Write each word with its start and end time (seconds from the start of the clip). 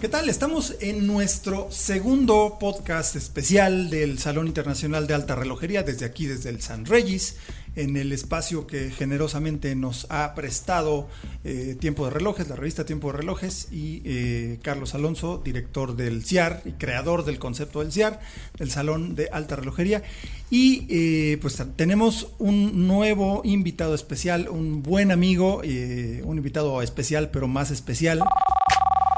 ¿Qué 0.00 0.08
tal? 0.08 0.28
Estamos 0.28 0.76
en 0.80 1.08
nuestro 1.08 1.72
segundo 1.72 2.58
podcast 2.60 3.16
especial 3.16 3.90
del 3.90 4.20
Salón 4.20 4.46
Internacional 4.46 5.08
de 5.08 5.14
Alta 5.14 5.34
Relojería, 5.34 5.82
desde 5.82 6.06
aquí, 6.06 6.26
desde 6.26 6.50
el 6.50 6.62
San 6.62 6.86
Regis, 6.86 7.34
en 7.74 7.96
el 7.96 8.12
espacio 8.12 8.68
que 8.68 8.92
generosamente 8.92 9.74
nos 9.74 10.06
ha 10.08 10.36
prestado 10.36 11.08
eh, 11.42 11.76
Tiempo 11.80 12.04
de 12.04 12.12
Relojes, 12.12 12.48
la 12.48 12.54
revista 12.54 12.86
Tiempo 12.86 13.10
de 13.10 13.18
Relojes, 13.18 13.72
y 13.72 14.02
eh, 14.04 14.60
Carlos 14.62 14.94
Alonso, 14.94 15.42
director 15.44 15.96
del 15.96 16.24
CIAR 16.24 16.62
y 16.64 16.72
creador 16.74 17.24
del 17.24 17.40
concepto 17.40 17.80
del 17.80 17.90
CIAR, 17.90 18.20
del 18.56 18.70
Salón 18.70 19.16
de 19.16 19.30
Alta 19.32 19.56
Relojería. 19.56 20.04
Y 20.48 20.86
eh, 20.90 21.38
pues 21.40 21.60
tenemos 21.74 22.28
un 22.38 22.86
nuevo 22.86 23.40
invitado 23.42 23.96
especial, 23.96 24.48
un 24.48 24.80
buen 24.80 25.10
amigo, 25.10 25.58
un 25.58 26.36
invitado 26.36 26.82
especial, 26.82 27.30
pero 27.32 27.48
más 27.48 27.72
especial. 27.72 28.22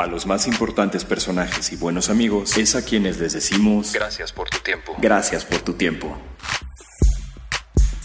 A 0.00 0.06
los 0.06 0.24
más 0.24 0.46
importantes 0.46 1.04
personajes 1.04 1.72
y 1.72 1.76
buenos 1.76 2.08
amigos 2.08 2.56
es 2.56 2.74
a 2.74 2.82
quienes 2.82 3.18
les 3.18 3.34
decimos 3.34 3.92
gracias 3.92 4.32
por 4.32 4.48
tu 4.48 4.56
tiempo. 4.60 4.96
Gracias 4.96 5.44
por 5.44 5.60
tu 5.60 5.74
tiempo. 5.74 6.16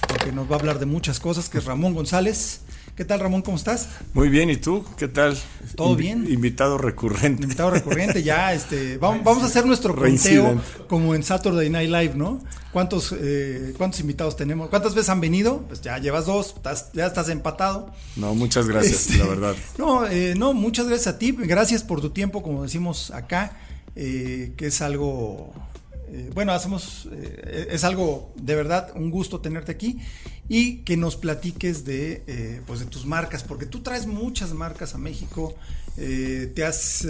Porque 0.10 0.34
nos 0.34 0.52
va 0.52 0.58
a 0.58 0.60
hablar 0.60 0.80
de 0.80 0.88
muchas 0.88 1.22
cosas, 1.22 1.48
que 1.48 1.58
es 1.60 1.64
Ramón 1.64 1.94
González. 1.94 2.65
¿Qué 2.96 3.04
tal, 3.04 3.20
Ramón? 3.20 3.42
¿Cómo 3.42 3.58
estás? 3.58 3.90
Muy 4.14 4.30
bien, 4.30 4.50
¿y 4.50 4.56
tú? 4.56 4.86
¿Qué 4.98 5.10
tal? 5.10 5.38
¿Todo 5.76 5.98
bien? 5.98 6.32
Invitado 6.32 6.78
recurrente. 6.78 7.44
Invitado 7.44 7.70
recurrente, 7.70 8.24
ya, 8.24 8.54
este, 8.54 8.98
vamos, 8.98 9.44
a 9.44 9.48
hacer 9.48 9.66
nuestro 9.66 9.94
conteo 9.94 10.62
como 10.88 11.14
en 11.14 11.22
Saturday 11.22 11.70
Night 11.70 11.90
Live, 11.90 12.14
¿no? 12.16 12.42
¿Cuántos, 12.72 13.14
eh, 13.20 13.74
¿Cuántos 13.78 14.00
invitados 14.00 14.38
tenemos? 14.38 14.70
¿Cuántas 14.70 14.96
veces 14.96 15.10
han 15.10 15.20
venido? 15.20 15.66
Pues 15.68 15.82
ya 15.82 15.98
llevas 15.98 16.26
dos, 16.26 16.56
ya 16.94 17.08
estás 17.08 17.28
empatado. 17.28 17.92
No, 18.16 18.34
muchas 18.34 18.66
gracias, 18.66 19.10
este, 19.10 19.18
la 19.18 19.26
verdad. 19.26 19.56
No, 19.78 20.08
eh, 20.08 20.34
no, 20.38 20.54
muchas 20.54 20.88
gracias 20.88 21.16
a 21.16 21.20
ti, 21.20 21.34
gracias 21.38 21.84
por 21.84 22.00
tu 22.00 22.12
tiempo, 22.12 22.42
como 22.42 22.64
decimos 22.64 23.12
acá, 23.12 23.58
eh, 23.98 24.54
que 24.56 24.68
es 24.68 24.82
algo 24.82 25.54
eh, 26.12 26.30
bueno, 26.34 26.52
hacemos, 26.52 27.08
eh, 27.12 27.68
es 27.72 27.84
algo 27.84 28.34
de 28.36 28.56
verdad 28.56 28.92
un 28.96 29.10
gusto 29.12 29.42
tenerte 29.42 29.72
aquí 29.72 30.00
y 30.48 30.78
que 30.84 30.98
nos 30.98 31.16
platiques 31.16 31.86
de, 31.86 32.24
eh, 32.28 32.62
pues 32.66 32.80
de 32.80 32.86
tus 32.86 33.06
marcas, 33.06 33.44
porque 33.44 33.66
tú 33.66 33.82
traes 33.82 34.06
muchas 34.06 34.54
marcas 34.54 34.96
a 34.96 34.98
México, 34.98 35.56
te, 35.96 36.66
has, 36.66 37.08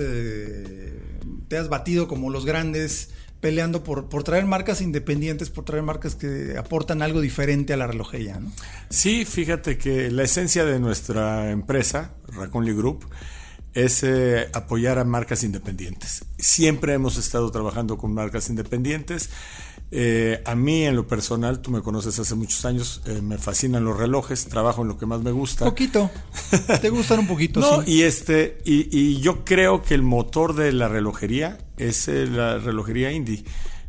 te 1.48 1.58
has 1.58 1.70
batido 1.70 2.08
como 2.08 2.30
los 2.30 2.46
grandes 2.46 3.10
peleando 3.42 3.84
por, 3.84 4.10
por 4.10 4.24
traer 4.24 4.46
marcas 4.46 4.82
independientes, 4.82 5.50
por 5.50 5.66
traer 5.66 5.84
marcas 5.84 6.16
que 6.16 6.56
aportan 6.58 7.02
algo 7.02 7.20
diferente 7.20 7.74
a 7.74 7.78
la 7.78 7.88
relojería. 7.88 8.40
¿no? 8.40 8.52
Sí, 8.90 9.26
fíjate 9.26 9.78
que 9.78 10.10
la 10.12 10.24
esencia 10.24 10.66
de 10.66 10.80
nuestra 10.80 11.52
empresa, 11.52 12.14
Raconly 12.28 12.74
Group, 12.74 13.06
es 13.76 14.04
eh, 14.04 14.50
apoyar 14.54 14.98
a 14.98 15.04
marcas 15.04 15.44
independientes. 15.44 16.24
Siempre 16.40 16.94
hemos 16.94 17.18
estado 17.18 17.52
trabajando 17.52 17.98
con 17.98 18.14
marcas 18.14 18.50
independientes. 18.50 19.30
Eh, 19.92 20.42
a 20.46 20.56
mí 20.56 20.84
en 20.84 20.96
lo 20.96 21.08
personal, 21.08 21.62
tú 21.62 21.72
me 21.72 21.82
conoces 21.82 22.18
hace 22.18 22.36
muchos 22.36 22.66
años, 22.66 23.02
eh, 23.06 23.22
me 23.22 23.38
fascinan 23.38 23.84
los 23.84 23.98
relojes, 23.98 24.46
trabajo 24.46 24.82
en 24.82 24.88
lo 24.88 24.98
que 24.98 25.06
más 25.06 25.22
me 25.22 25.32
gusta. 25.32 25.66
Poquito. 25.66 26.10
¿Te 26.82 26.90
gustan 26.90 27.20
un 27.20 27.28
poquito? 27.28 27.60
no, 27.60 27.84
y 27.86 28.04
este, 28.04 28.60
y, 28.64 29.20
yo 29.20 29.44
creo 29.44 29.84
que 29.84 29.94
el 29.94 30.04
motor 30.04 30.56
de 30.56 30.72
la 30.72 30.88
relojería 30.88 31.58
es 31.78 32.08
la 32.08 32.58
relojería 32.58 33.12
indie. 33.12 33.44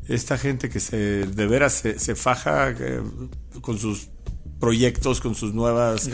Esta 0.09 0.37
gente 0.37 0.69
que 0.69 0.81
se 0.81 0.97
de 1.27 1.47
veras 1.47 1.75
se, 1.75 1.99
se 1.99 2.15
faja 2.15 2.75
con 3.61 3.79
sus 3.79 4.09
proyectos, 4.59 5.21
con 5.21 5.35
sus 5.35 5.53
nuevas 5.55 6.09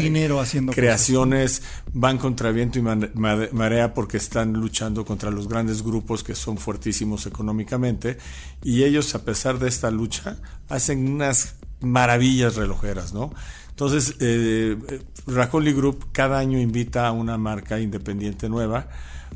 dinero 0.00 0.40
haciendo 0.40 0.72
creaciones, 0.72 1.62
van 1.92 2.18
contra 2.18 2.50
viento 2.50 2.78
y 2.78 2.82
marea 2.82 3.94
porque 3.94 4.16
están 4.16 4.52
luchando 4.54 5.04
contra 5.04 5.30
los 5.30 5.48
grandes 5.48 5.82
grupos 5.82 6.24
que 6.24 6.34
son 6.34 6.58
fuertísimos 6.58 7.26
económicamente 7.26 8.18
y 8.62 8.84
ellos 8.84 9.14
a 9.14 9.24
pesar 9.24 9.58
de 9.58 9.68
esta 9.68 9.90
lucha 9.90 10.36
hacen 10.68 11.08
unas 11.08 11.56
maravillas 11.80 12.56
relojeras, 12.56 13.12
¿no? 13.12 13.32
Entonces, 13.70 14.16
eh, 14.20 14.78
Group 15.26 16.06
cada 16.12 16.38
año 16.38 16.58
invita 16.58 17.06
a 17.06 17.12
una 17.12 17.36
marca 17.36 17.78
independiente 17.78 18.48
nueva 18.48 18.88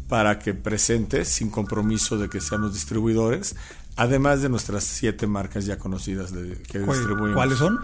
para 0.09 0.39
que 0.39 0.55
presente, 0.55 1.25
sin 1.25 1.51
compromiso 1.51 2.17
de 2.17 2.29
que 2.31 2.41
seamos 2.41 2.73
distribuidores, 2.73 3.55
además 3.97 4.41
de 4.41 4.49
nuestras 4.49 4.85
siete 4.85 5.27
marcas 5.27 5.67
ya 5.67 5.79
conocidas 5.79 6.33
de, 6.33 6.57
que 6.63 6.79
distribuimos. 6.79 7.35
¿Cuáles 7.35 7.59
son? 7.59 7.81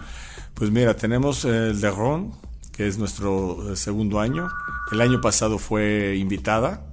Pues 0.57 0.71
mira, 0.71 0.95
tenemos 0.95 1.45
el 1.45 1.79
de 1.79 1.91
Ron, 1.91 2.31
que 2.71 2.87
es 2.87 2.97
nuestro 2.97 3.73
eh, 3.73 3.75
segundo 3.75 4.19
año. 4.19 4.47
El 4.91 5.01
año 5.01 5.21
pasado 5.21 5.59
fue 5.59 6.17
invitada. 6.17 6.83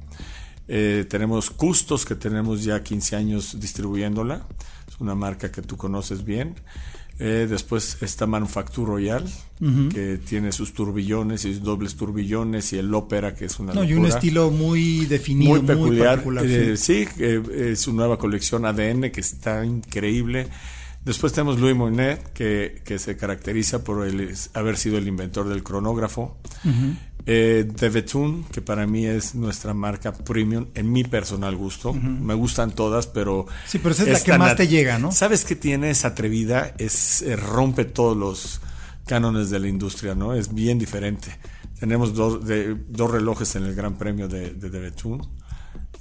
Eh, 0.69 1.07
tenemos 1.09 1.49
Custos, 1.51 2.05
que 2.05 2.15
tenemos 2.15 2.63
ya 2.63 2.83
15 2.83 3.17
años 3.17 3.59
distribuyéndola. 3.59 4.47
Es 4.87 5.01
una 5.01 5.15
marca 5.15 5.51
que 5.51 5.63
tú 5.63 5.79
conoces 5.79 6.25
bien. 6.25 6.57
Eh, 7.19 7.47
después 7.49 7.97
está 8.03 8.27
Manufacture 8.27 8.87
Royal, 8.87 9.25
que 9.95 10.19
tiene 10.19 10.53
sus 10.53 10.75
turbillones 10.75 11.47
y 11.47 11.55
sus 11.55 11.63
dobles 11.63 11.95
turbillones 11.97 12.71
y 12.75 12.79
el 12.79 12.93
ópera, 12.93 13.35
que 13.35 13.47
es 13.47 13.59
una. 13.61 13.73
No, 13.73 13.85
y 13.85 13.95
un 13.95 14.05
estilo 14.05 14.51
muy 14.51 15.07
definido, 15.07 15.53
muy 15.53 15.61
peculiar. 15.61 16.23
sí, 16.77 17.07
es 17.19 17.81
su 17.81 17.95
nueva 17.95 18.19
colección 18.19 18.67
ADN, 18.67 19.11
que 19.11 19.21
está 19.21 19.65
increíble. 19.65 20.49
Después 21.05 21.33
tenemos 21.33 21.61
Louis 21.61 21.77
Monet, 21.77 22.33
que, 22.33 22.81
que 22.85 22.99
se 22.99 23.17
caracteriza 23.17 23.85
por 23.85 24.07
el, 24.07 24.35
haber 24.55 24.77
sido 24.79 24.97
el 24.97 25.07
inventor 25.07 25.49
del 25.49 25.63
cronógrafo. 25.63 26.39
Eh, 27.27 27.67
de 27.67 27.89
Betún, 27.89 28.45
que 28.53 28.61
para 28.61 28.87
mí 28.87 29.07
es 29.07 29.35
nuestra 29.35 29.73
marca 29.73 30.13
premium 30.13 30.67
en 30.75 30.93
mi 30.93 31.05
personal 31.05 31.57
gusto. 31.57 31.93
Me 31.93 32.35
gustan 32.35 32.73
todas, 32.73 33.07
pero. 33.07 33.47
Sí, 33.67 33.79
pero 33.79 33.95
esa 33.95 34.03
es, 34.05 34.09
la 34.09 34.21
que 34.21 34.39
más 34.39 34.57
te 34.57 34.69
llega, 34.69 34.99
¿no? 34.99 35.13
¿Sabes 35.13 35.45
qué 35.45 35.57
tiene? 35.57 35.91
Es 35.91 36.05
atrevida, 36.05 36.75
es, 36.79 37.23
eh, 37.23 37.37
rompe 37.37 37.85
todos 37.85 38.17
los 38.17 38.61
cánones 39.07 39.51
de 39.51 39.61
la 39.61 39.69
industria, 39.69 40.15
¿no? 40.15 40.35
Es 40.35 40.55
bien 40.55 40.79
diferente. 40.79 41.39
Tenemos 41.79 42.15
dos, 42.15 42.45
de, 42.47 42.77
dos 42.89 43.11
relojes 43.11 43.57
en 43.57 43.65
el 43.65 43.75
Gran 43.75 43.97
Premio 43.97 44.29
de, 44.29 44.51
de, 44.51 44.71
de 44.71 44.81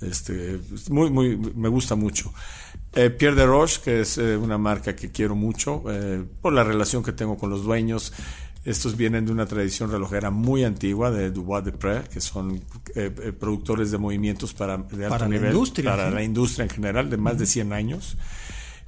Este, 0.02 0.60
muy, 0.90 1.10
muy, 1.10 1.38
me 1.38 1.70
gusta 1.70 1.96
mucho. 1.96 2.34
Eh, 2.94 3.10
Pierre 3.10 3.36
de 3.36 3.46
Roche, 3.46 3.82
que 3.84 4.02
es 4.02 4.18
eh, 4.18 4.38
una 4.38 4.58
marca 4.58 4.96
que 4.96 5.12
quiero 5.12 5.36
mucho 5.36 5.84
eh, 5.90 6.24
por 6.42 6.54
la 6.54 6.64
relación 6.64 7.04
que 7.04 7.12
tengo 7.12 7.38
con 7.38 7.50
los 7.50 7.64
dueños. 7.64 8.14
Estos 8.66 8.96
vienen 8.96 9.26
de 9.26 9.32
una 9.32 9.46
tradición 9.46 9.92
relojera 9.92 10.30
muy 10.30 10.64
antigua 10.64 11.12
de 11.12 11.32
Dubois 11.32 11.66
de 11.66 11.74
Pré, 11.74 12.04
que 12.12 12.22
son 12.22 12.62
productores 13.38 13.92
de 13.92 13.98
movimientos 13.98 14.54
para, 14.54 14.78
de 14.78 15.06
alto 15.06 15.28
nivel 15.28 15.42
la 15.44 15.50
industria, 15.50 15.92
para 15.92 16.10
la 16.10 16.24
industria 16.24 16.64
en 16.64 16.70
general, 16.70 17.10
de 17.10 17.18
más 17.18 17.38
de 17.38 17.46
100 17.46 17.74
años. 17.74 18.16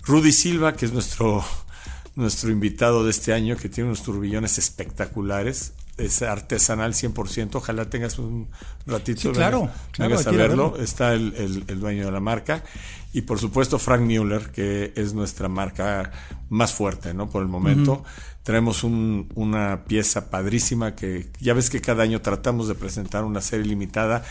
Rudy 0.05 0.31
Silva, 0.31 0.77
que 0.77 0.85
es 0.85 0.93
nuestro, 0.93 1.43
nuestro 2.15 2.51
invitado 2.51 3.03
de 3.03 3.11
este 3.11 3.33
año, 3.33 3.57
que 3.57 3.67
tiene 3.67 3.89
unos 3.89 4.03
turbillones 4.03 4.57
espectaculares 4.57 5.73
es 5.97 6.21
artesanal 6.21 6.93
100%. 6.93 7.55
Ojalá 7.55 7.89
tengas 7.89 8.19
un 8.19 8.47
ratito. 8.85 9.21
Sí, 9.21 9.29
claro, 9.29 9.69
claro 9.91 10.17
a 10.19 10.31
verlo. 10.31 10.77
Está 10.77 11.13
el, 11.13 11.63
el, 11.67 11.79
dueño 11.79 12.05
de 12.05 12.11
la 12.11 12.19
marca. 12.19 12.63
Y 13.13 13.21
por 13.21 13.39
supuesto 13.39 13.79
Frank 13.79 14.01
Mueller, 14.01 14.51
que 14.51 14.91
es 14.95 15.13
nuestra 15.13 15.47
marca 15.47 16.11
más 16.49 16.73
fuerte, 16.73 17.13
¿no? 17.13 17.29
Por 17.29 17.41
el 17.41 17.47
momento. 17.47 18.03
Tenemos 18.43 18.83
un, 18.83 19.29
una 19.35 19.85
pieza 19.85 20.29
padrísima 20.29 20.95
que 20.95 21.29
ya 21.39 21.53
ves 21.53 21.69
que 21.69 21.81
cada 21.81 22.03
año 22.03 22.21
tratamos 22.21 22.67
de 22.67 22.75
presentar 22.75 23.23
una 23.23 23.41
serie 23.41 23.65
limitada. 23.65 24.23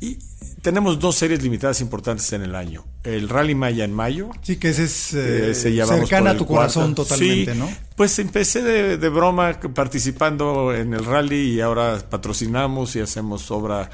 Y 0.00 0.18
tenemos 0.62 0.98
dos 0.98 1.16
series 1.16 1.42
limitadas 1.42 1.80
importantes 1.80 2.32
en 2.32 2.42
el 2.42 2.54
año. 2.54 2.84
El 3.02 3.28
Rally 3.28 3.54
Maya 3.54 3.84
en 3.84 3.94
mayo. 3.94 4.30
Sí, 4.42 4.56
que 4.56 4.70
ese 4.70 4.84
es 4.84 5.14
eh, 5.14 5.54
cercana 5.54 6.30
a 6.30 6.36
tu 6.36 6.46
corazón 6.46 6.94
totalmente, 6.94 7.54
¿no? 7.54 7.68
Pues 7.94 8.18
empecé 8.18 8.62
de, 8.62 8.98
de, 8.98 9.08
broma 9.08 9.58
participando 9.74 10.74
en 10.74 10.92
el 10.92 11.04
rally 11.04 11.54
y 11.54 11.60
ahora 11.60 11.98
patrocinamos 12.10 12.94
y 12.96 13.00
hacemos 13.00 13.50
obra 13.50 13.90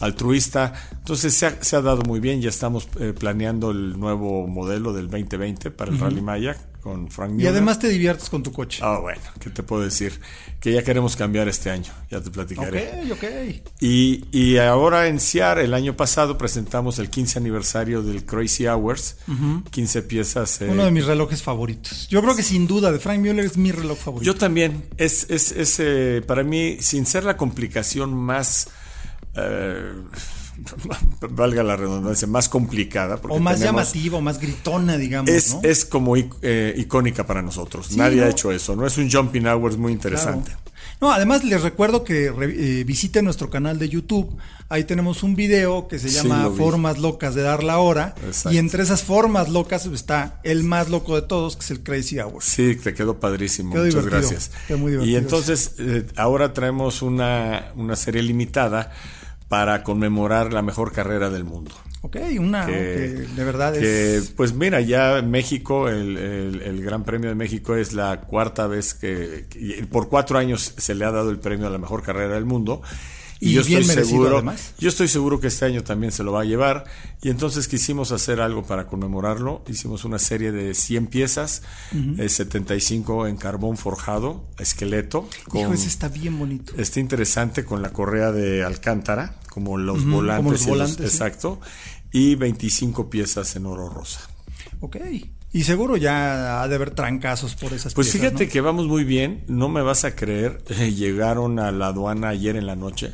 altruista. 0.00 0.72
Entonces 0.92 1.34
se 1.34 1.76
ha, 1.76 1.80
dado 1.80 2.02
muy 2.02 2.20
bien, 2.20 2.40
ya 2.40 2.48
estamos 2.48 2.88
eh, 3.00 3.12
planeando 3.18 3.70
el 3.70 3.98
nuevo 3.98 4.46
modelo 4.46 4.92
del 4.92 5.08
2020 5.08 5.70
para 5.70 5.90
el 5.92 5.98
Rally 5.98 6.20
Maya 6.20 6.56
con 6.82 7.10
Frank 7.10 7.30
Y 7.30 7.34
Mueller. 7.34 7.50
además 7.52 7.80
te 7.80 7.88
diviertes 7.88 8.30
con 8.30 8.44
tu 8.44 8.52
coche. 8.52 8.80
Ah, 8.84 8.98
bueno, 9.00 9.20
¿qué 9.40 9.50
te 9.50 9.64
puedo 9.64 9.82
decir? 9.82 10.20
Que 10.60 10.72
ya 10.72 10.84
queremos 10.84 11.16
cambiar 11.16 11.48
este 11.48 11.68
año, 11.70 11.92
ya 12.10 12.20
te 12.20 12.30
platicaré. 12.30 13.02
ok, 13.10 13.12
ok. 13.12 13.24
Y, 13.80 14.24
y 14.30 14.58
ahora 14.58 15.08
en 15.08 15.18
CIAR, 15.18 15.58
el 15.58 15.74
año 15.74 15.96
pasado, 15.96 16.38
presentamos 16.38 17.00
el 17.00 17.10
15 17.10 17.40
aniversario 17.40 18.02
del 18.02 18.24
Crazy 18.24 18.66
Hours. 18.68 19.16
15 19.70 20.02
piezas. 20.02 20.60
eh, 20.60 20.68
Uno 20.70 20.84
de 20.84 20.92
mis 20.92 21.06
relojes 21.06 21.42
favoritos. 21.42 22.06
Yo 22.08 22.22
creo 22.22 22.36
que 22.36 22.44
sin 22.44 22.68
duda 22.68 22.92
de 22.92 23.00
Frank 23.00 23.18
Mueller 23.18 23.44
es 23.46 23.56
mi 23.56 23.72
reloj 23.72 23.98
favorito. 23.98 24.32
Yo 24.32 24.38
también. 24.38 24.84
Es, 24.96 25.26
es, 25.28 25.50
es 25.52 25.80
eh, 25.80 26.22
para 26.24 26.44
mí, 26.44 26.76
sin 26.80 27.04
ser 27.06 27.24
la 27.24 27.36
complicación 27.36 28.14
más. 28.14 28.68
Eh, 29.36 29.92
valga 31.30 31.62
la 31.62 31.76
redundancia, 31.76 32.26
más 32.26 32.48
complicada. 32.48 33.16
porque 33.18 33.36
o 33.36 33.40
más 33.40 33.60
llamativa, 33.60 34.18
o 34.18 34.20
más 34.20 34.40
gritona, 34.40 34.96
digamos, 34.96 35.30
Es, 35.30 35.54
¿no? 35.54 35.60
es 35.62 35.84
como 35.84 36.14
eh, 36.16 36.74
icónica 36.76 37.26
para 37.26 37.42
nosotros. 37.42 37.88
Sí, 37.88 37.96
Nadie 37.96 38.20
¿no? 38.20 38.26
ha 38.26 38.30
hecho 38.30 38.50
eso. 38.52 38.74
No 38.76 38.86
es 38.86 38.96
un 38.98 39.10
jumping 39.10 39.46
hours 39.46 39.76
muy 39.76 39.92
interesante. 39.92 40.50
Claro. 40.52 40.60
No, 40.98 41.12
además 41.12 41.44
les 41.44 41.60
recuerdo 41.62 42.04
que 42.04 42.30
re- 42.32 42.80
eh, 42.80 42.84
visiten 42.84 43.26
nuestro 43.26 43.50
canal 43.50 43.78
de 43.78 43.90
YouTube. 43.90 44.34
Ahí 44.70 44.84
tenemos 44.84 45.22
un 45.22 45.36
video 45.36 45.88
que 45.88 45.98
se 45.98 46.08
llama. 46.08 46.50
Formas 46.56 46.98
locas 46.98 47.34
de 47.34 47.42
dar 47.42 47.62
la 47.62 47.78
hora. 47.78 48.14
Exacto. 48.24 48.52
Y 48.52 48.56
entre 48.58 48.82
esas 48.82 49.02
formas 49.02 49.50
locas 49.50 49.84
está 49.84 50.40
el 50.42 50.64
más 50.64 50.88
loco 50.88 51.14
de 51.14 51.20
todos, 51.22 51.56
que 51.56 51.64
es 51.66 51.70
el 51.70 51.82
Crazy 51.82 52.18
Hours. 52.18 52.46
Sí, 52.46 52.76
te 52.76 52.94
quedó 52.94 53.20
padrísimo. 53.20 53.72
Quedó 53.74 53.84
Muchas 53.84 54.04
divertido, 54.04 54.30
gracias. 54.30 54.50
quedó 54.66 54.78
muy 54.78 54.88
y 54.88 54.94
divertido, 54.94 55.18
entonces, 55.18 55.72
eh, 55.80 56.06
ahora 56.16 56.54
traemos 56.54 57.02
una, 57.02 57.72
una 57.76 57.94
serie 57.94 58.22
limitada 58.22 58.90
para 59.48 59.82
conmemorar 59.82 60.52
la 60.52 60.62
mejor 60.62 60.92
carrera 60.92 61.30
del 61.30 61.44
mundo. 61.44 61.70
Ok, 62.02 62.16
una 62.38 62.66
que, 62.66 62.72
que 62.72 62.78
de 63.34 63.44
verdad 63.44 63.72
que, 63.74 64.16
es. 64.16 64.30
pues 64.30 64.52
mira, 64.54 64.80
ya 64.80 65.22
México, 65.22 65.88
el, 65.88 66.16
el- 66.16 66.62
el 66.62 66.82
Gran 66.84 67.02
Premio 67.04 67.28
de 67.30 67.34
México 67.34 67.74
es 67.74 67.92
la 67.94 68.20
cuarta 68.20 68.66
vez 68.68 68.94
que, 68.94 69.46
que- 69.50 69.86
por 69.90 70.08
cuatro 70.08 70.38
años 70.38 70.74
se 70.76 70.94
le 70.94 71.04
ha 71.04 71.10
dado 71.10 71.30
el 71.30 71.38
premio 71.40 71.66
a 71.66 71.70
la 71.70 71.78
mejor 71.78 72.02
carrera 72.02 72.34
del 72.34 72.44
mundo. 72.44 72.80
Y, 73.40 73.50
Y 73.50 73.52
yo 73.52 73.64
bien 73.64 73.82
estoy 73.82 74.04
seguro, 74.04 74.36
además. 74.36 74.72
yo 74.78 74.88
estoy 74.88 75.08
seguro 75.08 75.40
que 75.40 75.48
este 75.48 75.64
año 75.66 75.82
también 75.84 76.10
se 76.12 76.22
lo 76.24 76.32
va 76.32 76.40
a 76.40 76.44
llevar. 76.44 76.84
Y 77.22 77.28
entonces 77.28 77.68
quisimos 77.68 78.12
hacer 78.12 78.40
algo 78.40 78.64
para 78.64 78.86
conmemorarlo. 78.86 79.62
Hicimos 79.68 80.04
una 80.04 80.18
serie 80.18 80.52
de 80.52 80.74
100 80.74 81.06
piezas, 81.08 81.62
eh, 82.18 82.28
75 82.28 83.26
en 83.26 83.36
carbón 83.36 83.76
forjado, 83.76 84.44
esqueleto. 84.58 85.28
Hijo, 85.54 85.72
ese 85.72 85.88
está 85.88 86.08
bien 86.08 86.38
bonito. 86.38 86.72
Está 86.78 87.00
interesante 87.00 87.64
con 87.64 87.82
la 87.82 87.90
correa 87.92 88.32
de 88.32 88.64
Alcántara, 88.64 89.36
como 89.50 89.76
los 89.76 90.04
volantes. 90.04 90.36
como 90.38 90.52
los 90.52 90.66
volantes, 90.66 90.96
sí. 90.96 91.04
exacto. 91.04 91.60
Y 92.12 92.34
25 92.36 93.10
piezas 93.10 93.54
en 93.56 93.66
oro 93.66 93.88
rosa. 93.90 94.20
Ok. 94.80 94.96
Y 95.52 95.62
seguro 95.64 95.96
ya 95.96 96.62
ha 96.62 96.68
de 96.68 96.74
haber 96.74 96.90
trancazos 96.90 97.54
por 97.54 97.72
esas 97.72 97.94
Pues 97.94 98.08
piezas, 98.08 98.20
fíjate 98.20 98.46
¿no? 98.46 98.52
que 98.52 98.60
vamos 98.60 98.86
muy 98.86 99.04
bien, 99.04 99.44
no 99.48 99.68
me 99.68 99.80
vas 99.80 100.04
a 100.04 100.14
creer, 100.14 100.62
llegaron 100.94 101.58
a 101.58 101.70
la 101.72 101.88
aduana 101.88 102.28
ayer 102.28 102.56
en 102.56 102.66
la 102.66 102.76
noche. 102.76 103.12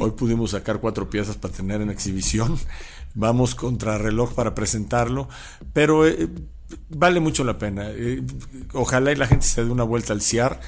Hoy 0.00 0.10
pudimos 0.12 0.52
sacar 0.52 0.80
cuatro 0.80 1.10
piezas 1.10 1.36
para 1.36 1.54
tener 1.54 1.80
en 1.80 1.90
exhibición. 1.90 2.58
Vamos 3.14 3.54
contra 3.54 3.98
reloj 3.98 4.34
para 4.34 4.54
presentarlo, 4.54 5.28
pero 5.72 6.06
eh, 6.06 6.28
vale 6.88 7.20
mucho 7.20 7.44
la 7.44 7.58
pena. 7.58 7.90
Eh, 7.90 8.22
ojalá 8.72 9.12
y 9.12 9.16
la 9.16 9.26
gente 9.26 9.46
se 9.46 9.64
dé 9.64 9.70
una 9.70 9.84
vuelta 9.84 10.12
al 10.12 10.22
CIAR. 10.22 10.60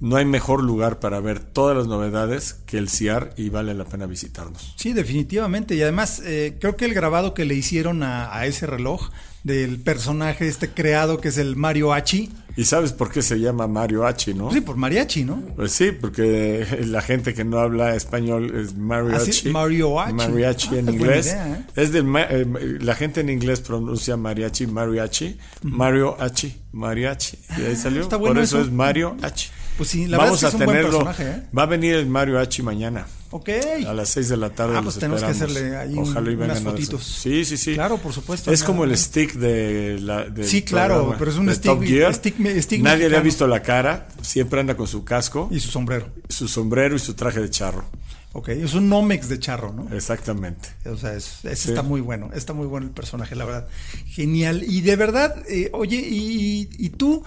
No 0.00 0.16
hay 0.16 0.24
mejor 0.24 0.62
lugar 0.62 1.00
para 1.00 1.18
ver 1.20 1.40
todas 1.40 1.76
las 1.76 1.86
novedades 1.86 2.56
que 2.66 2.78
el 2.78 2.88
CIAR 2.88 3.32
y 3.36 3.48
vale 3.48 3.74
la 3.74 3.84
pena 3.84 4.06
visitarnos. 4.06 4.74
Sí, 4.76 4.92
definitivamente. 4.92 5.74
Y 5.74 5.82
además, 5.82 6.22
eh, 6.24 6.56
creo 6.60 6.76
que 6.76 6.84
el 6.84 6.94
grabado 6.94 7.34
que 7.34 7.44
le 7.44 7.54
hicieron 7.54 8.02
a, 8.02 8.32
a 8.34 8.46
ese 8.46 8.66
reloj 8.66 9.10
del 9.44 9.78
personaje 9.80 10.46
este 10.46 10.68
creado 10.70 11.20
que 11.20 11.28
es 11.28 11.38
el 11.38 11.56
Mario 11.56 11.92
Hachi. 11.92 12.30
¿Y 12.56 12.64
sabes 12.64 12.92
por 12.92 13.10
qué 13.10 13.22
se 13.22 13.38
llama 13.38 13.66
Mario 13.68 14.04
H, 14.04 14.34
no? 14.34 14.50
Sí, 14.52 14.60
por 14.60 14.76
mariachi, 14.76 15.24
¿no? 15.24 15.40
Pues 15.54 15.72
sí, 15.72 15.92
porque 15.92 16.66
la 16.86 17.02
gente 17.02 17.32
que 17.34 17.44
no 17.44 17.58
habla 17.58 17.94
español 17.94 18.52
es 18.56 18.74
mariachi. 18.76 19.30
Así, 19.30 19.48
mariachi. 19.50 20.12
Mariachi 20.12 20.68
Ah, 20.72 20.78
en 20.78 20.78
es 20.78 20.84
buena 20.84 20.92
inglés. 20.92 21.26
idea, 21.26 21.54
¿eh? 21.54 21.64
Es 21.76 21.92
del 21.92 22.06
eh, 22.16 22.78
la 22.80 22.94
gente 22.96 23.20
en 23.20 23.30
inglés 23.30 23.60
pronuncia 23.60 24.16
mariachi, 24.16 24.66
mariachi, 24.66 25.38
Mario 25.62 26.16
H, 26.20 26.54
mariachi. 26.72 27.38
Y 27.58 27.62
ahí 27.62 27.76
salió. 27.76 28.00
Ah, 28.00 28.02
está 28.04 28.16
bueno 28.16 28.34
Por 28.34 28.42
eso, 28.44 28.58
eso. 28.58 28.66
es 28.66 28.72
Mario 28.72 29.16
H. 29.22 29.50
Pues 29.78 29.88
sí, 29.90 30.06
la 30.06 30.18
Vamos 30.18 30.32
verdad 30.32 30.34
es 30.34 30.40
que 30.40 30.46
a 30.46 30.48
es 30.48 30.54
un 30.54 30.58
buen 30.66 30.76
tenerlo. 30.76 31.04
personaje, 31.04 31.38
¿eh? 31.40 31.48
Va 31.56 31.62
a 31.62 31.66
venir 31.66 31.94
el 31.94 32.06
Mario 32.06 32.38
H 32.38 32.62
mañana. 32.62 33.06
Ok. 33.30 33.48
A 33.86 33.92
las 33.94 34.08
6 34.10 34.28
de 34.28 34.36
la 34.36 34.50
tarde 34.50 34.72
Ah, 34.76 34.80
los 34.82 34.94
pues 34.94 34.98
tenemos 34.98 35.22
que 35.22 35.30
esperamos. 35.30 35.56
hacerle 35.56 35.76
ahí 35.76 35.94
Ojalá 35.98 36.30
y 36.30 36.34
unas 36.34 36.48
vengan 36.48 36.66
a 36.66 36.70
fotitos. 36.72 37.04
Sí, 37.04 37.44
sí, 37.44 37.56
sí. 37.56 37.74
Claro, 37.74 37.98
por 37.98 38.12
supuesto. 38.12 38.50
Es 38.52 38.60
Nada, 38.60 38.66
como 38.66 38.84
el 38.84 38.98
stick 38.98 39.34
de 39.34 39.98
la 40.00 40.24
del 40.24 40.44
Sí, 40.46 40.62
claro, 40.62 40.94
programa 40.94 41.18
pero 41.18 41.30
es 41.30 41.36
un 41.38 41.46
de 41.46 41.52
stick- 41.52 41.62
Top 41.62 41.82
Gear. 41.84 42.12
stick- 42.12 42.60
stick 42.62 42.82
Nadie 42.82 43.08
le 43.08 43.16
ha 43.16 43.20
visto 43.20 43.46
la 43.46 43.62
cara, 43.62 44.08
siempre 44.20 44.60
anda 44.60 44.76
con 44.76 44.86
su 44.88 45.04
casco, 45.04 45.48
Y 45.52 45.60
su 45.60 45.70
sombrero. 45.70 46.08
su 46.28 46.48
sombrero 46.48 46.96
y 46.96 46.98
su 46.98 47.14
traje 47.14 47.40
de 47.40 47.48
charro. 47.50 47.84
Ok, 48.32 48.48
es 48.50 48.74
un 48.74 48.88
Nomex 48.88 49.28
de 49.28 49.38
charro, 49.38 49.72
¿no? 49.72 49.94
Exactamente. 49.94 50.68
O 50.86 50.96
sea, 50.96 51.14
es- 51.14 51.38
Sí. 51.42 51.48
está 51.68 51.82
muy 51.82 52.00
bueno, 52.00 52.30
está 52.34 52.52
muy 52.52 52.66
bueno 52.66 52.86
el 52.86 52.92
personaje, 52.92 53.34
la 53.36 53.44
verdad. 53.44 53.68
Genial. 54.08 54.64
Y 54.66 54.80
de 54.80 54.96
verdad, 54.96 55.36
eh, 55.48 55.70
oye, 55.72 55.96
y, 55.96 56.68
y 56.78 56.88
tú, 56.90 57.22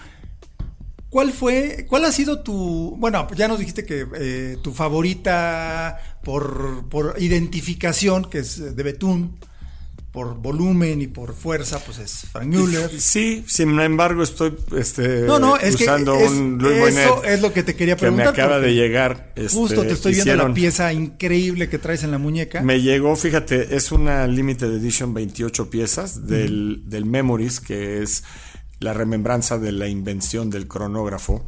¿cuál 1.12 1.32
fue, 1.32 1.86
cuál 1.88 2.04
ha 2.06 2.10
sido 2.10 2.40
tu, 2.40 2.96
bueno, 2.98 3.28
ya 3.36 3.46
nos 3.46 3.58
dijiste 3.60 3.84
que 3.84 4.06
eh, 4.18 4.56
tu 4.62 4.72
favorita 4.72 5.98
por, 6.24 6.88
por 6.88 7.14
identificación, 7.20 8.24
que 8.30 8.38
es 8.38 8.74
de 8.76 8.82
Betún, 8.82 9.36
por 10.10 10.34
volumen 10.36 11.00
y 11.00 11.06
por 11.06 11.34
fuerza, 11.34 11.78
pues 11.84 11.98
es 11.98 12.26
Frank 12.30 12.46
Müller. 12.48 12.90
Sí, 13.00 13.44
sin 13.46 13.78
embargo 13.80 14.22
estoy 14.22 14.54
este, 14.76 15.20
No, 15.22 15.38
no, 15.38 15.56
es 15.56 15.74
que 15.76 15.84
usando 15.84 16.14
es- 16.16 16.30
un 16.30 16.58
Louis 16.58 16.94
eso 16.96 17.24
es 17.24 17.40
lo 17.40 17.52
que 17.54 17.62
te 17.62 17.74
quería 17.74 17.96
que 17.96 18.10
me 18.10 18.16
preguntar. 18.18 18.34
acaba 18.44 18.58
de 18.60 18.74
llegar. 18.74 19.32
este, 19.36 19.56
Justo 19.56 19.82
te 19.82 19.92
estoy 19.94 20.12
viendo 20.12 20.32
la 20.32 20.42
hicieron- 20.42 20.54
pieza 20.54 20.92
increíble 20.92 21.68
que 21.70 21.78
traes 21.78 22.02
en 22.04 22.10
la 22.10 22.18
muñeca. 22.18 22.60
Me 22.62 22.82
llegó, 22.82 23.16
fíjate, 23.16 23.74
es 23.74 23.90
una 23.90 24.26
limited 24.26 24.70
edition 24.74 25.14
28 25.14 25.70
piezas 25.70 26.26
del, 26.26 26.82
del 26.90 27.06
Memories, 27.06 27.60
que 27.60 28.02
es 28.02 28.22
la 28.82 28.92
remembranza 28.92 29.58
de 29.58 29.72
la 29.72 29.88
invención 29.88 30.50
del 30.50 30.68
cronógrafo. 30.68 31.44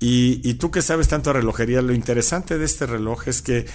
y, 0.00 0.40
y 0.48 0.54
tú 0.54 0.70
que 0.70 0.82
sabes 0.82 1.08
tanto 1.08 1.30
de 1.30 1.34
relojería, 1.40 1.80
lo 1.82 1.92
interesante 1.94 2.58
de 2.58 2.64
este 2.64 2.86
reloj 2.86 3.28
es 3.28 3.40
que 3.42 3.66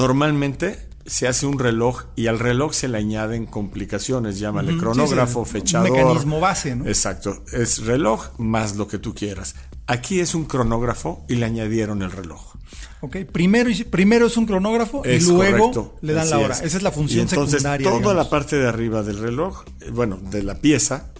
normalmente 0.00 0.88
se 1.06 1.28
hace 1.28 1.46
un 1.46 1.58
reloj 1.58 2.04
y 2.16 2.26
al 2.26 2.38
reloj 2.40 2.72
se 2.72 2.88
le 2.88 2.98
añaden 2.98 3.46
complicaciones, 3.46 4.38
llámale 4.40 4.72
Ujú, 4.72 4.80
cronógrafo, 4.80 5.44
sí, 5.44 5.50
sí, 5.52 5.56
un 5.56 5.62
fechador. 5.62 5.90
mecanismo 5.92 6.40
base, 6.40 6.74
¿no? 6.74 6.86
Exacto, 6.86 7.44
es 7.52 7.84
reloj 7.84 8.30
más 8.38 8.74
lo 8.76 8.88
que 8.88 8.98
tú 8.98 9.14
quieras. 9.14 9.54
Aquí 9.86 10.18
es 10.18 10.34
un 10.34 10.46
cronógrafo 10.46 11.24
y 11.28 11.36
le 11.36 11.46
añadieron 11.46 12.02
el 12.02 12.10
reloj. 12.10 12.56
Ok, 13.02 13.18
primero, 13.30 13.70
primero 13.88 14.26
es 14.26 14.36
un 14.36 14.46
cronógrafo 14.46 15.02
y 15.04 15.20
luego 15.20 15.60
correcto, 15.70 15.96
le 16.00 16.12
dan 16.12 16.28
la 16.28 16.38
hora. 16.38 16.54
es. 16.54 16.62
Esa 16.62 16.76
es 16.78 16.82
la 16.82 16.90
función 16.90 17.20
Y 17.20 17.28
entonces, 17.28 17.62
secundaria. 17.62 17.84
Toda 17.88 17.98
digamos. 18.00 18.24
la 18.24 18.28
parte 18.30 18.56
de 18.56 18.68
arriba 18.68 19.02
del 19.04 19.18
reloj, 19.18 19.62
eh, 19.82 19.90
bueno, 19.90 20.16
de 20.20 20.42
la 20.42 20.56
pieza, 20.56 21.12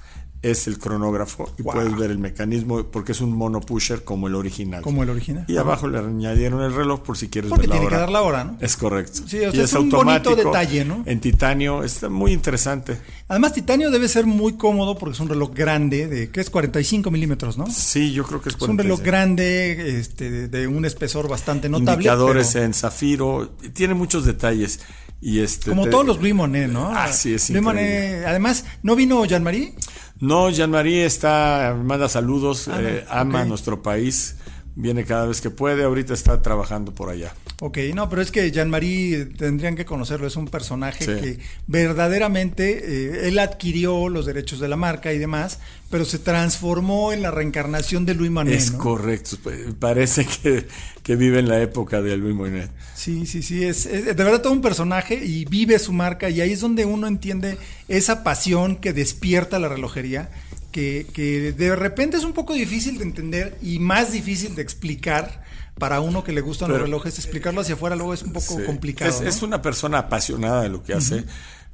es 0.51 0.67
el 0.67 0.79
cronógrafo 0.79 1.51
y 1.59 1.63
Wow. 1.63 1.75
puedes 1.75 1.97
ver 1.97 2.11
el 2.11 2.19
mecanismo 2.19 2.85
porque 2.85 3.13
es 3.13 3.21
un 3.21 3.33
mono 3.37 3.61
pusher 3.61 4.05
como 4.05 4.27
el 4.29 4.35
original. 4.35 4.83
Como 4.83 5.03
el 5.03 5.11
original. 5.11 5.45
Y 5.49 5.57
abajo 5.57 5.89
le 5.89 5.99
añadieron 5.99 6.63
el 6.63 6.75
reloj 6.75 7.01
por 7.03 7.17
si 7.17 7.29
quieres 7.29 7.49
Porque 7.51 7.63
ver 7.67 7.69
la 7.71 7.75
tiene 7.75 7.87
hora. 7.87 7.97
que 7.97 8.01
dar 8.01 8.11
la 8.11 8.23
hora, 8.23 8.45
¿no? 8.45 8.57
Es 8.61 8.77
correcto. 8.77 9.23
Sí, 9.27 9.39
o 9.41 9.51
sea, 9.51 9.61
y 9.61 9.65
es 9.65 9.73
un 9.73 9.89
bonito 9.91 10.35
detalle, 10.37 10.85
¿no? 10.85 11.03
En 11.07 11.21
titanio, 11.21 11.83
está 11.83 12.09
muy 12.09 12.33
interesante. 12.33 12.99
Además, 13.29 13.53
titanio 13.55 13.91
debe 13.91 14.09
ser 14.09 14.27
muy 14.27 14.55
cómodo 14.57 14.97
porque 14.97 15.15
es 15.15 15.21
un 15.21 15.29
reloj 15.29 15.51
grande, 15.53 16.07
de 16.07 16.31
que 16.31 16.41
es 16.41 16.49
45 16.51 17.11
milímetros, 17.11 17.59
¿no? 17.59 17.67
Sí, 17.71 18.13
yo 18.13 18.25
creo 18.25 18.41
que 18.41 18.51
es 18.51 18.55
Es 18.57 18.63
un 18.63 18.79
reloj 18.79 19.01
46. 19.01 19.07
grande, 19.07 19.99
este, 20.01 20.49
de, 20.49 20.67
un 20.67 20.85
espesor 20.85 21.29
bastante 21.29 21.69
notable. 21.69 21.93
Indicadores 21.95 22.51
pero 22.53 22.65
en 22.67 22.75
zafiro, 22.75 23.51
tiene 23.73 23.95
muchos 23.95 24.25
detalles. 24.25 24.81
Y 25.21 25.41
este, 25.41 25.71
como 25.71 25.85
te- 25.85 25.91
todos 25.91 26.07
los 26.07 26.19
Louis 26.19 26.35
Monet, 26.35 26.69
¿no? 26.71 26.91
Ah, 26.95 27.11
sí, 27.13 27.35
es 27.35 27.49
Louis. 27.51 27.63
Monet, 27.63 28.25
además, 28.27 28.65
¿no 28.83 28.95
vino 28.95 29.25
Jean-Marie? 29.25 29.75
No, 30.21 30.51
Jean-Marie 30.51 31.05
está, 31.05 31.77
manda 31.85 32.09
saludos, 32.09 32.69
Ah, 32.69 32.81
eh, 32.81 33.05
ama 33.11 33.45
nuestro 33.45 33.83
país, 33.83 34.37
viene 34.77 35.05
cada 35.05 35.27
vez 35.27 35.41
que 35.41 35.51
puede, 35.51 35.83
ahorita 35.83 36.15
está 36.15 36.41
trabajando 36.43 36.93
por 36.95 37.09
allá. 37.11 37.35
Ok, 37.61 37.79
no, 37.95 38.09
pero 38.11 38.21
es 38.21 38.31
que 38.31 38.51
Jean-Marie 38.53 39.25
tendrían 39.25 39.75
que 39.75 39.85
conocerlo, 39.87 40.27
es 40.27 40.37
un 40.37 40.47
personaje 40.49 41.05
Sí. 41.07 41.21
que 41.21 41.39
verdaderamente 41.67 43.25
eh, 43.25 43.29
él 43.29 43.39
adquirió 43.39 44.09
los 44.11 44.27
derechos 44.27 44.61
de 44.61 44.69
la 44.69 44.77
marca 44.77 45.13
y 45.13 45.19
demás, 45.19 45.59
pero 45.91 46.05
se 46.05 46.19
transformó 46.19 47.13
en 47.13 47.23
la 47.23 47.31
reencarnación 47.31 48.05
de 48.05 48.15
Louis 48.15 48.31
Manet. 48.31 48.55
es 48.55 48.73
¿no? 48.73 48.79
correcto, 48.79 49.37
pues, 49.43 49.59
parece 49.79 50.27
que, 50.27 50.67
que 51.03 51.17
vive 51.17 51.39
en 51.39 51.49
la 51.49 51.61
época 51.63 52.03
de 52.03 52.17
Louis 52.17 52.35
Moinet. 52.35 52.71
Sí, 52.95 53.25
sí, 53.27 53.43
sí, 53.43 53.65
es, 53.65 53.87
es 53.87 54.05
de 54.05 54.13
verdad 54.13 54.43
todo 54.43 54.53
un 54.53 54.61
personaje 54.63 55.15
y 55.25 55.45
vive 55.47 55.79
su 55.79 55.93
marca 55.93 56.29
y 56.29 56.41
ahí 56.41 56.53
es 56.53 56.61
donde 56.61 56.85
uno 56.85 57.07
entiende 57.07 57.57
esa 57.89 58.23
pasión 58.25 58.77
que 58.77 58.93
despierta 58.93 59.59
la 59.59 59.69
relojería, 59.69 60.29
que, 60.77 61.07
que 61.15 61.53
de 61.53 61.75
repente 61.75 62.19
es 62.19 62.25
un 62.25 62.35
poco 62.35 62.53
difícil 62.53 62.99
de 62.99 63.05
entender 63.05 63.57
y 63.63 63.79
más 63.79 64.13
difícil 64.13 64.55
de 64.55 64.61
explicar 64.61 65.43
para 65.79 66.01
uno 66.03 66.23
que 66.23 66.33
le 66.33 66.43
gustan 66.43 66.67
Pero- 66.69 66.81
los 66.81 66.87
relojes, 66.89 67.19
explicarlo 67.19 67.63
hacia 67.63 67.77
afuera 67.77 67.97
luego 67.97 68.13
es 68.13 68.23
un 68.23 68.35
poco 68.35 68.59
Sí. 68.59 68.65
complicado. 68.67 69.11
Es, 69.11 69.23
¿no? 69.23 69.29
es 69.29 69.41
una 69.43 69.63
persona 69.63 69.97
apasionada 70.01 70.61
de 70.63 70.69
lo 70.69 70.83
que 70.83 70.93
hace. 70.93 71.25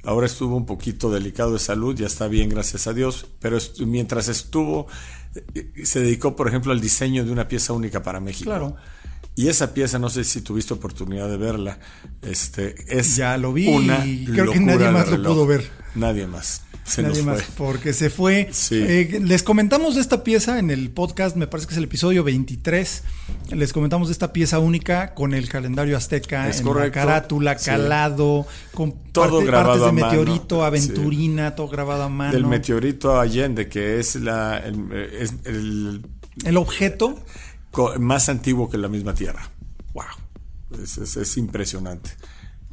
Ahora 0.05 0.25
estuvo 0.25 0.55
un 0.55 0.65
poquito 0.65 1.11
delicado 1.11 1.51
de 1.51 1.59
salud, 1.59 1.93
ya 1.97 2.07
está 2.07 2.27
bien, 2.29 2.47
gracias 2.47 2.87
a 2.87 2.93
Dios, 2.93 3.27
pero 3.41 3.57
mientras 3.85 4.29
estuvo, 4.29 4.87
eh, 5.53 5.69
se 5.83 5.99
dedicó, 5.99 6.35
por 6.37 6.47
ejemplo, 6.47 6.71
al 6.71 6.79
diseño 6.79 7.25
de 7.25 7.31
una 7.31 7.49
pieza 7.49 7.73
única 7.73 8.03
para 8.03 8.21
México. 8.21 8.49
Claro. 8.51 8.75
Y 9.35 9.47
esa 9.47 9.73
pieza, 9.73 9.97
no 9.97 10.09
sé 10.09 10.23
si 10.23 10.41
tuviste 10.41 10.73
oportunidad 10.73 11.27
de 11.27 11.37
verla, 11.37 11.79
este, 12.21 12.75
es 12.87 13.15
ya 13.15 13.37
lo 13.37 13.51
vi 13.51 13.67
una 13.67 14.03
creo 14.31 14.51
que 14.51 14.59
nadie 14.59 14.91
más 14.91 15.09
lo 15.09 15.23
pudo 15.23 15.47
ver. 15.47 15.69
Nadie 15.95 16.27
más. 16.27 16.61
Se 16.83 17.01
Nadie 17.01 17.23
más, 17.23 17.43
porque 17.55 17.93
se 17.93 18.09
fue. 18.09 18.49
Eh, 18.71 19.19
les 19.23 19.41
comentamos 19.41 19.95
de 19.95 20.01
esta 20.01 20.23
pieza 20.23 20.59
en 20.59 20.69
el 20.69 20.91
podcast, 20.91 21.37
me 21.37 21.47
parece 21.47 21.67
que 21.67 21.75
es 21.75 21.77
el 21.77 21.85
episodio 21.85 22.25
23. 22.25 23.03
Les 23.51 23.71
comentamos 23.71 24.09
de 24.09 24.11
esta 24.11 24.33
pieza 24.33 24.59
única 24.59 25.13
con 25.13 25.33
el 25.33 25.47
calendario 25.47 25.95
azteca, 25.95 26.49
en 26.49 26.65
la 26.65 26.91
carátula, 26.91 27.55
calado, 27.55 28.45
con 28.73 28.91
todo 29.13 29.39
grabado 29.41 29.85
partes 29.85 29.95
de 29.95 30.03
meteorito, 30.03 30.65
aventurina, 30.65 31.55
todo 31.55 31.69
grabado 31.69 32.03
a 32.03 32.09
mano. 32.09 32.33
Del 32.33 32.45
meteorito 32.45 33.17
Allende, 33.17 33.69
que 33.69 33.99
es 33.99 34.15
la 34.15 34.57
es 34.57 35.33
el, 35.45 36.05
el 36.43 36.57
objeto 36.57 37.23
más 37.99 38.29
antiguo 38.29 38.69
que 38.69 38.77
la 38.77 38.87
misma 38.87 39.13
Tierra. 39.13 39.49
¡Wow! 39.93 40.05
es 40.81 41.37
impresionante. 41.37 42.11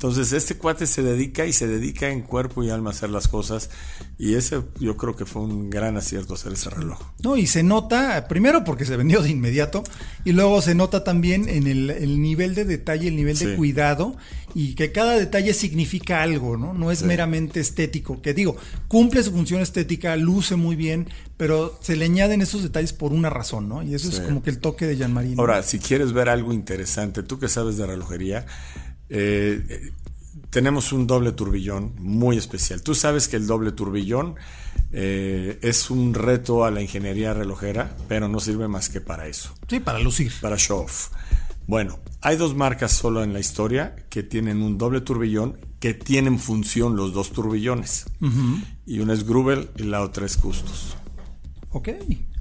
Entonces, 0.01 0.33
este 0.33 0.57
cuate 0.57 0.87
se 0.87 1.03
dedica 1.03 1.45
y 1.45 1.53
se 1.53 1.69
dedica 1.69 2.09
en 2.09 2.23
cuerpo 2.23 2.65
y 2.65 2.71
alma 2.71 2.89
a 2.89 2.93
hacer 2.95 3.11
las 3.11 3.29
cosas. 3.29 3.69
Y 4.19 4.33
ese 4.33 4.63
yo 4.79 4.97
creo 4.97 5.15
que 5.15 5.27
fue 5.27 5.43
un 5.43 5.69
gran 5.69 5.99
acierto 5.99 6.33
hacer 6.33 6.55
ese 6.55 6.71
reloj. 6.71 6.99
No, 7.23 7.37
y 7.37 7.47
se 7.47 7.63
nota, 7.63 8.27
primero 8.27 8.65
porque 8.65 8.87
se 8.87 8.97
vendió 8.97 9.21
de 9.21 9.29
inmediato, 9.29 9.85
y 10.25 10.33
luego 10.33 10.63
se 10.63 10.75
nota 10.75 11.05
también 11.05 11.51
en 11.51 11.67
el, 11.67 12.23
nivel 12.23 12.55
de 12.55 12.65
detalle, 12.65 13.09
el 13.09 13.17
nivel 13.17 13.37
de 13.37 13.57
cuidado, 13.57 14.17
y 14.55 14.75
que 14.75 14.91
cada 14.91 15.19
detalle 15.19 15.53
significa 15.53 16.23
algo, 16.23 16.57
¿no? 16.57 16.73
No 16.73 16.91
es 16.91 17.03
meramente 17.03 17.61
estético. 17.61 18.23
Que 18.23 18.33
digo, 18.33 18.57
cumple 18.89 19.23
su 19.23 19.33
función 19.33 19.61
estética, 19.61 20.17
luce 20.17 20.57
muy 20.57 20.77
bien, 20.77 21.11
pero 21.37 21.79
se 21.83 21.97
le 21.97 22.07
añaden 22.07 22.41
esos 22.41 22.63
detalles 22.63 22.95
por 22.95 23.13
una 23.13 23.29
razón, 23.29 23.69
¿no? 23.69 23.83
Y 23.83 23.95
eso 23.95 24.09
es 24.09 24.21
como 24.21 24.43
que 24.43 24.49
el 24.49 24.61
toque 24.61 24.87
de 24.87 24.97
Jean 24.97 25.13
Marie. 25.13 25.35
Ahora, 25.37 25.63
si 25.63 25.79
quieres 25.79 26.15
ver 26.15 26.31
algo 26.31 26.55
interesante, 26.55 27.23
tú 27.23 27.39
que 27.39 27.49
sabes 27.49 27.77
de 27.77 27.85
relojería, 27.85 28.47
eh, 29.11 29.93
tenemos 30.51 30.93
un 30.93 31.07
doble 31.07 31.33
turbillón 31.33 31.95
muy 31.99 32.37
especial. 32.37 32.83
Tú 32.83 32.95
sabes 32.95 33.29
que 33.29 33.37
el 33.37 33.47
doble 33.47 33.73
turbillón 33.73 34.37
eh, 34.93 35.59
es 35.63 35.91
un 35.91 36.15
reto 36.15 36.65
a 36.65 36.71
la 36.71 36.83
ingeniería 36.83 37.35
relojera, 37.35 37.97
pero 38.09 38.29
no 38.29 38.41
sirve 38.41 38.67
más 38.69 38.89
que 38.89 39.01
para 39.01 39.27
eso. 39.27 39.55
Sí, 39.69 39.81
para 39.81 39.99
lucir. 39.99 40.33
Para 40.41 40.57
show 40.57 40.81
off. 40.81 41.11
Bueno, 41.67 42.01
hay 42.21 42.37
dos 42.37 42.57
marcas 42.57 42.93
solo 42.93 43.23
en 43.23 43.33
la 43.33 43.39
historia 43.39 43.95
que 44.09 44.23
tienen 44.23 44.63
un 44.63 44.77
doble 44.77 45.01
turbillón 45.01 45.57
que 45.79 45.95
tienen 45.95 46.39
función 46.39 46.97
los 46.97 47.15
dos 47.15 47.33
turbillones. 47.33 48.07
Y 48.87 49.01
una 49.01 49.15
es 49.15 49.25
Grubel 49.25 49.71
y 49.77 49.85
la 49.85 50.03
otra 50.03 50.27
es 50.27 50.37
Custos. 50.37 50.97
Ok, 51.71 51.89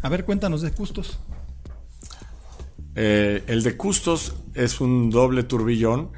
a 0.02 0.10
ver, 0.10 0.26
cuéntanos 0.26 0.62
de 0.62 0.72
Custos. 0.72 1.20
Eh, 2.96 3.44
el 3.48 3.64
de 3.64 3.78
Custos 3.78 4.34
es 4.56 4.82
un 4.82 5.10
doble 5.10 5.44
turbillón 5.44 6.10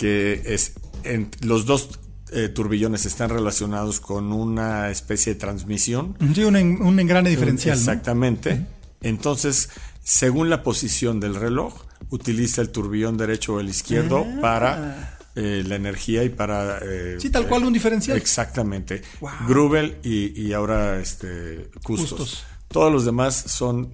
que 0.00 0.40
es 0.46 0.72
en, 1.04 1.28
los 1.42 1.66
dos 1.66 2.00
eh, 2.32 2.48
turbillones 2.48 3.04
están 3.04 3.28
relacionados 3.28 4.00
con 4.00 4.32
una 4.32 4.90
especie 4.90 5.34
de 5.34 5.38
transmisión. 5.38 6.16
Sí, 6.34 6.42
un, 6.42 6.56
un 6.56 6.98
engrane 6.98 7.28
diferencial. 7.28 7.76
Exactamente. 7.76 8.64
Entonces, 9.02 9.68
según 10.02 10.48
la 10.48 10.62
posición 10.62 11.20
del 11.20 11.34
reloj, 11.34 11.84
utiliza 12.08 12.62
el 12.62 12.70
turbillón 12.70 13.18
derecho 13.18 13.56
o 13.56 13.60
el 13.60 13.68
izquierdo 13.68 14.26
ah. 14.26 14.40
para 14.40 15.18
eh, 15.36 15.64
la 15.66 15.76
energía 15.76 16.24
y 16.24 16.30
para... 16.30 16.78
Eh, 16.82 17.18
sí, 17.20 17.28
tal 17.28 17.46
cual 17.46 17.64
un 17.64 17.74
diferencial. 17.74 18.16
Exactamente. 18.16 19.02
Grubel 19.46 19.98
y, 20.02 20.50
ahora 20.54 20.98
este, 20.98 21.68
Custos. 21.82 22.46
Todos 22.72 22.92
los 22.92 23.04
demás 23.04 23.34
son 23.34 23.90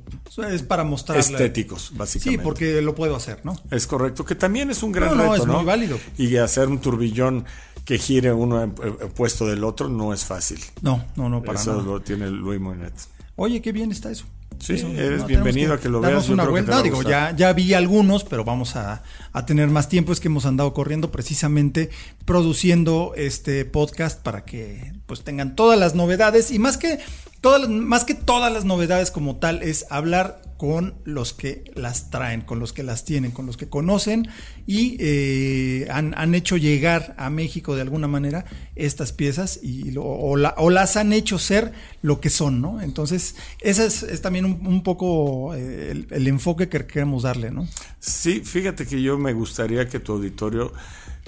es 0.51 0.63
para 0.63 0.85
mostrar 0.85 1.19
estéticos, 1.19 1.93
básicamente. 1.95 2.43
Sí, 2.43 2.45
porque 2.45 2.83
lo 2.83 2.95
puedo 2.95 3.17
hacer, 3.17 3.41
¿no? 3.43 3.57
Es 3.71 3.87
correcto, 3.87 4.25
que 4.25 4.35
también 4.35 4.71
es 4.71 4.83
un 4.83 4.93
gran 4.93 5.17
no, 5.17 5.25
no, 5.25 5.35
es 5.35 5.47
muy 5.47 5.65
válido. 5.65 5.99
Y 6.19 6.37
hacer 6.37 6.69
un 6.69 6.79
turbillón 6.81 7.47
que 7.87 7.99
gire 7.99 8.33
uno 8.33 8.75
puesto 9.15 9.47
del 9.47 9.65
otro 9.65 9.89
no 9.89 10.13
es 10.13 10.25
fácil. 10.25 10.61
No, 10.83 11.05
no, 11.17 11.31
no, 11.31 11.43
para 11.43 11.59
Eso 11.59 11.81
lo 11.81 12.01
tiene 12.01 12.29
Louis 12.29 12.61
Moinet. 12.61 12.93
Oye, 13.37 13.63
qué 13.63 13.73
bien 13.73 13.93
está 13.93 14.11
eso. 14.11 14.27
Sí, 14.67 14.85
eres 14.97 15.25
bienvenido 15.27 15.75
a 15.75 15.79
que 15.79 15.89
lo 15.89 16.01
veas. 16.01 16.29
Una 16.29 16.45
digo, 16.83 17.03
ya, 17.05 17.31
ya 17.37 17.53
vi 17.53 17.73
algunos, 17.73 18.25
pero 18.25 18.43
vamos 18.43 18.75
a, 18.75 19.05
a, 19.33 19.47
tener 19.47 19.69
más 19.69 19.89
tiempo. 19.89 20.13
Es 20.13 20.19
que 20.19 20.27
hemos 20.27 20.45
andado 20.45 20.75
corriendo 20.75 21.13
precisamente 21.13 21.91
produciendo 22.25 23.13
este 23.17 23.65
podcast 23.65 24.21
para 24.21 24.45
que 24.45 24.93
pues 25.07 25.23
tengan 25.23 25.55
todas 25.55 25.79
las 25.79 25.95
novedades 25.95 26.51
y 26.51 26.59
más 26.59 26.79
que 26.79 26.99
todas, 27.41 27.69
más 27.69 28.05
que 28.05 28.15
todas 28.15 28.53
las 28.53 28.65
novedades 28.65 29.13
como 29.13 29.37
tal, 29.37 29.63
es 29.63 29.87
hablar 29.89 30.43
con 30.57 30.95
los 31.05 31.33
que 31.33 31.65
las 31.75 32.11
traen, 32.11 32.41
con 32.41 32.59
los 32.59 32.73
que 32.73 32.83
las 32.83 33.05
tienen, 33.05 33.31
con 33.31 33.47
los 33.47 33.57
que 33.57 33.69
conocen 33.69 34.29
y 34.67 34.97
eh, 35.01 35.89
han, 35.91 36.35
hecho 36.35 36.57
llegar 36.57 37.15
a 37.19 37.31
México 37.31 37.75
de 37.75 37.83
alguna 37.83 38.09
manera 38.09 38.45
estas 38.75 39.13
piezas 39.13 39.61
y 39.63 39.95
o, 39.97 40.37
las 40.37 40.97
han 40.97 41.13
hecho 41.13 41.39
ser 41.39 41.73
lo 42.03 42.21
que 42.21 42.31
son, 42.31 42.61
¿no? 42.61 42.81
Entonces, 42.81 43.37
ese 43.61 43.87
es, 43.87 44.21
también 44.23 44.45
un, 44.45 44.83
poco 44.83 45.55
eh, 45.55 45.91
el, 45.91 46.07
el, 46.11 46.27
enfoque 46.27 46.69
que 46.69 46.87
queremos 46.87 47.23
darle, 47.23 47.51
¿no? 47.51 47.69
Sí, 48.01 48.41
fíjate 48.45 48.87
que 48.87 49.01
yo 49.03 49.19
me 49.19 49.33
gustaría 49.33 49.89
que 49.89 50.01
tu 50.01 50.13
auditorio 50.13 50.73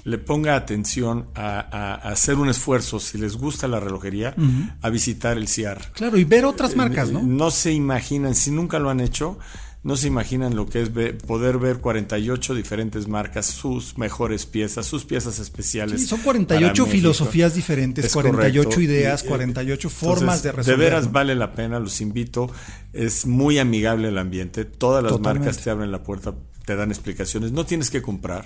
le 0.04 0.18
ponga 0.18 0.56
atención 0.56 1.26
a, 1.34 1.94
hacer 1.94 2.36
un 2.36 2.48
esfuerzo, 2.48 3.00
si 3.00 3.18
les 3.18 3.36
gusta 3.36 3.68
la 3.68 3.80
relojería, 3.80 4.34
a 4.82 4.90
visitar 4.90 5.36
el 5.36 5.48
CIAR. 5.48 5.92
Claro, 5.92 6.16
y 6.16 6.24
ver 6.24 6.44
otras 6.44 6.76
marcas, 6.76 7.10
¿no? 7.10 7.22
No 7.22 7.50
se 7.50 7.72
imaginan, 7.72 8.34
si 8.34 8.50
nunca 8.50 8.78
lo 8.78 8.90
han 8.90 9.00
hecho, 9.00 9.38
no 9.82 9.96
se 9.96 10.08
imaginan 10.08 10.56
lo 10.56 10.66
que 10.66 10.82
es 10.82 10.90
poder 11.26 11.58
ver 11.58 11.78
48 11.78 12.54
diferentes 12.54 13.06
marcas, 13.06 13.46
sus 13.46 13.96
mejores 13.96 14.44
piezas, 14.44 14.86
sus 14.86 15.04
piezas 15.04 15.38
especiales. 15.38 16.06
son 16.06 16.20
48 16.20 16.86
filosofías 16.86 17.54
diferentes, 17.54 18.12
48 18.12 18.80
ideas, 18.80 19.22
48 19.22 19.90
formas 19.90 20.42
de 20.42 20.52
resolver. 20.52 20.78
De 20.78 20.84
veras 20.84 21.12
vale 21.12 21.34
la 21.34 21.52
pena, 21.52 21.78
los 21.78 22.00
invito. 22.00 22.50
Es 22.92 23.26
muy 23.26 23.58
amigable 23.58 24.08
el 24.08 24.18
ambiente. 24.18 24.64
Todas 24.64 25.02
las 25.02 25.20
marcas 25.20 25.58
te 25.58 25.70
abren 25.70 25.92
la 25.92 26.02
puerta 26.02 26.34
te 26.68 26.76
dan 26.76 26.90
explicaciones. 26.90 27.50
No 27.50 27.64
tienes 27.64 27.88
que 27.88 28.02
comprar. 28.02 28.44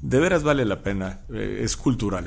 De 0.00 0.20
veras 0.20 0.44
vale 0.44 0.64
la 0.64 0.84
pena. 0.84 1.22
Eh, 1.28 1.62
es 1.64 1.76
cultural. 1.76 2.26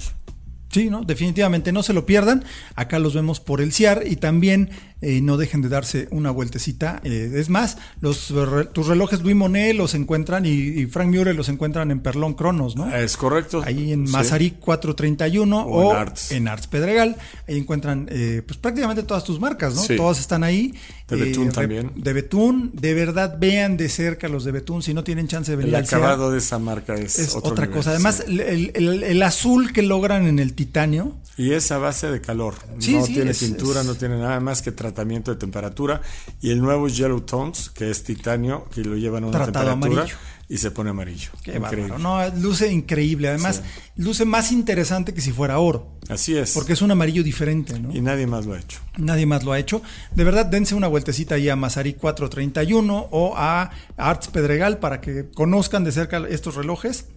Sí, 0.70 0.90
¿no? 0.90 1.04
Definitivamente 1.04 1.72
no 1.72 1.84
se 1.84 1.94
lo 1.94 2.06
pierdan. 2.06 2.44
Acá 2.76 3.00
los 3.00 3.14
vemos 3.14 3.40
por 3.40 3.62
el 3.62 3.72
CIAR 3.72 4.04
y 4.06 4.18
también 4.18 4.72
eh, 5.01 5.22
no 5.22 5.38
dejen 5.38 5.62
de 5.62 5.70
darse 5.70 6.08
una 6.12 6.32
vueltecita. 6.32 7.01
Eh, 7.04 7.32
es 7.36 7.50
más, 7.50 7.77
los 8.01 8.34
tus 8.74 8.88
relojes 8.88 9.22
Louis 9.22 9.36
Monet 9.36 9.75
los 9.75 9.94
encuentran 9.94 10.46
y, 10.46 10.86
Frank 10.88 11.10
Muir 11.10 11.36
los 11.36 11.50
encuentran 11.50 11.92
en 11.92 12.00
Perlón 12.00 12.34
Cronos, 12.34 12.75
¿no? 12.75 12.94
Es 12.94 13.16
correcto. 13.16 13.62
Ahí 13.66 13.92
en 13.92 14.10
Mazarik 14.10 14.60
431 14.60 15.66
o, 15.66 15.92
en, 16.32 16.48
Arts. 16.48 16.68
Pedregal. 16.68 17.16
Ahí 17.48 17.58
encuentran 17.58 18.08
eh, 18.10 18.42
pues 18.46 18.58
prácticamente 18.58 19.04
todas 19.04 19.24
tus 19.24 19.39
marcas, 19.39 19.75
¿no? 19.75 19.96
Todas 19.96 20.20
están 20.20 20.44
ahí. 20.44 20.74
De 21.08 21.16
Betún 21.16 21.51
también. 21.51 21.92
De 21.96 22.12
Betún, 22.13 22.72
de 22.74 22.94
verdad 22.94 23.38
vean 23.39 23.77
de 23.77 23.88
cerca 23.88 24.27
los 24.27 24.44
de 24.44 24.51
Betún 24.51 24.84
si 24.84 24.94
no 24.94 25.04
tienen 25.04 25.27
chance 25.27 25.51
de 25.51 25.56
venir. 25.56 25.74
El 25.74 25.86
acabado 25.86 26.32
de 26.32 26.39
esa 26.39 26.60
marca 26.60 26.96
es, 26.96 27.36
otra 27.36 27.70
cosa. 27.70 27.92
Además, 27.92 28.25
el, 28.27 29.24
azul 29.24 29.72
que 29.72 29.84
logran 29.84 30.27
en 30.27 30.39
el 30.39 30.54
titanio. 30.54 31.18
Y 31.38 31.51
esa 31.51 31.77
base 31.77 32.08
de 32.10 32.20
calor. 32.20 32.56
no 32.75 33.04
tiene 33.06 33.34
pintura, 33.34 33.84
no 33.84 33.96
tiene 33.96 34.18
nada 34.18 34.39
más 34.39 34.62
que 34.62 34.72
tratamiento 34.88 35.32
de 35.32 35.38
temperatura. 35.38 36.01
Y 36.41 36.51
el 36.51 36.62
nuevo 36.62 36.88
Yellow 36.88 37.22
Tones, 37.22 37.70
que 37.70 37.89
es 37.89 38.03
titanio, 38.03 38.65
que 38.74 38.82
lo 38.82 38.96
llevan 38.96 39.24
a 39.25 39.27
una 39.27 39.46
temperatura 39.46 40.06
y 40.50 40.58
se 40.58 40.72
pone 40.72 40.91
amarillo. 40.91 41.32
Qué 41.44 41.56
increíble. 41.56 41.96
No, 42.00 42.25
luce 42.36 42.72
increíble. 42.72 43.27
Además, 43.27 43.63
luce 43.98 44.24
más 44.25 44.51
interesante 44.51 45.13
que 45.13 45.22
si 45.22 45.32
fuera 45.32 45.60
oro. 45.60 45.98
Así 46.08 46.38
es. 46.38 46.53
Porque 46.53 46.74
es 46.74 46.82
un 46.82 46.91
amarillo 46.91 47.22
diferente, 47.22 47.77
¿no? 47.79 47.94
Y 47.94 48.00
nadie 48.00 48.27
más 48.27 48.46
lo 48.46 48.53
ha 48.53 48.60
hecho. 48.60 48.79
Nadie 48.98 49.25
más 49.25 49.44
lo 49.44 49.51
ha 49.51 49.60
hecho. 49.60 49.82
De 50.15 50.24
verdad, 50.24 50.46
dense 50.46 50.74
una 50.74 50.88
vueltecita 50.88 51.36
ahí 51.36 51.50
a 51.50 51.56
Masari 51.58 51.94
431 51.94 53.10
o 53.12 53.34
a 53.36 53.72
Arts 53.98 54.29
Pedregal 54.29 54.79
para 54.79 55.01
que 55.01 55.29
conozcan 55.32 55.84
de 55.84 55.91
cerca 55.91 56.25
estos 56.29 56.56
relojes. 56.56 57.08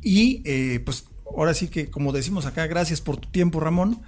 Y 0.00 0.42
eh, 0.44 0.80
pues 0.84 1.04
ahora 1.36 1.54
sí 1.54 1.68
que, 1.68 1.90
como 1.90 2.12
decimos 2.12 2.46
acá, 2.46 2.66
gracias 2.66 3.00
por 3.00 3.16
tu 3.16 3.28
tiempo, 3.28 3.60
Ramón. 3.60 4.00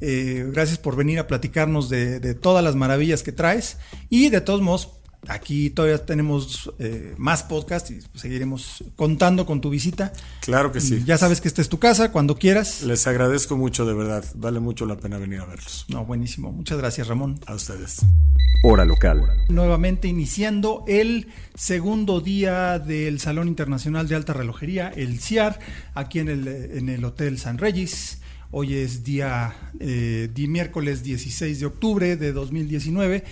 Eh, 0.00 0.48
gracias 0.52 0.78
por 0.78 0.96
venir 0.96 1.18
a 1.18 1.26
platicarnos 1.26 1.88
de, 1.88 2.34
todas 2.34 2.64
las 2.64 2.74
maravillas 2.74 3.22
que 3.22 3.32
traes. 3.32 3.78
Y 4.10 4.30
de 4.30 4.40
todos 4.40 4.60
modos, 4.60 4.90
aquí 5.28 5.70
todavía 5.70 6.04
tenemos 6.04 6.72
eh, 6.78 7.14
más 7.18 7.42
podcast 7.42 7.90
y 7.90 8.00
seguiremos 8.14 8.84
contando 8.96 9.46
con 9.46 9.60
tu 9.60 9.70
visita. 9.70 10.12
Claro 10.40 10.72
que 10.72 10.80
sí. 10.80 11.02
ya 11.04 11.18
sabes 11.18 11.40
que 11.40 11.48
esta 11.48 11.62
es 11.62 11.68
tu 11.68 11.78
casa, 11.78 12.12
cuando 12.12 12.36
quieras. 12.36 12.82
Les 12.82 13.06
agradezco 13.06 13.56
mucho, 13.56 13.86
de 13.86 13.94
verdad. 13.94 14.24
Vale 14.34 14.60
mucho 14.60 14.86
la 14.86 14.96
pena 14.96 15.18
venir 15.18 15.40
a 15.40 15.46
verlos. 15.46 15.86
No, 15.88 16.04
buenísimo. 16.04 16.52
Muchas 16.52 16.78
gracias, 16.78 17.08
Ramón. 17.08 17.40
A 17.46 17.54
ustedes. 17.54 18.00
Hora 18.64 18.84
local. 18.84 19.22
Nuevamente 19.48 20.08
iniciando 20.08 20.84
el 20.86 21.28
segundo 21.54 22.20
día 22.20 22.78
del 22.78 23.18
Salón 23.18 23.48
Internacional 23.48 24.06
de 24.08 24.14
Alta 24.14 24.32
Relojería, 24.32 24.88
el 24.94 25.20
CIAR, 25.20 25.58
aquí 25.94 26.20
en 26.20 26.28
el, 26.28 26.48
en 26.48 26.88
el 26.88 27.04
Hotel 27.04 27.38
San 27.38 27.58
Regis 27.58 28.22
Hoy 28.54 28.74
es 28.74 29.02
día, 29.02 29.54
eh, 29.80 30.28
miércoles 30.46 31.02
16 31.02 31.58
de 31.58 31.64
octubre 31.64 32.16
de 32.18 32.32
2019 32.32 33.24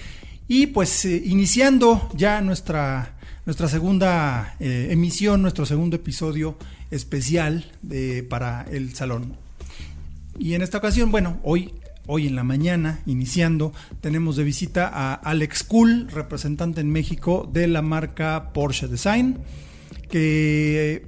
y 0.48 0.68
pues 0.68 1.04
eh, 1.04 1.22
iniciando 1.26 2.08
ya 2.14 2.40
nuestra, 2.40 3.18
nuestra 3.44 3.68
segunda 3.68 4.56
eh, 4.60 4.88
emisión, 4.90 5.42
nuestro 5.42 5.66
segundo 5.66 5.96
episodio 5.96 6.56
especial 6.90 7.70
de, 7.82 8.22
para 8.22 8.62
el 8.70 8.94
salón. 8.94 9.36
Y 10.38 10.54
en 10.54 10.62
esta 10.62 10.78
ocasión, 10.78 11.10
bueno, 11.10 11.38
hoy 11.42 11.74
hoy 12.12 12.26
en 12.26 12.34
la 12.34 12.42
mañana, 12.42 13.00
iniciando, 13.06 13.72
tenemos 14.00 14.34
de 14.34 14.42
visita 14.42 14.90
a 14.92 15.14
Alex 15.14 15.62
Cool, 15.62 16.08
representante 16.10 16.80
en 16.80 16.90
México 16.90 17.48
de 17.52 17.68
la 17.68 17.82
marca 17.82 18.52
Porsche 18.52 18.88
Design, 18.88 19.38
que 20.10 21.06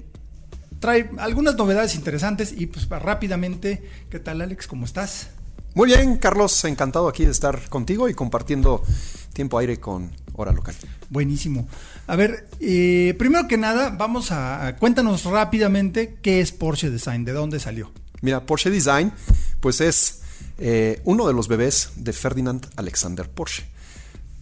trae 0.78 1.11
algunas 1.18 1.56
novedades 1.56 1.97
interesantes 1.97 2.54
y 2.56 2.66
pues 2.66 2.88
rápidamente, 2.88 3.82
¿qué 4.11 4.21
tal 4.21 4.42
Alex? 4.42 4.68
¿Cómo 4.68 4.85
estás? 4.85 5.30
Muy 5.75 5.88
bien, 5.88 6.18
Carlos, 6.18 6.64
encantado 6.64 7.09
aquí 7.09 7.25
de 7.25 7.32
estar 7.32 7.68
contigo 7.68 8.09
y 8.09 8.14
compartiendo 8.14 8.85
tiempo 9.32 9.59
aire 9.59 9.80
con 9.80 10.12
Hora 10.35 10.52
Local. 10.52 10.76
Buenísimo. 11.11 11.66
A 12.06 12.14
ver, 12.14 12.47
eh, 12.61 13.16
primero 13.18 13.49
que 13.49 13.56
nada, 13.56 13.90
vamos 13.90 14.30
a, 14.30 14.76
cuéntanos 14.78 15.25
rápidamente 15.25 16.18
qué 16.23 16.40
es 16.40 16.52
Porsche 16.52 16.90
Design, 16.90 17.25
de 17.25 17.32
dónde 17.32 17.59
salió. 17.59 17.90
Mira, 18.21 18.47
Porsche 18.47 18.71
Design, 18.71 19.12
pues 19.61 19.80
es 19.80 20.22
eh, 20.64 21.00
uno 21.04 21.26
de 21.26 21.35
los 21.35 21.49
bebés 21.49 21.90
de 21.97 22.12
Ferdinand 22.12 22.64
Alexander 22.76 23.28
Porsche. 23.28 23.64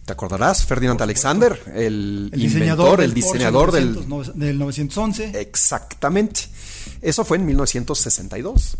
¿Te 0.05 0.13
acordarás? 0.13 0.65
Ferdinand 0.65 1.01
Alexander, 1.01 1.59
el, 1.75 2.29
diseñador, 2.31 3.01
el 3.01 3.13
diseñador 3.13 3.71
del, 3.71 3.95
del 4.35 4.59
911. 4.59 5.39
Exactamente. 5.39 6.41
Eso 7.01 7.25
fue 7.25 7.37
en 7.37 7.45
1962. 7.47 8.77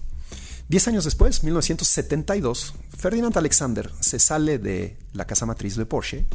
Diez 0.72 0.88
años 0.88 1.04
después, 1.04 1.44
1972, 1.44 2.75
Ferdinand 2.98 3.38
Alexander 3.38 3.92
se 4.00 4.20
sale 4.20 4.58
de 4.58 4.96
la 5.12 5.28
casa 5.28 5.46
matriz 5.46 5.75
de 5.75 5.86
Porsche 5.86 6.28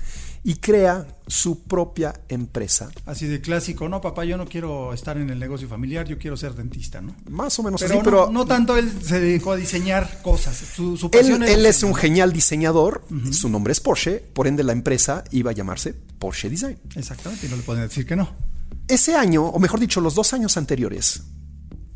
y 0.45 0.57
crea 0.57 1.07
su 1.27 1.63
propia 1.63 2.21
empresa. 2.29 2.91
Así 3.07 3.27
de 3.27 3.41
clásico, 3.41 3.89
no, 3.89 4.03
papá, 4.03 4.27
yo 4.27 4.37
no 4.37 4.45
quiero 4.45 4.93
estar 4.93 5.17
en 5.17 5.31
el 5.31 5.39
negocio 5.39 5.71
familiar, 5.71 6.07
yo 6.07 6.19
quiero 6.19 6.37
ser 6.37 6.53
dentista, 6.53 7.01
¿no? 7.01 7.17
Más 7.31 7.59
o 7.59 7.63
menos 7.63 7.81
pero 7.81 7.95
así, 7.95 8.03
pero... 8.05 8.31
No, 8.31 8.45
tanto 8.45 8.77
él 8.77 8.93
se 9.03 9.21
dedicó 9.21 9.53
a 9.53 9.57
diseñar 9.57 10.21
cosas. 10.21 10.55
Su, 10.55 11.09
él, 11.15 11.43
él 11.43 11.65
es 11.65 11.83
un 11.83 11.95
genial 11.95 12.35
diseñador, 12.35 13.07
su 13.33 13.49
nombre 13.49 13.73
es 13.73 13.81
Porsche, 13.81 14.19
por 14.19 14.47
ende 14.47 14.63
la 14.65 14.73
empresa 14.73 15.25
iba 15.31 15.53
a 15.53 15.55
llamarse 15.55 15.95
Porsche 15.95 16.51
Design. 16.51 16.77
Exactamente, 16.95 17.47
y 17.47 17.49
no 17.49 17.57
le 17.57 17.63
pueden 17.63 17.85
decir 17.85 18.05
que 18.05 18.17
no. 18.17 18.29
Ese 18.87 19.15
año, 19.15 19.47
o 19.47 19.59
mejor 19.59 19.81
dicho, 19.81 20.03
los 20.03 20.15
dos 20.15 20.35
años 20.35 20.59
anteriores, 20.59 21.23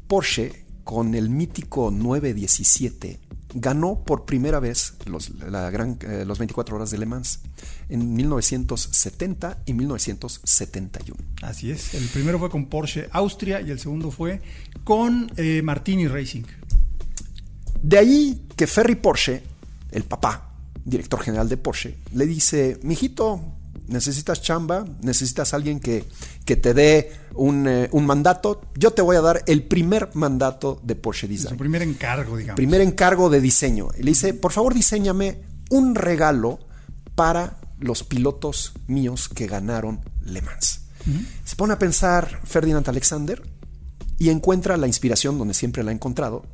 Porsche 0.08 0.69
con 0.84 1.14
el 1.14 1.30
mítico 1.30 1.90
917 1.90 3.20
ganó 3.54 4.04
por 4.04 4.24
primera 4.24 4.60
vez 4.60 4.94
los, 5.06 5.30
la 5.40 5.70
gran, 5.70 5.98
eh, 6.02 6.24
los 6.26 6.38
24 6.38 6.76
horas 6.76 6.90
de 6.90 6.98
Le 6.98 7.06
Mans 7.06 7.40
en 7.88 8.14
1970 8.14 9.62
y 9.66 9.74
1971. 9.74 11.20
Así 11.42 11.70
es, 11.70 11.94
el 11.94 12.06
primero 12.08 12.38
fue 12.38 12.50
con 12.50 12.66
Porsche 12.66 13.08
Austria 13.12 13.60
y 13.60 13.70
el 13.70 13.80
segundo 13.80 14.10
fue 14.10 14.40
con 14.84 15.30
eh, 15.36 15.62
Martini 15.62 16.06
Racing. 16.06 16.44
De 17.82 17.98
ahí 17.98 18.46
que 18.56 18.66
Ferry 18.66 18.94
Porsche, 18.96 19.42
el 19.90 20.04
papá, 20.04 20.54
director 20.84 21.20
general 21.20 21.48
de 21.48 21.56
Porsche, 21.56 21.96
le 22.12 22.26
dice, 22.26 22.78
mijito, 22.82 23.42
necesitas 23.90 24.40
chamba, 24.40 24.84
necesitas 25.02 25.52
alguien 25.52 25.80
que, 25.80 26.04
que 26.44 26.56
te 26.56 26.72
dé 26.74 27.12
un, 27.34 27.68
eh, 27.68 27.88
un, 27.92 28.06
mandato, 28.06 28.62
yo 28.76 28.92
te 28.92 29.02
voy 29.02 29.16
a 29.16 29.20
dar 29.20 29.42
el 29.46 29.64
primer 29.64 30.10
mandato 30.14 30.80
de 30.82 30.94
Porsche 30.94 31.28
Design. 31.28 31.50
Su 31.50 31.56
primer 31.56 31.82
encargo, 31.82 32.36
digamos. 32.36 32.56
Primer 32.56 32.80
encargo 32.80 33.28
de 33.28 33.40
diseño. 33.40 33.88
Y 33.98 34.02
le 34.02 34.12
dice, 34.12 34.32
por 34.34 34.52
favor, 34.52 34.74
diseñame 34.74 35.42
un 35.70 35.94
regalo 35.94 36.60
para 37.14 37.58
los 37.78 38.02
pilotos 38.04 38.72
míos 38.86 39.28
que 39.28 39.46
ganaron 39.46 40.00
Le 40.24 40.42
Mans. 40.42 40.80
Se 41.44 41.56
pone 41.56 41.72
a 41.72 41.78
pensar 41.78 42.40
Ferdinand 42.44 42.88
Alexander 42.88 43.42
y 44.18 44.28
encuentra 44.28 44.76
la 44.76 44.86
inspiración 44.86 45.38
donde 45.38 45.54
siempre 45.54 45.82
la 45.82 45.90
ha 45.90 45.94
encontrado, 45.94 46.44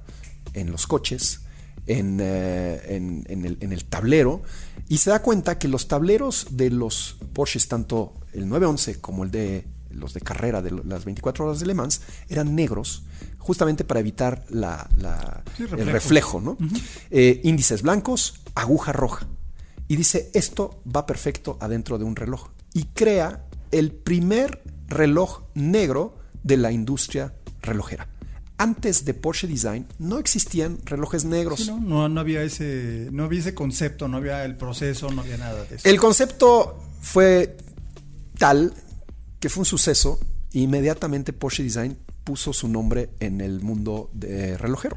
en 0.54 0.70
los 0.70 0.86
coches, 0.86 1.40
en, 1.86 2.18
eh, 2.20 2.96
en, 2.96 3.44
el, 3.44 3.58
en, 3.60 3.72
el, 3.72 3.84
tablero 3.84 4.42
y 4.88 4.98
se 4.98 5.10
da 5.10 5.22
cuenta 5.22 5.58
que 5.58 5.68
los 5.68 5.88
tableros 5.88 6.48
de 6.50 6.70
los 6.70 7.16
Porsches, 7.32 7.68
tanto 7.68 8.14
el 8.32 8.48
911 8.48 9.00
como 9.00 9.24
el 9.24 9.30
de 9.30 9.66
los 9.90 10.12
de 10.12 10.20
carrera 10.20 10.62
de 10.62 10.70
las 10.70 11.04
24 11.04 11.46
horas 11.46 11.60
de 11.60 11.66
Le 11.66 11.74
Mans, 11.74 12.02
eran 12.28 12.54
negros 12.54 13.04
justamente 13.38 13.84
para 13.84 14.00
evitar 14.00 14.44
la, 14.50 14.88
el 15.58 15.86
reflejo, 15.86 16.40
¿no? 16.40 16.58
Eh, 17.10 17.40
índices 17.44 17.82
blancos, 17.82 18.40
aguja 18.54 18.92
roja. 18.92 19.26
Y 19.88 19.96
dice, 19.96 20.30
esto 20.34 20.82
va 20.84 21.06
perfecto 21.06 21.56
adentro 21.60 21.96
de 21.96 22.04
un 22.04 22.16
reloj. 22.16 22.48
Y 22.74 22.84
crea 22.86 23.46
el 23.70 23.92
primer 23.92 24.62
reloj 24.88 25.44
negro 25.54 26.18
de 26.42 26.56
la 26.56 26.72
industria 26.72 27.34
relojera 27.62 28.08
antes 28.58 29.04
de 29.04 29.14
Porsche 29.14 29.46
Design 29.46 29.86
no 29.98 30.18
existían 30.18 30.78
relojes 30.84 31.24
negros. 31.24 31.68
no, 31.68 32.08
no, 32.08 32.20
había 32.20 32.42
ese, 32.42 33.08
no 33.12 33.24
había 33.24 33.40
ese 33.40 33.54
concepto, 33.54 34.08
no 34.08 34.16
había 34.16 34.44
el 34.44 34.56
proceso, 34.56 35.10
no 35.10 35.22
había 35.22 35.36
nada 35.36 35.64
de 35.64 35.76
eso. 35.76 35.88
El 35.88 35.98
concepto 35.98 36.82
fue 37.00 37.56
tal 38.38 38.72
que 39.40 39.48
fue 39.48 39.62
un 39.62 39.66
suceso 39.66 40.18
e 40.52 40.60
inmediatamente 40.60 41.32
Porsche 41.32 41.62
Design 41.62 41.96
puso 42.24 42.52
su 42.52 42.66
nombre 42.66 43.10
en 43.20 43.40
el 43.40 43.60
mundo 43.60 44.10
de 44.12 44.58
relojero. 44.58 44.96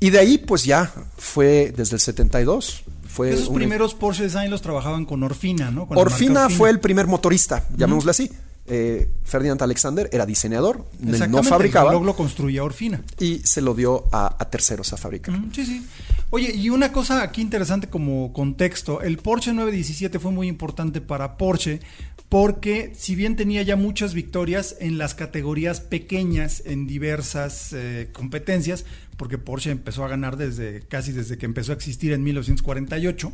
Y 0.00 0.10
de 0.10 0.18
ahí 0.18 0.38
pues 0.38 0.64
ya 0.64 0.92
fue 1.16 1.74
desde 1.76 1.96
el 1.96 2.00
72. 2.00 2.84
Fue 3.06 3.32
Esos 3.32 3.50
primeros 3.50 3.94
Porsche 3.94 4.22
Design 4.24 4.50
los 4.50 4.62
trabajaban 4.62 5.04
con 5.04 5.22
Orfina, 5.22 5.70
¿no? 5.70 5.86
Orfina, 5.90 6.48
fue 6.48 6.70
el 6.70 6.80
primer 6.80 7.06
motorista, 7.06 7.66
llamémosle 7.76 8.10
así. 8.12 8.30
Eh, 8.70 9.08
Ferdinand 9.24 9.62
Alexander 9.62 10.10
era 10.12 10.26
diseñador, 10.26 10.84
no 11.00 11.42
fabricaba. 11.42 11.94
El 11.94 12.04
lo 12.04 12.14
construía 12.14 12.62
Orfina. 12.62 13.02
Y 13.18 13.38
se 13.38 13.62
lo 13.62 13.74
dio 13.74 14.04
a, 14.12 14.36
terceros 14.50 14.92
a 14.92 14.96
fabricar. 14.96 15.34
sí, 15.52 15.64
sí. 15.64 15.86
Oye, 16.30 16.54
y 16.54 16.68
una 16.68 16.92
cosa 16.92 17.22
aquí 17.22 17.40
interesante 17.40 17.88
como 17.88 18.34
contexto, 18.34 19.00
el 19.00 19.16
Porsche 19.16 19.54
917 19.54 20.18
fue 20.18 20.30
muy 20.30 20.46
importante 20.46 21.00
para 21.00 21.38
Porsche 21.38 21.80
porque 22.28 22.92
si 22.94 23.14
bien 23.14 23.36
tenía 23.36 23.62
ya 23.62 23.76
muchas 23.76 24.12
victorias 24.12 24.76
en 24.80 24.98
las 24.98 25.14
categorías 25.14 25.80
pequeñas 25.80 26.62
en 26.66 26.86
diversas 26.86 27.72
eh, 27.72 28.10
competencias, 28.12 28.84
porque 29.16 29.38
Porsche 29.38 29.70
empezó 29.70 30.04
a 30.04 30.08
ganar 30.08 30.36
desde 30.36 30.82
casi 30.82 31.12
desde 31.12 31.38
que 31.38 31.46
empezó 31.46 31.72
a 31.72 31.76
existir 31.76 32.12
en 32.12 32.22
1948, 32.22 33.32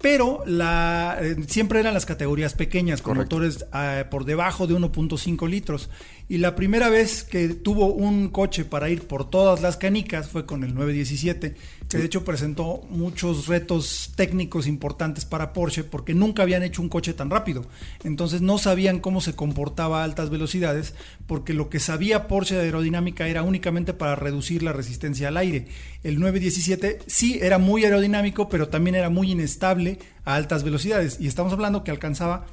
pero 0.00 0.42
la, 0.46 1.18
eh, 1.20 1.36
siempre 1.46 1.80
eran 1.80 1.92
las 1.92 2.06
categorías 2.06 2.54
pequeñas, 2.54 3.02
con 3.02 3.18
motores 3.18 3.66
eh, 3.74 4.04
por 4.10 4.24
debajo 4.24 4.66
de 4.66 4.74
1.5 4.74 5.48
litros. 5.48 5.90
Y 6.30 6.38
la 6.38 6.54
primera 6.54 6.88
vez 6.88 7.24
que 7.24 7.48
tuvo 7.48 7.92
un 7.92 8.28
coche 8.28 8.64
para 8.64 8.88
ir 8.88 9.08
por 9.08 9.28
todas 9.28 9.62
las 9.62 9.76
canicas 9.76 10.28
fue 10.28 10.46
con 10.46 10.62
el 10.62 10.76
917, 10.76 11.56
que 11.88 11.98
de 11.98 12.04
hecho 12.04 12.22
presentó 12.22 12.84
muchos 12.88 13.48
retos 13.48 14.12
técnicos 14.14 14.68
importantes 14.68 15.24
para 15.24 15.52
Porsche 15.52 15.82
porque 15.82 16.14
nunca 16.14 16.44
habían 16.44 16.62
hecho 16.62 16.82
un 16.82 16.88
coche 16.88 17.14
tan 17.14 17.30
rápido. 17.30 17.66
Entonces 18.04 18.42
no 18.42 18.58
sabían 18.58 19.00
cómo 19.00 19.20
se 19.20 19.34
comportaba 19.34 20.02
a 20.02 20.04
altas 20.04 20.30
velocidades 20.30 20.94
porque 21.26 21.52
lo 21.52 21.68
que 21.68 21.80
sabía 21.80 22.28
Porsche 22.28 22.54
de 22.54 22.60
aerodinámica 22.60 23.26
era 23.26 23.42
únicamente 23.42 23.92
para 23.92 24.14
reducir 24.14 24.62
la 24.62 24.72
resistencia 24.72 25.26
al 25.26 25.36
aire. 25.36 25.66
El 26.04 26.20
917 26.20 27.00
sí 27.08 27.40
era 27.42 27.58
muy 27.58 27.84
aerodinámico, 27.84 28.48
pero 28.48 28.68
también 28.68 28.94
era 28.94 29.10
muy 29.10 29.32
inestable 29.32 29.98
a 30.24 30.36
altas 30.36 30.62
velocidades. 30.62 31.16
Y 31.18 31.26
estamos 31.26 31.52
hablando 31.52 31.82
que 31.82 31.90
alcanzaba 31.90 32.46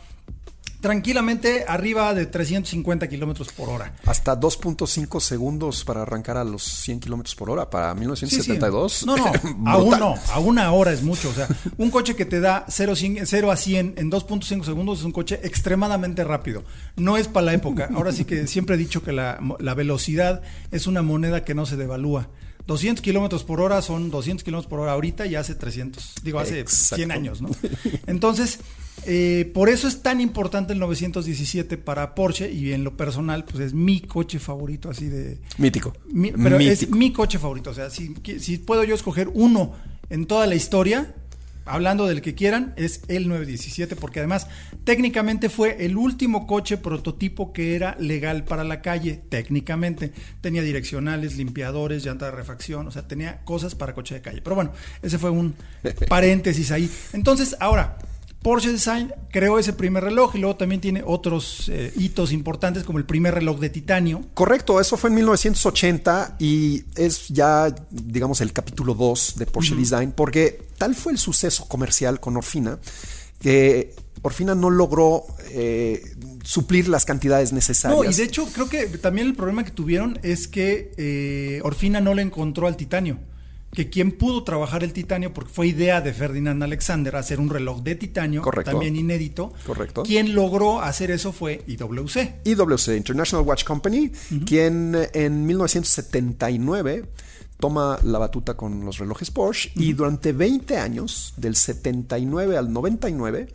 tranquilamente 0.88 1.66
arriba 1.68 2.14
de 2.14 2.28
350 2.28 3.10
kilómetros 3.10 3.52
por 3.52 3.68
hora. 3.68 3.94
Hasta 4.06 4.40
2.5 4.40 5.20
segundos 5.20 5.84
para 5.84 6.04
arrancar 6.04 6.38
a 6.38 6.46
los 6.46 6.64
100 6.64 7.02
kilómetros 7.02 7.36
por 7.36 7.50
hora 7.50 7.70
para 7.70 7.94
1972. 7.94 9.06
No, 9.06 9.18
no, 9.18 9.26
aún 9.70 10.00
no, 10.00 10.16
a 10.32 10.40
una 10.40 10.72
hora 10.72 10.94
es 10.94 11.04
mucho. 11.04 11.30
O 11.30 11.34
sea, 11.34 11.50
un 11.78 11.92
coche 11.92 12.16
que 12.16 12.24
te 12.24 12.40
da 12.40 12.64
0, 12.70 12.94
a 13.52 13.58
100 13.58 13.96
en 13.98 14.10
2.5 14.10 14.64
segundos 14.64 15.00
es 15.00 15.04
un 15.04 15.12
coche 15.12 15.42
extremadamente 15.44 16.24
rápido. 16.24 16.64
No 16.96 17.18
es 17.18 17.28
para 17.28 17.48
la 17.48 17.54
época. 17.54 17.90
Ahora 17.94 18.14
sí 18.14 18.24
que 18.24 18.48
siempre 18.48 18.76
he 18.76 18.78
dicho 18.78 19.04
que 19.04 19.12
la, 19.12 19.42
la 19.60 19.74
velocidad 19.74 20.42
es 20.72 20.88
una 20.88 21.02
moneda 21.02 21.44
que 21.44 21.54
no 21.54 21.66
se 21.66 21.76
devalúa. 21.76 22.30
200 22.66 23.02
kilómetros 23.02 23.44
por 23.44 23.60
hora 23.60 23.82
son 23.82 24.10
200 24.10 24.42
kilómetros 24.42 24.70
por 24.70 24.80
hora 24.80 24.94
ahorita 24.94 25.26
y 25.26 25.36
hace 25.36 25.54
300, 25.54 26.16
digo, 26.24 26.40
hace 26.40 26.66
100 26.66 27.12
años, 27.12 27.42
¿no? 27.42 27.50
Entonces, 28.08 28.60
eh, 29.06 29.50
por 29.54 29.70
eso 29.70 29.88
es 29.88 30.02
tan 30.02 30.20
importante 30.20 30.74
el 30.74 30.80
917 30.80 31.78
para 31.78 32.16
Porsche 32.16 32.52
y 32.52 32.74
en 32.74 32.84
lo 32.84 32.98
personal, 32.98 33.46
pues 33.46 33.60
es 33.64 33.74
mi 33.74 34.02
coche 34.02 34.40
favorito, 34.40 34.90
así 34.90 35.08
de... 35.08 35.40
Mítico. 35.58 35.94
pero 36.42 36.60
es 36.60 36.90
mi 36.90 37.14
coche 37.14 37.40
favorito, 37.40 37.70
o 37.70 37.74
sea, 37.74 37.90
si, 37.90 38.14
si 38.40 38.58
puedo 38.58 38.84
yo 38.84 38.96
escoger 38.96 39.30
uno 39.34 39.74
en 40.10 40.26
toda 40.26 40.48
la 40.48 40.56
historia, 40.56 41.14
hablando 41.68 42.08
del 42.08 42.22
que 42.22 42.34
quieran, 42.34 42.74
es 42.78 43.02
el 43.08 43.28
917, 43.28 43.96
porque 43.96 44.20
además 44.20 44.48
técnicamente 44.84 45.50
fue 45.50 45.86
el 45.86 45.98
último 45.98 46.48
coche 46.48 46.78
prototipo 46.78 47.54
que 47.54 47.76
era 47.76 47.96
legal 48.00 48.46
para 48.46 48.64
la 48.64 48.82
calle, 48.82 49.22
técnicamente. 49.30 50.12
Tenía 50.42 50.62
direccionales, 50.62 51.38
limpiadores, 51.38 52.06
llanta 52.06 52.26
de 52.26 52.32
refacción, 52.32 52.88
o 52.88 52.92
sea, 52.92 53.08
tenía 53.08 53.44
cosas 53.44 53.76
para 53.76 53.94
coche 53.94 54.16
de 54.16 54.22
calle. 54.22 54.42
Pero 54.42 54.56
bueno, 54.56 54.72
ese 55.02 55.18
fue 55.18 55.30
un 55.30 55.56
paréntesis 56.10 56.72
ahí. 56.72 56.90
Entonces, 57.14 57.56
ahora, 57.60 57.98
Porsche 58.48 58.72
Design 58.72 59.14
creó 59.30 59.60
ese 59.60 59.74
primer 59.74 60.06
reloj 60.06 60.38
y 60.38 60.40
luego 60.40 60.56
también 60.56 60.80
tiene 60.80 61.04
otros 61.06 61.68
eh, 61.68 61.92
hitos 61.98 62.32
importantes 62.32 62.86
como 62.86 62.98
el 62.98 63.04
primer 63.04 63.34
reloj 63.34 63.60
de 63.60 63.70
titanio. 63.70 64.22
Correcto, 64.34 64.80
eso 64.80 64.96
fue 64.96 65.10
en 65.10 65.18
1980 65.18 66.38
y 66.40 66.86
es 66.96 67.28
ya, 67.28 67.76
digamos, 67.90 68.40
el 68.40 68.54
capítulo 68.54 68.94
2 68.94 69.34
de 69.36 69.48
Porsche 69.48 69.76
Design, 69.76 70.14
porque 70.14 70.62
tal 70.78 70.96
fue 70.96 71.12
el 71.12 71.18
suceso 71.18 71.68
comercial 71.68 72.22
con 72.22 72.38
Orfina 72.38 72.80
que 73.42 73.94
Orfina 74.22 74.56
no 74.56 74.70
logró 74.70 75.26
eh, 75.52 76.02
suplir 76.42 76.88
las 76.88 77.04
cantidades 77.04 77.52
necesarias. 77.52 78.02
No, 78.02 78.10
y 78.10 78.14
de 78.14 78.24
hecho 78.24 78.48
creo 78.54 78.70
que 78.70 78.86
también 78.86 79.28
el 79.28 79.36
problema 79.36 79.66
que 79.66 79.72
tuvieron 79.72 80.20
es 80.24 80.48
que 80.48 80.94
eh, 80.96 81.60
Orfina 81.66 82.00
no 82.00 82.14
le 82.14 82.22
encontró 82.22 82.68
al 82.68 82.78
titanio 82.78 83.20
que 83.74 83.90
quien 83.90 84.12
pudo 84.12 84.44
trabajar 84.44 84.84
el 84.84 84.94
titanio, 84.94 85.34
porque 85.34 85.52
fue 85.52 85.68
idea 85.68 86.02
de 86.02 86.14
Ferdinand 86.14 86.64
Alexander 86.64 87.16
hacer 87.16 87.40
un 87.40 87.50
reloj 87.50 87.84
de 87.84 87.96
titanio, 87.96 88.42
también 88.64 88.96
inédito. 88.96 89.54
Correcto. 89.66 90.04
Quien 90.04 90.34
logró 90.34 90.82
hacer 90.82 91.12
eso 91.12 91.32
fue 91.32 91.64
IWC. 91.68 92.42
IWC, 92.46 92.88
International 92.96 93.46
Watch 93.46 93.64
Company, 93.64 94.12
quien 94.46 94.96
en 95.14 95.46
1979 95.46 97.06
toma 97.60 98.00
la 98.04 98.20
batuta 98.20 98.56
con 98.56 98.86
los 98.86 99.00
relojes 99.00 99.32
Porsche 99.32 99.72
y 99.76 99.94
durante 99.94 100.32
20 100.32 100.78
años, 100.78 101.34
del 101.38 101.56
79 101.56 102.58
al 102.58 102.72
99, 102.72 103.48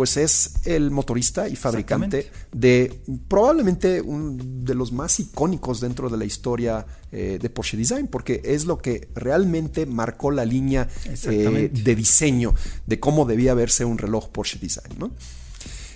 pues 0.00 0.16
es 0.16 0.54
el 0.64 0.90
motorista 0.90 1.46
y 1.46 1.56
fabricante 1.56 2.30
de 2.52 3.02
probablemente 3.28 4.00
uno 4.00 4.34
de 4.42 4.74
los 4.74 4.92
más 4.92 5.20
icónicos 5.20 5.78
dentro 5.78 6.08
de 6.08 6.16
la 6.16 6.24
historia 6.24 6.86
eh, 7.12 7.38
de 7.38 7.50
Porsche 7.50 7.76
Design, 7.76 8.06
porque 8.06 8.40
es 8.42 8.64
lo 8.64 8.78
que 8.78 9.10
realmente 9.14 9.84
marcó 9.84 10.30
la 10.30 10.46
línea 10.46 10.88
eh, 11.04 11.70
de 11.70 11.94
diseño 11.94 12.54
de 12.86 12.98
cómo 12.98 13.26
debía 13.26 13.52
verse 13.52 13.84
un 13.84 13.98
reloj 13.98 14.30
Porsche 14.30 14.58
Design. 14.58 15.12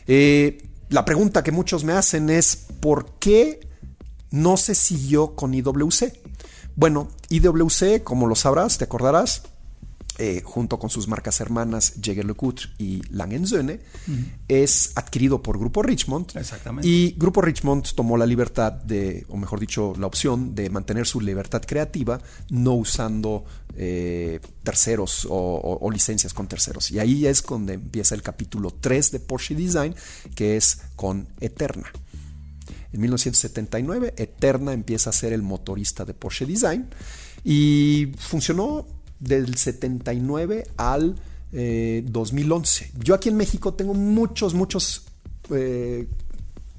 Eh, 0.07 0.59
la 0.91 1.07
pregunta 1.07 1.43
que 1.43 1.51
muchos 1.51 1.83
me 1.83 1.95
hacen 1.95 2.29
es, 2.29 2.67
¿por 2.81 3.13
qué 3.19 3.67
no 4.31 4.59
se 4.59 4.75
siguió 4.75 5.35
con 5.35 5.55
IWC? 5.55 6.13
Bueno, 6.77 7.09
IWC, 7.31 8.03
como 8.05 8.27
lo 8.27 8.35
sabrás, 8.35 8.77
te 8.77 8.85
acordarás, 8.85 9.45
eh, 10.19 10.43
junto 10.45 10.79
con 10.79 10.91
sus 10.91 11.09
marcas 11.09 11.41
hermanas 11.41 11.95
Jaeger-LeCoultre 12.01 12.71
y 12.79 13.03
Lange 13.11 13.45
Söhne, 13.47 13.81
es 14.47 14.93
adquirido 14.95 15.43
por 15.43 15.59
Grupo 15.59 15.83
Richmond. 15.83 16.37
Exactamente. 16.37 16.87
Y 16.87 17.17
Grupo 17.19 17.41
Richmond 17.41 17.95
tomó 17.95 18.17
la 18.17 18.27
libertad 18.27 18.73
de, 18.73 19.27
o 19.29 19.37
mejor 19.37 19.59
dicho, 19.59 19.93
la 19.99 20.07
opción 20.07 20.55
de 20.55 20.71
mantener 20.71 21.07
su 21.07 21.21
libertad 21.21 21.63
creativa, 21.67 22.21
no 22.51 22.75
usando 22.75 23.45
eh, 23.77 24.39
terceros 24.63 25.27
o, 25.29 25.91
licencias 25.93 26.33
con 26.33 26.47
terceros. 26.47 26.93
Y 26.93 27.01
ahí 27.01 27.27
es 27.27 27.43
donde 27.43 27.75
empieza 27.75 28.15
el 28.15 28.23
capítulo 28.23 28.71
3 28.71 29.11
de 29.11 29.19
Porsche 29.19 29.57
Design, 29.57 29.97
que 30.37 30.57
es 30.57 30.81
con 30.95 31.27
Eterna. 31.41 31.91
En 32.93 33.01
1979, 33.01 34.15
Eterna 34.17 34.73
empieza 34.73 35.11
a 35.11 35.13
ser 35.13 35.33
el 35.33 35.43
motorista 35.43 36.05
de 36.05 36.15
Porsche 36.15 36.47
Design 36.47 36.89
y 37.43 38.13
funcionó 38.17 38.87
del 39.25 39.57
79 39.57 40.67
al 40.77 41.17
2011. 41.55 42.85
Eh, 42.85 42.91
Yo 43.03 43.15
aquí 43.15 43.29
en 43.29 43.37
México 43.37 43.75
tengo 43.75 43.95
muchos, 43.95 44.55
muchos 44.55 45.05
eh, 45.51 46.09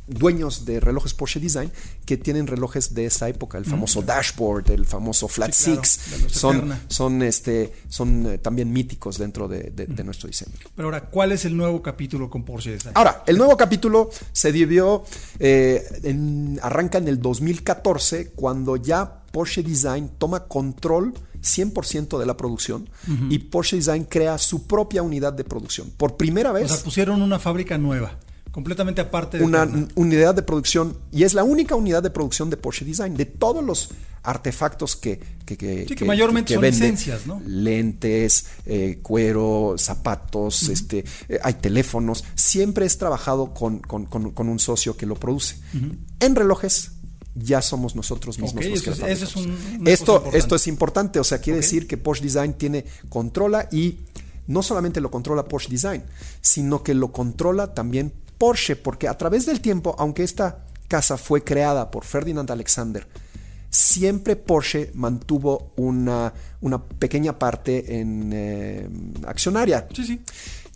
dueños 0.07 0.65
de 0.65 0.79
relojes 0.79 1.13
Porsche 1.13 1.39
Design 1.39 1.71
que 2.05 2.17
tienen 2.17 2.45
relojes 2.45 2.93
de 2.93 3.05
esa 3.05 3.27
época, 3.27 3.57
el 3.57 3.65
famoso 3.65 4.03
dashboard, 4.03 4.69
el 4.69 4.85
famoso 4.85 5.27
Flat 5.27 5.53
Six, 5.53 5.99
son, 6.27 6.77
son, 6.87 7.23
este, 7.23 7.73
son 7.87 8.27
eh, 8.27 8.37
también 8.37 8.71
míticos 8.71 9.17
dentro 9.17 9.47
de, 9.47 9.71
nuestro 10.03 10.27
diseño. 10.27 10.51
Pero 10.75 10.89
ahora, 10.89 11.09
¿cuál 11.09 11.31
es 11.31 11.45
el 11.45 11.57
nuevo 11.57 11.81
capítulo 11.81 12.29
con 12.29 12.43
Porsche 12.43 12.71
Design? 12.71 12.93
Ahora, 12.95 13.23
el 13.25 13.37
nuevo 13.37 13.57
capítulo 13.57 14.11
se 14.31 14.51
dividió, 14.51 15.03
en, 15.39 16.59
arranca 16.61 16.99
en 16.99 17.07
el 17.07 17.19
2014, 17.19 18.31
cuando 18.31 18.75
ya 18.75 19.23
Porsche 19.31 19.63
Design 19.63 20.11
toma 20.19 20.41
control 20.47 21.13
100% 21.45 22.19
de 22.19 22.25
la 22.25 22.35
producción 22.35 22.89
y 23.29 23.39
Porsche 23.39 23.77
Design 23.77 24.05
crea 24.05 24.37
su 24.37 24.67
propia 24.67 25.03
unidad 25.03 25.33
de 25.33 25.43
producción. 25.43 25.91
Por 25.95 26.17
primera 26.17 26.51
vez. 26.51 26.71
O 26.71 26.75
sea, 26.75 26.83
pusieron 26.83 27.21
una 27.21 27.39
fábrica 27.39 27.77
nueva. 27.77 28.17
Completamente 28.51 29.01
aparte 29.01 29.37
de 29.37 29.43
una 29.43 29.67
unidad 29.95 30.33
de 30.33 30.41
producción 30.41 30.97
y 31.11 31.23
es 31.23 31.33
la 31.33 31.43
única 31.43 31.75
unidad 31.75 32.01
de 32.01 32.09
producción 32.09 32.49
de 32.49 32.55
Porsche 32.55 32.85
Design 32.85 33.17
de 33.17 33.25
todos 33.25 33.61
los 33.61 33.89
artefactos 34.23 34.95
que 34.95 35.19
que, 35.45 35.85
que, 35.85 36.05
mayormente 36.05 36.55
son 36.55 36.63
licencias, 36.63 37.27
¿no? 37.27 37.41
Lentes, 37.45 38.47
eh, 38.65 38.99
cuero, 39.01 39.75
zapatos, 39.77 40.69
este, 40.69 41.05
eh, 41.29 41.39
hay 41.43 41.53
teléfonos. 41.55 42.23
Siempre 42.33 42.85
es 42.85 42.97
trabajado 42.97 43.53
con, 43.53 43.81
un 43.91 44.59
socio 44.59 44.97
que 44.97 45.05
lo 45.05 45.15
produce. 45.15 45.57
En 46.19 46.35
relojes 46.35 46.93
ya 47.35 47.61
somos 47.61 47.95
nosotros 47.95 48.39
mismos 48.39 48.65
los 48.65 48.81
que 48.81 48.89
es 48.89 49.35
esto, 49.85 50.23
esto 50.33 50.55
es 50.55 50.67
importante, 50.67 51.19
o 51.19 51.23
sea, 51.23 51.39
quiere 51.39 51.57
decir 51.57 51.85
que 51.85 51.97
Porsche 51.97 52.23
Design 52.23 52.53
tiene, 52.53 52.85
controla 53.09 53.67
y 53.71 53.99
no 54.47 54.63
solamente 54.63 55.01
lo 55.01 55.11
controla 55.11 55.45
Porsche 55.45 55.69
Design, 55.69 56.03
sino 56.41 56.81
que 56.81 56.93
lo 56.93 57.11
controla 57.11 57.73
también 57.73 58.13
Porsche, 58.37 58.75
porque 58.75 59.07
a 59.07 59.17
través 59.17 59.45
del 59.45 59.59
tiempo, 59.61 59.95
aunque 59.97 60.23
esta 60.23 60.65
casa 60.87 61.17
fue 61.17 61.43
creada 61.43 61.91
por 61.91 62.05
Ferdinand 62.05 62.49
Alexander, 62.49 63.07
siempre 63.69 64.35
Porsche 64.35 64.91
mantuvo 64.93 65.73
una, 65.75 66.33
una 66.61 66.81
pequeña 66.81 67.37
parte 67.37 67.99
en 67.99 68.31
eh, 68.33 68.89
accionaria. 69.25 69.87
Sí, 69.93 70.05
sí. 70.05 70.21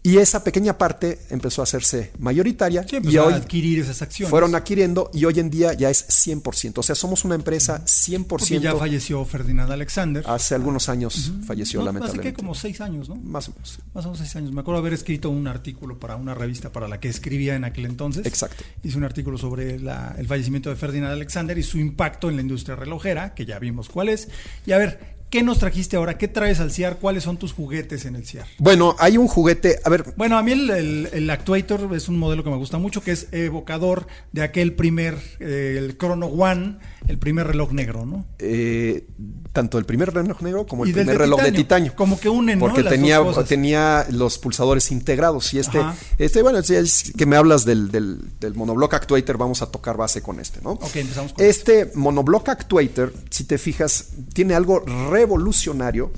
Y 0.10 0.18
esa 0.18 0.44
pequeña 0.44 0.76
parte 0.76 1.20
empezó 1.30 1.62
a 1.62 1.66
hacerse 1.66 2.12
mayoritaria 2.18 2.84
y 2.90 3.18
hoy 3.18 3.32
a 3.32 3.36
adquirir 3.36 3.78
esas 3.78 4.02
acciones. 4.02 4.32
Fueron 4.32 4.56
adquiriendo 4.56 5.12
y 5.14 5.24
hoy 5.26 5.40
en 5.40 5.52
día 5.52 5.74
ya 5.74 5.92
es 5.92 6.08
100%. 6.08 6.80
O 6.80 6.82
sea, 6.82 6.96
somos 6.96 7.26
una 7.26 7.36
empresa 7.36 7.86
100%. 7.86 8.26
Porque 8.26 8.60
ya 8.60 8.76
falleció 8.76 9.24
Ferdinand 9.24 9.72
Alexander. 9.72 10.24
Hace 10.26 10.56
algunos 10.56 10.90
años 10.90 11.32
falleció 11.46 11.84
lamentablemente. 11.84 12.28
Hace 12.28 12.34
que 12.34 12.36
como 12.36 12.56
seis 12.56 12.82
años, 12.82 13.08
¿no? 13.08 13.18
Más 13.18 13.50
o 13.50 13.52
menos. 13.54 13.78
Más 13.94 14.04
o 14.06 14.08
menos 14.08 14.18
seis 14.18 14.36
años. 14.36 14.52
Me 14.52 14.62
acuerdo 14.62 14.80
haber 14.80 14.94
escrito 14.94 15.30
un 15.30 15.48
artículo 15.48 16.00
para 16.00 16.16
una 16.16 16.34
revista 16.34 16.72
para 16.72 16.88
la 16.88 17.00
que 17.00 17.08
escribía 17.08 17.56
en 17.56 17.64
aquel 17.64 17.86
entonces. 17.86 18.26
Exacto. 18.26 18.64
Hice 18.82 18.98
un 18.98 19.04
artículo 19.04 19.38
sobre 19.38 19.76
el 19.76 20.26
fallecimiento 20.28 20.72
de 20.72 20.76
Ferdinand 20.76 21.14
Alexander 21.14 21.56
y 21.56 21.62
su 21.62 21.78
impacto 21.78 22.30
en 22.30 22.36
la 22.38 22.42
industria 22.42 22.76
relojera, 22.76 23.36
que 23.36 23.46
ya 23.46 23.60
vimos 23.60 23.90
cuál 23.90 24.10
es. 24.10 24.28
Y 24.66 24.72
a 24.72 24.80
ver, 24.80 25.19
¿Qué 25.30 25.44
nos 25.44 25.60
trajiste 25.60 25.96
ahora? 25.96 26.18
¿Qué 26.18 26.28
traes 26.28 26.60
al 26.60 26.72
CIAR? 26.72 26.98
¿Cuáles 26.98 27.24
son 27.24 27.38
tus 27.38 27.54
juguetes 27.54 28.06
en 28.06 28.16
el 28.16 28.26
CIAR? 28.26 28.48
Bueno, 28.58 28.96
hay 28.98 29.18
un 29.18 29.28
juguete, 29.28 29.80
a 29.84 29.90
ver. 29.90 30.16
Bueno, 30.18 30.40
a 30.40 30.42
mí 30.42 30.54
el, 30.54 31.30
Actuator 31.30 31.96
es 31.96 32.10
un 32.10 32.18
modelo 32.18 32.44
que 32.44 32.50
me 32.50 32.56
gusta 32.56 32.80
mucho, 32.80 33.04
que 33.04 33.12
es 33.12 33.28
evocador 33.32 34.08
de 34.32 34.42
aquel 34.42 34.74
primer, 34.74 35.20
eh, 35.40 35.76
el 35.78 35.98
Chrono 36.00 36.26
One, 36.26 36.80
el 37.08 37.20
primer 37.20 37.46
reloj 37.46 37.74
negro, 37.74 38.08
¿no? 38.08 38.26
Eh, 38.40 39.06
tanto 39.54 39.78
el 39.78 39.86
primer 39.86 40.12
reloj 40.14 40.42
negro 40.42 40.66
como 40.66 40.86
el 40.86 40.94
primer 40.94 41.18
reloj 41.18 41.42
de 41.44 41.52
titanio. 41.52 41.96
Como 41.96 42.20
que 42.20 42.30
unen, 42.30 42.58
¿no? 42.58 42.66
Porque 42.66 42.84
tenía, 42.84 43.22
tenía 43.48 44.08
los 44.10 44.40
pulsadores 44.40 44.92
integrados. 44.92 45.54
Y 45.54 45.60
este, 45.60 45.80
este 46.18 46.42
bueno, 46.42 46.64
si 46.64 46.74
es 46.74 47.14
que 47.16 47.28
me 47.28 47.36
hablas 47.36 47.66
del, 47.66 47.92
del, 47.92 48.54
monoblock 48.56 48.96
actuator, 48.96 49.38
vamos 49.38 49.62
a 49.62 49.68
tocar 49.68 49.96
base 49.96 50.24
con 50.24 50.40
este, 50.40 50.60
¿no? 50.62 50.72
Ok, 50.72 50.96
empezamos 50.96 51.34
con 51.34 51.46
Este 51.46 51.92
monoblock 51.94 52.50
actuator, 52.50 53.14
si 53.30 53.44
te 53.44 53.60
fijas, 53.60 54.08
tiene 54.34 54.56
algo 54.56 54.84
revolucionario 55.20 56.12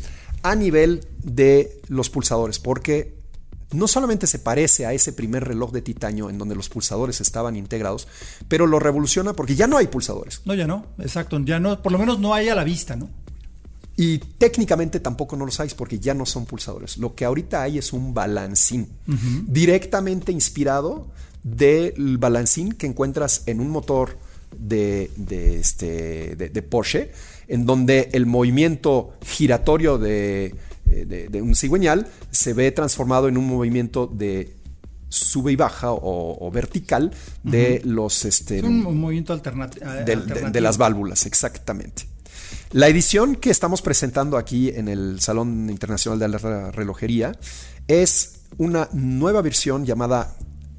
a 0.43 0.55
nivel 0.55 1.05
de 1.23 1.81
los 1.87 2.09
pulsadores, 2.09 2.59
porque 2.59 3.21
no 3.73 3.87
solamente 3.87 4.27
se 4.27 4.39
parece 4.39 4.85
a 4.85 4.93
ese 4.93 5.13
primer 5.13 5.43
reloj 5.45 5.71
de 5.71 5.81
titanio 5.81 6.29
en 6.29 6.37
donde 6.37 6.55
los 6.55 6.69
pulsadores 6.69 7.21
estaban 7.21 7.55
integrados, 7.55 8.07
pero 8.47 8.67
lo 8.67 8.79
revoluciona 8.79 9.33
porque 9.33 9.55
ya 9.55 9.67
no 9.67 9.77
hay 9.77 9.87
pulsadores. 9.87 10.41
No, 10.45 10.53
ya 10.53 10.67
no, 10.67 10.85
exacto, 10.99 11.39
ya 11.39 11.59
no, 11.59 11.81
por 11.81 11.91
lo 11.91 11.97
menos 11.97 12.19
no 12.19 12.33
hay 12.33 12.49
a 12.49 12.55
la 12.55 12.63
vista, 12.63 12.95
¿no? 12.95 13.09
Y 13.97 14.17
técnicamente 14.17 14.99
tampoco 14.99 15.35
no 15.35 15.45
los 15.45 15.59
hay 15.59 15.69
porque 15.75 15.99
ya 15.99 16.13
no 16.13 16.25
son 16.25 16.45
pulsadores. 16.45 16.97
Lo 16.97 17.13
que 17.13 17.25
ahorita 17.25 17.61
hay 17.61 17.77
es 17.77 17.93
un 17.93 18.13
balancín, 18.13 18.89
directamente 19.47 20.31
inspirado 20.31 21.07
del 21.43 22.17
balancín 22.17 22.71
que 22.73 22.87
encuentras 22.87 23.43
en 23.45 23.59
un 23.59 23.69
motor 23.69 24.17
de, 24.57 25.11
este, 25.59 26.35
de 26.35 26.61
Porsche 26.61 27.11
en 27.51 27.65
donde 27.65 28.09
el 28.13 28.25
movimiento 28.25 29.13
giratorio 29.25 29.97
de, 29.97 30.55
un 31.33 31.53
cigüeñal 31.53 32.07
se 32.31 32.53
ve 32.53 32.71
transformado 32.71 33.27
en 33.27 33.37
un 33.37 33.45
movimiento 33.45 34.07
de 34.07 34.55
sube 35.09 35.51
y 35.51 35.57
baja 35.57 35.89
o, 35.91 36.49
vertical 36.49 37.11
de 37.43 37.81
los... 37.83 38.23
Este, 38.23 38.63
un 38.63 38.97
movimiento 38.97 39.33
alternativo. 39.33 39.85
De, 39.85 40.61
las 40.61 40.77
válvulas, 40.77 41.25
exactamente. 41.25 42.03
La 42.71 42.87
edición 42.87 43.35
que 43.35 43.49
estamos 43.49 43.81
presentando 43.81 44.37
aquí 44.37 44.69
en 44.69 44.87
el 44.87 45.19
Salón 45.19 45.69
Internacional 45.69 46.19
de 46.19 46.27
la 46.29 46.71
Relojería 46.71 47.33
es 47.89 48.43
una 48.59 48.87
nueva 48.93 49.41
versión 49.41 49.85
llamada 49.85 50.37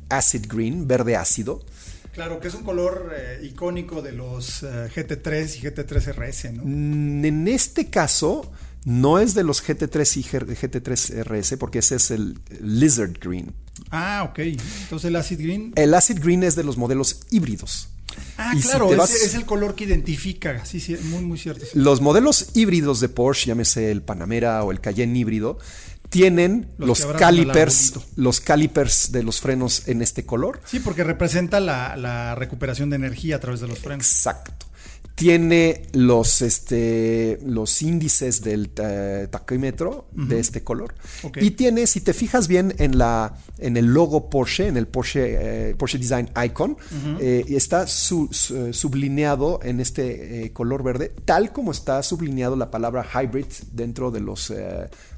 Acid 0.09 0.47
Green, 0.49 0.89
verde 0.89 1.17
ácido. 1.17 1.67
Claro, 2.13 2.41
que 2.41 2.49
es 2.49 2.55
un 2.55 2.63
color 2.63 3.13
eh, 3.17 3.41
icónico 3.45 4.03
de 4.03 4.13
los 4.13 4.63
eh, 4.63 4.89
GT3 4.95 5.57
y 5.57 5.61
GT3 5.63 6.13
RS, 6.15 6.53
¿no? 6.53 6.63
Mm, 6.65 7.25
En 7.25 7.49
este 7.49 7.89
caso, 7.89 8.53
no 8.85 9.19
es 9.19 9.35
de 9.35 9.45
los 9.45 9.65
GT3 9.67 10.17
y 10.19 10.23
GT3 10.25 11.25
RS, 11.25 11.57
porque 11.57 11.79
ese 11.79 11.97
es 11.97 12.11
el 12.11 12.39
Lizard 12.61 13.19
Green. 13.19 13.55
Ah, 13.91 14.27
ok. 14.31 14.39
Entonces 14.41 15.05
el 15.09 15.17
Acid 15.17 15.41
Green. 15.41 15.73
El 15.77 15.95
Acid 15.95 16.19
Green 16.21 16.43
es 16.43 16.55
de 16.55 16.65
los 16.65 16.77
modelos 16.77 17.21
híbridos. 17.31 17.89
Ah, 18.37 18.53
Y 18.55 18.61
si 18.61 18.69
claro, 18.69 18.89
te 18.89 18.95
es, 19.05 19.35
el 19.35 19.47
color 19.47 19.75
que 19.75 19.85
identifica. 19.85 20.65
Sí, 20.67 20.81
sí, 20.81 20.97
muy, 21.05 21.23
muy 21.23 21.39
cierto. 21.39 21.65
sí. 21.65 21.71
Los 21.79 22.01
modelos 22.01 22.51
híbridos 22.55 23.01
de 23.01 23.09
Porsche, 23.09 23.47
llámese 23.47 23.91
el 23.91 24.03
Panamera 24.03 24.63
o 24.65 24.71
el 24.71 24.81
Cayenne 24.81 25.19
híbrido, 25.19 25.59
tienen 26.13 26.69
Los 26.79 27.05
calipers, 27.07 27.95
los 28.17 28.41
calipers 28.41 29.11
de 29.11 29.23
los 29.23 29.41
frenos 29.41 29.89
en 29.89 30.03
este 30.03 30.25
color. 30.27 30.61
Sí, 30.67 30.79
porque 30.79 31.03
representa 31.05 31.59
la, 31.59 31.97
la 31.97 32.35
recuperación 32.35 32.91
de 32.91 32.97
energía 32.97 33.37
a 33.37 33.41
través 33.41 33.61
de 33.61 33.67
los 33.69 33.79
frenos. 33.79 34.07
Exacto. 34.07 34.67
Tiene 35.15 35.83
los, 35.93 36.41
este, 36.41 37.39
los 37.45 37.83
índices 37.83 38.41
del 38.43 38.71
eh, 38.77 39.29
taquímetro 39.31 40.09
de 40.13 40.41
este 40.41 40.65
color. 40.65 40.95
Y 41.37 41.51
tiene, 41.53 41.87
si 41.87 42.01
te 42.01 42.15
fijas 42.15 42.49
bien 42.49 42.75
en, 42.79 42.97
la, 42.97 43.37
en 43.59 43.77
el 43.77 43.87
logo 43.87 44.31
Porsche, 44.31 44.69
en 44.69 44.77
el 44.79 44.87
Porsche, 44.89 45.71
eh, 45.71 45.75
Porsche 45.77 45.99
Design 45.99 46.31
Icon, 46.45 46.77
eh, 47.21 47.45
está 47.51 47.87
su- 47.87 48.29
su- 48.33 48.73
sublineado 48.73 49.61
en 49.63 49.81
este 49.81 50.51
color 50.55 50.83
verde, 50.83 51.13
tal 51.27 51.53
como 51.53 51.73
está 51.73 52.03
sublineado 52.03 52.57
la 52.57 52.71
palabra 52.71 53.05
hybrid 53.15 53.47
dentro 53.71 54.11
de 54.11 54.21
los, 54.21 54.51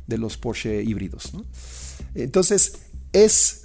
de 0.06 0.18
los 0.18 0.36
Porsche 0.36 0.82
híbridos. 0.82 1.34
¿no? 1.34 1.44
Entonces, 2.14 2.78
es, 3.12 3.64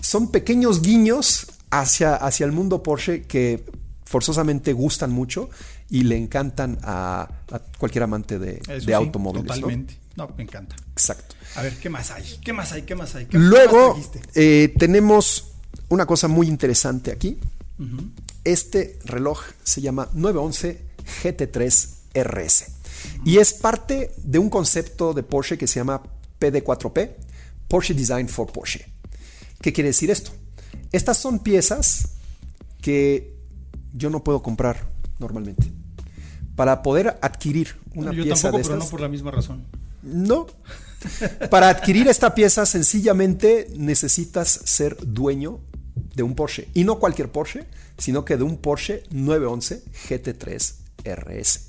son 0.00 0.30
pequeños 0.30 0.82
guiños 0.82 1.46
hacia, 1.70 2.14
hacia 2.16 2.46
el 2.46 2.52
mundo 2.52 2.82
Porsche 2.82 3.22
que 3.22 3.64
forzosamente 4.04 4.72
gustan 4.72 5.10
mucho 5.10 5.50
y 5.90 6.02
le 6.02 6.16
encantan 6.16 6.78
a, 6.82 7.28
a 7.50 7.58
cualquier 7.78 8.04
amante 8.04 8.38
de, 8.38 8.56
Eso 8.56 8.72
de 8.72 8.80
sí, 8.80 8.92
automóviles. 8.92 9.46
¿no? 9.46 9.54
Totalmente. 9.54 9.98
¿no? 10.16 10.28
me 10.36 10.42
encanta. 10.42 10.76
Exacto. 10.92 11.36
A 11.54 11.62
ver, 11.62 11.76
¿qué 11.78 11.88
más 11.88 12.10
hay? 12.10 12.24
¿Qué 12.42 12.52
más 12.52 12.72
hay? 12.72 12.82
¿Qué 12.82 12.94
más 12.94 13.14
hay? 13.14 13.26
¿Qué 13.26 13.38
más 13.38 13.48
Luego 13.48 13.98
eh, 14.34 14.74
tenemos 14.78 15.52
una 15.88 16.06
cosa 16.06 16.28
muy 16.28 16.46
interesante 16.46 17.12
aquí. 17.12 17.38
Este 18.44 18.98
reloj 19.04 19.40
se 19.62 19.80
llama 19.80 20.08
911 20.12 20.82
GT3 21.22 21.88
RS 22.24 22.77
y 23.24 23.38
es 23.38 23.52
parte 23.52 24.12
de 24.16 24.38
un 24.38 24.50
concepto 24.50 25.12
de 25.14 25.22
Porsche 25.22 25.58
que 25.58 25.66
se 25.66 25.80
llama 25.80 26.02
PD4P, 26.40 27.10
Porsche 27.68 27.94
Design 27.94 28.28
for 28.28 28.50
Porsche. 28.52 28.86
¿Qué 29.60 29.72
quiere 29.72 29.88
decir 29.88 30.10
esto? 30.10 30.30
Estas 30.92 31.18
son 31.18 31.40
piezas 31.40 32.10
que 32.80 33.36
yo 33.92 34.10
no 34.10 34.22
puedo 34.24 34.42
comprar 34.42 34.88
normalmente. 35.18 35.70
Para 36.56 36.82
poder 36.82 37.18
adquirir 37.20 37.76
una 37.94 38.06
Bueno, 38.06 38.12
yo 38.12 38.22
pieza 38.24 38.42
tampoco, 38.42 38.58
de 38.58 38.64
pero 38.64 38.74
estas, 38.74 38.86
no 38.86 38.90
por 38.90 39.00
la 39.00 39.08
misma 39.08 39.30
razón. 39.30 39.64
no. 40.02 40.46
Para 41.48 41.68
adquirir 41.68 42.08
esta 42.08 42.34
pieza 42.34 42.66
sencillamente 42.66 43.68
necesitas 43.76 44.48
ser 44.64 44.96
dueño 45.00 45.60
de 46.16 46.24
un 46.24 46.34
Porsche. 46.34 46.68
Y 46.74 46.82
no 46.82 46.98
cualquier 46.98 47.30
Porsche, 47.30 47.66
sino 47.98 48.24
que 48.24 48.36
de 48.36 48.42
un 48.42 48.56
Porsche 48.56 49.04
911 49.10 49.84
GT3 50.08 50.74
RS. 51.04 51.67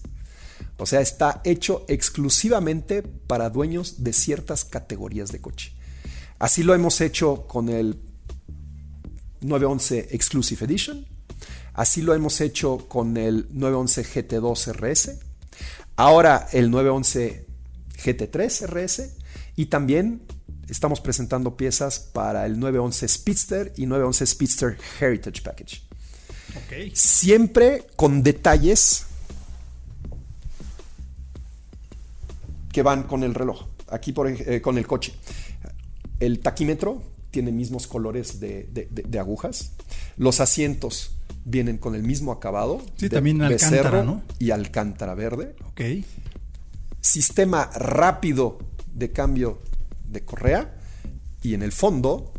O 0.80 0.86
sea, 0.86 1.02
está 1.02 1.42
hecho 1.44 1.86
exclusivamente 1.90 3.04
para 3.04 3.50
dueños 3.50 4.02
de 4.04 4.14
ciertas 4.14 4.64
categorías 4.64 5.32
de 5.32 5.42
coche. 5.42 5.74
Así 6.40 6.64
lo 6.64 6.74
hemos 6.74 7.02
hecho 7.02 7.46
con 7.48 7.68
el 7.68 8.00
911 9.42 10.08
Exclusive 10.12 10.66
Edition. 10.66 11.06
Así 11.74 12.02
lo 12.02 12.14
hemos 12.14 12.40
hecho 12.40 12.88
con 12.88 13.18
el 13.18 13.48
911 13.52 14.06
GT2 14.06 14.74
RS. 14.74 15.20
Ahora 15.98 16.48
el 16.54 16.72
911 16.72 17.46
GT3 18.02 18.68
RS. 18.68 19.18
Y 19.58 19.66
también 19.66 20.22
estamos 20.70 21.02
presentando 21.02 21.58
piezas 21.58 22.00
para 22.00 22.46
el 22.46 22.58
911 22.58 23.08
Speedster 23.10 23.74
y 23.76 23.86
911 23.86 24.26
Speedster 24.26 24.78
Heritage 25.02 25.42
Package. 25.42 25.82
Siempre 26.94 27.86
con 27.98 28.24
detalles 28.24 29.09
que 32.72 32.82
van 32.84 33.04
con 33.04 33.24
el 33.24 33.34
reloj. 33.34 33.66
Aquí 33.90 34.12
por, 34.14 34.28
eh, 34.30 34.62
con 34.62 34.78
el 34.78 34.86
coche. 34.88 35.14
El 36.20 36.40
taquímetro 36.40 37.02
tiene 37.32 37.52
mismos 37.52 37.88
colores 37.88 38.40
de, 38.40 38.68
de- 38.72 38.88
de- 38.92 39.04
de 39.04 39.20
agujas. 39.20 39.72
Los 40.18 40.40
asientos 40.40 41.12
vienen 41.46 41.78
con 41.78 41.96
el 41.96 42.04
mismo 42.04 42.32
acabado. 42.32 42.82
Sí, 42.98 43.08
de 43.08 43.16
también 43.16 43.42
alcántara, 43.42 44.04
¿no? 44.04 44.22
Y 44.40 44.52
alcántara 44.52 45.16
verde. 45.16 45.56
Ok. 45.68 45.82
Sistema 47.02 47.70
rápido 47.76 48.60
de 48.94 49.12
cambio 49.12 49.60
de 50.08 50.26
correa. 50.26 50.76
Y 51.42 51.54
en 51.54 51.64
el 51.64 51.72
fondo, 51.72 52.34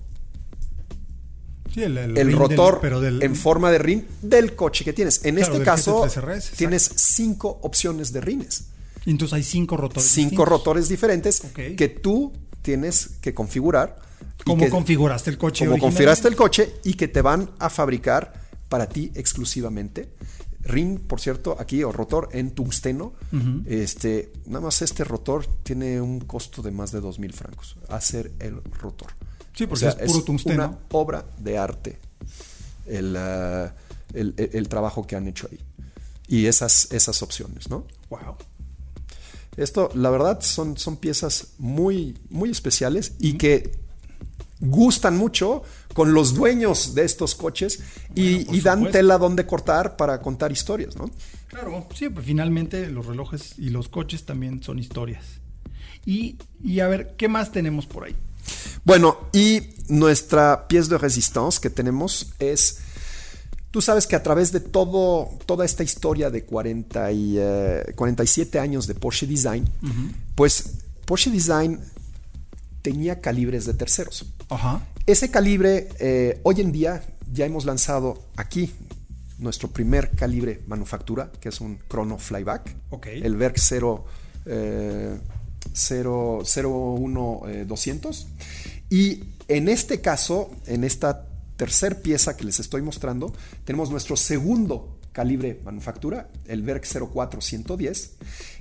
Sí, 1.73 1.83
el, 1.85 1.97
el 1.97 2.15
ring 2.15 2.17
del- 2.17 2.33
rotor 2.37 2.79
pero 2.83 3.01
del, 3.01 3.23
en 3.23 3.37
forma 3.37 3.71
de 3.71 3.79
rin 3.79 4.07
del 4.23 4.57
coche 4.57 4.85
que 4.85 4.93
tienes. 4.93 5.25
En 5.25 5.37
Claro, 5.37 5.53
este 5.53 5.65
caso, 5.65 6.03
GT3 6.05 6.21
RS, 6.21 6.35
exacto. 6.37 6.57
tienes 6.59 6.91
cinco 6.97 7.59
opciones 7.63 8.13
de 8.13 8.21
rines. 8.21 8.65
Entonces 9.07 9.33
hay 9.35 9.43
cinco 9.43 9.77
rotores. 9.77 10.09
cinco 10.09 10.23
distintos. 10.31 10.49
rotores 10.49 10.89
diferentes 10.89 11.41
que 11.77 11.89
tú 11.89 12.33
tienes 12.63 13.11
que 13.21 13.33
configurar. 13.35 13.97
y 14.41 14.43
¿Cómo 14.45 14.65
que- 14.65 14.71
configuraste 14.71 15.31
el 15.31 15.39
coche? 15.39 15.67
como 15.67 15.79
configuraste 15.79 16.29
el 16.29 16.37
coche 16.37 16.73
y 16.85 16.95
que 16.95 17.09
te 17.09 17.21
van 17.23 17.51
a 17.59 17.69
fabricar 17.71 18.33
para 18.69 18.89
ti 18.89 19.11
exclusivamente. 19.15 20.13
Rin, 20.63 20.99
por 20.99 21.21
cierto, 21.21 21.57
aquí, 21.59 21.83
o 21.85 21.91
rotor 21.93 22.29
en 22.33 22.51
tungsteno. 22.51 23.15
Este, 23.67 24.31
nada 24.47 24.67
más 24.67 24.83
este 24.83 25.05
rotor 25.05 25.47
tiene 25.63 26.01
un 26.03 26.21
costo 26.21 26.61
de 26.63 26.71
más 26.71 26.93
de 26.93 27.01
dos 27.01 27.19
mil 27.19 27.33
francos. 27.33 27.77
Hacer 27.89 28.31
el 28.39 28.63
rotor. 28.79 29.09
Sí, 29.55 29.67
porque 29.67 29.87
es 29.89 29.95
puro 29.95 30.23
tungsteno. 30.23 30.55
Una 30.67 30.79
obra 30.93 31.25
de 31.39 31.57
arte 31.59 31.99
el, 32.87 33.17
ah, 33.17 33.75
el- 34.13 34.35
el- 34.37 34.51
el 34.53 34.69
trabajo 34.69 35.07
que 35.07 35.17
han 35.17 35.27
hecho 35.29 35.49
ahí. 35.51 35.59
Y 36.29 36.47
esas, 36.47 36.93
esas 36.93 37.23
opciones, 37.23 37.69
¿no? 37.71 37.87
Wow. 38.11 38.37
Esto, 39.57 39.91
la 39.95 40.11
verdad, 40.11 40.41
son, 40.41 40.77
son 40.77 40.97
piezas 40.97 41.49
muy, 41.59 42.17
muy 42.31 42.51
especiales 42.51 43.15
y 43.19 43.35
que 43.35 43.73
gustan 44.61 45.17
mucho 45.17 45.63
con 45.95 46.13
los 46.13 46.35
dueños 46.35 46.95
de 46.95 47.05
estos 47.05 47.35
coches 47.35 47.81
y, 48.15 48.23
Bueno, 48.23 48.45
por 48.47 48.57
y 48.57 48.61
dan 48.61 48.91
tela 48.91 49.19
donde 49.19 49.47
cortar 49.47 49.97
para 49.97 50.21
contar 50.21 50.53
historias, 50.53 50.97
¿no? 50.97 51.11
Claro, 51.49 51.87
sí, 51.95 52.09
pues 52.09 52.27
finalmente 52.27 52.89
los 52.89 53.07
relojes 53.07 53.55
y 53.59 53.71
los 53.71 53.89
coches 53.89 54.25
también 54.25 54.63
son 54.63 54.79
historias. 54.79 55.25
Y, 56.07 56.37
y 56.63 56.81
a 56.81 56.89
ver, 56.89 57.15
¿qué 57.17 57.29
más 57.29 57.53
tenemos 57.53 57.87
por 57.87 58.05
ahí? 58.05 58.17
Bueno, 58.85 59.29
y 59.33 59.61
nuestra 59.89 60.69
pieza 60.69 60.91
de 60.91 60.99
resistencia 60.99 61.61
que 61.61 61.71
tenemos 61.71 62.33
es, 62.39 62.81
tú 63.71 63.81
sabes 63.81 64.07
que 64.07 64.17
a 64.17 64.23
través 64.23 64.53
de 64.53 64.61
todo, 64.61 65.31
toda 65.47 65.65
esta 65.65 65.83
historia 65.83 66.31
de 66.31 66.45
40 66.45 67.13
y, 67.13 67.37
eh, 67.39 67.93
47 67.95 68.59
años 68.59 68.87
de 68.87 68.95
Porsche 68.95 69.27
Design, 69.27 69.69
pues 70.35 70.79
Porsche 71.05 71.31
Design 71.31 71.81
tenía 72.83 73.21
calibres 73.21 73.67
de 73.67 73.75
terceros. 73.75 74.27
Ese 75.07 75.31
calibre, 75.31 75.89
eh, 75.99 76.41
hoy 76.43 76.61
en 76.61 76.73
día 76.73 77.03
ya 77.33 77.47
hemos 77.47 77.65
lanzado 77.65 78.23
aquí 78.37 78.73
nuestro 79.39 79.69
primer 79.69 80.11
calibre 80.11 80.63
manufactura, 80.67 81.31
que 81.41 81.49
es 81.49 81.61
un 81.61 81.79
Chrono 81.89 82.19
Flyback, 82.19 82.75
el 83.05 83.37
Verk 83.37 83.57
0, 83.59 84.05
eh, 84.47 85.19
0, 85.73 86.43
01 86.45 87.43
200. 87.67 88.27
Y 88.91 89.25
en 89.49 89.69
este 89.69 90.01
caso, 90.01 90.51
en 90.67 90.85
esta 90.85 91.30
tercer 91.61 92.01
pieza 92.01 92.39
que 92.39 92.45
les 92.45 92.59
estoy 92.59 92.81
mostrando, 92.81 93.35
tenemos 93.67 93.91
nuestro 93.91 94.17
segundo 94.17 94.97
calibre 95.13 95.61
manufactura, 95.63 96.31
el 96.47 96.63
Verk 96.63 96.87
04 97.13 97.43
110, 97.43 98.13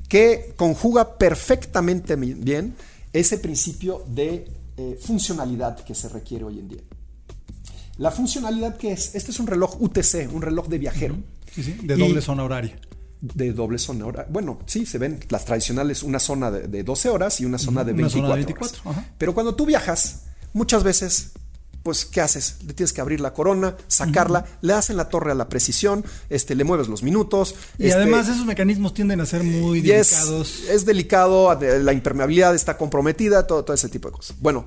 que 0.10 0.54
conjuga 0.58 1.18
perfectamente 1.18 2.18
bien 2.18 2.76
ese 3.14 3.38
principio 3.38 4.04
de 4.06 4.52
eh, 4.76 5.00
funcionalidad 5.02 5.80
que 5.86 5.96
se 5.96 6.10
requiere 6.10 6.44
hoy 6.44 6.60
en 6.60 6.68
día. 6.68 6.82
La 7.98 8.12
funcionalidad 8.12 8.76
que 8.76 8.92
es, 8.92 9.16
este 9.16 9.32
es 9.32 9.40
un 9.40 9.48
reloj 9.48 9.82
UTC, 9.82 10.28
un 10.34 10.42
reloj 10.42 10.68
de 10.68 10.78
viajero. 10.78 11.16
Sí, 11.56 11.64
sí, 11.64 11.78
de 11.82 11.96
Y- 11.96 12.00
doble 12.00 12.22
zona 12.22 12.44
horaria. 12.44 12.78
De 13.22 13.54
doble 13.54 13.78
zona 13.78 14.06
hora. 14.08 14.28
Bueno, 14.30 14.60
sí, 14.66 14.86
se 14.86 14.98
ven 14.98 15.20
las 15.30 15.46
tradicionales, 15.46 16.04
una 16.04 16.20
zona 16.20 16.52
de, 16.52 16.68
de 16.68 16.84
12 16.84 17.08
horas 17.10 17.40
y 17.40 17.46
una 17.46 17.58
zona 17.58 17.86
de 17.86 17.94
Una 17.94 18.02
24, 18.04 18.22
zona 18.22 18.36
de 18.36 18.46
24, 18.46 18.90
horas. 18.90 19.06
Pero 19.18 19.34
cuando 19.34 19.56
tú 19.56 19.66
viajas, 19.66 20.24
muchas 20.54 20.84
veces, 20.84 21.32
pues, 21.84 22.06
¿qué 22.06 22.22
haces? 22.22 22.58
Le 22.68 22.74
tienes 22.74 22.94
que 22.94 23.02
abrir 23.02 23.20
la 23.22 23.34
corona, 23.34 23.76
sacarla, 23.88 24.46
le 24.62 24.74
das 24.74 24.90
en 24.90 24.98
la 24.98 25.10
torre 25.10 25.32
a 25.32 25.36
la 25.36 25.48
precisión, 25.50 26.04
este, 26.30 26.56
le 26.56 26.64
mueves 26.64 26.88
los 26.88 27.04
minutos. 27.04 27.56
Y 27.78 27.86
este, 27.86 27.96
además 27.98 28.28
esos 28.28 28.46
mecanismos 28.46 28.94
tienden 28.94 29.22
a 29.22 29.26
ser 29.26 29.44
muy 29.44 29.80
es, 29.80 29.84
delicados. 30.12 30.60
es 30.70 30.86
delicado, 30.86 31.58
la 31.60 31.94
impermeabilidad 31.94 32.54
está 32.56 32.78
comprometida, 32.78 33.48
todo, 33.48 33.64
todo 33.64 33.74
ese 33.74 33.90
tipo 33.90 34.10
de 34.10 34.16
cosas. 34.18 34.36
Bueno, 34.40 34.66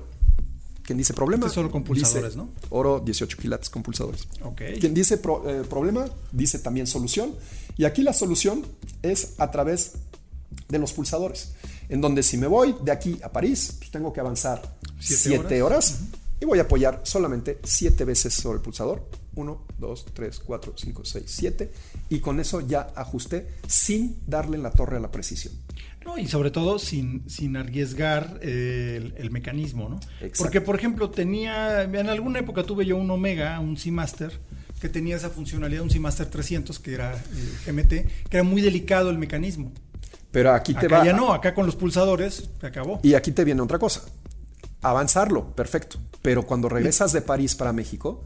Quien 0.83 0.97
dice 0.97 1.13
problema. 1.13 1.45
Este 1.45 1.55
solo 1.55 1.71
con 1.71 1.83
pulsadores, 1.83 2.35
¿no? 2.35 2.49
Oro 2.69 2.99
18 2.99 3.37
quilates 3.37 3.69
con 3.69 3.83
pulsadores. 3.83 4.27
Ok. 4.43 4.61
Quien 4.81 4.93
dice 4.93 5.17
pro- 5.17 5.49
eh, 5.49 5.63
problema, 5.63 6.05
dice 6.33 6.59
también 6.59 6.87
solución. 6.87 7.33
Y 7.77 7.85
aquí 7.85 8.01
la 8.01 8.11
solución 8.11 8.65
es 9.01 9.35
a 9.37 9.49
través 9.49 9.93
de 10.67 10.79
los 10.79 10.91
pulsadores. 10.91 11.53
En 11.87 12.01
donde 12.01 12.21
si 12.21 12.35
me 12.37 12.47
voy 12.47 12.75
de 12.83 12.91
aquí 12.91 13.17
a 13.23 13.29
París, 13.31 13.75
pues 13.77 13.91
tengo 13.91 14.11
que 14.11 14.19
avanzar 14.19 14.61
Siete 14.99 15.39
7 15.39 15.61
horas, 15.63 15.99
y 16.39 16.45
voy 16.45 16.59
a 16.59 16.63
apoyar 16.63 17.01
solamente 17.03 17.59
7 17.63 18.03
veces 18.05 18.33
sobre 18.33 18.57
el 18.57 18.61
pulsador. 18.61 19.07
1, 19.35 19.65
2, 19.79 20.05
3, 20.13 20.39
4, 20.45 20.73
5, 20.75 21.05
6, 21.05 21.23
7. 21.27 21.71
Y 22.09 22.19
con 22.19 22.39
eso 22.39 22.61
ya 22.61 22.91
ajusté 22.95 23.47
sin 23.67 24.17
darle 24.27 24.57
en 24.57 24.63
la 24.63 24.71
torre 24.71 24.97
a 24.97 24.99
la 24.99 25.09
precisión. 25.11 25.53
No, 26.05 26.17
y 26.17 26.27
sobre 26.27 26.51
todo 26.51 26.79
sin, 26.79 27.27
sin 27.29 27.55
arriesgar 27.55 28.39
eh, 28.41 28.95
el, 28.97 29.13
el 29.17 29.31
mecanismo, 29.31 29.87
¿no? 29.89 29.95
Exacto. 30.19 30.43
Porque, 30.43 30.59
por 30.61 30.75
ejemplo, 30.75 31.09
tenía, 31.09 31.83
en 31.83 32.09
alguna 32.09 32.39
época 32.39 32.63
tuve 32.63 32.85
yo 32.85 32.97
un 32.97 33.09
Omega, 33.09 33.59
un 33.61 33.77
Seamaster, 33.77 34.37
que 34.81 34.89
tenía 34.89 35.15
esa 35.15 35.29
funcionalidad, 35.29 35.81
un 35.81 35.89
Seamaster 35.89 36.27
300, 36.29 36.77
que 36.79 36.93
era 36.93 37.15
eh, 37.15 37.71
GMT, 37.71 37.89
que 38.29 38.37
era 38.37 38.43
muy 38.43 38.61
delicado 38.61 39.09
el 39.09 39.17
mecanismo. 39.17 39.71
Pero 40.29 40.51
aquí 40.51 40.73
te 40.73 40.87
Acá 40.87 40.97
va. 40.99 41.05
ya 41.05 41.13
no, 41.13 41.31
acá 41.31 41.53
con 41.53 41.65
los 41.65 41.75
pulsadores 41.75 42.49
se 42.59 42.67
acabó. 42.67 42.99
Y 43.03 43.13
aquí 43.13 43.31
te 43.31 43.43
viene 43.45 43.61
otra 43.61 43.79
cosa. 43.79 44.01
Avanzarlo, 44.83 45.55
perfecto. 45.55 45.97
Pero 46.21 46.43
cuando 46.45 46.69
regresas 46.69 47.11
de 47.13 47.21
París 47.21 47.55
para 47.55 47.73
México, 47.73 48.23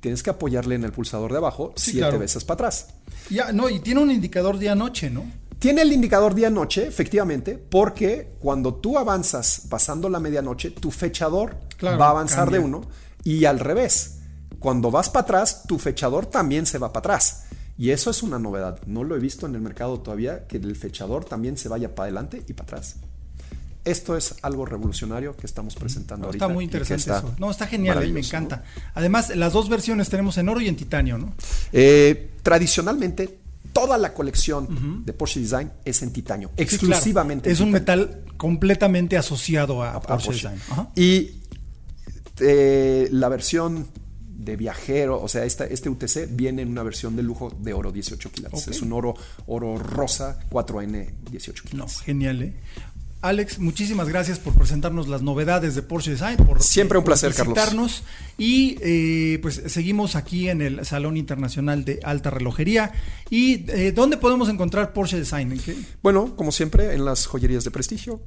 tienes 0.00 0.22
que 0.22 0.30
apoyarle 0.30 0.74
en 0.74 0.84
el 0.84 0.92
pulsador 0.92 1.32
de 1.32 1.38
abajo 1.38 1.72
Sí, 1.76 1.92
siete 1.92 2.00
claro. 2.06 2.18
veces 2.18 2.44
para 2.44 2.54
atrás. 2.54 2.88
Ya, 3.30 3.52
no, 3.52 3.68
y 3.68 3.80
tiene 3.80 4.00
un 4.00 4.10
indicador 4.10 4.58
día-noche, 4.58 5.10
¿no? 5.10 5.24
Tiene 5.58 5.82
el 5.82 5.92
indicador 5.92 6.34
día-noche, 6.34 6.86
efectivamente, 6.86 7.56
porque 7.58 8.34
cuando 8.38 8.74
tú 8.74 8.98
avanzas 8.98 9.62
pasando 9.70 10.08
la 10.10 10.20
medianoche, 10.20 10.70
tu 10.70 10.90
fechador 10.90 11.56
Claro, 11.78 11.98
va 11.98 12.08
a 12.08 12.10
avanzar 12.10 12.44
cambia. 12.44 12.58
de 12.60 12.64
uno 12.64 12.82
y 13.24 13.46
al 13.46 13.58
revés. 13.58 14.18
Cuando 14.58 14.90
vas 14.90 15.08
para 15.08 15.22
atrás, 15.24 15.62
tu 15.66 15.78
fechador 15.78 16.26
también 16.26 16.66
se 16.66 16.78
va 16.78 16.92
para 16.92 17.14
atrás. 17.14 17.44
Y 17.78 17.90
eso 17.90 18.10
es 18.10 18.22
una 18.22 18.38
novedad. 18.38 18.80
No 18.86 19.02
lo 19.04 19.16
he 19.16 19.18
visto 19.18 19.46
en 19.46 19.54
el 19.54 19.60
mercado 19.60 20.00
todavía, 20.00 20.46
que 20.46 20.56
el 20.58 20.76
fechador 20.76 21.24
también 21.24 21.56
se 21.58 21.68
vaya 21.68 21.94
para 21.94 22.04
adelante 22.04 22.42
y 22.46 22.52
para 22.54 22.64
atrás. 22.78 22.96
Esto 23.86 24.16
es 24.16 24.34
algo 24.42 24.66
revolucionario 24.66 25.34
que 25.36 25.46
estamos 25.46 25.74
presentando 25.76 26.22
No, 26.22 26.26
ahorita. 26.26 26.44
está 26.44 26.52
muy 26.54 26.64
interesante 26.64 27.00
está 27.02 27.18
eso. 27.18 27.34
No, 27.38 27.50
está 27.50 27.66
genial, 27.66 28.12
me 28.12 28.20
encanta. 28.20 28.64
Además, 28.94 29.34
las 29.34 29.52
dos 29.54 29.68
versiones 29.68 30.08
tenemos 30.10 30.36
en 30.38 30.48
oro 30.48 30.60
y 30.60 30.68
en 30.68 30.76
titanio, 30.76 31.16
¿no? 31.18 31.32
Eh, 31.72 32.32
tradicionalmente, 32.42 33.38
toda 33.72 33.96
la 33.96 34.12
colección 34.12 35.04
de 35.06 35.12
Porsche 35.12 35.40
Design 35.40 35.70
es 35.84 36.02
en 36.02 36.12
titanio, 36.12 36.50
Sí, 36.56 36.62
exclusivamente. 36.64 37.44
claro. 37.44 37.54
Es 37.54 37.60
en 37.60 37.66
un 37.68 37.74
titanio. 37.80 38.06
metal 38.08 38.24
completamente 38.36 39.16
asociado 39.16 39.82
a, 39.82 39.92
a 39.94 40.00
Porsche, 40.00 40.26
Porsche. 40.26 40.48
Design. 40.50 40.62
Ajá. 40.72 40.90
Y 40.96 41.40
eh, 42.40 43.08
la 43.12 43.28
versión 43.28 43.86
de 44.36 44.56
viajero, 44.56 45.20
o 45.22 45.28
sea, 45.28 45.44
esta, 45.44 45.64
este 45.64 45.88
UTC 45.88 46.28
viene 46.30 46.62
en 46.62 46.68
una 46.68 46.82
versión 46.82 47.16
de 47.16 47.22
lujo 47.22 47.50
de 47.60 47.72
oro 47.72 47.90
18 47.92 48.30
quilates. 48.30 48.68
Es 48.68 48.82
un 48.82 48.92
oro, 48.92 49.14
oro 49.46 49.78
rosa 49.78 50.38
4N 50.50 51.10
18 51.30 51.64
No, 51.64 51.70
quilates. 51.70 52.00
genial, 52.00 52.42
¿eh? 52.42 52.54
Alex, 53.22 53.58
muchísimas 53.58 54.08
gracias 54.08 54.38
por 54.38 54.52
presentarnos 54.54 55.08
las 55.08 55.22
novedades 55.22 55.74
de 55.74 55.82
Porsche 55.82 56.12
Design. 56.12 56.36
Por, 56.36 56.62
Siempre 56.62 56.98
un 56.98 57.02
por 57.04 57.10
placer, 57.12 57.34
Carlos. 57.34 58.04
Y 58.38 58.78
eh, 58.82 59.38
pues 59.42 59.62
seguimos 59.66 60.14
aquí 60.14 60.48
en 60.48 60.62
el 60.62 60.84
Salón 60.84 61.16
Internacional 61.16 61.84
de 61.84 61.98
Alta 62.04 62.30
Relojería. 62.30 62.92
¿Y 63.30 63.68
eh, 63.70 63.90
dónde 63.92 64.16
podemos 64.16 64.48
encontrar 64.48 64.92
Porsche 64.92 65.16
Design? 65.18 65.50
¿En 65.52 65.58
qué? 65.58 65.76
Bueno, 66.02 66.36
como 66.36 66.52
siempre, 66.52 66.94
en 66.94 67.04
las 67.04 67.26
joyerías 67.26 67.64
de 67.64 67.70
prestigio, 67.72 68.20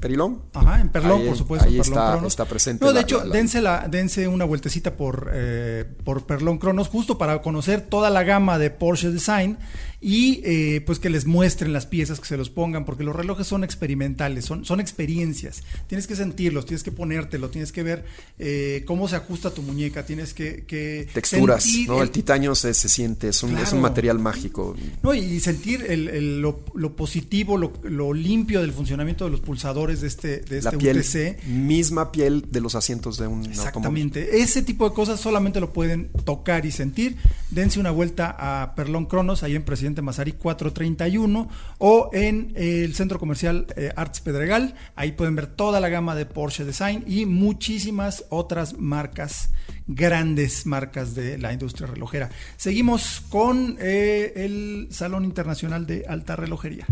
Perilón. 0.00 0.42
Ajá, 0.54 0.80
en 0.80 0.88
Perlón, 0.90 1.20
Ahí- 1.22 1.26
por 1.28 1.36
supuesto. 1.36 1.66
ahí 1.68 1.76
Perlón 1.76 1.92
está- 1.98 2.10
Cronos. 2.12 2.32
está 2.32 2.44
presente 2.44 2.84
No, 2.84 2.88
de 2.88 2.94
la- 2.94 3.00
hecho, 3.00 3.18
la- 3.18 3.24
la- 3.26 3.34
dense, 3.36 3.60
la- 3.60 3.88
dense 3.88 4.28
una 4.28 4.44
vueltecita 4.44 4.96
por, 4.96 5.28
eh, 5.32 5.84
por 6.04 6.24
Perlón 6.24 6.58
Cronos, 6.58 6.86
justo 6.88 7.18
para 7.18 7.42
conocer 7.42 7.80
toda 7.82 8.08
la 8.08 8.22
gama 8.22 8.58
de 8.60 8.70
Porsche 8.70 9.10
Design 9.10 9.58
y 10.00 10.40
eh, 10.44 10.80
pues 10.86 10.98
que 11.00 11.10
les 11.10 11.26
muestren 11.26 11.72
las 11.72 11.86
piezas, 11.86 12.20
que 12.20 12.26
se 12.26 12.36
los 12.36 12.50
pongan, 12.50 12.84
porque 12.84 13.02
los 13.02 13.16
relojes 13.16 13.46
son 13.48 13.64
experimentales, 13.64 14.44
son, 14.44 14.64
son 14.64 14.78
experiencias. 14.80 15.62
Tienes 15.88 16.06
que 16.06 16.14
sentirlos, 16.14 16.66
tienes 16.66 16.82
que 16.84 16.92
ponértelo, 16.92 17.50
tienes 17.50 17.72
que 17.72 17.82
ver 17.82 18.04
eh, 18.38 18.84
cómo 18.86 19.08
se 19.08 19.16
ajusta 19.16 19.50
tu 19.50 19.62
muñeca, 19.62 20.06
tienes 20.06 20.34
que. 20.34 20.64
que 20.66 21.08
Texturas, 21.12 21.66
¿no? 21.86 21.96
el- 21.96 22.02
El 22.02 22.10
titanio 22.10 22.54
se, 22.54 22.74
se 22.74 22.88
siente, 22.88 23.28
es 23.28 23.42
un, 23.42 23.50
es 23.56 23.56
un 23.56 23.64
Claro. 23.64 23.80
material 23.80 24.18
mágico. 24.20 24.76
no, 25.02 25.14
y 25.14 25.40
sentir 25.40 25.84
el- 25.88 26.08
el- 26.08 26.40
lo, 26.42 26.64
lo 26.74 26.94
positivo, 26.94 27.56
lo, 27.56 27.72
lo 27.82 28.12
limpio 28.14 28.60
del 28.60 28.72
funcionamiento 28.72 29.24
de 29.24 29.30
los 29.32 29.40
pulsadores 29.40 30.00
de 30.00 30.06
este, 30.06 30.40
de 30.40 30.62
La 30.62 30.70
este 30.70 30.78
piel, 30.78 30.98
UTC. 30.98 31.44
misma 31.48 32.12
piel 32.12 32.44
de 32.50 32.60
los 32.60 32.74
asientos 32.76 33.18
de 33.18 33.26
un 33.26 33.38
automóvil. 33.38 33.50
Exactamente. 33.58 34.40
Ese 34.42 34.62
tipo 34.62 34.88
de 34.88 34.94
cosas 34.94 35.18
solamente 35.20 35.58
lo 35.60 35.72
pueden 35.72 36.10
tocar 36.24 36.66
y 36.66 36.70
sentir. 36.70 37.16
Dense 37.50 37.80
una 37.80 37.90
vuelta 37.90 38.36
a 38.38 38.74
Perlón 38.74 39.06
Cronos, 39.06 39.42
ahí 39.42 39.56
en 39.56 39.62
Presidente 39.64 39.87
Mazarí 40.02 40.32
431, 40.32 41.48
o 41.78 42.10
en 42.12 42.52
el 42.54 42.94
centro 42.94 43.18
comercial 43.18 43.66
eh, 43.76 43.92
Arts 43.96 44.20
Pedregal. 44.20 44.74
Ahí 44.94 45.12
pueden 45.12 45.36
ver 45.36 45.46
toda 45.46 45.80
la 45.80 45.88
gama 45.88 46.14
de 46.14 46.26
Porsche 46.26 46.64
Design 46.64 47.04
y 47.06 47.26
muchísimas 47.26 48.24
otras 48.28 48.78
marcas, 48.78 49.50
grandes 49.86 50.66
marcas 50.66 51.14
de 51.14 51.38
la 51.38 51.52
industria 51.52 51.86
relojera. 51.86 52.30
Seguimos 52.56 53.22
con 53.28 53.76
eh, 53.80 54.32
el 54.36 54.88
Salón 54.90 55.24
Internacional 55.24 55.86
de 55.86 56.04
Alta 56.08 56.36
Relojería. 56.36 56.86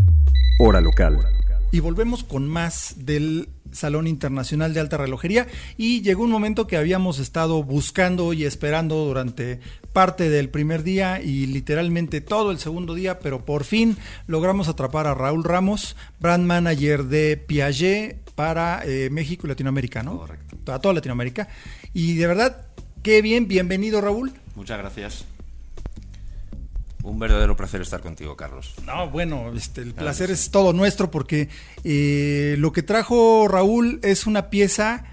Hora 0.59 0.81
local. 0.81 1.19
Y 1.71 1.81
volvemos 1.81 2.23
con 2.23 2.47
más 2.47 2.95
del 2.97 3.49
Salón 3.71 4.07
Internacional 4.07 4.73
de 4.73 4.79
Alta 4.79 4.97
Relojería 4.97 5.47
y 5.75 6.01
llegó 6.01 6.23
un 6.23 6.31
momento 6.31 6.67
que 6.67 6.77
habíamos 6.77 7.19
estado 7.19 7.61
buscando 7.63 8.33
y 8.33 8.45
esperando 8.45 9.05
durante 9.05 9.59
parte 9.97 10.29
del 10.29 10.49
primer 10.49 10.83
día 10.83 11.19
y 11.23 11.47
literalmente 11.47 12.21
todo 12.21 12.51
el 12.51 12.59
segundo 12.59 12.93
día, 12.93 13.17
pero 13.17 13.43
por 13.43 13.63
fin 13.63 13.97
logramos 14.27 14.67
atrapar 14.67 15.07
a 15.07 15.15
Raúl 15.15 15.43
Ramos, 15.43 15.95
brand 16.19 16.45
manager 16.45 17.05
de 17.05 17.35
Piaget 17.35 18.15
para 18.35 18.83
eh, 18.85 19.09
México 19.09 19.47
y 19.47 19.49
Latinoamérica, 19.49 20.03
¿no? 20.03 20.19
Correcto. 20.19 20.71
A 20.71 20.79
toda 20.79 20.93
Latinoamérica. 20.93 21.47
Y 21.95 22.13
de 22.13 22.27
verdad, 22.27 22.67
qué 23.01 23.23
bien, 23.23 23.47
bienvenido 23.47 23.99
Raúl. 23.99 24.33
Muchas 24.53 24.77
gracias. 24.77 25.25
Un 27.01 27.17
verdadero 27.17 27.57
placer 27.57 27.81
estar 27.81 28.01
contigo, 28.01 28.37
Carlos. 28.37 28.75
No, 28.85 29.09
bueno, 29.09 29.51
este, 29.55 29.81
el 29.81 29.95
placer 29.95 30.27
sí. 30.27 30.33
es 30.33 30.51
todo 30.51 30.73
nuestro 30.73 31.09
porque 31.09 31.49
eh, 31.83 32.53
lo 32.59 32.71
que 32.71 32.83
trajo 32.83 33.47
Raúl 33.47 33.99
es 34.03 34.27
una 34.27 34.51
pieza. 34.51 35.05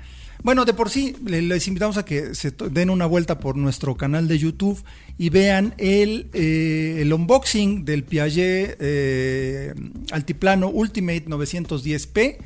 Bueno, 0.44 0.64
de 0.66 0.74
por 0.74 0.90
sí 0.90 1.16
le- 1.24 1.40
les 1.42 1.66
invitamos 1.68 1.96
a 1.96 2.04
que 2.04 2.34
se 2.34 2.50
den 2.70 2.90
una 2.90 3.06
vuelta 3.06 3.40
por 3.40 3.56
nuestro 3.56 3.96
canal 3.96 4.28
de 4.28 4.38
YouTube 4.38 4.78
y 5.16 5.30
vean 5.30 5.74
el, 5.78 6.28
eh, 6.34 6.98
el 7.00 7.12
unboxing 7.14 7.84
del 7.86 8.04
Piaget 8.04 8.76
eh, 8.78 9.72
Altiplano 10.12 10.68
Ultimate 10.68 11.24
910P, 11.24 12.36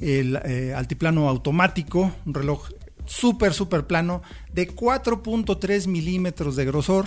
el 0.00 0.38
eh, 0.44 0.74
altiplano 0.76 1.26
automático, 1.28 2.14
un 2.26 2.34
reloj 2.34 2.68
súper, 3.06 3.54
súper 3.54 3.86
plano 3.86 4.22
de 4.52 4.68
4.3 4.68 5.86
milímetros 5.86 6.54
de 6.54 6.66
grosor. 6.66 7.06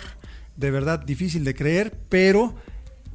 De 0.58 0.70
verdad, 0.72 1.00
difícil 1.00 1.44
de 1.46 1.54
creer, 1.56 1.94
pero 2.10 2.56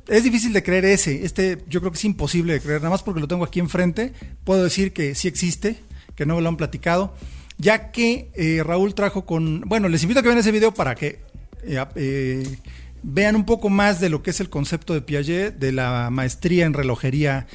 es 0.08 0.22
difícil 0.24 0.52
de 0.52 0.62
creer 0.62 0.84
ese. 0.86 1.24
Este 1.24 1.58
yo 1.68 1.80
creo 1.80 1.90
que 1.92 1.98
es 1.98 2.04
imposible 2.04 2.52
de 2.54 2.60
creer. 2.60 2.78
Nada 2.80 2.90
más 2.90 3.02
porque 3.02 3.20
lo 3.20 3.26
tengo 3.28 3.44
aquí 3.44 3.58
enfrente, 3.60 4.12
puedo 4.44 4.62
decir 4.64 4.92
que 4.92 5.14
sí 5.16 5.28
existe, 5.28 5.76
que 6.16 6.26
no 6.26 6.40
lo 6.40 6.48
han 6.48 6.56
platicado. 6.56 7.14
Ya 7.58 7.90
que 7.90 8.30
eh, 8.34 8.62
Raúl 8.64 8.94
trajo 8.94 9.24
con... 9.24 9.62
Bueno, 9.62 9.88
les 9.88 10.02
invito 10.02 10.20
a 10.20 10.22
que 10.22 10.28
vean 10.28 10.38
ese 10.38 10.52
video 10.52 10.74
para 10.74 10.94
que 10.94 11.20
eh, 11.62 11.84
eh, 11.94 12.56
vean 13.02 13.36
un 13.36 13.46
poco 13.46 13.70
más 13.70 14.00
de 14.00 14.10
lo 14.10 14.22
que 14.22 14.30
es 14.30 14.40
el 14.40 14.50
concepto 14.50 14.92
de 14.92 15.00
Piaget, 15.00 15.56
de 15.56 15.72
la 15.72 16.10
maestría 16.10 16.66
en 16.66 16.74
relojería 16.74 17.46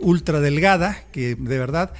ultra 0.00 0.40
delgada, 0.40 1.04
que 1.12 1.34
de 1.34 1.58
verdad... 1.58 1.92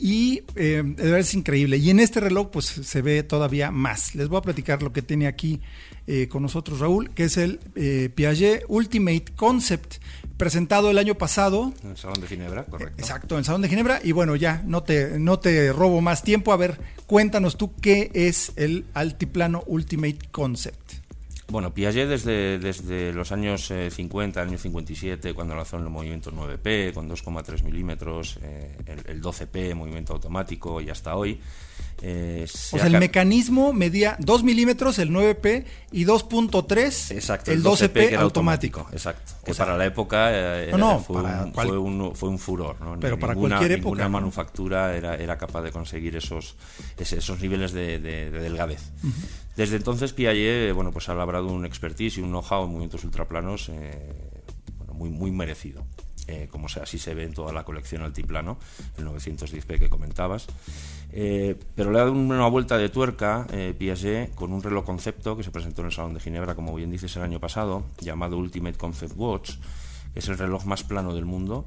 Y 0.00 0.44
es 0.54 1.34
increíble. 1.34 1.76
Y 1.78 1.90
en 1.90 1.98
este 1.98 2.20
reloj, 2.20 2.50
pues 2.52 2.66
se 2.66 3.02
ve 3.02 3.24
todavía 3.24 3.72
más. 3.72 4.14
Les 4.14 4.28
voy 4.28 4.38
a 4.38 4.42
platicar 4.42 4.80
lo 4.80 4.92
que 4.92 5.02
tiene 5.02 5.26
aquí 5.26 5.60
con 6.28 6.42
nosotros 6.42 6.78
Raúl, 6.78 7.10
que 7.10 7.24
es 7.24 7.36
el 7.36 7.58
Piaget 8.14 8.62
Ultimate 8.68 9.24
Concept, 9.34 9.96
presentado 10.38 10.90
el 10.90 10.96
año 10.96 11.16
pasado. 11.16 11.74
En 11.82 11.90
el 11.90 11.96
Salón 11.98 12.20
de 12.22 12.26
Ginebra, 12.26 12.64
correcto. 12.64 12.94
Exacto, 12.98 13.34
en 13.34 13.40
el 13.40 13.44
Salón 13.44 13.60
de 13.60 13.68
Ginebra. 13.68 14.00
Y 14.02 14.12
bueno, 14.12 14.36
ya 14.36 14.62
no 14.64 14.82
te, 14.82 15.18
no 15.18 15.38
te 15.38 15.72
robo 15.72 16.00
más 16.00 16.22
tiempo. 16.22 16.52
A 16.52 16.56
ver, 16.56 16.78
cuéntanos 17.06 17.58
tú 17.58 17.74
qué 17.80 18.10
es 18.14 18.52
el 18.56 18.86
Altiplano 18.94 19.64
Ultimate 19.66 20.18
Concept. 20.30 21.07
Bueno, 21.50 21.72
Piaget 21.72 22.08
desde, 22.08 22.58
desde 22.58 23.12
los 23.12 23.32
años 23.32 23.72
50, 23.90 24.40
año 24.40 24.58
57, 24.58 25.32
cuando 25.32 25.56
lanzó 25.56 25.78
el 25.78 25.84
movimiento 25.84 26.30
9P 26.30 26.92
con 26.92 27.08
2,3 27.08 27.62
milímetros, 27.62 28.38
el, 28.86 29.00
el 29.06 29.22
12P, 29.22 29.74
movimiento 29.74 30.12
automático, 30.12 30.80
y 30.82 30.90
hasta 30.90 31.16
hoy, 31.16 31.40
eh, 32.00 32.44
o 32.46 32.78
sea, 32.78 32.86
el 32.86 32.98
mecanismo 32.98 33.72
medía 33.72 34.16
2 34.20 34.44
milímetros 34.44 34.98
el 35.00 35.10
9P 35.10 35.64
y 35.92 36.04
2.3 36.04 37.50
el 37.50 37.62
12P, 37.64 38.16
automático. 38.16 38.86
Exacto. 38.92 39.32
Que 39.44 39.54
para 39.54 39.76
la 39.76 39.86
época 39.86 40.28
eh, 40.30 40.70
fue, 40.70 41.18
un, 41.78 42.14
fue, 42.14 42.28
un, 42.28 42.38
furor. 42.38 42.76
Pero 43.00 43.18
para 43.18 43.34
cualquier 43.34 43.72
época. 43.72 43.96
Ninguna 43.96 44.08
manufactura 44.08 44.94
era, 44.94 45.16
era 45.16 45.36
capaz 45.36 45.62
de 45.62 45.72
conseguir 45.72 46.14
esos, 46.16 46.56
esos 46.98 47.40
niveles 47.40 47.72
de, 47.72 47.98
delgadez. 47.98 48.92
Desde 49.58 49.74
entonces 49.74 50.12
Piaget 50.12 50.72
bueno, 50.72 50.92
pues 50.92 51.08
ha 51.08 51.14
labrado 51.14 51.48
un 51.48 51.66
expertise 51.66 52.18
y 52.18 52.20
un 52.20 52.30
know-how 52.30 52.62
en 52.62 52.68
movimientos 52.68 53.02
ultraplanos 53.02 53.68
eh, 53.70 54.14
muy, 54.92 55.10
muy 55.10 55.32
merecido. 55.32 55.84
Eh, 56.28 56.46
como 56.48 56.68
así 56.68 56.96
se 56.96 57.12
ve 57.12 57.24
en 57.24 57.34
toda 57.34 57.52
la 57.52 57.64
colección 57.64 58.02
altiplano, 58.02 58.58
el 58.98 59.06
910p 59.08 59.80
que 59.80 59.90
comentabas. 59.90 60.46
Eh, 61.10 61.56
pero 61.74 61.90
le 61.90 61.98
ha 61.98 62.02
dado 62.02 62.12
una 62.12 62.46
vuelta 62.46 62.78
de 62.78 62.88
tuerca 62.88 63.48
eh, 63.50 63.74
Piaget 63.76 64.32
con 64.36 64.52
un 64.52 64.62
reloj 64.62 64.84
concepto 64.84 65.36
que 65.36 65.42
se 65.42 65.50
presentó 65.50 65.80
en 65.80 65.86
el 65.86 65.92
Salón 65.92 66.14
de 66.14 66.20
Ginebra, 66.20 66.54
como 66.54 66.72
bien 66.76 66.92
dices, 66.92 67.16
el 67.16 67.24
año 67.24 67.40
pasado, 67.40 67.82
llamado 68.00 68.38
Ultimate 68.38 68.78
Concept 68.78 69.14
Watch, 69.16 69.54
que 70.12 70.20
es 70.20 70.28
el 70.28 70.38
reloj 70.38 70.66
más 70.66 70.84
plano 70.84 71.16
del 71.16 71.24
mundo, 71.24 71.66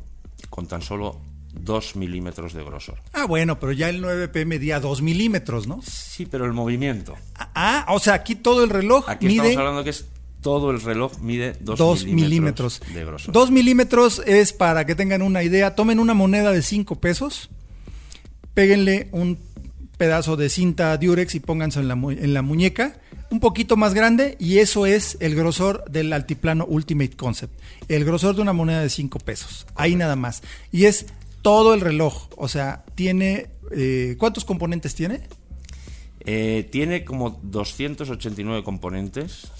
con 0.49 0.65
tan 0.65 0.81
solo 0.81 1.19
2 1.53 1.95
milímetros 1.95 2.53
de 2.53 2.63
grosor. 2.63 2.99
Ah, 3.13 3.25
bueno, 3.25 3.59
pero 3.59 3.71
ya 3.71 3.89
el 3.89 4.03
9P 4.03 4.45
medía 4.45 4.79
2 4.79 5.01
milímetros, 5.01 5.67
¿no? 5.67 5.81
Sí, 5.81 6.25
pero 6.25 6.45
el 6.45 6.53
movimiento. 6.53 7.15
Ah, 7.35 7.85
o 7.89 7.99
sea, 7.99 8.13
aquí 8.15 8.35
todo 8.35 8.63
el 8.63 8.69
reloj 8.69 9.09
aquí 9.09 9.27
estamos 9.27 9.57
hablando 9.57 9.83
que 9.83 9.89
es 9.91 10.05
todo 10.41 10.71
el 10.71 10.81
reloj 10.81 11.19
mide 11.19 11.55
2 11.59 12.05
milímetros, 12.05 12.81
de 12.93 13.05
grosor. 13.05 13.33
2 13.33 13.51
milímetros 13.51 14.21
es 14.25 14.53
para 14.53 14.85
que 14.85 14.95
tengan 14.95 15.21
una 15.21 15.43
idea. 15.43 15.75
Tomen 15.75 15.99
una 15.99 16.13
moneda 16.13 16.51
de 16.51 16.61
5 16.61 16.95
pesos, 16.99 17.49
péguenle 18.53 19.09
un 19.11 19.37
pedazo 19.97 20.35
de 20.35 20.49
cinta 20.49 20.97
Durex 20.97 21.35
y 21.35 21.39
pónganse 21.39 21.79
en 21.79 21.87
la, 21.87 21.93
en 21.93 22.33
la 22.33 22.41
muñeca, 22.41 22.99
un 23.29 23.39
poquito 23.39 23.77
más 23.77 23.93
grande, 23.93 24.35
y 24.39 24.57
eso 24.57 24.87
es 24.87 25.15
el 25.19 25.35
grosor 25.35 25.85
del 25.91 26.11
altiplano 26.11 26.65
Ultimate 26.65 27.15
Concept. 27.15 27.53
El 27.87 28.03
grosor 28.03 28.35
de 28.35 28.41
una 28.41 28.51
moneda 28.51 28.81
de 28.81 28.89
5 28.89 29.19
pesos. 29.19 29.67
Ahí 29.75 29.95
nada 29.95 30.15
más. 30.15 30.41
Y 30.71 30.85
es 30.85 31.05
todo 31.41 31.73
el 31.73 31.81
reloj. 31.81 32.29
O 32.37 32.47
sea, 32.47 32.83
tiene. 32.95 33.49
Eh, 33.71 34.15
¿Cuántos 34.17 34.45
componentes 34.45 34.95
tiene? 34.95 35.21
Eh, 36.21 36.67
tiene 36.71 37.03
como 37.03 37.39
289 37.43 38.63
componentes. 38.63 39.51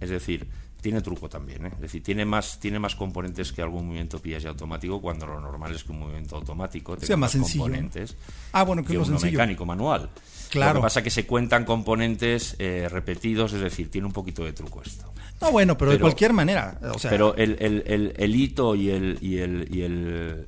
Es 0.00 0.10
decir, 0.10 0.48
tiene 0.80 1.00
truco 1.00 1.28
también. 1.28 1.66
¿eh? 1.66 1.70
Es 1.74 1.80
decir, 1.80 2.02
tiene 2.02 2.24
más, 2.24 2.60
tiene 2.60 2.78
más 2.78 2.94
componentes 2.94 3.52
que 3.52 3.62
algún 3.62 3.86
movimiento 3.86 4.20
Piaget 4.20 4.48
automático, 4.48 5.00
cuando 5.00 5.26
lo 5.26 5.40
normal 5.40 5.74
es 5.74 5.84
que 5.84 5.92
un 5.92 6.00
movimiento 6.00 6.36
automático 6.36 6.96
tenga 6.96 7.16
más, 7.16 7.36
componentes 7.36 8.16
ah, 8.52 8.62
bueno, 8.62 8.84
que, 8.84 8.96
uno 8.96 9.18
mecánico 9.18 9.66
manual. 9.66 10.10
Claro. 10.50 10.74
Lo 10.74 10.80
que 10.80 10.84
pasa 10.84 11.00
es 11.00 11.04
que 11.04 11.10
se 11.10 11.26
cuentan 11.26 11.64
componentes 11.64 12.56
eh, 12.58 12.88
repetidos, 12.90 13.52
es 13.52 13.60
decir, 13.60 13.90
tiene 13.90 14.06
un 14.06 14.12
poquito 14.12 14.44
de 14.44 14.52
truco 14.52 14.82
esto. 14.82 15.12
No, 15.40 15.50
bueno, 15.50 15.76
pero, 15.76 15.90
de 15.90 16.00
cualquier 16.00 16.32
manera. 16.32 16.78
pero 17.02 17.36
el, 17.36 17.56
el, 17.60 18.14
el, 18.16 18.34
hito 18.34 18.74
y, 18.74 18.88
el, 18.88 19.18
y, 19.20 19.38
el, 19.38 19.68
y 19.70 19.82
el, 19.82 20.46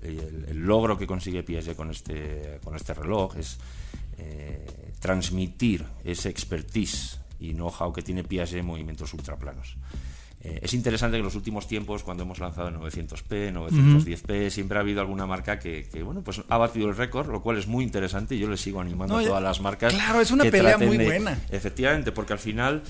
logro 0.55 0.97
que 0.97 1.07
consigue 1.07 1.43
Piaget 1.43 1.77
con 1.77 1.91
este, 1.91 2.59
con 2.65 2.75
este 2.75 2.95
reloj 2.95 3.37
es 3.37 3.59
transmitir 4.99 5.85
ese 6.05 6.29
expertise 6.29 7.21
y 7.39 7.53
know-how 7.53 7.93
que 7.93 8.03
tiene 8.03 8.25
Piaget 8.25 8.59
en 8.59 8.67
movimientos 8.67 9.13
ultraplanos. 9.13 9.77
Eh, 10.41 10.61
es 10.63 10.73
interesante 10.73 11.17
que 11.17 11.19
en 11.19 11.25
los 11.25 11.35
últimos 11.35 11.67
tiempos, 11.67 12.05
cuando 12.05 12.23
hemos 12.23 12.39
lanzado 12.39 12.69
el 12.69 12.77
900p, 12.77 13.53
910p, 13.53 14.51
siempre 14.51 14.79
ha 14.79 14.83
habido 14.83 15.01
alguna 15.01 15.27
marca 15.27 15.59
que, 15.59 15.87
bueno, 16.05 16.23
pues 16.23 16.43
ha 16.49 16.57
batido 16.57 16.89
el 16.89 16.97
récord, 16.97 17.29
lo 17.31 17.43
cual 17.43 17.59
es 17.59 17.67
muy 17.67 17.85
interesante 17.85 18.37
y 18.37 18.39
yo 18.39 18.49
le 18.49 18.57
sigo 18.57 18.81
animando 18.81 19.19
a 19.19 19.23
todas 19.25 19.43
las 19.43 19.61
marcas. 19.61 19.93
Claro, 19.93 20.21
es 20.21 20.31
una 20.31 20.45
pelea 20.45 20.79
muy 20.79 20.99
buena. 20.99 21.39
Efectivamente, 21.51 22.13
porque 22.13 22.33
al 22.35 22.39
final 22.39 22.83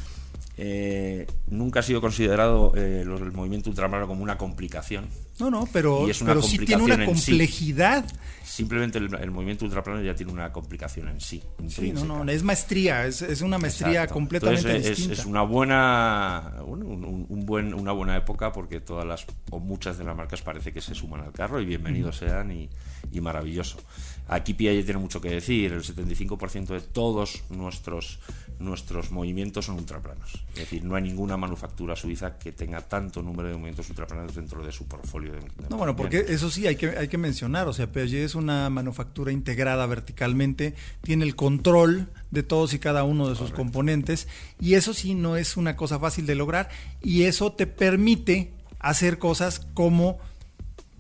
eh, 0.59 1.27
nunca 1.51 1.81
ha 1.81 1.83
sido 1.83 2.01
considerado 2.01 2.73
eh, 2.77 3.03
el 3.03 3.33
movimiento 3.33 3.71
ultramarino 3.71 4.07
como 4.07 4.23
una 4.23 4.37
complicación. 4.39 5.07
No, 5.39 5.51
no, 5.51 5.69
pero, 5.73 6.07
pero 6.25 6.43
sí 6.43 6.59
tiene 6.59 6.83
una 6.83 7.05
complejidad. 7.05 8.05
Simplemente 8.43 8.99
el, 8.99 9.31
movimiento 9.31 9.65
ultraplano 9.65 10.03
ya 10.03 10.15
tiene 10.15 10.33
una 10.33 10.53
complicación 10.53 11.09
en 11.09 11.21
sí. 11.21 11.43
Sí, 11.69 11.93
no, 11.93 12.25
no, 12.25 12.31
es 12.33 12.43
maestría, 12.43 13.07
es, 13.07 13.41
una 13.41 13.57
maestría 13.57 14.09
completamente 14.09 14.69
Entonces, 14.69 14.99
es, 14.99 15.21
Es, 15.21 15.27
una 15.27 15.43
buena, 15.43 16.55
un, 16.65 17.47
buen, 17.47 17.73
una 17.73 17.93
buena 17.93 18.17
época 18.17 18.53
porque 18.53 18.81
todas 18.81 19.07
las 19.07 19.27
o 19.51 19.61
muchas 19.61 19.97
de 19.99 20.05
las 20.05 20.17
marcas 20.17 20.43
parece 20.43 20.73
que 20.73 20.81
se 20.81 20.95
suman 20.95 21.21
al 21.21 21.33
carro 21.33 21.61
y 21.61 21.67
bienvenidos 21.67 22.17
sean 22.17 22.51
y, 22.51 22.69
y 23.13 23.21
maravilloso. 23.21 23.79
Aquí 24.27 24.55
Piaget 24.55 24.85
tiene 24.85 25.01
mucho 25.01 25.21
que 25.21 25.31
decir, 25.31 25.73
el 25.73 25.83
75% 25.83 26.67
de 26.67 26.81
todos 26.81 27.45
nuestros 27.51 28.19
nuestros 28.59 29.11
movimientos 29.11 29.67
son 29.67 29.77
ultraplanos. 29.77 30.45
Es 30.51 30.61
decir, 30.61 30.85
no 30.85 30.97
hay 30.97 31.03
ninguna 31.03 31.37
manufactura 31.39 31.97
suiza 31.97 32.39
que 32.39 32.53
tenga 32.53 32.81
tanto 32.83 33.23
número 33.23 33.49
de 33.49 33.55
movimientos 33.55 33.89
ultraplanos 33.89 34.35
dentro 34.35 34.65
de 34.65 34.73
su 34.73 34.87
portfolio. 34.87 35.33
De, 35.33 35.41
no, 35.71 35.77
bueno, 35.77 35.97
porque 35.97 36.27
eso 36.29 36.51
sí 36.51 36.67
hay 36.67 36.77
que, 36.77 36.89
hay 36.91 37.09
que 37.09 37.19
mencionar, 37.19 37.69
o 37.69 37.73
sea, 37.73 37.91
Piaget 37.91 38.25
es 38.25 38.35
una 38.35 38.69
manufactura 38.69 39.33
integrada 39.33 39.87
verticalmente, 39.87 40.75
tiene 41.03 41.25
el 41.25 41.37
control 41.37 42.09
de 42.31 42.43
todos 42.43 42.75
y 42.75 42.79
cada 42.79 43.05
uno 43.05 43.29
de 43.29 43.37
sus 43.37 43.53
componentes 43.53 44.29
y 44.61 44.75
eso 44.75 44.93
sí 44.93 45.15
no 45.15 45.37
es 45.37 45.57
una 45.57 45.77
cosa 45.77 45.99
fácil 45.99 46.27
de 46.27 46.35
lograr 46.35 46.69
y 47.03 47.23
eso 47.23 47.53
te 47.53 47.67
permite 47.67 48.53
hacer 48.79 49.19
cosas 49.19 49.61
como 49.75 50.19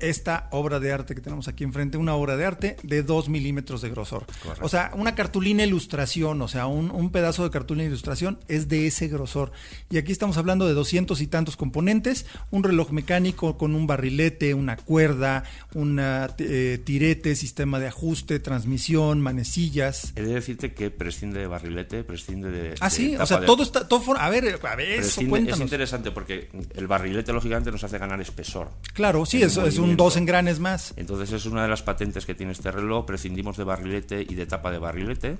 esta 0.00 0.48
obra 0.50 0.80
de 0.80 0.92
arte 0.92 1.14
que 1.14 1.20
tenemos 1.20 1.48
aquí 1.48 1.64
enfrente, 1.64 1.98
una 1.98 2.14
obra 2.14 2.36
de 2.36 2.44
arte 2.44 2.76
de 2.82 3.02
2 3.02 3.28
milímetros 3.28 3.82
de 3.82 3.90
grosor. 3.90 4.26
O 4.60 4.68
sea, 4.68 4.92
una 4.94 5.14
cartulina 5.14 5.64
ilustración, 5.64 6.40
o 6.42 6.48
sea, 6.48 6.66
un, 6.66 7.10
pedazo 7.10 7.42
de 7.44 7.50
cartulina 7.50 7.86
ilustración 7.86 8.38
es 8.48 8.68
de 8.68 8.86
ese 8.86 9.08
grosor. 9.08 9.52
Y 9.90 9.98
aquí 9.98 10.12
estamos 10.12 10.36
hablando 10.36 10.66
de 10.66 10.74
doscientos 10.74 11.20
y 11.20 11.26
tantos 11.26 11.56
componentes, 11.56 12.26
un 12.50 12.62
reloj 12.62 12.90
mecánico 12.90 13.56
con 13.56 13.74
un 13.74 13.86
barrilete, 13.86 14.54
una 14.54 14.76
cuerda, 14.76 15.44
un 15.74 15.98
eh, 16.00 16.80
tirete, 16.84 17.34
sistema 17.34 17.78
de 17.78 17.88
ajuste, 17.88 18.40
transmisión, 18.40 19.20
manecillas. 19.20 20.12
He 20.16 20.22
de 20.22 20.34
decirte 20.34 20.74
que 20.74 20.90
prescinde 20.90 21.40
de 21.40 21.46
barrilete, 21.46 22.04
prescinde 22.04 22.50
de... 22.50 22.74
Ah, 22.80 22.90
sí, 22.90 23.16
o 23.16 23.26
sea, 23.26 23.40
todo 23.44 23.62
está... 23.62 23.88
Todo 23.88 24.02
a 24.16 24.28
ver, 24.30 24.58
a 24.62 24.76
ver, 24.76 25.00
eso, 25.00 25.22
cuéntanos. 25.28 25.60
Es 25.60 25.64
interesante 25.64 26.10
porque 26.10 26.48
el 26.74 26.86
barrilete, 26.86 27.32
lógicamente, 27.32 27.70
nos 27.70 27.82
hace 27.84 27.98
ganar 27.98 28.20
espesor. 28.20 28.70
Claro, 28.92 29.26
sí, 29.26 29.42
eso 29.42 29.66
es 29.66 29.78
un 29.78 29.87
dos 29.96 30.16
engranes 30.16 30.58
más. 30.60 30.94
Entonces 30.96 31.32
es 31.32 31.46
una 31.46 31.62
de 31.62 31.68
las 31.68 31.82
patentes 31.82 32.26
que 32.26 32.34
tiene 32.34 32.52
este 32.52 32.70
reloj. 32.70 33.06
Prescindimos 33.06 33.56
de 33.56 33.64
barrilete 33.64 34.22
y 34.28 34.34
de 34.34 34.46
tapa 34.46 34.70
de 34.70 34.78
barrilete. 34.78 35.38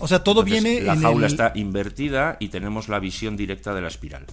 O 0.00 0.08
sea, 0.08 0.24
todo 0.24 0.42
viene. 0.42 0.80
La 0.80 0.96
jaula 0.96 1.26
está 1.26 1.52
invertida 1.54 2.36
y 2.40 2.48
tenemos 2.48 2.88
la 2.88 2.98
visión 2.98 3.36
directa 3.36 3.74
de 3.74 3.80
la 3.80 3.88
espiral. 3.88 4.26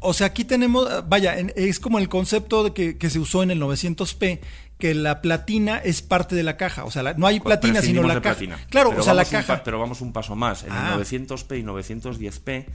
O 0.00 0.12
sea, 0.12 0.28
aquí 0.28 0.44
tenemos, 0.44 0.86
vaya, 1.08 1.34
es 1.34 1.80
como 1.80 1.98
el 1.98 2.08
concepto 2.08 2.64
de 2.64 2.96
que, 2.96 3.10
se 3.10 3.18
usó 3.18 3.42
en 3.42 3.50
el 3.50 3.60
900p, 3.60 4.40
que 4.78 4.94
la 4.94 5.22
platina 5.22 5.78
es 5.78 6.02
parte 6.02 6.36
de 6.36 6.42
la 6.42 6.56
caja. 6.56 6.84
O 6.84 6.90
sea, 6.90 7.14
no 7.16 7.26
hay 7.26 7.40
platina, 7.40 7.80
sino 7.80 8.02
la 8.02 8.20
caja. 8.20 8.58
Claro, 8.68 8.94
o 8.96 9.02
sea, 9.02 9.14
la 9.14 9.24
caja. 9.24 9.62
pero 9.64 9.78
vamos 9.78 10.00
un 10.02 10.12
paso 10.12 10.36
más. 10.36 10.64
En 10.64 10.72
el 10.72 11.00
900p 11.00 11.46
ah. 11.50 11.56
y 11.56 11.62
910p, 11.62 12.66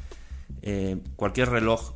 eh, 0.63 0.97
cualquier 1.15 1.49
reloj 1.49 1.93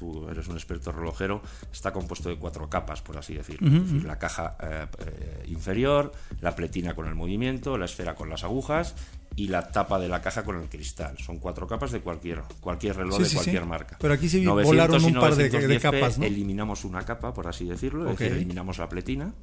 tú 0.00 0.26
eres 0.30 0.48
un 0.48 0.54
experto 0.54 0.90
relojero, 0.92 1.42
está 1.70 1.92
compuesto 1.92 2.30
de 2.30 2.36
cuatro 2.36 2.70
capas, 2.70 3.02
por 3.02 3.18
así 3.18 3.34
decirlo. 3.34 3.68
la 4.02 4.18
caja 4.18 4.56
eh, 4.62 4.86
eh, 4.98 5.44
inferior, 5.48 6.10
la 6.40 6.56
pletina 6.56 6.94
con 6.94 7.06
el 7.06 7.14
movimiento, 7.14 7.76
la 7.76 7.84
esfera 7.84 8.14
con 8.14 8.30
las 8.30 8.42
agujas 8.42 8.94
y 9.36 9.48
la 9.48 9.68
tapa 9.68 10.00
de 10.00 10.08
la 10.08 10.22
caja 10.22 10.42
con 10.42 10.56
el 10.56 10.70
cristal. 10.70 11.18
Son 11.18 11.38
cuatro 11.38 11.66
capas 11.66 11.92
de 11.92 12.00
cualquier, 12.00 12.42
cualquier 12.60 12.96
reloj 12.96 13.18
de 13.18 13.28
cualquier 13.28 13.66
marca. 13.66 13.98
Pero 14.00 14.14
aquí 14.14 14.28
sí 14.28 14.44
volaron 14.46 15.04
un 15.04 15.14
par 15.14 15.36
de, 15.36 15.80
capas, 15.80 16.18
¿no? 16.18 16.24
Eliminamos 16.24 16.84
una 16.86 17.04
capa, 17.04 17.34
por 17.34 17.46
así 17.46 17.66
decirlo, 17.66 18.10
es 18.10 18.18
decir, 18.18 18.34
eliminamos 18.34 18.78
la 18.78 18.88
pletina. 18.88 19.34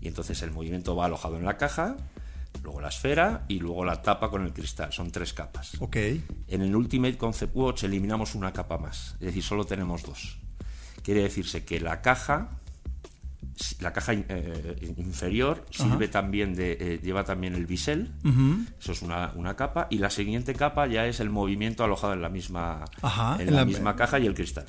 Y 0.00 0.08
entonces 0.08 0.42
el 0.42 0.50
movimiento 0.50 0.96
va 0.96 1.06
alojado 1.06 1.38
en 1.38 1.44
la 1.44 1.56
caja 1.56 1.96
luego 2.62 2.80
la 2.80 2.88
esfera 2.88 3.44
y 3.48 3.58
luego 3.58 3.84
la 3.84 4.00
tapa 4.00 4.30
con 4.30 4.44
el 4.44 4.52
cristal. 4.52 4.92
Son 4.92 5.10
tres 5.10 5.32
capas. 5.32 5.72
Ok. 5.80 5.96
En 6.48 6.62
el 6.62 6.74
Ultimate 6.74 7.16
Concept 7.16 7.54
Watch 7.54 7.84
eliminamos 7.84 8.34
una 8.34 8.52
capa 8.52 8.78
más, 8.78 9.14
es 9.14 9.26
decir, 9.26 9.42
solo 9.42 9.64
tenemos 9.64 10.02
dos. 10.02 10.38
Quiere 11.02 11.22
decirse 11.22 11.64
que 11.64 11.80
la 11.80 12.00
caja, 12.00 12.60
la 13.80 13.92
caja 13.92 14.14
eh, 14.14 14.94
inferior 14.96 15.66
sirve 15.70 16.08
también 16.08 16.54
de, 16.54 16.72
eh, 16.80 17.00
lleva 17.02 17.24
también 17.24 17.54
el 17.54 17.66
bisel, 17.66 18.12
eso 18.80 18.92
es 18.92 19.02
una, 19.02 19.32
una, 19.34 19.54
capa, 19.54 19.86
y 19.90 19.98
la 19.98 20.08
siguiente 20.08 20.54
capa 20.54 20.86
ya 20.86 21.06
es 21.06 21.20
el 21.20 21.28
movimiento 21.28 21.84
alojado 21.84 22.14
en 22.14 22.22
la 22.22 22.30
misma, 22.30 22.86
en 23.38 23.54
la 23.54 23.66
misma 23.66 23.96
caja 23.96 24.18
y 24.18 24.26
el 24.26 24.34
cristal. 24.34 24.66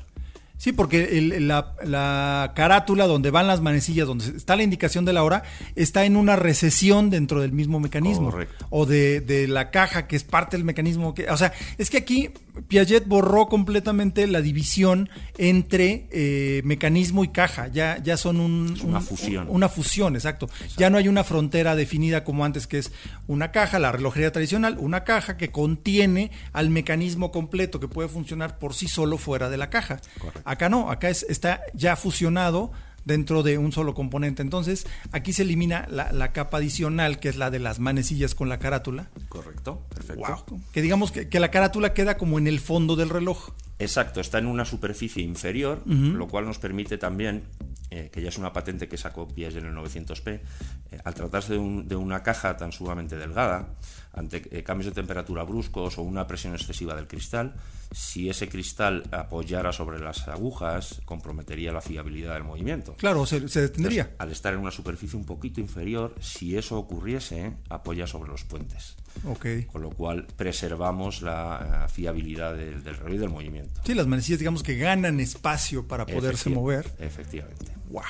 Sí, 0.58 0.72
porque 0.72 1.22
la, 1.42 2.54
carátula 2.56 3.08
donde 3.08 3.30
van 3.30 3.48
las 3.48 3.62
manecillas, 3.62 4.08
donde 4.08 4.26
está 4.38 4.56
la 4.56 4.64
indicación 4.64 5.06
de 5.06 5.14
la 5.14 5.24
hora, 5.24 5.44
está 5.76 6.06
en 6.06 6.16
una 6.16 6.36
recesión 6.36 7.10
dentro 7.10 7.42
del 7.42 7.52
mismo 7.52 7.80
mecanismo. 7.80 8.34
O 8.70 8.86
de, 8.86 9.46
la 9.50 9.70
caja, 9.72 10.08
que 10.08 10.16
es 10.16 10.24
parte 10.24 10.58
del 10.58 10.64
mecanismo. 10.64 11.14
Que, 11.14 11.30
o 11.30 11.38
sea, 11.38 11.54
es 11.78 11.90
que 11.90 11.98
aquí 11.98 12.32
Piaget 12.68 13.06
borró 13.08 13.48
completamente 13.48 14.26
la 14.28 14.42
división 14.42 15.10
entre 15.38 16.08
eh, 16.12 16.62
mecanismo 16.64 17.24
y 17.24 17.30
caja. 17.30 17.68
Ya, 17.68 17.98
ya 18.02 18.18
son 18.18 18.40
un, 18.40 18.78
una 18.84 19.00
un- 19.00 19.04
fusión. 19.06 19.48
Una 19.50 19.70
fusión, 19.70 20.16
exacto. 20.16 20.50
Ya 20.78 20.90
no 20.90 20.98
hay 20.98 21.08
una 21.08 21.24
frontera 21.24 21.76
definida 21.76 22.24
como 22.24 22.46
antes, 22.46 22.68
que 22.68 22.78
es 22.80 22.92
una 23.28 23.52
caja, 23.52 23.80
la 23.80 23.92
relojería 23.92 24.32
tradicional, 24.32 24.78
una 24.80 25.04
caja 25.04 25.38
que 25.38 25.52
contiene 25.52 26.32
al 26.54 26.70
mecanismo 26.70 27.32
completo 27.32 27.80
que 27.80 27.88
puede 27.88 28.10
funcionar 28.10 28.58
por 28.58 28.74
sí 28.74 28.88
solo 28.88 29.18
fuera 29.18 29.50
de 29.50 29.58
la 29.58 29.70
caja. 29.70 30.00
Acá 30.44 30.70
no, 30.70 30.90
acá 30.92 31.10
es, 31.10 31.26
está 31.30 31.62
ya 31.74 31.96
fusionado 31.96 32.72
dentro 33.06 33.44
de 33.44 33.58
un 33.58 33.72
solo 33.72 33.94
componente. 33.94 34.42
Entonces, 34.42 34.86
aquí 35.12 35.32
se 35.32 35.44
elimina 35.44 35.88
la, 35.90 36.12
la 36.12 36.34
capa 36.34 36.58
adicional, 36.58 37.20
que 37.20 37.30
es 37.30 37.38
la 37.38 37.52
de 37.52 37.60
las 37.60 37.80
manecillas 37.80 38.36
con 38.36 38.50
la 38.50 38.60
carátula. 38.60 39.10
Correcto, 39.30 39.82
perfecto. 39.94 40.44
Wow. 40.50 40.62
Que 40.74 40.82
digamos 40.82 41.12
que, 41.12 41.30
que 41.30 41.40
la 41.40 41.52
carátula 41.52 41.94
queda 41.94 42.18
como 42.18 42.38
en 42.38 42.48
el 42.48 42.60
fondo 42.60 42.96
del 42.96 43.10
reloj. 43.10 43.52
Exacto, 43.78 44.22
está 44.22 44.38
en 44.40 44.46
una 44.48 44.64
superficie 44.64 45.22
inferior, 45.22 45.82
lo 46.18 46.28
cual 46.28 46.46
nos 46.46 46.60
permite 46.60 46.98
también, 46.98 47.44
eh, 47.90 48.10
que 48.12 48.22
ya 48.22 48.30
es 48.30 48.38
una 48.38 48.54
patente 48.54 48.88
que 48.88 48.98
sacó 48.98 49.28
Piaget 49.28 49.58
en 49.62 49.66
el 49.70 49.76
900p, 49.76 50.40
eh, 50.92 51.00
al 51.04 51.14
tratarse 51.14 51.54
de, 51.54 51.60
un- 51.60 51.86
de 51.88 51.96
una 51.98 52.24
caja 52.24 52.56
tan 52.56 52.72
sumamente 52.72 53.18
delgada, 53.18 53.76
ante 54.14 54.44
eh, 54.58 54.64
cambios 54.64 54.86
de 54.86 54.94
temperatura 54.94 55.44
bruscos 55.44 55.98
o 55.98 56.04
una 56.04 56.26
presión 56.26 56.54
excesiva 56.54 56.96
del 56.96 57.06
cristal, 57.08 57.54
si 57.92 58.30
ese 58.30 58.48
cristal 58.48 59.04
apoyara 59.12 59.74
sobre 59.74 60.00
las 60.00 60.26
agujas, 60.30 61.02
comprometería 61.04 61.74
la 61.74 61.82
fiabilidad 61.82 62.34
del 62.36 62.46
movimiento. 62.46 62.96
Claro, 62.96 63.26
se, 63.26 63.48
se 63.50 63.62
detendría. 63.64 64.04
Entonces, 64.04 64.20
al 64.22 64.32
estar 64.32 64.54
en 64.54 64.60
una 64.62 64.72
superficie 64.72 65.20
un 65.20 65.26
poquito 65.26 65.60
inferior, 65.60 66.16
si 66.22 66.58
eso 66.58 66.78
ocurriese, 66.78 67.58
apoya 67.70 68.08
sobre 68.08 68.30
los 68.32 68.46
puentes. 68.46 68.96
Ok. 69.24 69.46
Con 69.72 69.82
lo 69.82 69.90
cual 69.90 70.28
preservamos 70.36 71.22
la 71.22 71.86
eh, 71.86 71.92
fiabilidad 71.92 72.56
del, 72.56 72.84
del 72.84 72.98
reloj 72.98 73.14
y 73.14 73.18
del 73.18 73.30
movimiento. 73.30 73.82
Sí, 73.86 73.94
las 73.94 74.08
manecillas, 74.08 74.40
digamos 74.40 74.64
que 74.64 74.78
ganan 74.78 75.20
espacio 75.20 75.88
para 75.88 76.06
poderse 76.06 76.50
mover. 76.50 76.92
Efectivamente. 77.00 77.75
Wow. 77.90 78.04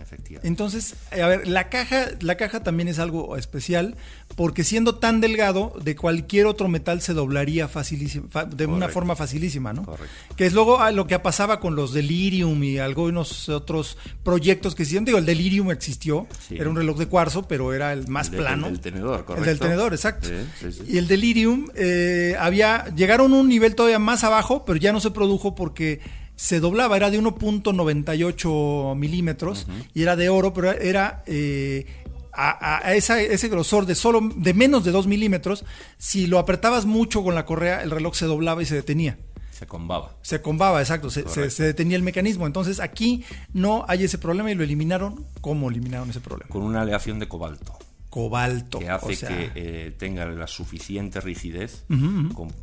Efectivamente. 0.00 0.48
Entonces, 0.48 0.94
eh, 1.10 1.20
a 1.20 1.26
ver, 1.28 1.46
la 1.46 1.68
caja, 1.68 2.06
la 2.20 2.36
caja 2.36 2.62
también 2.62 2.88
es 2.88 2.98
algo 2.98 3.36
especial 3.36 3.96
porque 4.34 4.64
siendo 4.64 4.94
tan 4.94 5.20
delgado, 5.20 5.74
de 5.82 5.94
cualquier 5.94 6.46
otro 6.46 6.68
metal 6.68 7.02
se 7.02 7.12
doblaría 7.12 7.68
facilísima, 7.68 8.44
de 8.46 8.64
una 8.66 8.88
forma 8.88 9.14
facilísima, 9.14 9.74
¿no? 9.74 9.84
Correcto. 9.84 10.14
Que 10.36 10.46
es 10.46 10.54
luego 10.54 10.80
ah, 10.80 10.90
lo 10.92 11.06
que 11.06 11.18
pasaba 11.18 11.60
con 11.60 11.74
los 11.74 11.92
Delirium 11.92 12.62
y 12.64 12.78
algunos 12.78 13.50
otros 13.50 13.98
proyectos 14.22 14.74
que 14.74 14.84
hicieron. 14.84 15.04
Digo, 15.04 15.18
el 15.18 15.26
Delirium 15.26 15.70
existió, 15.70 16.26
Sí. 16.48 16.56
era 16.56 16.70
un 16.70 16.76
reloj 16.76 16.96
de 16.96 17.06
cuarzo, 17.06 17.46
pero 17.46 17.74
era 17.74 17.92
el 17.92 18.08
más 18.08 18.26
El 18.28 18.32
de- 18.32 18.38
plano. 18.38 18.66
el 18.68 18.72
del 18.74 18.80
tenedor, 18.80 19.18
El 19.18 19.24
correcto. 19.26 19.48
del 19.50 19.58
tenedor, 19.58 19.92
exacto. 19.92 20.28
Sí, 20.28 20.34
sí, 20.60 20.72
sí. 20.72 20.82
Y 20.88 20.96
el 20.98 21.08
Delirium 21.08 21.66
eh, 21.74 22.36
había 22.38 22.86
llegaron 22.94 23.34
a 23.34 23.36
un 23.36 23.48
nivel 23.48 23.74
todavía 23.74 23.98
más 23.98 24.24
abajo, 24.24 24.64
pero 24.64 24.78
ya 24.78 24.92
no 24.92 25.00
se 25.00 25.10
produjo 25.10 25.54
porque 25.54 26.00
se 26.40 26.58
doblaba, 26.58 26.96
era 26.96 27.10
de 27.10 27.20
1.98 27.20 28.96
milímetros 28.96 29.66
y 29.94 30.02
era 30.02 30.16
de 30.16 30.28
oro, 30.28 30.54
pero 30.54 30.70
era 30.72 31.22
eh, 31.26 31.86
a, 32.32 32.94
esa- 32.94 33.20
ese 33.20 33.48
grosor 33.48 33.84
de 33.86 33.94
solo 33.94 34.20
de 34.36 34.54
menos 34.54 34.84
de 34.84 34.90
2 34.90 35.06
milímetros. 35.06 35.64
Si 35.98 36.26
lo 36.26 36.38
apretabas 36.38 36.86
mucho 36.86 37.22
con 37.22 37.34
la 37.34 37.44
correa, 37.44 37.82
el 37.82 37.90
reloj 37.90 38.14
se 38.14 38.26
doblaba 38.26 38.62
y 38.62 38.66
se 38.66 38.74
detenía. 38.74 39.18
Se 39.50 39.66
combaba. 39.66 40.16
Se 40.22 40.40
combaba, 40.40 40.80
exacto, 40.80 41.10
se, 41.10 41.24
se 41.50 41.62
detenía 41.64 41.96
el 41.96 42.02
mecanismo. 42.02 42.46
Entonces 42.46 42.80
aquí 42.80 43.22
no 43.52 43.84
hay 43.88 44.04
ese 44.04 44.16
problema 44.16 44.50
y 44.50 44.54
lo 44.54 44.64
eliminaron. 44.64 45.26
¿Cómo 45.42 45.68
eliminaron 45.68 46.08
ese 46.08 46.20
problema? 46.20 46.48
Con 46.50 46.62
una 46.62 46.80
aleación 46.80 47.18
de 47.18 47.28
cobalto. 47.28 47.76
Cobalto. 48.10 48.80
Que 48.80 48.90
hace 48.90 49.12
o 49.12 49.16
sea, 49.16 49.28
que 49.28 49.52
eh, 49.54 49.94
tenga 49.96 50.26
la 50.26 50.46
suficiente 50.46 51.20
rigidez 51.20 51.84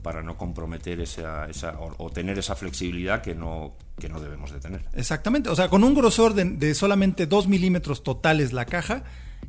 para 0.03 0.21
no 0.21 0.37
comprometer 0.37 0.99
esa, 0.99 1.49
esa 1.49 1.79
o, 1.79 1.95
o 1.97 2.09
tener 2.11 2.37
esa 2.37 2.55
flexibilidad 2.55 3.21
que 3.21 3.33
no, 3.33 3.73
que 3.97 4.09
no 4.09 4.19
debemos 4.19 4.51
de 4.51 4.59
tener. 4.59 4.81
Exactamente, 4.93 5.49
o 5.49 5.55
sea, 5.55 5.69
con 5.69 5.83
un 5.83 5.95
grosor 5.95 6.33
de, 6.33 6.43
de 6.45 6.75
solamente 6.75 7.25
2 7.25 7.47
milímetros 7.47 8.03
totales 8.03 8.53
la 8.53 8.65
caja 8.65 9.05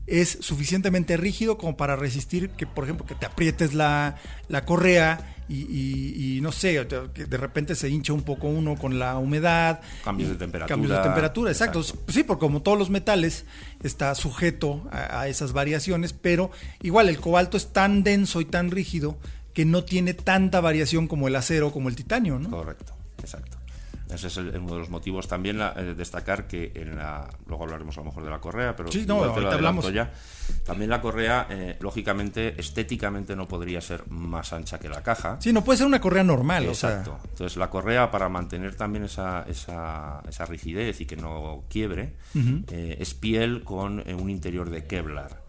es 0.09 0.39
suficientemente 0.41 1.17
rígido 1.17 1.59
como 1.59 1.77
para 1.77 1.95
resistir 1.97 2.51
que, 2.51 2.67
por 2.67 2.85
ejemplo, 2.85 3.05
que 3.07 3.15
te 3.15 3.27
aprietes 3.27 3.75
la, 3.75 4.17
la 4.49 4.65
correa 4.65 5.35
y, 5.49 5.61
y- 5.63 6.37
y 6.37 6.41
no 6.41 6.53
sé, 6.53 6.87
que 7.15 7.25
de 7.27 7.37
repente 7.37 7.75
se 7.75 7.89
hincha 7.89 8.13
un 8.13 8.23
poco 8.23 8.49
uno 8.49 8.77
con 8.77 8.99
la 8.99 9.17
humedad. 9.19 9.81
Cambios 10.05 10.31
de 10.31 10.37
temperatura. 10.37 10.69
Cambios 10.75 10.97
de 10.97 11.03
temperatura, 11.03 11.51
exacto. 11.51 11.81
Exacto. 11.81 12.13
Sí, 12.13 12.23
porque 12.23 12.41
como 12.41 12.63
todos 12.63 12.79
los 12.79 12.91
metales 12.91 13.45
está 13.83 14.15
sujeto 14.15 14.89
a, 14.91 15.21
a 15.21 15.29
esas 15.29 15.53
variaciones, 15.53 16.13
pero 16.13 16.51
igual 16.83 17.09
el 17.09 17.19
cobalto 17.21 17.57
es 17.57 17.73
tan 17.73 18.03
denso 18.03 18.41
y 18.41 18.45
tan 18.47 18.71
rígido 18.71 19.19
que 19.55 19.65
no 19.65 19.85
tiene 19.85 20.15
tanta 20.15 20.61
variación 20.61 21.09
como 21.09 21.29
el 21.29 21.37
acero, 21.37 21.73
como 21.73 21.89
el 21.89 21.97
titanio, 21.97 22.39
¿no? 22.39 22.51
Correcto, 22.51 22.95
exacto. 23.19 23.58
Ese 24.11 24.29
es 24.29 24.37
el- 24.39 24.57
uno 24.57 24.73
de 24.75 24.79
los 24.81 24.89
motivos. 24.91 25.29
También 25.29 25.59
la- 25.59 25.75
eh, 25.77 25.95
destacar 25.95 26.47
que 26.47 26.73
en 26.75 26.97
la. 26.97 27.29
Luego 27.47 27.65
hablaremos 27.65 27.97
a 27.99 28.01
lo 28.01 28.07
mejor 28.07 28.25
de 28.25 28.31
la 28.31 28.41
correa, 28.41 28.75
pero 28.75 28.91
Sí, 28.91 29.05
no, 29.07 29.17
igual 29.17 29.35
te 29.35 29.41
lo 29.41 29.47
ahorita 29.49 29.55
adelanto 29.57 29.87
hablamos. 29.89 29.93
ya. 29.93 30.13
También 30.65 30.89
la 30.89 31.01
correa, 31.03 31.47
eh, 31.51 31.77
lógicamente, 31.81 32.55
estéticamente 32.59 33.37
no 33.37 33.47
podría 33.47 33.81
ser 33.83 34.09
más 34.09 34.53
ancha 34.55 34.79
que 34.79 34.89
la 34.89 35.03
caja. 35.03 35.37
Sí, 35.41 35.53
no 35.53 35.63
puede 35.63 35.77
ser 35.77 35.87
una 35.87 36.01
correa 36.01 36.25
normal, 36.25 36.65
Exacto. 36.65 37.13
o 37.13 37.21
sea. 37.21 37.31
Entonces 37.31 37.57
la 37.59 37.69
correa 37.69 38.11
para 38.11 38.29
mantener 38.31 38.75
también 38.77 39.05
esa, 39.05 39.45
esa, 39.47 40.23
esa 40.29 40.47
rigidez 40.47 41.01
y 41.03 41.07
que 41.07 41.17
no 41.17 41.65
quiebre 41.69 42.15
eh, 42.69 42.97
es 42.99 43.13
piel 43.15 43.63
con 43.63 44.03
un 44.11 44.31
interior 44.31 44.71
de 44.71 44.87
Kevlar. 44.87 45.47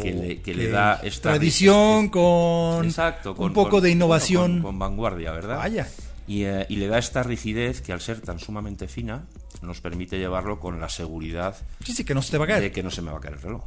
Que, 0.00 0.12
le, 0.12 0.40
que 0.40 0.54
le 0.54 0.66
Ok. 0.68 0.72
da 0.72 1.00
esta 1.02 1.30
tradición 1.30 2.08
con 2.08 2.86
Exacto, 2.86 3.34
con, 3.34 3.46
un 3.48 3.52
poco 3.52 3.70
con- 3.72 3.82
de 3.82 3.90
innovación. 3.90 4.52
con, 4.54 4.62
con 4.62 4.78
vanguardia, 4.78 5.32
¿verdad? 5.32 5.58
Vaya. 5.58 5.86
Y, 6.26 6.44
eh, 6.44 6.66
y 6.68 6.76
le 6.76 6.86
da 6.86 6.98
esta 6.98 7.22
rigidez 7.22 7.80
que 7.82 7.92
al 7.92 8.00
ser 8.00 8.20
tan 8.20 8.38
sumamente 8.38 8.86
fina 8.88 9.26
nos 9.60 9.80
permite 9.80 10.18
llevarlo 10.18 10.60
con 10.60 10.80
la 10.80 10.88
seguridad 10.88 11.56
Sí, 11.84 11.92
sí, 11.92 12.04
que 12.04 12.14
no 12.14 12.22
se 12.22 12.30
te 12.32 12.38
va 12.38 12.44
a 12.44 12.48
caer. 12.48 12.62
de 12.62 12.72
que 12.72 12.82
no 12.82 12.90
se 12.90 13.02
me 13.02 13.10
va 13.10 13.18
a 13.18 13.20
caer 13.20 13.34
el 13.34 13.42
reloj. 13.42 13.64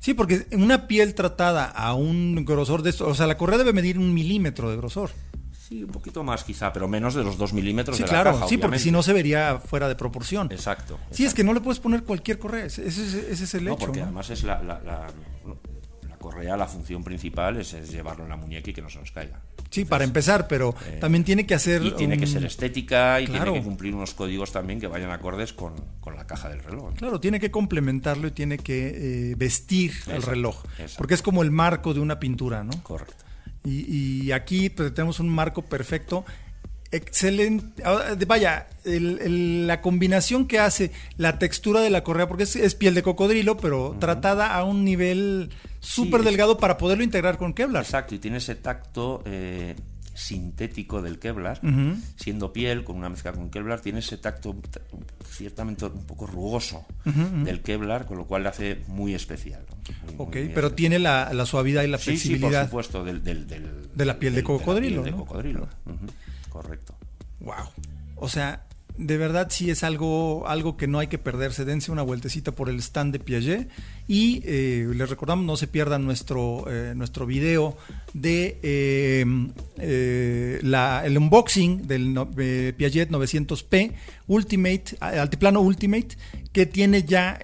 Sí, 0.00 0.12
porque 0.14 0.46
una 0.52 0.86
piel 0.86 1.14
tratada 1.14 1.64
a 1.64 1.94
un 1.94 2.44
grosor 2.44 2.82
de 2.82 2.90
esto, 2.90 3.06
o 3.08 3.14
sea, 3.14 3.26
la 3.26 3.36
correa 3.38 3.58
debe 3.58 3.72
medir 3.72 3.98
un 3.98 4.12
milímetro 4.12 4.70
de 4.70 4.76
grosor. 4.76 5.10
Sí, 5.68 5.82
un 5.82 5.90
poquito 5.90 6.22
más 6.22 6.44
quizá, 6.44 6.72
pero 6.72 6.88
menos 6.88 7.14
de 7.14 7.22
los 7.24 7.36
dos 7.36 7.52
milímetros 7.52 7.96
Sí, 7.96 8.02
de 8.02 8.08
claro, 8.08 8.30
la 8.30 8.36
caja, 8.36 8.48
sí, 8.48 8.56
porque 8.56 8.66
obviamente. 8.66 8.84
si 8.84 8.90
no 8.90 9.02
se 9.02 9.12
vería 9.12 9.58
fuera 9.58 9.88
de 9.88 9.96
proporción. 9.96 10.50
Exacto. 10.52 10.98
Sí, 11.10 11.24
es 11.24 11.34
que 11.34 11.44
no 11.44 11.52
le 11.52 11.60
puedes 11.60 11.78
poner 11.80 12.04
cualquier 12.04 12.38
correa, 12.38 12.66
ese, 12.66 12.86
ese 12.86 13.02
es- 13.06 13.14
ese 13.14 13.44
es 13.44 13.54
el 13.54 13.64
No, 13.64 13.72
hecho. 13.72 13.80
porque 13.86 13.98
¿no? 14.00 14.04
además 14.06 14.30
es 14.30 14.44
la, 14.44 14.62
la, 14.62 14.80
la- 14.80 15.06
la 15.46 15.54
correa, 16.18 16.56
la 16.56 16.66
función 16.66 17.02
principal 17.04 17.56
es, 17.58 17.72
es 17.74 17.90
llevarlo 17.90 18.24
en 18.24 18.30
la 18.30 18.36
muñeca 18.36 18.70
y 18.70 18.72
que 18.74 18.82
no 18.82 18.90
se 18.90 18.98
nos 18.98 19.10
caiga. 19.10 19.40
Sí, 19.70 19.84
para 19.84 20.04
empezar, 20.04 20.48
pero 20.48 20.74
también 21.00 21.24
tiene 21.24 21.46
que 21.46 21.54
hacer... 21.54 21.82
Y 21.82 21.90
tiene 21.92 22.16
que 22.18 22.26
ser 22.26 22.44
estética 22.44 23.20
y 23.20 23.26
Claro. 23.26 23.44
tiene 23.44 23.58
que 23.58 23.64
cumplir 23.64 23.94
unos 23.94 24.14
códigos 24.14 24.50
también 24.52 24.80
que 24.80 24.86
vayan 24.86 25.10
acordes 25.10 25.52
con, 25.52 25.74
con 26.00 26.16
la 26.16 26.26
caja 26.26 26.48
del 26.48 26.62
reloj. 26.62 26.94
Claro, 26.94 27.20
tiene 27.20 27.38
que 27.38 27.50
complementarlo 27.50 28.28
y 28.28 28.30
tiene 28.30 28.58
que 28.58 29.30
eh, 29.30 29.34
vestir 29.36 29.92
el 30.08 30.22
reloj, 30.22 30.64
exacto. 30.72 30.94
porque 30.98 31.14
es 31.14 31.22
como 31.22 31.42
el 31.42 31.50
marco 31.50 31.92
de 31.94 32.00
una 32.00 32.18
pintura, 32.18 32.64
¿no? 32.64 32.72
Correcto. 32.82 33.24
Y, 33.64 34.24
y 34.24 34.32
aquí 34.32 34.70
pues, 34.70 34.94
tenemos 34.94 35.20
un 35.20 35.28
marco 35.28 35.62
perfecto. 35.62 36.24
Excelente. 36.90 37.82
Ah, 37.84 38.14
de- 38.16 38.24
Vaya, 38.24 38.66
el- 38.84 39.18
el- 39.20 39.66
la 39.66 39.80
combinación 39.82 40.46
que 40.46 40.58
hace 40.58 40.90
la 41.16 41.38
textura 41.38 41.80
de 41.80 41.90
la 41.90 42.02
correa, 42.02 42.26
porque 42.28 42.44
es, 42.44 42.56
es 42.56 42.74
piel 42.74 42.94
de 42.94 43.02
cocodrilo, 43.02 43.56
pero 43.58 43.96
tratada 44.00 44.54
a 44.54 44.64
un 44.64 44.84
nivel 44.84 45.50
súper 45.80 46.22
delgado 46.22 46.58
para 46.58 46.78
poderlo 46.78 47.04
integrar 47.04 47.36
con 47.36 47.52
Kevlar. 47.52 47.82
Exacto, 47.84 48.14
y 48.14 48.18
tiene 48.18 48.38
ese 48.38 48.54
tacto 48.54 49.22
eh, 49.26 49.76
sintético 50.14 51.00
del 51.02 51.18
Kevlar, 51.18 51.60
siendo 52.16 52.52
piel 52.52 52.82
con 52.84 52.96
una 52.96 53.08
mezcla 53.08 53.32
con 53.32 53.50
Kevlar, 53.50 53.80
tiene 53.80 54.00
ese 54.00 54.16
tacto 54.16 54.56
ciertamente 55.30 55.84
un 55.84 56.06
poco 56.06 56.26
rugoso 56.26 56.84
del 57.44 57.60
Kevlar, 57.62 58.06
con 58.06 58.16
lo 58.16 58.26
cual 58.26 58.42
le 58.44 58.48
hace 58.48 58.80
muy 58.88 59.14
especial. 59.14 59.64
Muy, 60.06 60.14
Ok, 60.18 60.34
muy 60.36 60.48
pero 60.54 60.72
tiene 60.72 60.98
la, 60.98 61.32
la 61.32 61.46
suavidad 61.46 61.82
y 61.84 61.86
la 61.88 61.98
Sí, 61.98 62.04
sí, 62.04 62.10
por 62.10 62.16
flexibilidad. 62.38 62.64
supuesto, 62.64 63.04
del, 63.04 63.22
del- 63.22 63.46
del- 63.46 63.88
De 63.94 64.04
la 64.04 64.18
piel 64.18 64.34
de 64.34 64.42
cocodrilo, 64.42 64.96
la 64.96 65.02
piel 65.02 65.14
¿no? 65.14 65.20
de 65.22 65.26
cocodrilo. 65.28 65.68
Correcto. 66.62 66.94
Wow. 67.40 67.54
O 68.16 68.28
sea, 68.28 68.64
de 68.96 69.16
verdad 69.16 69.46
sí 69.48 69.70
es 69.70 69.84
algo, 69.84 70.48
algo 70.48 70.76
que 70.76 70.88
no 70.88 70.98
hay 70.98 71.06
que 71.06 71.18
perderse. 71.18 71.64
Dense 71.64 71.92
una 71.92 72.02
vueltecita 72.02 72.50
por 72.52 72.68
el 72.68 72.80
stand 72.80 73.12
de 73.12 73.20
Piaget. 73.20 73.68
Y 74.08 74.42
eh, 74.44 74.88
les 74.92 75.08
recordamos, 75.08 75.44
no 75.46 75.56
se 75.56 75.68
pierdan 75.68 76.04
nuestro, 76.04 76.64
eh, 76.68 76.94
nuestro 76.96 77.26
video 77.26 77.76
de 78.12 78.58
eh, 78.64 79.24
eh, 79.78 80.58
la- 80.62 81.02
el 81.06 81.16
unboxing 81.16 81.86
del 81.86 82.12
Piaget 82.76 83.10
900P 83.10 83.92
Ultimate, 84.26 84.96
Altiplano 84.98 85.60
Ultimate, 85.60 86.08
que 86.52 86.66
tiene 86.66 87.04
ya 87.04 87.38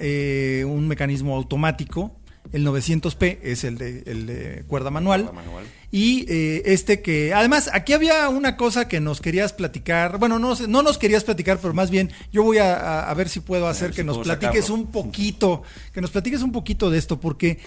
un 0.66 0.88
mecanismo 0.88 1.36
automático. 1.36 2.16
El 2.52 2.66
900P 2.66 3.38
es 3.42 3.64
el 3.64 3.78
de, 3.78 4.04
el 4.06 4.26
de 4.26 4.64
cuerda 4.68 4.90
manual. 4.90 5.24
Cuerda 5.24 5.42
manual. 5.42 5.64
Y 5.90 6.26
eh, 6.28 6.62
este 6.66 7.02
que, 7.02 7.32
además, 7.32 7.70
aquí 7.72 7.92
había 7.92 8.28
una 8.28 8.56
cosa 8.56 8.88
que 8.88 9.00
nos 9.00 9.20
querías 9.20 9.52
platicar. 9.52 10.18
Bueno, 10.18 10.38
no, 10.38 10.54
no 10.68 10.82
nos 10.82 10.98
querías 10.98 11.24
platicar, 11.24 11.58
pero 11.58 11.72
más 11.72 11.90
bien 11.90 12.10
yo 12.32 12.42
voy 12.42 12.58
a, 12.58 13.12
ver 13.16 13.28
si 13.28 13.40
puedo 13.40 13.68
hacer 13.68 13.90
que 13.90 14.02
si 14.02 14.06
nos 14.06 14.18
platiques 14.18 14.66
sacarlo. 14.66 14.82
un 14.82 14.90
poquito, 14.90 15.62
que 15.92 16.00
nos 16.00 16.10
platiques 16.10 16.42
un 16.42 16.52
poquito 16.52 16.90
de 16.90 16.98
esto, 16.98 17.20
porque 17.20 17.58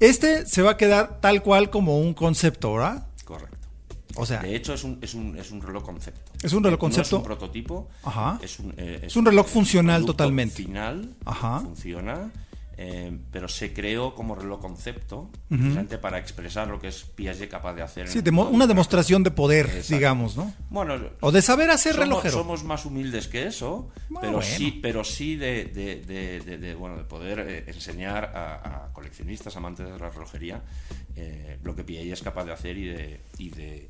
este 0.00 0.46
se 0.46 0.62
va 0.62 0.72
a 0.72 0.76
quedar 0.76 1.20
tal 1.20 1.42
cual 1.42 1.70
como 1.70 2.00
un 2.00 2.14
concepto, 2.14 2.74
¿verdad? 2.74 3.06
Correcto. 3.24 3.68
O 4.16 4.26
sea, 4.26 4.42
de 4.42 4.56
hecho 4.56 4.74
es 4.74 4.82
un, 4.82 4.98
es 5.00 5.14
un, 5.14 5.38
es 5.38 5.50
un 5.50 5.62
reloj 5.62 5.84
concepto. 5.84 6.32
Es 6.42 6.52
un 6.52 6.64
reloj 6.64 6.78
No 6.78 6.80
concepto. 6.80 7.16
es 7.16 7.20
un 7.20 7.22
prototipo. 7.22 7.88
Ajá. 8.02 8.38
Es 8.42 8.58
un, 8.58 8.74
eh, 8.76 9.00
Es 9.02 9.16
un 9.16 9.24
reloj 9.24 9.46
funcional 9.46 10.04
totalmente. 10.04 10.56
Final. 10.56 11.14
Ajá. 11.24 11.60
Funciona. 11.60 12.30
Eh, 12.82 13.14
pero 13.30 13.46
se 13.46 13.74
creó 13.74 14.14
como 14.14 14.34
reloj 14.34 14.58
concepto 14.58 15.28
precisamente 15.50 15.98
para 15.98 16.18
expresar 16.18 16.66
lo 16.66 16.80
que 16.80 16.88
es 16.88 17.02
Piaget 17.14 17.50
capaz 17.50 17.74
de 17.74 17.82
hacer. 17.82 18.08
sí, 18.08 18.22
demo- 18.22 18.48
una 18.48 18.66
demostración 18.66 19.22
de 19.22 19.30
poder, 19.30 19.66
Exacto. 19.66 19.94
digamos, 19.96 20.36
¿no? 20.38 20.50
Bueno, 20.70 20.94
O 21.20 21.30
de 21.30 21.42
saber 21.42 21.68
hacer 21.70 21.92
somos, 21.92 22.08
relojero. 22.08 22.32
somos 22.38 22.64
más 22.64 22.86
humildes 22.86 23.28
que 23.28 23.46
eso, 23.46 23.90
Bueno, 24.08 24.20
pero 24.20 24.32
bueno. 24.38 24.56
sí, 24.56 24.78
pero 24.80 25.04
sí 25.04 25.36
de, 25.36 25.66
de- 25.66 25.96
de- 26.06 26.40
de- 26.40 26.56
de, 26.56 26.74
bueno, 26.74 26.96
de 26.96 27.04
poder 27.04 27.40
eh, 27.40 27.64
enseñar 27.66 28.24
a, 28.34 28.86
a 28.86 28.92
coleccionistas, 28.94 29.54
amantes 29.56 29.84
de 29.86 29.98
la 29.98 30.08
relojería, 30.08 30.62
eh, 31.16 31.58
lo 31.62 31.76
que 31.76 31.84
Piaget 31.84 32.14
es 32.14 32.22
capaz 32.22 32.46
de 32.46 32.52
hacer 32.52 32.78
y 32.78 32.86
de, 32.86 33.20
y 33.36 33.50
de, 33.50 33.88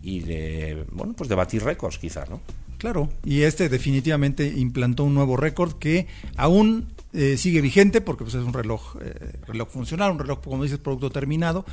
y 0.00 0.20
de 0.20 0.84
bueno, 0.92 1.12
pues 1.14 1.28
de 1.28 1.34
batir 1.34 1.64
récords, 1.64 1.98
quizás, 1.98 2.30
¿no? 2.30 2.40
Claro, 2.78 3.08
y 3.24 3.42
este 3.42 3.68
definitivamente 3.68 4.46
implantó 4.46 5.02
un 5.02 5.12
nuevo 5.14 5.36
récord 5.36 5.72
que 5.80 6.06
aún 6.36 6.86
eh, 7.12 7.36
sigue 7.36 7.60
vigente 7.60 8.00
porque 8.00 8.24
pues, 8.24 8.34
es 8.34 8.44
un 8.44 8.52
reloj, 8.52 8.96
eh, 9.00 9.38
reloj 9.46 9.68
funcional, 9.68 10.12
un 10.12 10.18
reloj, 10.18 10.40
como 10.42 10.62
dices, 10.62 10.78
producto 10.78 11.10
terminado, 11.10 11.64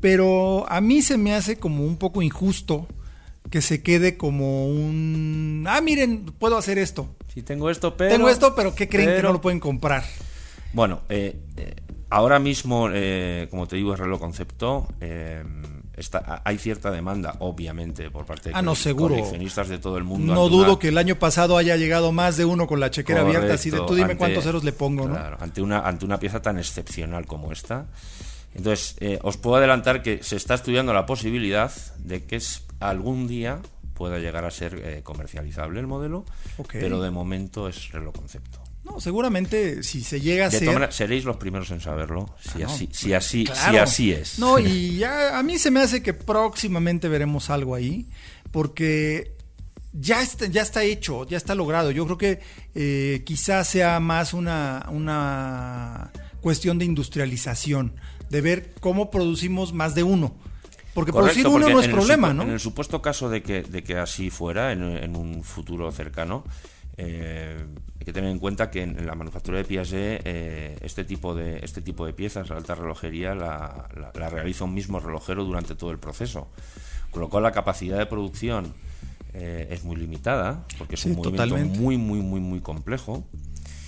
pero 0.00 0.70
a 0.70 0.80
mí 0.80 1.02
se 1.02 1.16
me 1.16 1.34
hace 1.34 1.56
como 1.56 1.84
un 1.84 1.96
poco 1.96 2.22
injusto 2.22 2.86
que 3.50 3.60
se 3.60 3.82
quede 3.82 4.16
como 4.16 4.66
un, 4.66 5.64
ah, 5.68 5.80
miren, 5.80 6.26
puedo 6.38 6.56
hacer 6.56 6.78
esto. 6.78 7.08
Sí, 7.32 7.42
tengo 7.42 7.70
esto, 7.70 7.96
pero... 7.96 8.10
Tengo 8.10 8.28
esto, 8.28 8.54
pero 8.54 8.74
¿qué 8.74 8.88
creen 8.88 9.16
que 9.16 9.22
no 9.22 9.32
lo 9.32 9.40
pueden 9.40 9.60
comprar? 9.60 10.04
Bueno, 10.72 11.02
eh, 11.08 11.36
eh, 11.56 11.74
ahora 12.10 12.38
mismo, 12.38 12.88
eh, 12.92 13.46
como 13.50 13.68
te 13.68 13.76
digo, 13.76 13.94
es 13.94 14.00
reloj 14.00 14.20
concepto. 14.20 14.88
Está, 15.96 16.42
hay 16.44 16.58
cierta 16.58 16.90
demanda, 16.90 17.36
obviamente, 17.38 18.10
por 18.10 18.26
parte 18.26 18.50
de 18.50 18.54
Ah, 18.56 18.62
no, 18.62 18.72
cole- 18.72 18.80
seguro. 18.82 19.14
coleccionistas 19.14 19.68
de 19.68 19.78
todo 19.78 19.96
el 19.98 20.04
mundo. 20.04 20.34
No 20.34 20.48
dudo 20.48 20.72
una- 20.72 20.78
que 20.78 20.88
el 20.88 20.98
año 20.98 21.16
pasado 21.18 21.56
haya 21.56 21.76
llegado 21.76 22.12
más 22.12 22.36
de 22.36 22.44
uno 22.44 22.66
con 22.66 22.80
la 22.80 22.90
chequera 22.90 23.20
abierta, 23.22 23.54
así 23.54 23.70
de 23.70 23.78
tú 23.78 23.94
dime 23.94 24.02
ante- 24.12 24.16
cuántos 24.16 24.44
ceros 24.44 24.64
le 24.64 24.72
pongo, 24.72 25.06
¿no? 25.08 25.14
claro, 25.14 25.36
ante 25.40 25.62
una 25.62 25.80
ante 25.80 26.04
una 26.04 26.18
pieza 26.18 26.40
tan 26.42 26.58
excepcional 26.58 27.26
como 27.26 27.52
esta. 27.52 27.86
Entonces, 28.54 28.96
eh, 29.00 29.18
os 29.22 29.36
puedo 29.36 29.56
adelantar 29.56 30.02
que 30.02 30.22
se 30.22 30.36
está 30.36 30.54
estudiando 30.54 30.92
la 30.92 31.06
posibilidad 31.06 31.72
de 31.98 32.24
que 32.24 32.36
es- 32.36 32.62
algún 32.80 33.26
día 33.26 33.58
pueda 33.94 34.18
llegar 34.18 34.44
a 34.44 34.50
ser 34.50 34.74
eh, 34.84 35.00
comercializable 35.04 35.78
el 35.80 35.86
modelo, 35.86 36.24
pero 36.72 37.00
de 37.00 37.10
momento 37.12 37.68
es 37.68 37.90
reloj 37.92 38.14
concepto. 38.14 38.60
No, 38.84 39.00
seguramente 39.00 39.82
si 39.82 40.02
se 40.02 40.20
llega 40.20 40.46
a 40.46 40.48
De 40.50 40.58
ser... 40.58 40.68
maneras, 40.68 40.94
seréis 40.94 41.24
los 41.24 41.36
primeros 41.38 41.70
en 41.70 41.80
saberlo, 41.80 42.34
si, 42.40 42.62
Ah, 42.62 42.66
no, 42.66 42.72
así, 42.74 42.88
si, 42.92 43.12
así, 43.14 43.44
Claro. 43.44 43.70
si 43.72 43.76
así 43.78 44.12
es. 44.12 44.38
No, 44.38 44.58
y 44.58 44.96
ya 44.98 45.38
a 45.38 45.42
mí 45.42 45.58
se 45.58 45.70
me 45.70 45.80
hace 45.80 46.02
que 46.02 46.12
próximamente 46.12 47.08
veremos 47.08 47.48
algo 47.50 47.74
ahí, 47.74 48.08
porque 48.50 49.36
ya 49.92 50.22
está, 50.22 50.46
ya 50.46 50.62
está 50.62 50.82
hecho, 50.82 51.26
ya 51.26 51.36
está 51.38 51.54
logrado. 51.54 51.90
Yo 51.92 52.04
creo 52.04 52.18
que 52.18 52.40
eh, 52.74 53.22
quizás 53.24 53.68
sea 53.68 54.00
más 54.00 54.34
una, 54.34 54.86
una 54.90 56.10
cuestión 56.40 56.78
de 56.78 56.84
industrialización, 56.84 57.94
de 58.28 58.40
ver 58.42 58.74
cómo 58.80 59.10
producimos 59.10 59.72
más 59.72 59.94
de 59.94 60.02
uno. 60.02 60.34
Porque 60.92 61.12
producir 61.12 61.46
uno 61.48 61.58
porque 61.60 61.72
no 61.72 61.80
es 61.80 61.86
el 61.86 61.92
problema, 61.92 62.32
¿no? 62.34 62.42
En 62.44 62.50
el 62.50 62.60
supuesto 62.60 63.02
caso 63.02 63.28
de 63.28 63.42
que, 63.42 63.62
de 63.62 63.82
que 63.82 63.96
así 63.96 64.30
fuera, 64.30 64.70
en, 64.72 64.82
en 64.84 65.16
un 65.16 65.42
futuro 65.42 65.90
cercano, 65.90 66.44
eh, 66.96 67.64
hay 67.98 68.04
que 68.04 68.12
tener 68.12 68.30
en 68.30 68.38
cuenta 68.38 68.70
que 68.70 68.82
en, 68.82 69.06
la 69.06 69.14
manufactura 69.14 69.58
de 69.58 69.64
Piaget 69.64 70.22
eh, 70.24 70.76
este 70.82 71.04
tipo 71.04 71.34
de 71.34 71.58
este 71.64 71.80
tipo 71.82 72.06
de 72.06 72.12
piezas, 72.12 72.48
la 72.50 72.56
alta 72.56 72.74
relojería, 72.74 73.34
la, 73.34 73.88
la- 73.96 74.12
la 74.14 74.30
realiza 74.30 74.64
un 74.64 74.74
mismo 74.74 75.00
relojero 75.00 75.44
durante 75.44 75.74
todo 75.74 75.90
el 75.90 75.98
proceso. 75.98 76.48
Con 77.10 77.20
lo 77.22 77.28
cual 77.28 77.44
la 77.44 77.52
capacidad 77.52 77.98
de 77.98 78.06
producción 78.06 78.74
eh, 79.32 79.68
es 79.70 79.84
muy 79.84 79.96
limitada, 79.96 80.64
porque 80.78 80.94
es 80.96 81.00
Sí, 81.02 81.10
un 81.10 81.16
movimiento 81.16 81.42
totalmente. 81.44 81.78
muy, 81.78 81.96
muy, 81.96 82.20
muy, 82.20 82.40
muy 82.40 82.60
complejo. 82.60 83.24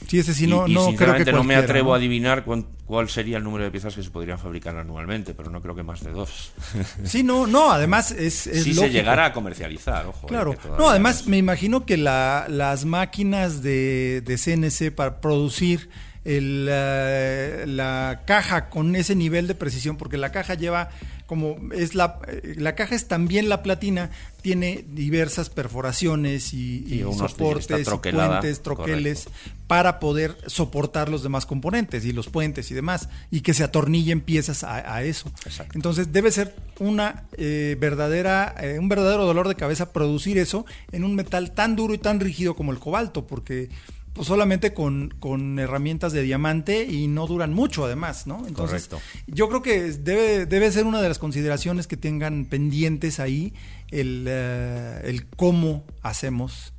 Sí, 0.08 0.18
ese 0.20 0.34
sí, 0.34 0.46
no, 0.46 0.66
y, 0.66 0.72
y 0.72 0.74
no 0.74 0.80
creo 0.80 0.86
que 0.86 0.90
sinceramente 0.92 1.32
no 1.32 1.42
me 1.44 1.56
atrevo 1.56 1.88
¿no? 1.88 1.94
a 1.94 1.96
adivinar 1.96 2.44
cuán- 2.44 2.66
cuál 2.84 3.08
sería 3.08 3.38
el 3.38 3.44
número 3.44 3.64
de 3.64 3.70
piezas 3.72 3.94
que 3.94 4.02
se 4.02 4.10
podrían 4.10 4.38
fabricar 4.38 4.76
anualmente, 4.76 5.34
pero 5.34 5.50
no 5.50 5.60
creo 5.60 5.74
que 5.74 5.82
más 5.82 6.02
de 6.04 6.12
dos. 6.12 6.52
Sí, 7.04 7.22
no, 7.24 7.46
no, 7.46 7.70
además 7.72 8.12
es, 8.12 8.46
es 8.46 8.62
si 8.64 8.72
se 8.74 8.90
llegara 8.90 9.26
a 9.26 9.32
comercializar, 9.32 10.06
ojo. 10.06 10.26
eh, 10.26 10.28
Claro, 10.28 10.54
no, 10.78 10.88
además 10.90 11.20
es- 11.22 11.26
me 11.26 11.38
imagino 11.38 11.84
que 11.84 11.96
la- 11.96 12.46
las 12.48 12.84
máquinas 12.84 13.62
de, 13.62 14.22
de 14.24 14.38
CNC 14.38 14.90
para 14.94 15.20
producir 15.20 15.88
el, 16.26 16.66
eh, 16.68 17.64
la 17.66 18.22
caja 18.26 18.68
con 18.68 18.96
ese 18.96 19.14
nivel 19.14 19.46
de 19.46 19.54
precisión, 19.54 19.96
porque 19.96 20.16
la 20.16 20.32
caja 20.32 20.54
lleva 20.54 20.88
como 21.26 21.56
es 21.72 21.94
la 21.96 22.20
eh, 22.28 22.54
la 22.56 22.76
caja 22.76 22.94
es 22.94 23.08
también 23.08 23.48
la 23.48 23.62
platina, 23.62 24.10
tiene 24.42 24.84
diversas 24.92 25.50
perforaciones 25.50 26.52
y, 26.54 26.84
y 26.86 26.98
Y 26.98 27.02
unos- 27.02 27.32
soportes, 27.32 27.80
y 27.88 28.10
puentes, 28.12 28.62
troqueles 28.62 29.28
para 29.66 29.98
poder 29.98 30.36
soportar 30.46 31.08
los 31.08 31.22
demás 31.24 31.44
componentes 31.46 32.04
y 32.04 32.12
los 32.12 32.28
puentes 32.28 32.70
y 32.70 32.74
demás 32.74 33.08
y 33.30 33.40
que 33.40 33.54
se 33.54 33.64
atornillen 33.64 34.20
piezas 34.20 34.62
a, 34.62 34.94
a 34.94 35.02
eso. 35.02 35.30
Exacto. 35.44 35.72
Entonces 35.74 36.12
debe 36.12 36.30
ser 36.30 36.54
una 36.78 37.24
eh, 37.36 37.76
verdadera, 37.80 38.54
eh, 38.60 38.78
un 38.78 38.88
verdadero 38.88 39.26
dolor 39.26 39.48
de 39.48 39.56
cabeza 39.56 39.92
producir 39.92 40.38
eso 40.38 40.64
en 40.92 41.02
un 41.02 41.16
metal 41.16 41.50
tan 41.52 41.74
duro 41.74 41.92
y 41.94 41.98
tan 41.98 42.20
rígido 42.20 42.54
como 42.54 42.70
el 42.70 42.78
cobalto, 42.78 43.26
porque 43.26 43.68
pues 44.16 44.26
solamente 44.28 44.72
con, 44.74 45.14
con 45.20 45.58
herramientas 45.58 46.12
de 46.12 46.22
diamante 46.22 46.84
y 46.84 47.06
no 47.06 47.26
duran 47.26 47.52
mucho 47.52 47.84
además, 47.84 48.26
¿no? 48.26 48.44
Entonces, 48.48 48.88
Correcto. 48.88 49.00
yo 49.28 49.48
creo 49.48 49.62
que 49.62 49.92
debe, 49.92 50.46
debe 50.46 50.72
ser 50.72 50.86
una 50.86 51.00
de 51.02 51.08
las 51.08 51.18
consideraciones 51.18 51.86
que 51.86 51.96
tengan 51.98 52.46
pendientes 52.46 53.20
ahí 53.20 53.52
el, 53.90 54.24
eh, 54.26 55.02
el 55.04 55.26
cómo 55.26 55.84
hacemos 56.02 56.72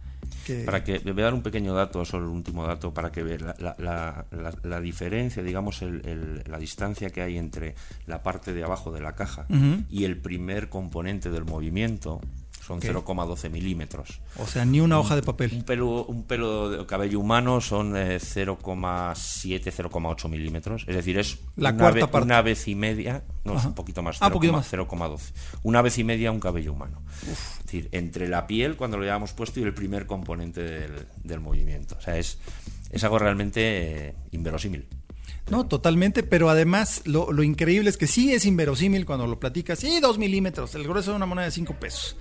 que... 0.46 0.64
Para 0.64 0.84
que, 0.84 0.98
voy 1.00 1.22
a 1.22 1.26
dar 1.26 1.34
un 1.34 1.44
pequeño 1.44 1.74
dato, 1.74 2.04
solo 2.06 2.26
el 2.26 2.32
último 2.32 2.66
dato, 2.66 2.94
para 2.94 3.12
que 3.12 3.22
vea 3.22 3.38
la, 3.38 3.56
la- 3.60 3.76
la- 3.78 4.26
la- 4.32 4.56
la 4.64 4.82
diferencia, 4.82 5.44
digamos, 5.44 5.82
el- 5.84 6.02
el- 6.08 6.44
la 6.50 6.58
distancia 6.58 7.10
que 7.12 7.22
hay 7.22 7.38
entre 7.38 7.76
la 8.08 8.24
parte 8.24 8.54
de 8.54 8.64
abajo 8.64 8.92
de 8.92 9.02
la 9.02 9.14
caja 9.14 9.46
y 9.90 10.06
el 10.06 10.18
primer 10.18 10.70
componente 10.70 11.30
del 11.30 11.46
movimiento 11.46 12.20
son 12.68 12.78
Ok. 12.78 12.84
0,12 12.84 13.50
milímetros. 13.50 14.20
O 14.38 14.46
sea, 14.46 14.66
ni 14.66 14.82
una 14.82 15.00
hoja 15.00 15.16
de 15.16 15.22
Un 15.22 15.26
papel. 15.26 15.64
pelo, 15.66 16.04
un 16.06 16.24
pelo 16.24 16.70
de 16.70 16.86
cabello 16.86 17.20
humano 17.22 17.62
son 17.62 17.96
eh, 17.96 18.20
0,7, 18.20 19.72
0,8 19.72 20.30
milímetros. 20.30 20.84
Es 20.88 20.96
decir, 20.96 21.18
es 21.18 21.40
La 21.56 21.70
una, 21.70 21.78
cuarta 21.80 22.06
ve- 22.06 22.12
parte. 22.12 22.26
una 22.26 22.42
vez 22.42 22.68
y 22.68 22.76
media, 22.76 23.24
no, 23.44 23.54
es 23.54 23.60
Ajá. 23.60 23.70
un 23.70 23.76
poquito 23.76 24.02
más, 24.02 24.18
Ah, 24.22 24.28
un 24.28 24.34
poquito 24.34 24.54
0,- 24.54 24.56
más. 24.58 24.68
0,12. 24.72 25.34
Una 25.64 25.82
vez 25.82 25.98
y 25.98 26.04
media 26.04 26.32
un 26.32 26.40
cabello 26.40 26.74
humano. 26.74 27.02
Es 27.24 27.64
decir, 27.66 27.90
entre 27.92 28.28
la 28.28 28.48
piel, 28.48 28.76
cuando 28.76 28.98
lo 28.98 29.04
llevamos 29.04 29.34
puesto, 29.34 29.60
y 29.60 29.64
el 29.64 29.74
primer 29.74 30.06
componente 30.06 30.62
del, 30.62 31.08
del 31.24 31.40
movimiento. 31.40 31.96
O 31.98 32.02
sea, 32.02 32.18
es, 32.18 32.38
es 32.92 33.04
algo 33.04 33.18
realmente 33.20 34.08
eh, 34.10 34.16
inverosímil. 34.32 34.88
No, 35.50 35.66
totalmente, 35.66 36.24
pero 36.24 36.50
además 36.50 37.04
lo, 37.06 37.32
lo 37.32 37.42
increíble 37.42 37.90
es 37.90 37.96
que 37.96 38.06
sí 38.08 38.34
es 38.34 38.46
inverosímil 38.46 39.06
cuando 39.06 39.28
lo 39.28 39.40
platicas. 39.40 39.80
Sí, 39.80 40.00
dos 40.02 40.18
milímetros, 40.18 40.76
el 40.76 40.84
grueso 40.84 41.12
de 41.12 41.18
una 41.18 41.26
moneda 41.26 41.46
de 41.46 41.52
cinco 41.52 41.74
pesos. 41.80 42.18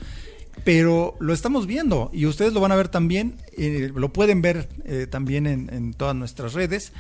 Pero 0.65 1.17
lo 1.21 1.33
estamos 1.33 1.67
viendo 1.67 2.11
y 2.13 2.27
ustedes 2.27 2.53
lo 2.53 2.61
van 2.61 2.73
a 2.73 2.77
ver 2.77 2.89
también, 2.89 3.37
eh, 3.57 3.91
lo 3.95 4.13
pueden 4.13 4.43
ver 4.43 4.69
eh, 4.85 5.07
también 5.09 5.47
en, 5.47 5.73
en 5.73 5.95
todas 5.95 6.17
nuestras 6.17 6.55
redes. 6.55 6.93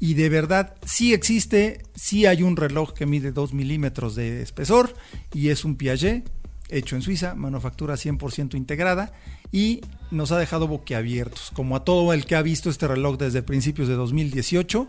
Y 0.00 0.14
de 0.14 0.28
verdad, 0.28 0.74
sí 0.84 1.14
existe, 1.14 1.82
sí 1.94 2.26
hay 2.26 2.42
un 2.42 2.56
reloj 2.56 2.92
que 2.92 3.06
mide 3.06 3.30
2 3.30 3.52
milímetros 3.52 4.16
de 4.16 4.42
espesor 4.42 4.94
y 5.32 5.50
es 5.50 5.64
un 5.64 5.76
Piaget 5.76 6.28
hecho 6.72 6.96
en 6.96 7.02
Suiza, 7.02 7.34
manufactura 7.34 7.94
100% 7.94 8.56
integrada 8.56 9.12
y 9.52 9.82
nos 10.10 10.32
ha 10.32 10.38
dejado 10.38 10.66
boquiabiertos, 10.66 11.50
como 11.54 11.76
a 11.76 11.84
todo 11.84 12.12
el 12.12 12.24
que 12.24 12.34
ha 12.34 12.42
visto 12.42 12.70
este 12.70 12.88
reloj 12.88 13.18
desde 13.18 13.42
principios 13.42 13.88
de 13.88 13.94
2018. 13.94 14.88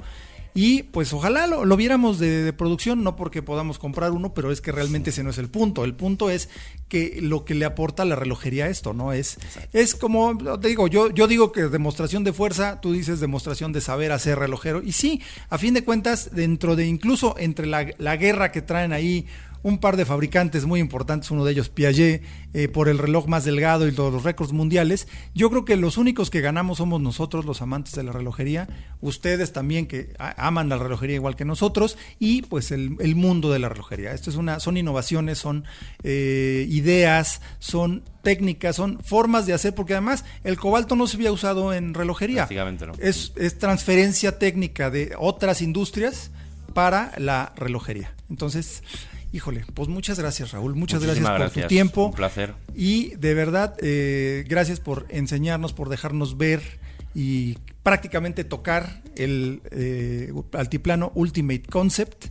Y 0.54 0.84
pues 0.84 1.12
ojalá 1.14 1.48
lo, 1.48 1.66
lo 1.66 1.76
viéramos 1.78 2.20
de, 2.20 2.44
de 2.44 2.54
producción, 2.54 3.04
no 3.04 3.16
porque 3.16 3.42
podamos 3.42 3.80
comprar 3.80 4.12
uno, 4.12 4.34
pero 4.34 4.52
es 4.52 4.62
que 4.62 4.72
realmente 4.72 5.10
ese 5.10 5.24
no 5.24 5.32
es 5.32 5.38
el 5.38 5.50
punto. 5.50 5.84
El 5.84 5.96
punto 5.96 6.30
es 6.30 6.50
que 6.90 7.20
lo 7.22 7.44
que 7.44 7.56
le 7.56 7.66
aporta 7.66 8.06
la 8.06 8.16
relojería 8.16 8.66
a 8.66 8.70
esto, 8.70 8.94
¿no? 8.94 9.14
Es, 9.14 9.38
es 9.74 9.96
como, 9.96 10.38
te 10.60 10.68
digo, 10.68 10.88
yo, 10.88 11.10
yo 11.10 11.28
digo 11.28 11.52
que 11.52 11.64
demostración 11.64 12.24
de 12.24 12.34
fuerza, 12.34 12.82
tú 12.82 12.94
dices 12.94 13.20
demostración 13.20 13.74
de 13.74 13.82
saber 13.82 14.12
hacer 14.12 14.38
relojero. 14.38 14.84
Y 14.84 14.92
sí, 14.92 15.22
a 15.50 15.58
fin 15.58 15.74
de 15.74 15.84
cuentas, 15.84 16.30
dentro 16.34 16.76
de 16.76 16.86
incluso 16.86 17.36
entre 17.40 17.66
la, 17.66 17.88
la 17.98 18.16
guerra 18.18 18.52
que 18.52 18.62
traen 18.62 18.94
ahí 18.94 19.26
un 19.64 19.80
par 19.80 19.98
de 19.98 20.06
fabricantes 20.06 20.66
muy 20.66 20.80
importantes, 20.80 21.32
uno 21.32 21.46
de 21.46 21.54
ellos 21.54 21.70
Piaget, 21.70 22.22
eh, 22.54 22.68
por 22.68 22.90
el 22.90 22.98
reloj 22.98 23.28
más 23.28 23.46
delgado 23.46 23.88
y 23.88 23.92
todos 23.94 24.14
los 24.14 24.24
récords 24.24 24.52
mundiales. 24.52 25.08
Yo 25.34 25.50
creo 25.50 25.66
que 25.66 25.76
los 25.78 25.98
únicos 25.98 26.30
que 26.30 26.42
ganamos 26.42 26.78
somos 26.78 27.02
nosotros, 27.02 27.46
los 27.46 27.62
amantes 27.62 27.96
de 27.96 28.04
la 28.04 28.12
relojería, 28.12 28.68
ustedes 29.02 29.54
también 29.54 29.88
que 29.88 30.14
aman 30.20 30.70
la 30.70 30.78
relojería 30.78 31.16
igual 31.16 31.36
que 31.36 31.46
nosotros, 31.46 31.98
y 32.20 32.44
pues 32.44 32.72
el, 32.72 32.98
el 33.00 33.16
mundo 33.16 33.52
de 33.52 33.60
la 33.60 33.70
relojería. 33.70 34.12
Esto 34.14 34.30
es 34.30 34.36
una, 34.36 34.60
son 34.60 34.78
innovaciones, 34.78 35.38
son 35.38 35.64
eh, 36.04 36.68
ideas, 36.70 37.42
son 37.60 38.04
técnicas, 38.22 38.76
son 38.76 39.00
formas 39.00 39.46
de 39.46 39.54
hacer, 39.54 39.74
porque 39.74 39.94
además 39.94 40.26
el 40.44 40.58
cobalto 40.58 40.96
no 40.96 41.08
se 41.08 41.18
había 41.18 41.32
usado 41.32 41.74
en 41.74 41.94
relojería. 41.94 42.44
Prácticamente 42.44 42.86
no. 42.86 42.94
Es, 43.00 43.34
es 43.36 43.58
transferencia 43.58 44.40
técnica 44.40 44.90
de 44.90 45.14
otras 45.18 45.62
industrias 45.62 46.32
para 46.74 47.14
la 47.18 47.54
relojería. 47.56 48.14
Entonces, 48.30 48.84
Híjole, 49.34 49.66
pues 49.74 49.90
muchas 49.90 50.20
gracias 50.20 50.52
Raúl, 50.52 50.76
muchas 50.76 51.04
gracias, 51.04 51.28
por 51.28 51.50
tu 51.50 51.68
tiempo. 51.68 52.06
Un 52.06 52.14
placer. 52.14 52.54
Y 52.76 53.16
de 53.16 53.34
verdad, 53.34 53.76
eh, 53.82 54.46
gracias 54.48 54.80
por 54.80 55.08
enseñarnos, 55.10 55.74
por 55.74 55.90
dejarnos 55.90 56.38
ver 56.38 56.62
y 57.16 57.58
prácticamente 57.82 58.44
tocar 58.44 59.02
el 59.16 59.64
eh, 59.72 60.32
altiplano 60.54 61.12
Ultimate 61.16 61.64
Concept 61.64 62.28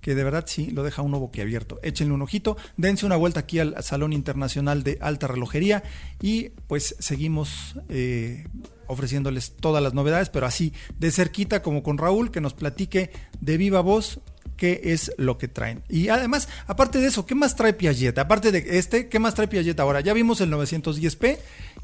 que 0.00 0.14
de 0.14 0.22
verdad 0.22 0.44
sí 0.46 0.70
lo 0.70 0.82
deja 0.82 1.00
uno 1.00 1.18
boquiabierto. 1.18 1.80
Échenle 1.82 2.12
un 2.12 2.20
ojito, 2.20 2.58
dense 2.76 3.06
una 3.06 3.16
vuelta 3.16 3.40
aquí 3.40 3.58
al 3.58 3.82
Salón 3.82 4.12
Internacional 4.12 4.84
de 4.84 4.98
Alta 5.00 5.26
Relojería 5.26 5.82
y 6.20 6.50
pues 6.68 6.94
seguimos 6.98 7.74
eh, 7.88 8.46
ofreciéndoles 8.86 9.56
todas 9.56 9.82
las 9.82 9.94
novedades, 9.94 10.28
pero 10.28 10.44
así 10.44 10.74
de 10.98 11.10
cerquita 11.10 11.62
como 11.62 11.82
con 11.82 11.96
Raúl, 11.96 12.30
que 12.30 12.42
nos 12.42 12.52
platique 12.52 13.10
de 13.40 13.56
viva 13.56 13.80
voz 13.80 14.20
qué 14.56 14.80
es 14.84 15.12
lo 15.16 15.38
que 15.38 15.48
traen. 15.48 15.82
Y 15.88 16.08
además, 16.08 16.48
aparte 16.66 16.98
de 16.98 17.08
eso, 17.08 17.26
¿qué 17.26 17.34
más 17.34 17.56
trae 17.56 17.72
Piaget? 17.72 18.18
Aparte 18.18 18.52
de 18.52 18.78
este, 18.78 19.08
¿qué 19.08 19.18
más 19.18 19.34
trae 19.34 19.48
Piaget 19.48 19.78
ahora? 19.80 20.00
Ya 20.00 20.12
vimos 20.12 20.40
el 20.40 20.50
910p, 20.52 21.38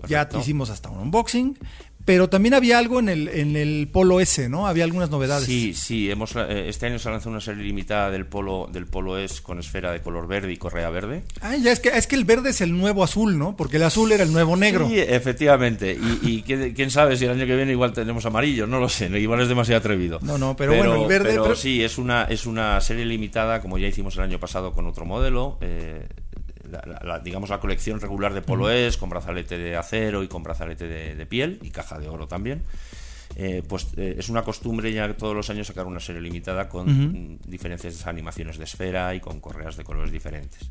ya 0.08 0.28
hicimos 0.38 0.70
hasta 0.70 0.90
un 0.90 0.98
unboxing, 0.98 1.58
pero 2.11 2.28
también 2.28 2.54
había 2.54 2.76
algo 2.76 2.98
en 2.98 3.08
el, 3.08 3.28
en 3.28 3.54
el 3.54 3.86
Polo 3.86 4.18
S, 4.18 4.48
¿no? 4.48 4.66
Había 4.66 4.82
algunas 4.82 5.11
novedades. 5.11 5.46
Sí, 5.46 5.72
sí. 5.74 6.11
Hemos, 6.11 6.34
eh, 6.34 6.68
este 6.68 6.86
año 6.86 6.98
se 6.98 7.08
ha 7.08 7.12
lanzado 7.12 7.30
una 7.30 7.40
serie 7.40 7.62
limitada 7.62 8.11
del 8.11 8.26
Polo, 8.26 8.68
del 8.68 8.86
Polo 8.86 9.16
S 9.16 9.40
con 9.42 9.61
esfera 9.61 9.92
de 9.92 10.00
color 10.00 10.26
verde 10.26 10.52
y 10.52 10.56
correa 10.56 10.90
verde. 10.90 11.22
Ah, 11.40 11.54
ya 11.54 11.70
es 11.70 11.78
que, 11.78 11.90
es 11.90 12.08
que 12.08 12.16
el 12.16 12.24
verde 12.24 12.50
es 12.50 12.62
el 12.62 12.76
nuevo 12.76 13.04
azul, 13.04 13.38
¿no? 13.38 13.56
Porque 13.56 13.76
el 13.76 13.84
azul 13.84 14.11
era 14.11 14.24
el 14.24 14.32
nuevo 14.32 14.56
negro. 14.56 14.88
Sí, 14.88 14.98
efectivamente. 14.98 15.96
Y, 16.20 16.42
quién 16.74 16.90
sabe 16.90 17.16
si 17.16 17.26
el 17.26 17.30
año 17.30 17.46
que 17.46 17.54
viene 17.54 17.70
igual 17.70 17.92
tenemos 17.92 18.26
amarillo, 18.26 18.66
no 18.66 18.80
lo 18.80 18.88
sé. 18.88 19.06
Igual 19.16 19.42
es 19.42 19.48
demasiado 19.48 19.78
atrevido. 19.78 20.18
No, 20.20 20.36
no, 20.36 20.56
pero, 20.56 20.74
bueno, 20.74 21.02
el 21.02 21.06
verde... 21.06 21.30
Pero, 21.30 21.54
sí, 21.54 21.80
es 21.84 21.96
una, 21.96 22.24
es 22.24 22.44
una 22.44 22.80
serie 22.80 23.04
limitada, 23.04 23.62
como 23.62 23.78
ya 23.78 23.86
hicimos 23.86 24.16
el 24.16 24.24
año 24.24 24.40
pasado 24.40 24.72
con 24.72 24.84
otro 24.88 25.04
modelo. 25.04 25.58
Eh, 25.61 26.08
la, 26.70 27.20
digamos, 27.20 27.50
la 27.50 27.60
colección 27.60 28.00
regular 28.00 28.32
de 28.34 28.42
Polo 28.42 28.70
es 28.70 28.96
con 28.96 29.10
brazalete 29.10 29.58
de 29.58 29.76
acero 29.76 30.22
y 30.22 30.28
con 30.28 30.42
brazalete 30.42 30.86
de, 30.86 31.26
piel 31.26 31.58
y 31.62 31.70
caja 31.70 31.98
de 31.98 32.08
oro 32.08 32.26
también. 32.26 32.62
Eh, 33.36 33.62
pues 33.66 33.88
eh, 33.96 34.16
es 34.18 34.28
una 34.28 34.42
costumbre 34.42 34.92
ya 34.92 35.14
todos 35.14 35.36
los 35.36 35.48
años 35.50 35.68
sacar 35.68 35.86
una 35.86 36.00
serie 36.00 36.20
limitada 36.20 36.68
con 36.68 37.38
diferentes 37.46 38.06
animaciones 38.06 38.58
de 38.58 38.64
esfera 38.64 39.14
y 39.14 39.20
con 39.20 39.40
correas 39.40 39.76
de 39.76 39.84
colores 39.84 40.10
diferentes. 40.10 40.68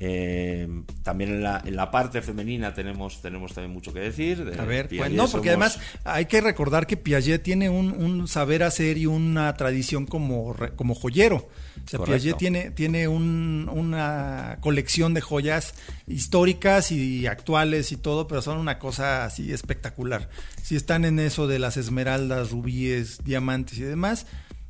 Eh, 0.00 0.68
también 1.02 1.30
en 1.30 1.42
la, 1.42 1.62
en 1.64 1.74
la, 1.74 1.90
parte 1.90 2.22
femenina 2.22 2.72
tenemos, 2.72 3.20
tenemos 3.20 3.52
también 3.52 3.72
mucho 3.72 3.92
que 3.92 4.00
decir. 4.00 4.52
a 4.58 4.64
ver, 4.64 4.88
pues 4.88 5.10
no, 5.10 5.28
porque 5.28 5.48
además 5.48 5.80
hay 6.04 6.26
que 6.26 6.40
recordar 6.40 6.86
que 6.86 6.96
Piaget 6.96 7.42
tiene 7.42 7.68
un, 7.68 8.28
saber 8.28 8.62
hacer 8.62 8.96
y 8.96 9.06
una 9.06 9.54
tradición 9.54 10.06
como, 10.06 10.54
como 10.76 10.94
joyero. 10.94 11.48
O 11.84 11.88
sea, 11.88 12.00
Piaget 12.00 12.36
tiene, 12.36 12.70
tiene 12.70 13.08
una 13.08 14.58
colección 14.60 15.14
de 15.14 15.20
joyas 15.20 15.74
históricas 16.06 16.92
y 16.92 17.26
actuales 17.26 17.92
y 17.92 17.96
todo, 17.96 18.28
pero 18.28 18.42
son 18.42 18.58
una 18.58 18.78
cosa 18.78 19.24
así 19.24 19.52
espectacular. 19.52 20.28
Si 20.62 20.76
están 20.76 21.04
en 21.04 21.18
eso 21.18 21.46
de 21.46 21.58
las 21.58 21.76
esmeraldas, 21.76 22.50
rubíes, 22.50 23.24
diamantes 23.24 23.78
y 23.78 23.82
demás, 23.82 24.26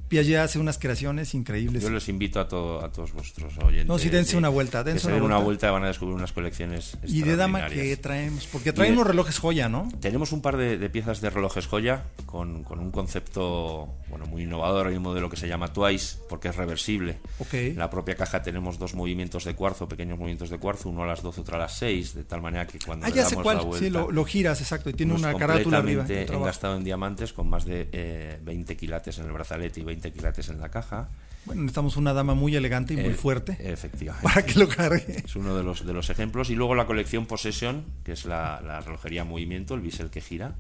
Piaget 0.09 0.39
hace 0.39 0.59
unas 0.59 0.79
creaciones 0.79 1.35
increíbles. 1.35 1.83
Yo 1.83 1.91
les 1.91 2.09
invito 2.09 2.41
a, 2.41 2.49
todo, 2.49 2.83
a 2.83 2.91
todos 2.91 3.13
vuestros 3.13 3.57
oyentes. 3.59 3.87
No, 3.87 3.99
sí, 3.99 4.09
dense 4.09 4.37
una 4.37 4.49
vuelta. 4.49 4.83
Dense 4.83 5.07
una, 5.07 5.17
vuelta. 5.17 5.37
una 5.37 5.45
vuelta 5.45 5.71
van 5.71 5.85
a 5.85 5.89
descubrir 5.89 6.15
unas 6.15 6.33
colecciones 6.33 6.97
¿Y 7.07 7.23
de 7.23 7.37
dama 7.37 7.69
qué 7.69 7.97
traemos? 7.97 8.47
Porque 8.47 8.73
traemos 8.73 9.07
relojes 9.07 9.39
joya, 9.39 9.69
¿no? 9.69 9.89
Tenemos 10.01 10.33
un 10.33 10.41
par 10.41 10.57
de, 10.57 10.89
piezas 10.91 11.21
de 11.21 11.31
relojes 11.31 11.67
joya 11.67 12.05
con, 12.27 12.65
con, 12.65 12.79
un 12.79 12.91
concepto 12.91 13.89
bueno 14.09 14.27
muy 14.27 14.43
innovador. 14.43 14.87
Hay 14.87 14.97
un 14.97 15.03
modelo 15.03 15.29
que 15.29 15.37
se 15.37 15.47
llama 15.47 15.73
Twice 15.73 16.17
porque 16.29 16.49
es 16.49 16.57
reversible. 16.57 17.19
Okay. 17.39 17.71
En 17.71 17.79
la 17.79 17.91
propia 17.91 18.15
caja 18.15 18.43
tenemos 18.43 18.79
dos 18.79 18.95
movimientos 18.95 19.45
de 19.45 19.55
cuarzo, 19.55 19.89
pequeños 19.89 20.19
movimientos 20.19 20.49
de 20.49 20.59
cuarzo, 20.59 20.89
uno 20.89 21.03
a 21.03 21.07
las 21.07 21.23
12, 21.23 21.43
otro 21.43 21.57
a 21.57 21.59
las 21.59 21.77
6, 21.79 22.15
de 22.15 22.25
tal 22.25 22.41
manera 22.41 22.67
que 22.67 22.79
cuando 22.79 23.07
ah, 23.07 23.11
le 23.11 23.17
damos 23.17 23.45
la 23.45 23.63
vuelta... 23.63 23.79
Sí, 23.79 23.91
lo, 23.91 24.25
giras, 24.25 24.61
exacto, 24.61 24.91
y 24.91 24.95
tiene 24.95 25.15
una 25.15 25.35
carátula 25.35 25.79
arriba. 25.79 26.07
engastado 26.09 26.77
en 26.77 26.85
diamantes 26.85 27.33
con 27.33 27.49
más 27.49 27.65
de 27.65 27.89
eh, 27.93 28.39
20 28.43 28.77
quilates 28.77 29.19
en 29.19 29.27
el 29.27 29.33
brazalete 29.33 29.81
y 29.81 29.85
20 29.85 29.98
quilates 30.01 30.49
en 30.49 30.61
la 30.61 30.71
caja. 30.71 31.09
Bueno, 31.45 31.63
necesitamos 31.63 31.97
una 31.97 32.13
dama 32.13 32.35
muy 32.35 32.55
elegante 32.57 32.93
y 32.93 32.97
muy 32.99 33.11
eh, 33.11 33.15
fuerte. 33.15 33.57
Efectivamente. 33.61 34.29
Para 34.29 34.45
que 34.45 34.59
lo 34.59 34.69
cargue. 34.69 35.23
Es 35.25 35.35
uno 35.35 35.57
de 35.57 35.63
los, 35.63 35.87
de 35.87 35.95
los 35.95 36.11
ejemplos. 36.11 36.51
Y 36.51 36.55
luego 36.55 36.75
la 36.75 36.87
colección 36.87 37.25
Possession, 37.25 37.85
que 38.05 38.13
es 38.13 38.27
la, 38.27 38.61
la 38.61 38.81
relojería 38.81 39.25
movimiento, 39.25 39.75
el 39.75 39.81
bisel 39.81 40.11
que 40.11 40.21
gira, 40.21 40.57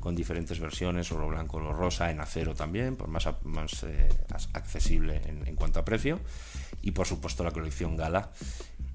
con 0.00 0.16
diferentes 0.16 0.58
versiones, 0.58 1.12
oro 1.12 1.28
blanco, 1.28 1.58
oro 1.58 1.74
rosa, 1.74 2.10
en 2.10 2.20
acero 2.20 2.54
también, 2.54 2.96
pues 2.96 3.10
más, 3.10 3.28
más 3.44 3.82
eh, 3.82 4.08
accesible 4.54 5.20
en, 5.26 5.54
cuanto 5.56 5.80
a 5.80 5.84
precio. 5.84 6.20
Y 6.82 6.92
por 6.92 7.06
supuesto 7.06 7.44
la 7.44 7.50
colección 7.50 7.96
Gala, 7.96 8.30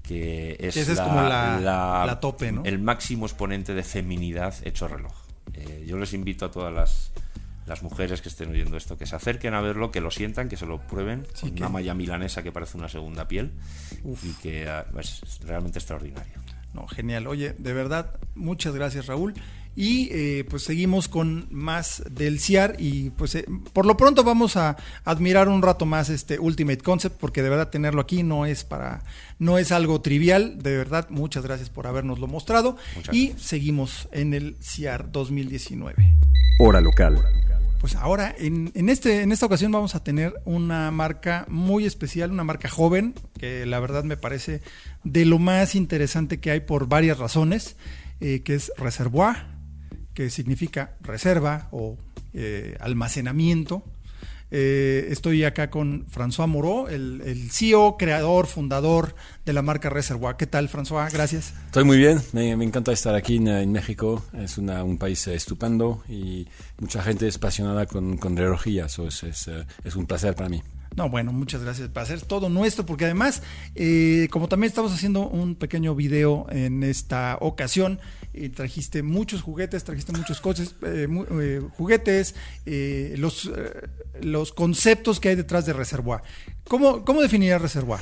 que 0.02 0.56
es, 0.58 0.76
es 0.76 1.00
como 1.00 1.22
la, 1.22 2.18
tope, 2.20 2.50
¿no? 2.50 2.64
el 2.64 2.80
máximo 2.80 3.26
exponente 3.26 3.74
de 3.74 3.84
feminidad 3.84 4.54
hecho 4.64 4.88
reloj. 4.88 5.14
Eh, 5.54 5.84
yo 5.86 5.96
les 5.96 6.12
invito 6.12 6.44
a 6.44 6.50
todas 6.50 6.74
las 6.74 7.12
las 7.66 7.82
mujeres 7.82 8.22
que 8.22 8.28
estén 8.28 8.50
oyendo 8.50 8.76
esto, 8.76 8.96
que 8.96 9.06
se 9.06 9.16
acerquen 9.16 9.54
a 9.54 9.60
verlo, 9.60 9.90
que 9.90 10.00
lo 10.00 10.10
sientan, 10.10 10.48
que 10.48 10.56
se 10.56 10.66
lo 10.66 10.80
prueben, 10.80 11.26
una 11.42 11.68
malla 11.68 11.94
milanesa 11.94 12.42
que 12.42 12.52
parece 12.52 12.78
una 12.78 12.88
segunda 12.88 13.28
piel 13.28 13.52
y 14.22 14.32
que 14.40 14.68
ah, 14.68 14.86
es 14.98 15.40
realmente 15.44 15.78
extraordinario. 15.78 16.34
No, 16.74 16.86
genial. 16.86 17.26
Oye, 17.26 17.54
de 17.58 17.72
verdad, 17.72 18.16
muchas 18.34 18.74
gracias 18.74 19.06
Raúl. 19.06 19.34
Y 19.78 20.08
eh, 20.10 20.46
pues 20.48 20.62
seguimos 20.62 21.06
con 21.06 21.48
más 21.50 22.02
del 22.10 22.40
CIAR 22.40 22.76
y 22.78 23.10
pues 23.10 23.34
eh, 23.34 23.44
por 23.74 23.84
lo 23.84 23.98
pronto 23.98 24.24
vamos 24.24 24.56
a 24.56 24.78
admirar 25.04 25.50
un 25.50 25.60
rato 25.60 25.84
más 25.84 26.08
este 26.08 26.38
Ultimate 26.38 26.78
Concept 26.78 27.18
porque 27.20 27.42
de 27.42 27.50
verdad 27.50 27.68
tenerlo 27.68 28.00
aquí 28.00 28.22
no 28.22 28.46
es 28.46 28.64
para 28.64 29.04
no 29.38 29.58
es 29.58 29.72
algo 29.72 30.00
trivial, 30.00 30.62
de 30.62 30.78
verdad 30.78 31.10
muchas 31.10 31.44
gracias 31.44 31.68
por 31.68 31.86
habernoslo 31.86 32.26
mostrado 32.26 32.78
y 33.12 33.34
seguimos 33.36 34.08
en 34.12 34.32
el 34.32 34.56
CIAR 34.62 35.12
2019. 35.12 36.14
Hora 36.58 36.80
local. 36.80 37.22
Pues 37.80 37.94
ahora, 37.94 38.34
en, 38.38 38.88
este, 38.88 39.22
en 39.22 39.32
esta 39.32 39.46
ocasión 39.46 39.70
vamos 39.70 39.94
a 39.94 40.02
tener 40.02 40.34
una 40.44 40.90
marca 40.90 41.44
muy 41.48 41.84
especial, 41.84 42.32
una 42.32 42.44
marca 42.44 42.68
joven, 42.68 43.14
que 43.38 43.66
la 43.66 43.78
verdad 43.80 44.02
me 44.02 44.16
parece 44.16 44.62
de 45.04 45.24
lo 45.24 45.38
más 45.38 45.74
interesante 45.74 46.40
que 46.40 46.50
hay 46.50 46.60
por 46.60 46.88
varias 46.88 47.18
razones, 47.18 47.76
eh, 48.20 48.42
que 48.42 48.54
es 48.54 48.72
Reservoir, 48.78 49.46
que 50.14 50.30
significa 50.30 50.96
reserva 51.02 51.68
o 51.70 51.98
eh, 52.32 52.76
almacenamiento. 52.80 53.84
Eh, 54.50 55.08
estoy 55.10 55.44
acá 55.44 55.70
con 55.70 56.06
François 56.06 56.46
Moreau, 56.46 56.86
el, 56.86 57.20
el, 57.24 57.50
CEO, 57.50 57.96
creador, 57.96 58.46
fundador 58.46 59.16
de 59.44 59.52
la 59.52 59.62
marca 59.62 59.90
Reservoir. 59.90 60.36
¿Qué 60.36 60.46
tal, 60.46 60.68
François? 60.68 61.10
Gracias. 61.12 61.52
Estoy 61.66 61.84
muy 61.84 61.98
bien, 61.98 62.20
me, 62.32 62.52
encanta 62.52 62.92
estar 62.92 63.14
aquí 63.14 63.36
en, 63.36 63.72
México. 63.72 64.24
Es 64.34 64.58
un 64.58 64.98
país 64.98 65.26
estupendo 65.26 66.02
y 66.08 66.46
mucha 66.78 67.02
gente 67.02 67.26
es 67.26 67.36
apasionada 67.36 67.86
con, 67.86 68.16
con 68.18 68.36
relojía. 68.36 68.86
es, 68.86 69.22
es, 69.22 69.48
eh, 69.48 69.66
es 69.84 69.96
un 69.96 70.06
placer 70.06 70.34
para 70.34 70.48
mí. 70.48 70.62
No, 70.96 71.10
bueno, 71.10 71.30
muchas 71.30 71.62
gracias 71.62 71.90
por 71.90 72.02
hacer 72.02 72.22
todo 72.22 72.48
nuestro, 72.48 72.86
porque 72.86 73.04
además, 73.04 73.42
eh, 73.74 74.28
como 74.30 74.48
también 74.48 74.68
estamos 74.68 74.94
haciendo 74.94 75.28
un 75.28 75.54
pequeño 75.54 75.94
video 75.94 76.46
en 76.50 76.82
esta 76.82 77.36
ocasión, 77.40 78.00
eh, 78.36 78.48
trajiste 78.50 79.02
muchos 79.02 79.42
juguetes, 79.42 79.84
trajiste 79.84 80.12
muchos 80.12 80.40
coches, 80.40 80.74
eh, 80.82 81.60
juguetes, 81.76 82.34
los, 83.16 83.50
los 84.20 84.52
conceptos 84.52 85.20
que 85.20 85.30
hay 85.30 85.36
detrás 85.36 85.66
de 85.66 85.72
Reservoir. 85.72 86.22
¿Cómo, 86.68 87.04
cómo 87.04 87.22
definirías 87.22 87.62
Reservoir? 87.62 88.00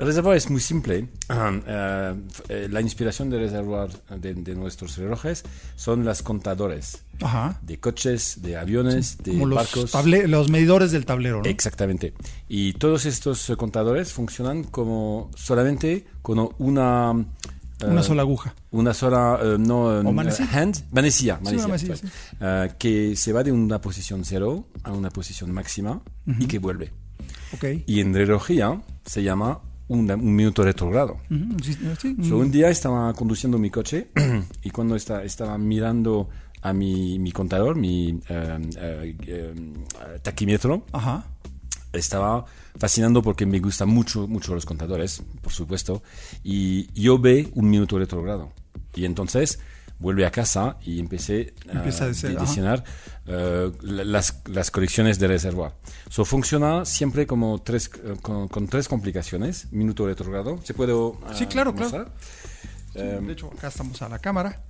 reservoir 0.00 0.36
es 0.36 0.50
muy 0.50 0.60
simple. 0.60 1.08
Um, 1.30 1.62
la 2.48 2.80
inspiración 2.80 3.30
de 3.30 3.38
Reservoir 3.38 3.90
de, 4.08 4.34
de, 4.34 4.54
nuestros 4.54 4.96
relojes 4.96 5.44
son 5.76 6.04
las 6.04 6.22
contadores 6.22 7.04
de 7.62 7.78
coches, 7.78 8.42
de 8.42 8.56
aviones, 8.56 9.18
de 9.18 9.38
Como 9.38 9.54
barcos. 9.54 9.92
Los, 9.94 10.28
los 10.28 10.50
medidores 10.50 10.90
del 10.92 11.06
tablero. 11.06 11.42
¿no? 11.42 11.48
Exactamente. 11.48 12.14
Y 12.48 12.74
todos 12.74 13.06
estos 13.06 13.48
eh, 13.50 13.56
contadores 13.56 14.12
funcionan 14.12 14.64
como 14.64 15.30
solamente 15.34 16.06
con 16.22 16.50
una... 16.58 17.24
una 17.82 18.02
sola 18.02 18.22
aguja. 18.22 18.54
Una 18.70 18.94
sola, 18.94 19.38
uh, 19.42 19.58
no, 19.58 19.86
¿O 20.00 20.12
manecilla? 20.12 20.48
hand, 20.52 20.84
manecilla, 20.92 21.38
manecilla, 21.42 21.96
sí, 21.96 22.06
uh, 22.40 22.72
que 22.78 23.16
se 23.16 23.32
va 23.32 23.42
de 23.42 23.52
una 23.52 23.80
posición 23.80 24.24
cero 24.24 24.68
a 24.82 24.92
una 24.92 25.10
posición 25.10 25.52
máxima 25.52 26.00
y 26.38 26.46
que 26.46 26.58
vuelve. 26.58 26.92
Okay. 27.54 27.84
Y 27.86 28.00
en 28.00 28.14
relojía 28.14 28.80
se 29.04 29.22
llama 29.22 29.60
un, 29.88 30.10
un 30.10 30.34
minuto 30.34 30.62
retrogrado. 30.62 31.18
Uh 31.30 31.34
-huh. 31.34 32.28
so, 32.28 32.38
un 32.38 32.50
día 32.50 32.70
estaba 32.70 33.12
conduciendo 33.14 33.58
mi 33.58 33.70
coche 33.70 34.08
y 34.62 34.70
cuando 34.70 34.96
está, 34.96 35.22
estaba 35.22 35.56
mirando 35.58 36.28
a 36.62 36.72
mi, 36.72 37.18
mi 37.18 37.30
contador, 37.32 37.76
mi 37.76 38.20
taquímetro, 40.22 40.86
Ajá 40.92 41.26
estaba 41.94 42.44
fascinando 42.78 43.22
porque 43.22 43.46
me 43.46 43.60
gustan 43.60 43.88
mucho, 43.88 44.26
mucho 44.26 44.54
los 44.54 44.66
contadores, 44.66 45.22
por 45.42 45.52
supuesto, 45.52 46.02
y 46.42 46.90
yo 47.00 47.18
ve 47.18 47.50
un 47.54 47.70
minuto 47.70 47.98
retrogrado. 47.98 48.52
Y 48.94 49.04
entonces 49.04 49.58
vuelve 49.98 50.26
a 50.26 50.30
casa 50.30 50.76
y 50.84 50.98
empecé 50.98 51.54
Empieza 51.68 52.04
a 52.06 52.08
diseñar, 52.08 52.84
eh, 53.26 53.72
la- 53.82 54.04
las, 54.04 54.42
las 54.46 54.70
colecciones 54.70 55.18
de 55.18 55.28
reservoir. 55.28 55.72
So, 56.10 56.24
funciona 56.24 56.84
siempre 56.84 57.26
como 57.26 57.60
tres, 57.62 57.90
eh, 58.04 58.16
con, 58.20 58.48
con 58.48 58.66
tres 58.68 58.88
complicaciones. 58.88 59.72
Minuto 59.72 60.06
retrogrado. 60.06 60.60
¿Se 60.64 60.74
puede 60.74 60.92
eh, 60.92 61.12
Sí, 61.34 61.46
claro, 61.46 61.74
claro. 61.74 62.10
de 62.94 63.32
hecho, 63.32 63.50
acá 63.56 63.68
estamos 63.68 64.02
a 64.02 64.08
la 64.08 64.18
cámara. 64.18 64.60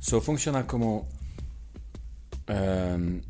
So, 0.00 0.20
funciona 0.20 0.66
como 0.66 1.06
eh, 2.46 3.20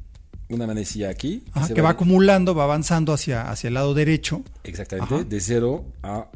una 0.54 0.66
manecilla 0.66 1.08
aquí. 1.10 1.42
Ajá, 1.52 1.68
se 1.68 1.74
que 1.74 1.80
va 1.82 1.90
acumulando, 1.90 2.54
va 2.54 2.64
avanzando 2.64 3.12
hacia, 3.12 3.50
hacia 3.50 3.68
el 3.68 3.74
lado 3.74 3.94
derecho. 3.94 4.42
Exactamente, 4.64 5.14
Ajá. 5.14 5.24
de 5.24 5.40
0 5.40 5.84
a 6.02 6.26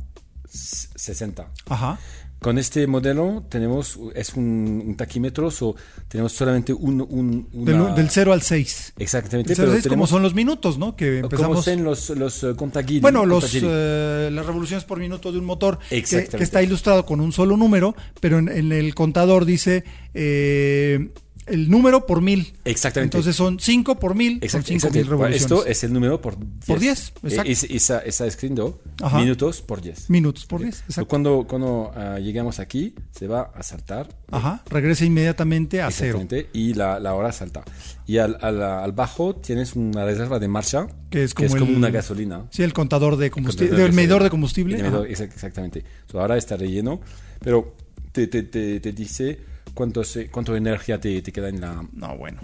s- 0.52 0.88
60. 0.94 1.48
Ajá. 1.68 1.98
Con 2.38 2.58
este 2.58 2.86
modelo 2.86 3.44
tenemos, 3.48 3.98
es 4.14 4.34
un, 4.34 4.82
un 4.86 4.94
taquímetro, 4.94 5.50
so, 5.50 5.74
tenemos 6.06 6.32
solamente 6.32 6.72
un... 6.74 7.00
un 7.00 7.48
Del, 7.64 7.80
una- 7.80 7.94
del 7.94 8.10
0 8.10 8.30
al 8.34 8.42
6. 8.42 8.92
Exactamente, 8.98 9.48
Del 9.48 9.56
0 9.56 9.62
al 9.68 9.72
pero 9.72 9.82
6 9.82 9.82
como 9.84 9.90
tenemos... 9.90 10.10
son 10.10 10.22
los 10.22 10.34
minutos, 10.34 10.76
¿no? 10.78 10.94
Que 10.96 11.22
como 11.22 11.24
empezamos... 11.34 11.58
estén 11.60 11.82
los, 11.82 12.10
los 12.10 12.44
contagiri- 12.44 13.00
Bueno, 13.00 13.24
los, 13.24 13.50
eh, 13.54 14.28
las 14.30 14.44
revoluciones 14.44 14.84
por 14.84 14.98
minuto 15.00 15.32
de 15.32 15.38
un 15.38 15.46
motor 15.46 15.78
que, 15.88 16.02
que 16.02 16.42
está 16.44 16.62
ilustrado 16.62 17.06
con 17.06 17.20
un 17.22 17.32
solo 17.32 17.56
número, 17.56 17.96
pero 18.20 18.38
en, 18.38 18.50
en 18.50 18.70
el 18.70 18.94
contador 18.94 19.46
dice 19.46 19.84
eh, 20.12 21.08
el 21.46 21.70
número 21.70 22.06
por 22.06 22.20
mil. 22.22 22.52
Exactamente. 22.64 23.16
Entonces 23.16 23.36
son 23.36 23.58
5 23.60 23.98
por 23.98 24.14
mil, 24.14 24.34
son 24.34 24.42
Exacto, 24.44 24.66
5 24.68 24.76
exacto. 24.78 24.98
mil 24.98 25.06
revoluciones. 25.06 25.42
Esto 25.42 25.66
es 25.66 25.84
el 25.84 25.92
número 25.92 26.20
por 26.20 26.36
10. 26.38 26.50
Por 26.66 26.78
10, 26.80 27.12
exacto. 27.22 27.50
Es, 27.50 27.62
está, 27.64 27.98
está 28.00 28.26
escrito 28.26 28.80
Ajá. 29.00 29.18
minutos 29.20 29.62
por 29.62 29.80
10. 29.80 30.10
Minutos 30.10 30.44
por 30.46 30.60
10, 30.62 30.74
So, 30.74 30.82
exacto. 30.88 31.08
Cuando, 31.08 31.46
cuando 31.48 31.92
llegamos 32.20 32.58
aquí, 32.58 32.94
se 33.12 33.26
va 33.28 33.52
a 33.54 33.62
saltar. 33.62 34.08
Ajá, 34.30 34.62
regresa 34.68 35.04
inmediatamente 35.04 35.82
a 35.82 35.90
cero. 35.90 36.18
Exactamente, 36.18 36.50
y 36.52 36.74
la, 36.74 36.98
la 36.98 37.14
hora 37.14 37.30
salta. 37.32 37.62
Y 38.06 38.18
al, 38.18 38.38
al, 38.40 38.62
al 38.62 38.92
bajo 38.92 39.36
tienes 39.36 39.74
una 39.74 40.04
reserva 40.04 40.38
de 40.38 40.48
marcha, 40.48 40.86
Que 41.10 41.22
es 41.24 41.34
como, 41.34 41.54
el- 41.56 41.62
una 41.62 41.90
gasolina. 41.90 42.44
Sí, 42.50 42.62
el 42.64 42.72
contador 42.72 43.16
de 43.16 43.30
combustible, 43.30 43.76
del 43.76 43.90
de 43.90 43.96
medidor 43.96 44.22
de 44.22 44.30
combustible. 44.30 44.76
El 44.76 44.82
medidor, 44.82 45.06
exact- 45.08 45.32
exactamente. 45.34 45.84
So, 46.10 46.20
ahora 46.20 46.36
está 46.36 46.56
relleno, 46.56 47.00
pero 47.40 47.74
te, 48.12 48.26
te, 48.26 48.42
te, 48.44 48.80
te 48.80 48.92
dice 48.92 49.38
cuánto, 49.76 50.02
se, 50.02 50.28
cuánto 50.28 50.56
energía 50.56 50.98
te, 50.98 51.22
queda 51.22 51.48
en 51.50 51.60
la... 51.60 51.84
No, 51.92 52.16
bueno. 52.16 52.40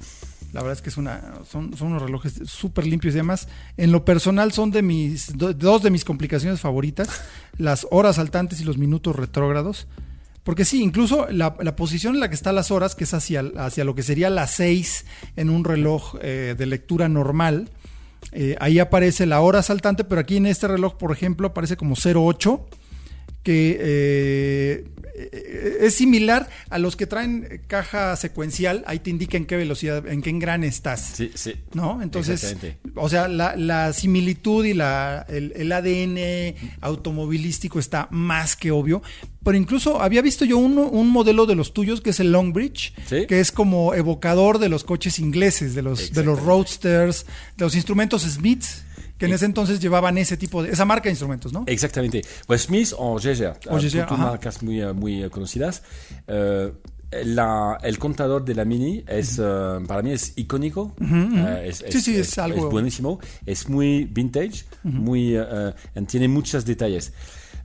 La 0.53 0.61
verdad 0.61 0.77
es 0.77 0.83
que 0.83 0.91
es 0.91 0.99
una, 0.99 1.41
son, 1.51 1.75
son 1.77 1.89
unos 1.89 2.03
relojes 2.03 2.35
súper 2.45 2.87
limpios 2.87 3.15
y 3.15 3.19
además, 3.19 3.49
en 3.79 3.91
lo 3.91 4.05
personal, 4.05 4.53
son 4.53 4.71
de 4.71 4.83
mis 4.83 5.37
do- 5.37 5.55
dos 5.55 5.83
de 5.83 5.91
mis 5.91 6.05
complicaciones 6.05 6.61
favoritas: 6.61 7.09
las 7.59 7.87
horas 7.91 8.17
saltantes 8.17 8.61
y 8.61 8.65
los 8.65 8.77
minutos 8.77 9.17
retrógrados. 9.17 9.87
Porque 10.45 10.67
sí, 10.67 10.83
incluso 10.83 11.27
la, 11.31 11.57
la 11.61 11.75
posición 11.75 12.15
en 12.15 12.21
la 12.21 12.29
que 12.29 12.35
están 12.35 12.55
las 12.55 12.71
horas, 12.71 12.95
que 12.95 13.05
es 13.05 13.15
hacia, 13.15 13.45
hacia 13.57 13.85
lo 13.85 13.95
que 13.95 14.03
sería 14.03 14.29
las 14.29 14.51
6 14.51 15.07
en 15.37 15.49
un 15.49 15.65
reloj 15.65 16.17
eh, 16.21 16.55
de 16.59 16.67
lectura 16.67 17.09
normal, 17.09 17.71
eh, 18.33 18.57
ahí 18.61 18.79
aparece 18.79 19.25
la 19.25 19.41
hora 19.41 19.63
saltante, 19.63 20.05
pero 20.05 20.21
aquí 20.21 20.37
en 20.37 20.45
este 20.47 20.69
reloj, 20.69 20.97
por 20.99 21.13
ejemplo, 21.13 21.47
aparece 21.47 21.77
como 21.79 21.95
08 21.95 22.67
que 23.43 23.77
eh, 23.81 23.81
eh, 23.81 24.85
es 25.15 25.95
similar 25.95 26.49
a 26.71 26.79
los 26.79 26.97
que 26.97 27.07
traen 27.07 27.63
caja 27.67 28.17
secuencial, 28.17 28.83
ahí 28.87 28.99
te 28.99 29.11
indica 29.11 29.37
en 29.37 29.45
qué 29.47 29.57
velocidad, 29.57 30.07
en 30.07 30.23
qué 30.23 30.31
engrane 30.31 30.67
estás. 30.67 31.13
Sí, 31.15 31.31
sí. 31.35 31.55
¿No? 31.75 32.01
Entonces, 32.03 32.57
o 32.95 33.09
sea, 33.09 33.29
la, 33.29 33.57
la 33.57 33.93
similitud 33.93 34.65
y 34.65 34.75
la, 34.75 35.27
el, 35.29 35.53
el 35.57 35.73
ADN 35.73 36.55
automovilístico 36.81 37.79
está 37.79 38.09
más 38.11 38.57
que 38.57 38.71
obvio. 38.71 39.03
Pero 39.45 39.57
incluso 39.57 40.01
había 40.01 40.23
visto 40.23 40.45
yo 40.45 40.57
uno, 40.59 40.83
un 40.83 41.09
modelo 41.11 41.47
de 41.47 41.57
los 41.57 41.73
tuyos 41.75 42.01
que 42.01 42.11
es 42.11 42.21
el 42.21 42.31
Longbridge, 42.33 42.95
Sí. 43.09 43.27
que 43.27 43.41
es 43.41 43.51
como 43.51 43.93
evocador 43.95 44.59
de 44.59 44.69
los 44.69 44.85
coches 44.85 45.19
ingleses, 45.19 45.75
de 45.75 45.83
los, 45.83 46.13
de 46.13 46.23
los 46.25 46.41
roadsters, 46.41 47.27
de 47.57 47.65
los 47.65 47.75
instrumentos 47.75 48.23
Smith, 48.23 48.65
que 49.19 49.27
en 49.27 49.33
ese 49.33 49.45
entonces 49.45 49.79
llevaban 49.81 50.19
ese 50.19 50.37
tipo 50.37 50.63
de, 50.63 50.71
esa 50.71 50.85
marca 50.85 51.05
de 51.05 51.11
instrumentos, 51.11 51.53
¿no? 51.53 51.65
Exactamente. 51.67 52.23
Pues 52.47 52.63
Smith 52.63 52.93
o 52.99 53.19
Jaeger, 53.21 53.57
ajá. 54.03 54.17
marcas 54.17 54.63
muy, 54.63 54.81
eh, 54.83 54.93
muy 54.93 55.23
eh, 55.25 55.31
conocidas. 55.31 55.83
Eh, 56.27 56.73
la- 57.25 57.79
el 57.83 57.99
contador 57.99 58.43
de 58.45 58.55
la 58.55 58.65
Mini 58.65 59.05
es, 59.07 59.39
eh, 59.39 59.79
para 59.87 60.01
mí 60.03 60.13
es 60.13 60.33
icónico. 60.37 60.95
Eh, 61.01 61.67
es, 61.69 61.85
Sí, 61.91 62.01
sí, 62.01 62.17
es 62.17 62.39
algo- 62.39 62.71
buenísimo. 62.71 63.21
Es 63.45 63.69
muy 63.69 64.05
vintage, 64.07 64.65
muy, 64.83 65.37
tiene 66.07 66.29
muchos 66.29 66.65
detalles. 66.65 67.13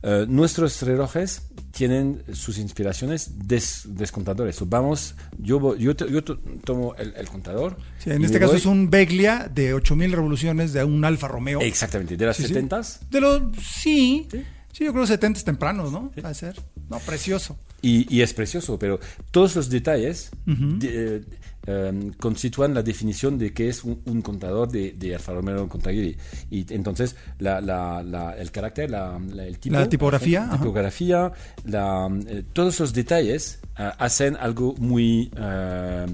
Eh, 0.03 0.25
nuestros 0.29 0.81
relojes 0.83 1.43
tienen 1.71 2.21
sus 2.33 2.57
inspiraciones 2.59 3.31
des, 3.47 3.83
descontadores. 3.87 4.57
Vamos, 4.67 5.15
yo, 5.39 5.59
voy- 5.59 5.79
yo, 5.79 5.93
yo 5.95 6.23
to- 6.23 6.39
tomo 6.63 6.95
el, 6.95 7.13
el 7.17 7.27
contador. 7.27 7.77
Sí, 7.99 8.11
en 8.11 8.23
este 8.23 8.39
caso 8.39 8.51
voy- 8.53 8.59
es 8.59 8.65
un 8.65 8.89
Beglia 8.89 9.49
de 9.53 9.73
8000 9.73 10.11
revoluciones 10.11 10.73
de 10.73 10.83
un 10.83 11.03
Alfa 11.03 11.27
Romeo. 11.27 11.59
Exactamente, 11.61 12.15
de 12.17 12.25
las 12.25 12.37
Sí, 12.37 12.45
sí. 12.47 12.53
70s. 12.53 12.99
De 13.09 13.21
los 13.21 13.41
sí, 13.61 14.27
sí, 14.71 14.83
yo 14.85 14.93
creo 14.93 15.07
70 15.07 15.41
tempranos, 15.43 15.91
¿no? 15.91 16.11
Va 16.23 16.29
a 16.29 16.33
ser. 16.33 16.55
No, 16.89 16.99
precioso. 16.99 17.57
Y, 17.81 18.11
y 18.15 18.21
es 18.21 18.33
precioso, 18.33 18.79
pero 18.79 18.99
todos 19.31 19.55
los 19.55 19.69
detalles 19.69 20.31
de- 20.45 21.23
eh, 21.67 21.87
em, 21.89 22.11
constituyen 22.13 22.73
la 22.73 22.81
definición 22.81 23.37
de 23.37 23.53
qué 23.53 23.67
es 23.69 23.83
un, 23.83 23.99
un 24.05 24.21
contador 24.21 24.69
de, 24.71 24.93
de 24.93 25.13
Alfa 25.15 25.33
Romeo 25.33 25.67
Contagiri. 25.67 26.17
Y 26.49 26.65
entonces 26.73 27.15
la, 27.39 27.61
la- 27.61 28.01
la- 28.03 28.35
el 28.37 28.49
carácter, 28.51 28.89
el 29.37 29.57
tipo, 29.59 29.75
La 29.75 29.87
tipografía, 29.89 30.47
la 30.49 30.57
tipografía, 30.57 31.31
eh, 31.65 32.43
todos 32.53 32.79
los 32.79 32.93
detalles 32.93 33.59
eh, 33.77 33.91
hacen 33.99 34.35
algo 34.37 34.73
muy, 34.79 35.29
eh, 35.37 36.05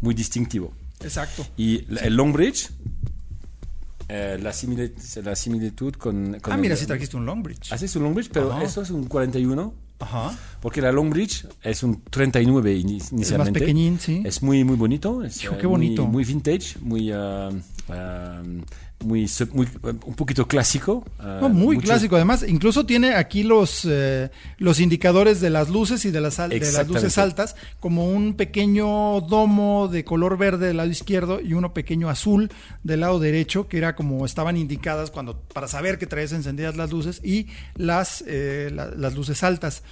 muy 0.00 0.14
distintivo. 0.14 0.72
Exacto. 1.02 1.46
Y 1.56 1.84
el 2.02 2.14
Longbridge, 2.14 2.70
eh, 4.08 4.38
la, 4.42 4.50
simili- 4.52 4.92
la 5.22 5.36
similitud 5.36 5.94
con, 5.94 6.38
con 6.40 6.52
Ah, 6.52 6.56
mira, 6.56 6.74
el- 6.74 6.80
si 6.80 6.86
trajiste 6.86 7.16
un 7.16 7.26
Longbridge. 7.26 7.72
Haces 7.72 7.94
un 7.96 8.02
Longbridge, 8.04 8.30
pero 8.32 8.60
esto 8.62 8.82
es 8.82 8.90
un 8.90 9.04
41. 9.06 9.72
Ajá. 10.00 10.36
Porque 10.60 10.80
la 10.82 10.92
Longbridge 10.92 11.46
es 11.62 11.82
un 11.82 12.02
39 12.10 12.74
ini- 12.76 13.00
inicialmente. 13.12 13.60
pequeñín, 13.60 13.98
sí. 14.00 14.22
Es 14.24 14.42
muy, 14.42 14.64
muy 14.64 14.76
bonito. 14.76 15.22
Es, 15.24 15.42
Hijo, 15.42 15.54
eh, 15.54 15.58
qué 15.60 15.66
muy- 15.66 15.72
bonito. 15.86 16.06
Muy, 16.06 16.24
vintage, 16.24 16.76
muy, 16.80 17.10
ah, 17.12 17.50
muy, 19.04 19.28
muy, 19.52 19.66
un 19.82 20.14
poquito 20.14 20.46
clásico. 20.46 21.04
ah, 21.18 21.38
No, 21.40 21.48
muy 21.48 21.76
mucho- 21.76 21.86
clásico. 21.86 22.16
Además, 22.16 22.44
incluso 22.46 22.84
tiene 22.86 23.14
aquí 23.14 23.42
los, 23.42 23.86
eh, 23.88 24.30
los 24.58 24.78
indicadores 24.80 25.40
de 25.40 25.50
las 25.50 25.68
luces 25.70 26.04
y 26.04 26.10
de 26.10 26.20
las, 26.20 26.36
de 26.36 26.58
las 26.60 26.86
luces 26.88 27.16
altas, 27.18 27.56
como 27.80 28.06
un 28.06 28.34
pequeño 28.34 29.20
domo 29.22 29.88
de 29.88 30.04
color 30.04 30.36
verde 30.38 30.66
del 30.68 30.76
lado 30.76 30.90
izquierdo 30.90 31.40
y 31.40 31.54
uno 31.54 31.72
pequeño 31.72 32.08
azul 32.10 32.50
del 32.82 33.00
lado 33.00 33.18
derecho, 33.18 33.68
que 33.68 33.78
era 33.78 33.96
como 33.96 34.24
estaban 34.26 34.56
indicadas 34.56 35.10
cuando 35.10 35.40
para 35.54 35.66
saber 35.68 35.98
que 35.98 36.06
traes 36.06 36.32
encendidas 36.32 36.76
las 36.76 36.90
luces 36.90 37.20
y 37.24 37.46
las, 37.76 38.22
eh, 38.26 38.70
la- 38.74 38.90
las 38.90 39.14
luces 39.14 39.42
altas. 39.42 39.82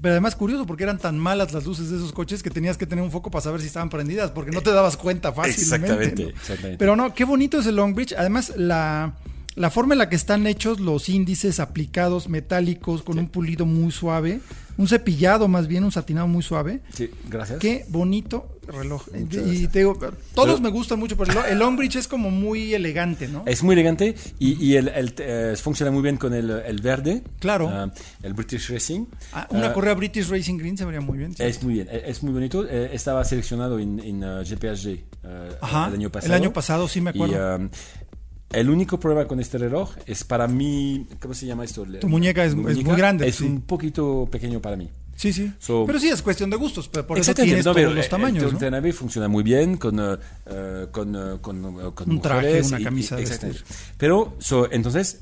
Pero 0.00 0.12
además 0.12 0.34
curioso 0.34 0.66
porque 0.66 0.84
eran 0.84 0.98
tan 0.98 1.18
malas 1.18 1.52
las 1.52 1.66
luces 1.66 1.90
de 1.90 1.96
esos 1.96 2.12
coches 2.12 2.42
que 2.42 2.50
tenías 2.50 2.78
que 2.78 2.86
tener 2.86 3.04
un 3.04 3.10
foco 3.10 3.30
para 3.30 3.42
saber 3.42 3.60
si 3.60 3.66
estaban 3.66 3.90
prendidas, 3.90 4.30
porque 4.30 4.50
no 4.50 4.62
te 4.62 4.72
dabas 4.72 4.96
cuenta 4.96 5.32
fácilmente. 5.32 5.86
Exactamente, 5.86 6.22
¿no? 6.22 6.28
exactamente. 6.30 6.78
Pero 6.78 6.96
no, 6.96 7.14
qué 7.14 7.24
bonito 7.24 7.60
es 7.60 7.66
el 7.66 7.76
Longbridge. 7.76 8.14
Además, 8.16 8.54
la, 8.56 9.14
la 9.56 9.70
forma 9.70 9.94
en 9.94 9.98
la 9.98 10.08
que 10.08 10.16
están 10.16 10.46
hechos 10.46 10.80
los 10.80 11.08
índices 11.08 11.60
aplicados 11.60 12.28
metálicos 12.28 13.02
con 13.02 13.18
un 13.18 13.28
pulido 13.28 13.66
muy 13.66 13.92
suave, 13.92 14.40
un 14.80 14.88
cepillado 14.88 15.46
más 15.46 15.66
bien, 15.66 15.84
un 15.84 15.92
satinado 15.92 16.26
muy 16.26 16.42
suave. 16.42 16.80
Sí, 16.94 17.10
gracias. 17.28 17.58
Qué 17.58 17.84
bonito 17.88 18.56
reloj. 18.66 19.08
Muchas 19.12 19.42
y 19.42 19.46
gracias. 19.46 19.72
te 19.72 19.78
digo, 19.80 19.94
todos 19.98 20.14
Pero- 20.34 20.60
me 20.60 20.68
gustan 20.70 20.98
mucho, 20.98 21.16
pero 21.16 21.32
el, 21.44 21.52
el 21.52 21.58
Longbridge 21.58 21.96
es 21.96 22.08
como 22.08 22.30
muy 22.30 22.72
elegante, 22.72 23.26
¿no? 23.28 23.42
Es 23.46 23.62
muy 23.62 23.74
elegante 23.74 24.14
y, 24.38 24.64
y 24.64 24.76
el, 24.76 24.88
el, 24.88 25.14
eh, 25.18 25.54
funciona 25.60 25.90
muy 25.92 26.02
bien 26.02 26.16
con 26.16 26.32
el, 26.32 26.48
el 26.50 26.80
verde. 26.80 27.22
Claro. 27.40 27.68
ah, 27.68 27.90
el 28.22 28.32
British 28.32 28.70
Racing. 28.70 29.06
Ah, 29.32 29.46
una 29.50 29.68
Ah, 29.68 29.72
correa 29.72 29.94
British 29.94 30.28
Racing 30.28 30.56
Green 30.56 30.78
se 30.78 30.84
vería 30.84 31.00
muy 31.00 31.18
bien. 31.18 31.34
sí. 31.36 31.42
Es 31.42 31.62
muy 31.62 31.74
bien, 31.74 31.88
es 31.90 32.22
muy 32.22 32.32
bonito. 32.32 32.66
Eh, 32.68 32.90
estaba 32.92 33.24
seleccionado 33.24 33.78
en, 33.78 33.98
en 34.00 34.20
GPHG 34.20 35.04
Ajá, 35.60 35.88
el 35.88 35.94
año 35.94 36.06
el 36.06 36.10
pasado. 36.12 36.34
año 36.34 36.52
pasado, 36.52 36.88
sí 36.88 37.00
me 37.00 37.10
acuerdo. 37.10 37.34
Y, 37.34 37.70
el 38.52 38.68
único 38.70 38.98
problema 38.98 39.26
con 39.28 39.40
este 39.40 39.58
reloj 39.58 39.90
es 40.06 40.24
para 40.24 40.48
mí, 40.48 41.06
¿cómo 41.20 41.34
se 41.34 41.46
llama 41.46 41.64
esto? 41.64 41.84
Tu 42.00 42.08
muñeca 42.08 42.44
es- 42.44 42.52
es 42.54 42.84
muy 42.84 42.96
grande, 42.96 43.28
Es 43.28 43.36
sí. 43.36 43.44
un 43.44 43.60
poquito 43.62 44.28
pequeño 44.30 44.60
para 44.60 44.76
mí. 44.76 44.88
Sí, 45.16 45.32
sí. 45.34 45.52
So- 45.58 45.84
pero 45.86 45.98
sí 46.00 46.08
es 46.08 46.22
cuestión 46.22 46.48
de 46.48 46.56
gustos, 46.56 46.88
pero 46.88 47.06
por 47.06 47.18
eso 47.18 47.34
tienes 47.34 47.58
no, 47.58 47.72
todos 47.72 47.76
pero 47.76 47.90
los 47.94 48.04
el- 48.06 48.10
tamaños, 48.10 48.44
El 48.62 48.70
¿no? 48.70 48.92
Funciona 48.92 49.28
muy 49.28 49.42
bien 49.42 49.76
con, 49.76 50.00
eh, 50.00 50.16
con, 50.90 51.14
eh, 51.14 51.36
con, 51.42 51.64
eh, 51.64 51.90
con 51.94 52.10
Un 52.10 52.20
traje, 52.22 52.62
una 52.62 52.78
y- 52.78 52.80
y- 52.80 52.84
camisa 52.84 53.16
de 53.16 53.22
exactamente. 53.22 53.62
Pero, 53.98 54.34
so, 54.38 54.70
entonces, 54.72 55.20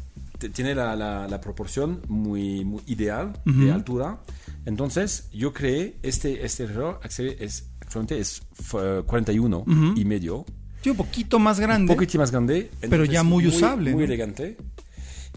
tiene 0.55 0.73
la, 0.77 0.95
la- 0.95 1.27
la 1.27 1.41
proporción 1.41 2.01
muy, 2.07 2.65
muy 2.65 2.81
ideal 2.87 3.33
de 3.45 3.73
altura. 3.73 4.21
Entonces, 4.67 5.29
yo 5.33 5.53
creé 5.53 5.97
este, 6.03 6.45
este 6.47 6.67
reloj, 6.67 6.99
es, 7.05 7.65
actualmente 7.81 8.21
es 8.21 8.43
eh, 8.81 9.03
41 9.05 9.65
y 9.97 10.05
medio. 10.05 10.45
Sí, 10.83 10.91
un 10.91 10.97
poquito 10.97 11.39
más 11.39 11.59
grande. 11.61 11.93
Un 11.93 11.97
poquito 11.97 12.19
más 12.19 12.31
grande. 12.31 12.71
Pero 12.81 13.05
ya 13.05 13.23
muy 13.23 13.47
usable, 13.47 13.91
Muy 13.93 14.01
¿no? 14.03 14.07
elegante. 14.07 14.57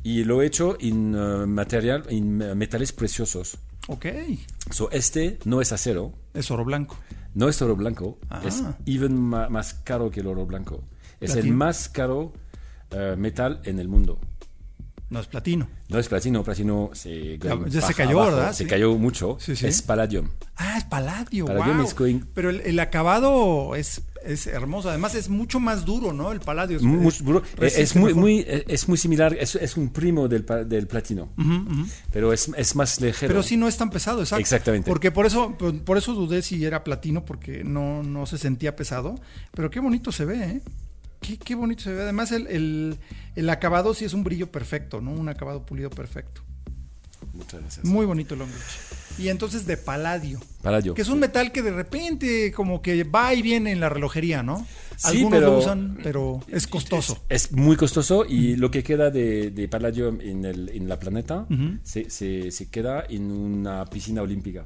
Y 0.03 0.23
lo 0.23 0.41
he 0.41 0.45
hecho 0.47 0.77
en 0.79 1.15
eh, 1.15 1.45
material, 1.45 2.03
en 2.09 2.41
eh, 2.41 2.55
metales 2.55 2.91
preciosos. 2.91 3.57
Ok. 3.87 4.05
So, 4.69 4.89
este 4.91 5.39
no 5.45 5.61
es 5.61 5.71
acero, 5.71 6.13
Es 6.33 6.49
oro 6.51 6.63
blanco. 6.65 6.97
no 7.33 7.49
es 7.49 7.61
oro 7.61 7.75
blanco, 7.75 8.17
Ah. 8.29 8.41
es 8.45 8.63
even 8.85 9.15
más 9.19 9.73
caro 9.73 10.09
que 10.11 10.19
el 10.21 10.27
oro 10.27 10.45
blanco. 10.45 10.83
Es 11.19 11.35
el 11.35 11.51
más 11.51 11.89
caro 11.89 12.33
eh, 12.91 13.15
metal 13.17 13.61
en 13.63 13.79
el 13.79 13.87
mundo. 13.87 14.19
No 15.09 15.19
es 15.19 15.27
platino. 15.27 15.67
No 15.89 15.99
es 15.99 16.07
platino, 16.07 16.43
platino 16.43 16.89
se, 16.93 17.37
Ya- 17.37 17.59
ya 17.67 17.81
se 17.81 17.93
cayó, 17.93 18.21
abajo, 18.21 18.35
¿verdad? 18.37 18.53
Se 18.53 18.63
Sí. 18.63 18.69
cayó 18.69 18.97
mucho. 18.97 19.37
Sí, 19.39 19.55
sí. 19.55 19.67
Es 19.67 19.81
palladium. 19.81 20.29
Ah, 20.55 20.77
es 20.77 20.85
paladio. 20.85 21.45
Palladium 21.45 21.77
wow. 21.79 21.89
going- 21.95 22.25
Pero 22.33 22.49
el, 22.49 22.61
el 22.61 22.79
acabado 22.79 23.75
es, 23.75 24.01
es 24.23 24.47
hermoso. 24.47 24.89
Además, 24.89 25.15
es 25.15 25.29
mucho 25.29 25.59
más 25.59 25.85
duro, 25.85 26.13
¿no? 26.13 26.31
El 26.31 26.39
paladio 26.39 26.77
es, 26.77 26.83
Muy- 26.83 27.07
eh, 27.07 27.41
resiste 27.57 27.81
es, 27.81 27.95
muy, 27.95 28.13
muy, 28.13 28.39
eh, 28.47 28.63
es 28.67 28.87
muy 28.87 28.97
similar, 28.97 29.35
es, 29.39 29.55
es 29.55 29.77
un 29.77 29.89
primo 29.89 30.27
del, 30.27 30.45
del 30.67 30.87
platino, 30.87 31.29
pero 32.11 32.33
es, 32.33 32.49
es 32.57 32.75
más 32.75 32.99
ligero. 33.01 33.29
Pero 33.31 33.43
sí 33.43 33.57
no 33.57 33.67
es 33.67 33.77
tan 33.77 33.89
pesado, 33.89 34.21
exacto. 34.21 34.41
Exactamente. 34.41 34.89
Porque 34.89 35.11
por 35.11 35.25
eso, 35.25 35.57
por, 35.57 35.81
por 35.83 35.97
eso 35.97 36.13
dudé 36.13 36.41
si 36.41 36.63
era 36.65 36.83
platino, 36.83 37.25
porque 37.25 37.63
no, 37.63 38.03
no 38.03 38.25
se 38.25 38.37
sentía 38.37 38.75
pesado. 38.75 39.15
Pero 39.53 39.69
qué 39.69 39.79
bonito 39.79 40.11
se 40.11 40.25
ve, 40.25 40.43
¿eh? 40.43 40.61
Qué, 41.19 41.37
qué 41.37 41.53
bonito 41.55 41.83
se 41.83 41.93
ve. 41.93 42.01
Además, 42.03 42.31
el, 42.31 42.47
el, 42.47 42.97
el 43.35 43.49
acabado 43.49 43.93
sí 43.93 44.05
es 44.05 44.13
un 44.13 44.23
brillo 44.23 44.51
perfecto, 44.51 45.01
¿no? 45.01 45.11
Un 45.11 45.29
acabado 45.29 45.65
pulido 45.65 45.89
perfecto. 45.89 46.41
Muchas 47.33 47.61
gracias. 47.61 47.85
Muy 47.85 48.05
bonito 48.05 48.33
el 48.33 48.39
Longreach. 48.39 48.61
Y 49.17 49.29
entonces 49.29 49.65
de 49.65 49.77
paladio. 49.77 50.39
Paladio. 50.61 50.93
Que 50.93 51.01
es 51.01 51.09
un 51.09 51.19
metal 51.19 51.51
que 51.51 51.61
de 51.61 51.71
repente 51.71 52.51
como 52.51 52.81
que 52.81 53.03
va 53.03 53.33
y 53.33 53.41
viene 53.41 53.71
en 53.71 53.79
la 53.79 53.89
relojería, 53.89 54.43
¿no? 54.43 54.65
Sí, 54.97 55.17
Algunos 55.17 55.39
pero- 55.39 55.51
lo 55.51 55.57
usan, 55.59 55.97
pero 56.03 56.39
es 56.47 56.67
costoso. 56.67 57.23
Es 57.29 57.51
muy 57.51 57.75
costoso 57.75 58.25
y 58.27 58.55
lo 58.55 58.69
que 58.69 58.83
queda 58.83 59.09
de, 59.09 59.49
de 59.51 59.67
palladium 59.67 60.19
en, 60.21 60.45
el, 60.45 60.69
en 60.69 60.87
la 60.87 60.99
planeta 60.99 61.47
se, 61.83 62.09
se, 62.09 62.51
se 62.51 62.69
queda 62.69 63.03
en 63.09 63.31
una 63.31 63.85
piscina 63.85 64.21
olímpica. 64.21 64.63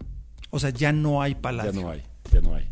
O 0.50 0.60
sea, 0.60 0.70
ya 0.70 0.91
no 0.91 1.22
hay 1.22 1.34
Ya 1.34 1.41
paladio. 1.41 1.82
no 1.82 1.89
hay, 1.89 2.02
ya 2.32 2.41
no 2.41 2.56
hay. 2.56 2.70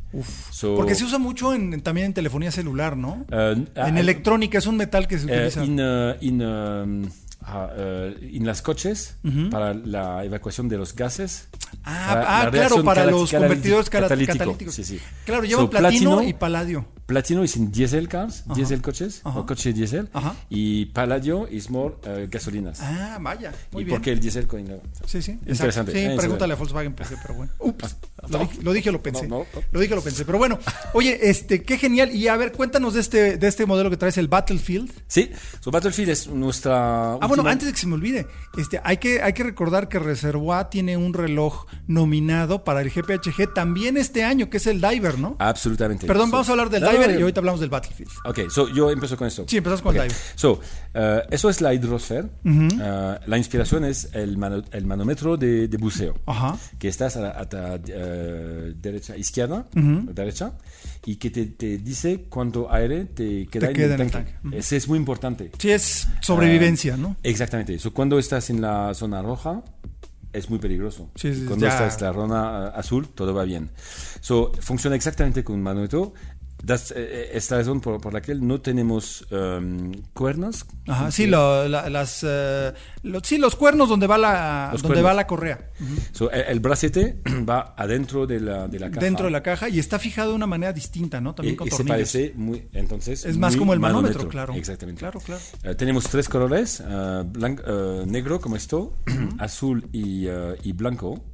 So, 0.51 0.75
Porque 0.75 0.93
se 0.95 1.03
usa 1.05 1.17
mucho 1.17 1.53
en, 1.53 1.81
también 1.81 2.07
en 2.07 2.13
telefonía 2.13 2.51
celular, 2.51 2.95
¿no? 2.95 3.25
eh, 3.31 3.53
en 3.57 3.67
ah, 3.75 3.99
electrónica 3.99 4.57
es 4.59 4.67
un 4.67 4.77
metal 4.77 5.07
que 5.07 5.17
se 5.17 5.25
eh, 5.25 5.47
utiliza. 5.47 5.63
eh, 5.63 6.17
en, 6.21 6.41
um, 6.41 7.09
ah, 7.43 7.69
eh, 7.75 8.31
en 8.33 8.45
las 8.45 8.61
coches 8.61 9.17
para 9.51 9.73
la 9.73 10.23
evacuación 10.25 10.69
de 10.69 10.77
los 10.77 10.95
gases. 10.95 11.47
Ah, 11.83 12.07
para 12.09 12.39
ah, 12.39 12.43
la 12.45 12.51
claro, 12.51 12.83
para 12.83 13.05
los 13.05 13.31
convertidores 13.31 13.89
catalíticos. 13.89 14.73
Sí, 14.73 14.83
sí. 14.83 14.99
Claro, 15.25 15.43
llevan 15.43 15.65
So, 15.65 15.69
platino, 15.69 16.23
y 16.23 16.33
paladio. 16.33 16.85
Platino 17.05 17.43
es 17.43 17.57
en 17.57 17.71
diesel 17.71 18.07
cars, 18.07 18.43
diesel 18.55 18.81
coches, 18.81 19.21
Ajá. 19.23 19.39
o 19.39 19.45
coche 19.45 19.73
diésel, 19.73 20.09
Ajá. 20.13 20.35
y 20.49 20.85
paladio 20.87 21.47
es 21.47 21.69
more 21.69 21.95
eh, 22.05 22.27
gasolinas. 22.31 22.79
Ah, 22.81 23.17
vaya. 23.19 23.51
Muy 23.71 23.81
¿Y 23.81 23.85
bien. 23.85 23.97
por 23.97 24.03
qué 24.03 24.11
el 24.13 24.19
diésel 24.19 24.47
con 24.47 24.65
Sí, 25.05 25.21
sí. 25.21 25.31
exacto. 25.31 25.51
Interesante. 25.51 25.91
Sí, 25.91 25.99
eh, 25.99 26.15
pregúntale 26.17 26.53
a 26.53 26.55
Volkswagen 26.55 26.93
qué, 26.93 27.15
pero 27.21 27.33
bueno. 27.35 27.51
Ups. 27.59 27.95
Lo 28.29 28.39
No. 28.39 28.45
dije, 28.45 28.61
lo 28.63 28.73
dije 28.73 28.91
lo 28.91 29.01
pensé. 29.03 29.27
No, 29.27 29.39
no, 29.39 29.45
no. 29.53 29.61
Lo 29.71 29.79
dije 29.79 29.95
lo 29.95 30.01
pensé. 30.01 30.25
Pero 30.25 30.37
bueno, 30.37 30.59
oye, 30.93 31.17
este, 31.29 31.63
qué 31.63 31.77
genial. 31.77 32.15
Y 32.15 32.27
a 32.27 32.35
ver, 32.37 32.51
cuéntanos 32.51 32.93
de 32.93 33.01
este, 33.01 33.37
de 33.37 33.47
este 33.47 33.65
modelo 33.65 33.89
que 33.89 33.97
traes, 33.97 34.17
el 34.17 34.27
Battlefield. 34.27 34.91
Sí, 35.07 35.29
so 35.59 35.71
Battlefield 35.71 36.09
es 36.09 36.27
nuestra. 36.27 37.13
Ah, 37.15 37.27
bueno, 37.27 37.45
antes 37.47 37.67
de 37.67 37.73
que 37.73 37.79
se 37.79 37.87
me 37.87 37.95
olvide, 37.95 38.27
este, 38.57 38.79
hay 38.83 38.97
que, 38.97 39.21
hay 39.21 39.33
que 39.33 39.43
recordar 39.43 39.89
que 39.89 39.99
Reservoir 39.99 40.69
tiene 40.69 40.97
un 40.97 41.13
reloj 41.13 41.65
nominado 41.87 42.63
para 42.63 42.81
el 42.81 42.89
GPHG 42.89 43.53
también 43.53 43.97
este 43.97 44.23
año, 44.23 44.49
que 44.49 44.57
es 44.57 44.67
el 44.67 44.81
Diver, 44.81 45.19
¿no? 45.19 45.35
Absolutamente. 45.39 46.07
Perdón, 46.07 46.27
So- 46.27 46.31
vamos 46.33 46.49
a 46.49 46.51
hablar 46.51 46.69
del 46.69 46.81
Diver 46.83 47.17
y 47.17 47.21
ahorita 47.21 47.39
hablamos 47.39 47.59
del 47.59 47.69
Battlefield. 47.69 48.11
Ok, 48.25 48.49
so 48.49 48.67
yo 48.73 48.89
empiezo 48.89 49.17
con 49.17 49.27
esto. 49.27 49.45
Sí, 49.47 49.57
empezamos 49.57 49.81
con 49.81 49.95
el 49.95 50.01
Ok. 50.01 50.07
dive. 50.07 50.19
So, 50.35 50.59
eh, 50.93 51.21
eso 51.31 51.49
es 51.49 51.61
la 51.61 51.73
hidrosfera. 51.73 52.27
Eh, 52.45 53.19
la 53.25 53.37
inspiración 53.37 53.85
es 53.85 54.09
el, 54.13 54.37
mano- 54.37 54.63
el 54.71 54.85
manómetro 54.85 55.37
de, 55.37 55.67
de 55.67 55.77
buceo. 55.77 56.15
Ajá. 56.25 56.57
Que 56.79 56.87
estás 56.87 57.17
a 57.17 57.21
la, 57.21 57.29
a 57.29 57.47
la, 57.51 57.77
eh, 58.13 58.73
derecha, 58.75 59.17
izquierda, 59.17 59.67
derecha, 59.73 60.53
y 61.05 61.15
que 61.15 61.29
te, 61.29 61.45
te 61.47 61.77
dice 61.77 62.25
cuánto 62.29 62.71
aire 62.71 63.05
te 63.05 63.47
queda, 63.47 63.67
Te 63.67 63.73
queda 63.73 63.95
en 63.95 64.01
en 64.01 64.01
el 64.01 64.11
tanque. 64.11 64.33
Ese 64.51 64.77
es 64.77 64.87
muy 64.87 64.97
importante. 64.97 65.51
Sí, 65.57 65.71
es 65.71 66.07
sobrevivencia, 66.21 66.97
¿no? 66.97 67.15
Exactamente. 67.23 67.77
So, 67.79 67.93
cuando 67.93 68.19
estás 68.19 68.49
en 68.49 68.61
la 68.61 68.93
zona 68.93 69.21
roja, 69.21 69.63
es 70.33 70.49
muy 70.49 70.59
peligroso. 70.59 71.11
Sí, 71.15 71.33
sí, 71.33 71.45
cuando 71.45 71.67
ya. 71.67 71.73
estás 71.73 72.01
en 72.01 72.07
la 72.07 72.13
zona 72.13 72.67
azul, 72.69 73.07
todo 73.09 73.33
va 73.33 73.43
bien. 73.43 73.69
So, 74.19 74.51
funciona 74.59 74.95
exactamente 74.95 75.43
con 75.43 75.55
un 75.55 75.61
manómetro. 75.61 76.13
Das, 76.65 76.93
eh, 76.95 77.31
es 77.33 77.51
la 77.51 77.57
razón 77.57 77.81
por, 77.81 77.99
por 77.99 78.13
la 78.13 78.21
que 78.21 78.35
no 78.35 78.61
tenemos 78.61 79.27
em, 79.31 79.91
cuernos. 80.13 80.65
Ajá, 80.87 81.11
sí, 81.11 81.27
lo- 81.27 81.67
la- 81.67 81.89
las, 81.89 82.21
eh, 82.25 82.71
lo- 83.03 83.19
sí, 83.21 83.37
los 83.37 83.57
cuernos 83.57 83.89
donde 83.89 84.07
va 84.07 84.17
la, 84.17 84.69
Los 84.71 84.81
donde 84.81 84.93
cuernos. 84.95 85.11
va 85.11 85.13
la 85.13 85.27
correa. 85.27 85.71
So, 86.13 86.31
el, 86.31 86.41
el 86.43 86.59
bracete 86.61 87.21
va 87.49 87.75
adentro 87.77 88.25
de 88.25 88.39
la, 88.39 88.69
de 88.69 88.79
la 88.79 88.89
caja. 88.89 89.01
Dentro 89.01 89.25
de 89.25 89.31
la 89.31 89.43
caja 89.43 89.67
y 89.67 89.77
está 89.77 89.99
fijado 89.99 90.29
de 90.29 90.35
una 90.37 90.47
manera 90.47 90.71
distinta, 90.71 91.19
¿no? 91.19 91.35
También 91.35 91.55
y, 91.55 91.57
con 91.57 91.67
y 91.67 91.71
se 91.71 91.83
parece 91.83 92.33
muy, 92.37 92.65
entonces. 92.71 93.25
Es 93.25 93.37
más 93.37 93.57
como 93.57 93.73
el 93.73 93.81
manómetro, 93.81 94.29
claro. 94.29 94.53
Exactamente. 94.53 94.99
Claro, 94.99 95.19
claro. 95.19 95.41
Eh, 95.63 95.75
tenemos 95.75 96.05
tres 96.05 96.29
colores: 96.29 96.79
eh, 96.79 96.85
blan- 96.87 97.61
eh, 97.67 98.05
negro, 98.07 98.39
como 98.39 98.55
esto, 98.55 98.93
azul 99.37 99.89
y, 99.91 100.27
eh, 100.27 100.55
y 100.63 100.71
blanco. 100.71 101.25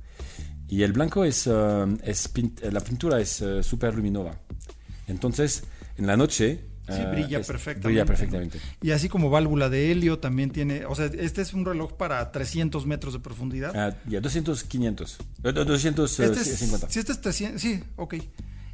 Y 0.68 0.82
el 0.84 0.94
blanco 0.94 1.24
es, 1.24 1.46
eh, 1.46 1.86
es 2.04 2.34
pin- 2.34 2.54
eh, 2.64 2.72
la 2.72 2.80
pintura 2.80 3.20
es 3.20 3.44
súper 3.62 3.94
luminosa. 3.96 4.40
Entonces, 5.10 5.64
en 5.97 6.07
la 6.07 6.16
noche. 6.16 6.62
Sí, 6.88 6.95
eh, 6.97 7.07
brilla 7.12 7.39
es- 7.39 7.47
perfectamente. 7.47 7.88
Brilla 7.88 8.05
perfectamente. 8.05 8.60
Y 8.82 8.91
así 8.91 9.10
como 9.10 9.30
válvula 9.30 9.70
de 9.70 9.91
helio 9.91 10.18
también 10.20 10.49
tiene, 10.51 10.86
o 10.86 10.95
sea, 10.95 11.05
este 11.05 11.41
es 11.41 11.53
un 11.53 11.66
reloj 11.66 11.93
para 11.93 12.32
300 12.32 12.86
metros 12.88 13.14
de 13.14 13.20
profundidad. 13.20 13.76
Ah, 13.76 13.95
ya, 14.07 14.22
200, 14.22 14.64
500. 14.64 15.18
Eh, 15.43 15.51
200, 15.53 16.20
eh, 16.20 16.26
este 16.26 16.39
es, 16.39 16.57
50. 16.60 16.89
sí, 16.89 16.99
este 16.99 17.12
es 17.12 17.22
300, 17.22 17.62
sí, 17.62 17.84
ok. 17.95 18.16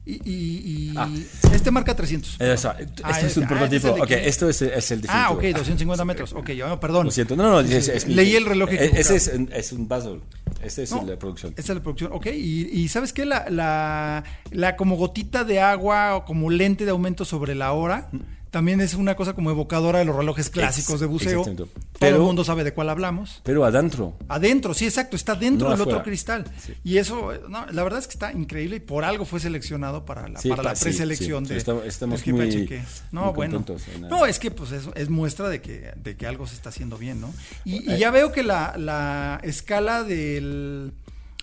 Y, 0.07 0.13
y- 0.23 0.91
y 0.91 0.93
Ah. 0.95 1.09
este 1.51 1.71
marca 1.71 1.95
300. 1.95 2.37
Eh, 2.39 2.53
este 2.53 2.67
Ah, 3.03 3.19
es 3.19 3.23
este- 3.23 3.39
un 3.39 3.45
ah, 3.45 3.47
prototipo. 3.47 3.75
este 3.75 3.77
es 3.77 3.83
el 3.85 3.95
de 3.95 4.01
ok, 4.01 4.07
500. 4.07 4.27
esto 4.27 4.49
es, 4.49 4.61
es 4.61 4.91
el 4.91 5.01
definitivo. 5.01 5.27
ah, 5.27 5.31
ok, 5.31 5.41
250 5.43 6.05
metros. 6.05 6.33
Ok, 6.33 6.49
perdón. 6.79 7.05
Lo 7.05 7.11
siento. 7.11 7.35
No, 7.35 7.43
no, 7.43 7.59
es- 7.61 7.87
es 7.87 8.05
mi- 8.07 8.13
Leí 8.13 8.35
el 8.35 8.45
reloj 8.45 8.69
eh. 8.71 8.91
Ese 8.93 9.15
es, 9.15 9.31
un- 9.33 9.49
es 9.51 9.71
un 9.71 9.87
Basel. 9.87 10.21
Este 10.61 10.83
es 10.83 10.91
No, 10.91 11.03
la 11.03 11.17
producción. 11.17 11.53
Esta 11.57 11.71
es 11.71 11.77
la 11.77 11.81
producción, 11.83 12.11
ok. 12.13 12.27
Y, 12.27 12.69
y 12.71 12.87
¿sabes 12.87 13.13
qué? 13.13 13.25
La, 13.25 13.49
la, 13.49 14.23
la 14.51 14.75
como 14.75 14.95
gotita 14.95 15.43
de 15.43 15.59
agua 15.59 16.15
o 16.17 16.25
como 16.25 16.49
lente 16.51 16.85
de 16.85 16.91
aumento 16.91 17.25
sobre 17.25 17.55
la 17.55 17.71
hora 17.73 18.09
también 18.55 18.79
es 18.79 18.93
una 18.93 19.15
cosa 19.15 19.33
como 19.33 19.51
evocadora 19.51 19.99
de 19.99 20.05
los 20.05 20.15
relojes 20.15 20.49
clásicos 20.49 21.01
de 21.01 21.07
buceo. 21.07 21.43
Todo 21.43 22.09
el 22.09 22.19
mundo 22.19 22.45
sabe 22.45 22.63
de 22.63 22.71
cuál 22.73 22.87
hablamos. 22.87 23.41
Pero 23.43 23.65
adentro. 23.65 24.15
Adentro, 24.29 24.73
sí, 24.73 24.85
exacto, 24.85 25.17
está 25.17 25.35
dentro 25.35 25.67
No 25.67 25.73
del 25.75 25.81
otro 25.85 26.01
cristal. 26.03 26.45
Sí. 26.65 26.73
Y 26.85 26.97
eso, 26.97 27.33
eh, 27.33 27.41
no, 27.49 27.65
la 27.65 27.83
verdad 27.83 27.99
es 27.99 28.07
que 28.07 28.13
está 28.13 28.31
increíble 28.31 28.77
y 28.77 28.79
por 28.79 29.03
algo 29.03 29.25
fue 29.25 29.41
seleccionado 29.41 30.05
para 30.05 30.29
la, 30.29 30.39
Sí, 30.39 30.47
para 30.47 30.63
la 30.63 30.73
preselección 30.73 31.45
sí. 31.45 31.51
de 31.51 31.57
Estamos- 31.59 31.83
estamos 31.85 32.25
muy-. 32.25 32.81
No, 33.11 33.25
muy 33.25 33.33
bueno. 33.33 33.65
No, 34.09 34.25
es 34.25 34.39
que 34.39 34.51
pues 34.51 34.71
es, 34.71 34.85
es 34.95 35.09
muestra 35.09 35.49
de 35.49 35.59
que, 35.59 35.91
de 36.01 36.15
que 36.15 36.25
algo 36.25 36.47
se 36.47 36.55
está 36.55 36.69
haciendo 36.69 36.97
bien, 36.97 37.19
¿no? 37.19 37.33
Y, 37.65 37.75
Eh. 37.75 37.95
y 37.95 37.97
ya 37.97 38.09
veo 38.09 38.31
que 38.31 38.41
la, 38.43 38.75
la 38.77 39.41
escala 39.43 40.03
del 40.05 40.93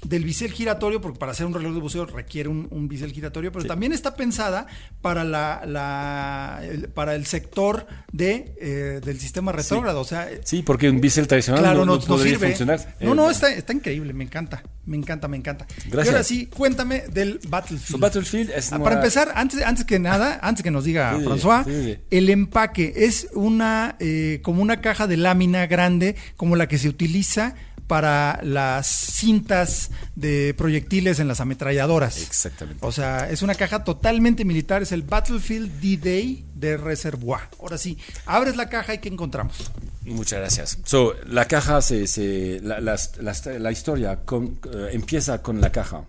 del 0.04 0.24
bisel 0.24 0.50
giratorio, 0.52 1.00
porque 1.00 1.18
para 1.18 1.32
hacer 1.32 1.46
un 1.46 1.54
reloj 1.54 1.74
de 1.74 1.80
buceo 1.80 2.06
requiere 2.06 2.48
un, 2.48 2.66
un 2.70 2.88
bisel 2.88 3.12
giratorio, 3.12 3.52
pero 3.52 3.64
también 3.66 3.92
está 3.92 4.14
pensada 4.16 4.66
para 5.00 5.22
la, 5.24 5.62
la 5.66 6.60
el- 6.62 6.88
para 6.88 7.14
el 7.14 7.24
sector 7.26 7.86
de 8.12 8.54
eh, 8.60 9.00
del 9.04 9.18
sistema 9.20 9.52
retrógrado, 9.52 10.00
o 10.00 10.04
sea, 10.04 10.28
Sí, 10.44 10.62
porque 10.62 10.90
un 10.90 11.00
bisel 11.00 11.26
tradicional 11.28 11.62
Claro, 11.62 11.78
no, 11.80 11.84
no, 11.86 11.94
no 11.94 12.00
no 12.00 12.06
podría 12.06 12.32
sirve. 12.34 12.48
funcionar. 12.48 12.96
No, 13.00 13.12
Eh, 13.12 13.14
no, 13.14 13.30
está, 13.30 13.52
está 13.52 13.72
increíble, 13.72 14.12
me 14.12 14.24
encanta, 14.24 14.62
me 14.86 14.96
encanta, 14.96 15.28
me 15.28 15.36
encanta. 15.36 15.66
Gracias. 15.88 16.06
Y 16.06 16.08
ahora 16.08 16.24
sí, 16.24 16.46
cuéntame 16.46 17.04
del 17.12 17.38
Battlefield. 17.48 17.90
So, 17.92 17.98
Battlefield 17.98 18.50
es 18.50 18.72
Ah, 18.72 18.76
una- 18.76 18.84
Para 18.84 18.96
empezar, 18.96 19.32
antes, 19.36 19.62
antes 19.62 19.84
que 19.84 19.98
nada, 19.98 20.40
antes 20.42 20.62
que 20.64 20.70
nos 20.72 20.84
diga 20.84 21.16
Sí, 21.18 21.24
François, 21.24 21.64
sí, 21.64 21.70
sí. 21.94 21.98
el 22.10 22.28
empaque 22.30 22.92
es 22.96 23.28
una 23.34 23.96
eh, 24.00 24.40
como 24.42 24.62
una 24.62 24.80
caja 24.80 25.06
de 25.06 25.16
lámina 25.16 25.66
grande, 25.66 26.16
como 26.36 26.56
la 26.56 26.66
que 26.66 26.78
se 26.78 26.88
utiliza 26.88 27.54
para 27.92 28.40
las 28.42 28.86
cintas 28.86 29.90
de 30.16 30.54
proyectiles 30.56 31.18
en 31.18 31.28
las 31.28 31.40
ametralladoras. 31.40 32.22
Exactamente. 32.22 32.78
O 32.86 32.90
sea, 32.90 33.28
es 33.28 33.42
una 33.42 33.54
caja 33.54 33.84
totalmente 33.84 34.46
militar, 34.46 34.80
es 34.80 34.92
el 34.92 35.02
Battlefield 35.02 35.70
D-Day 35.78 36.42
de 36.54 36.78
Reservoir. 36.78 37.42
Ahora 37.60 37.76
sí, 37.76 37.98
abres 38.24 38.56
la 38.56 38.70
caja 38.70 38.94
y 38.94 38.98
¿qué 38.98 39.10
encontramos? 39.10 39.70
Muchas 40.06 40.38
gracias. 40.38 40.78
So, 40.86 41.12
la 41.26 41.44
caja, 41.46 41.82
se, 41.82 42.06
se- 42.06 42.60
la, 42.62 43.70
historia 43.70 44.20
con- 44.24 44.58
eh, 44.72 44.88
empieza 44.92 45.42
con 45.42 45.60
la 45.60 45.70
caja. 45.70 46.06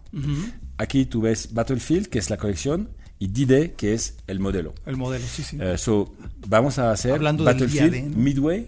Aquí 0.78 1.06
tú 1.06 1.20
ves 1.20 1.54
Battlefield, 1.54 2.08
que 2.08 2.20
es 2.20 2.30
la 2.30 2.38
colección, 2.38 2.88
y 3.20 3.28
D-Day, 3.28 3.74
que 3.76 3.94
es 3.94 4.16
el 4.28 4.40
modelo. 4.40 4.74
El 4.86 4.96
modelo, 4.96 5.26
sí, 5.28 5.44
sí. 5.44 5.58
Eh, 5.60 5.78
so, 5.78 6.16
vamos 6.48 6.80
a 6.80 6.92
hacer 6.92 7.12
Hablando 7.12 7.44
Battlefield. 7.44 8.16
Midway. 8.16 8.68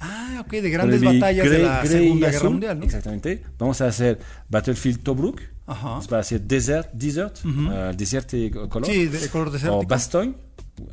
Ah, 0.00 0.42
ok, 0.44 0.50
de 0.52 0.70
grandes 0.70 1.02
batallas 1.02 1.44
de 1.44 1.50
gray- 1.58 1.62
la 1.62 1.78
gray 1.82 1.88
Segunda 1.88 2.26
Guerra 2.26 2.38
azul. 2.38 2.50
Mundial, 2.50 2.78
¿no? 2.78 2.84
Exactamente. 2.84 3.42
Vamos 3.58 3.80
a 3.80 3.86
hacer 3.86 4.18
Battlefield 4.48 5.02
Tobruk. 5.02 5.40
Ajá. 5.66 6.00
Va 6.12 6.18
a 6.20 6.22
ser 6.22 6.40
Desert, 6.40 6.90
desert 6.92 7.36
eh, 7.44 7.92
desierto 7.96 8.36
color. 8.70 8.86
Sí, 8.88 9.06
de 9.06 9.28
color 9.28 9.50
desértico. 9.50 9.80
O 9.80 9.86
Bastogne, 9.86 10.34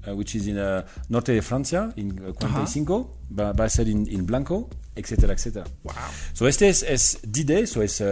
uh, 0.07 0.11
which 0.11 0.35
is 0.35 0.47
in 0.47 0.57
uh, 0.57 0.81
norte 1.07 1.31
de 1.31 1.41
Francia, 1.41 1.93
en 1.95 2.11
uh, 2.29 2.33
45. 2.33 3.17
Va, 3.39 3.53
va 3.53 3.65
a 3.65 3.69
ser 3.69 3.87
en, 3.87 4.25
blanco. 4.25 4.69
etcétera, 4.95 5.33
etcétera. 5.33 5.65
Wow. 5.83 5.93
So 6.33 6.47
este 6.47 6.67
es, 6.69 6.83
es 6.83 7.19
D-Day, 7.23 7.67
so 7.67 7.81
es 7.81 7.99
uh, 8.01 8.05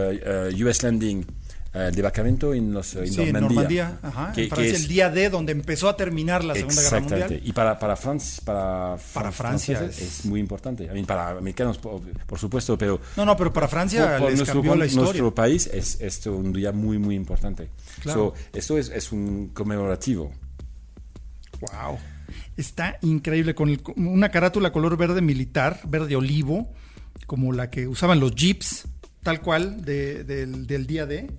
uh, 0.53 0.65
US 0.67 0.83
Landing, 0.83 1.19
uh, 1.25 1.25
el 1.73 1.95
debarcamiento 1.95 2.53
en, 2.53 2.71
los, 2.73 2.95
en 2.95 3.07
Sí, 3.07 3.17
Normandía. 3.17 3.41
Normandía, 3.41 3.99
ajá, 4.03 4.31
que- 4.33 4.43
en 4.43 4.49
que 4.49 4.55
Francia, 4.55 4.73
es- 4.75 4.81
el 4.83 4.87
día 4.87 5.09
D, 5.09 5.29
donde 5.29 5.51
empezó 5.53 5.89
a 5.89 5.97
terminar 5.97 6.43
la 6.43 6.53
Segunda 6.53 6.81
Guerra 6.81 6.97
Exactamente. 6.97 7.33
Mundial. 7.35 7.49
Y 7.49 7.53
para, 7.53 7.79
para, 7.79 7.95
Franz- 7.95 8.41
para, 8.45 8.97
Para 9.13 9.29
fran- 9.29 9.33
Francia 9.33 9.83
es- 9.83 10.01
es... 10.01 10.25
muy 10.25 10.39
importante. 10.39 10.83
I 10.85 10.89
mean, 10.89 11.05
para 11.05 11.29
americanos, 11.29 11.77
por, 11.79 12.01
por 12.01 12.37
supuesto, 12.39 12.77
pero 12.77 12.99
No, 13.17 13.25
no, 13.25 13.35
pero 13.35 13.51
para 13.51 13.67
Francia 13.67 14.03
por, 14.11 14.19
por 14.19 14.29
les 14.29 14.37
nuestro, 14.39 14.55
cambió 14.61 14.75
la 14.75 14.85
historia. 14.85 15.05
nuestro 15.05 15.33
país 15.35 15.67
es 15.73 15.99
esto 15.99 16.35
un 16.35 16.53
día 16.53 16.71
muy, 16.71 16.97
muy 16.99 17.15
importante. 17.15 17.69
Claro. 18.01 18.33
So, 18.35 18.57
esto 18.57 18.77
es, 18.77 18.89
es 18.89 19.11
un 19.11 19.49
conmemorativo. 19.53 20.31
Wow. 21.59 21.97
Está 22.57 22.97
increíble 23.01 23.55
con, 23.55 23.69
el- 23.69 23.81
con 23.81 24.05
una 24.05 24.29
carátula 24.29 24.71
color 24.71 24.97
verde 24.97 25.21
militar, 25.21 25.79
verde 25.87 26.15
olivo, 26.15 26.71
como 27.25 27.51
la 27.51 27.69
que 27.69 27.87
usaban 27.87 28.19
los 28.19 28.35
jeeps, 28.35 28.85
tal 29.23 29.41
cual, 29.41 29.83
de- 29.83 30.23
del, 30.23 30.67
del 30.67 30.85
día 30.85 31.05
D. 31.05 31.31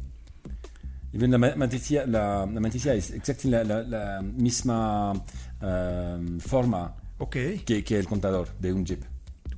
Y 1.15 1.17
bien, 1.17 1.31
la 1.31 1.39
ma- 1.39 1.55
manticia, 1.55 2.07
la, 2.07 2.45
la 2.45 2.61
manticia 2.61 2.93
es 2.93 3.13
exactamente 3.13 3.87
la, 3.89 4.21
misma 4.21 5.13
um, 5.13 6.41
forma 6.41 6.93
que, 7.31 7.63
que 7.65 7.97
el 7.97 8.07
contador 8.07 8.49
de 8.59 8.73
un 8.73 8.85
jeep. 8.85 9.05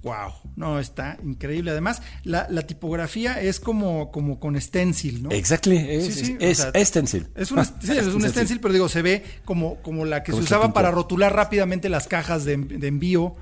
Wow. 0.02 0.34
No, 0.54 0.78
está 0.78 1.16
increíble. 1.24 1.70
Además, 1.70 2.02
la, 2.24 2.46
tipografía 2.66 3.40
es 3.40 3.58
como, 3.58 4.12
como 4.12 4.38
con 4.38 4.60
stencil, 4.60 5.22
¿no? 5.22 5.30
Exactly, 5.30 5.78
es, 5.78 6.04
Sí, 6.04 6.24
sí, 6.26 6.36
es, 6.40 6.60
o 6.60 6.62
sea, 6.64 6.70
es 6.74 6.88
stencil. 6.88 7.26
Es 7.34 7.50
un, 7.50 7.64
sí, 7.64 7.96
es 7.96 8.06
un 8.14 8.28
stencil, 8.28 8.60
pero 8.60 8.74
digo, 8.74 8.90
se 8.90 9.00
ve 9.00 9.24
como, 9.46 9.76
como 9.76 10.04
la 10.04 10.22
que 10.22 10.32
Como 10.32 10.42
se 10.42 10.44
usaba 10.44 10.74
para 10.74 10.90
rotular 10.90 11.34
rápidamente 11.34 11.88
las 11.88 12.06
cajas 12.06 12.44
de, 12.44 12.58
de 12.58 12.86
envío. 12.86 13.34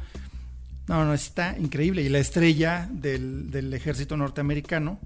No, 0.87 1.05
no, 1.05 1.15
está 1.15 1.57
increíble. 1.59 2.03
Y 2.03 2.09
la 2.09 2.21
estrella 2.21 2.89
del, 2.93 3.51
del 3.51 3.75
ejército 3.75 4.17
norteamericano. 4.17 5.01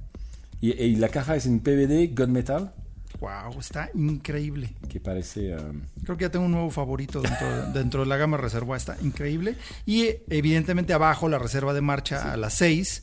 Y, 0.61 0.73
y 0.73 0.97
la 0.97 1.09
caja 1.09 1.37
es 1.37 1.47
en 1.47 1.61
PVD, 1.61 2.15
gunmetal, 2.15 2.75
Wow, 3.21 3.59
está 3.59 3.91
increíble. 3.95 4.75
que 4.89 5.01
parece... 5.01 5.55
um, 5.57 5.81
Creo 6.05 6.17
que 6.17 6.23
ya 6.25 6.31
tengo 6.31 6.45
un 6.47 6.53
nuevo 6.53 6.71
favorito 6.71 7.21
dentro, 7.21 7.67
dentro 7.73 8.01
de 8.03 8.07
la 8.07 8.17
gama 8.17 8.37
reserva, 8.37 8.77
está 8.77 8.97
increíble. 9.03 9.57
Y 9.87 10.03
eh, 10.03 10.23
evidentemente 10.31 10.93
abajo 10.93 11.29
la 11.29 11.39
reserva 11.39 11.75
de 11.75 11.81
marcha 11.81 12.33
a 12.33 12.37
las 12.37 12.55
6, 12.55 13.03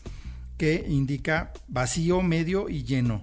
que 0.57 0.85
indica 0.87 1.51
vacío, 1.67 2.21
medio 2.21 2.69
y 2.69 2.83
lleno. 2.83 3.21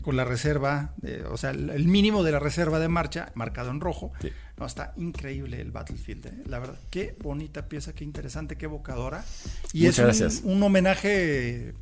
Con 0.00 0.16
la 0.16 0.24
reserva, 0.24 0.92
de- 0.98 1.24
o 1.24 1.36
sea, 1.36 1.50
el, 1.50 1.86
mínimo 1.86 2.22
de 2.22 2.32
la 2.32 2.38
reserva 2.38 2.78
de 2.78 2.88
marcha 2.88 3.30
marcado 3.34 3.70
en 3.70 3.80
rojo. 3.80 4.12
Sí. 4.22 4.30
No, 4.58 4.66
está 4.66 4.92
increíble 4.96 5.60
el 5.60 5.72
Battlefield, 5.72 6.26
eh, 6.26 6.32
la 6.46 6.58
verdad. 6.58 6.78
Qué 6.90 7.16
bonita 7.22 7.68
pieza, 7.68 7.92
qué 7.92 8.04
interesante, 8.04 8.56
qué 8.56 8.66
evocadora. 8.66 9.24
Y 9.72 9.80
Muchas 9.84 9.94
es 9.94 9.98
un, 9.98 10.04
gracias. 10.04 10.40
un 10.44 10.62
homenaje. 10.62 11.74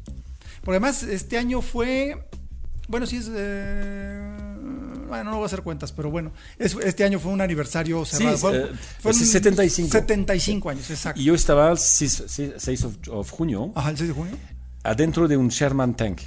Porque 0.63 0.77
además, 0.79 1.03
este 1.05 1.39
año 1.39 1.61
fue. 1.63 2.25
Bueno, 2.93 3.07
sí 3.07 3.17
es. 3.17 3.31
eh, 3.35 4.21
bueno, 5.09 5.31
no 5.31 5.37
voy 5.37 5.45
a 5.45 5.47
hacer 5.47 5.63
cuentas, 5.63 5.93
pero 5.93 6.11
bueno. 6.11 6.31
es- 6.59 6.77
este 6.85 7.05
año 7.05 7.19
fue 7.19 7.33
un 7.33 7.41
aniversario 7.41 8.05
cerrado. 8.05 8.37
Sí, 8.37 8.41
fue, 8.43 8.57
eh, 8.59 8.67
fue 8.67 8.75
pues 9.13 9.21
un- 9.21 9.27
75. 9.27 9.91
75 9.91 10.69
años, 10.71 10.91
exacto. 10.91 11.19
Y 11.21 11.25
yo 11.25 11.35
estaba 11.35 11.71
el 11.73 11.79
6, 11.79 12.25
6 12.59 12.85
of, 12.85 12.97
of 13.09 13.31
junio 13.31 13.73
Ajá, 13.75 13.91
el 13.91 13.97
6 13.97 14.09
de 14.09 14.15
junio. 14.15 14.37
adentro 14.85 15.27
de 15.27 15.37
un 15.39 15.49
Sherman 15.49 15.97
Tank 15.97 16.21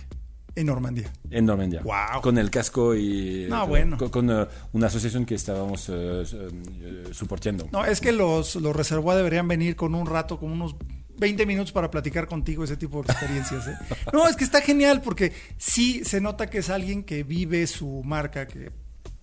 En 0.55 0.65
Normandía. 0.65 1.11
en 1.29 1.45
Normandía. 1.45 1.81
Guau. 1.83 2.21
Con 2.21 2.37
el 2.39 2.49
casco 2.49 2.95
y... 2.95 3.45
No, 3.49 3.65
eh, 3.65 3.67
bueno. 3.67 3.97
Con, 3.99 4.09
con, 4.09 4.29
eh, 4.31 4.47
una 4.73 4.87
asociación 4.87 5.23
que 5.25 5.35
estábamos 5.35 5.87
eh, 5.89 6.23
eh, 6.33 7.09
soportando. 7.11 7.67
No, 7.71 7.85
es 7.85 8.01
que 8.01 8.11
los, 8.11 8.55
los 8.55 8.75
reservas 8.75 9.17
deberían 9.17 9.47
venir 9.47 9.75
con 9.75 9.93
un 9.93 10.07
rato, 10.07 10.39
como 10.39 10.53
unos 10.53 10.75
20 11.17 11.45
minutos 11.45 11.71
para 11.71 11.89
platicar 11.91 12.27
contigo 12.27 12.63
ese 12.63 12.77
tipo 12.77 13.01
de 13.01 13.11
experiencias. 13.11 13.67
¿eh? 13.67 13.77
No, 14.13 14.27
es 14.27 14.35
que 14.35 14.43
está 14.43 14.61
genial 14.61 15.01
porque 15.01 15.33
sí 15.57 16.03
se 16.03 16.21
nota 16.21 16.49
que 16.49 16.59
es 16.59 16.69
alguien 16.69 17.03
que 17.03 17.23
vive 17.23 17.65
su 17.67 18.01
marca, 18.03 18.47
que 18.47 18.71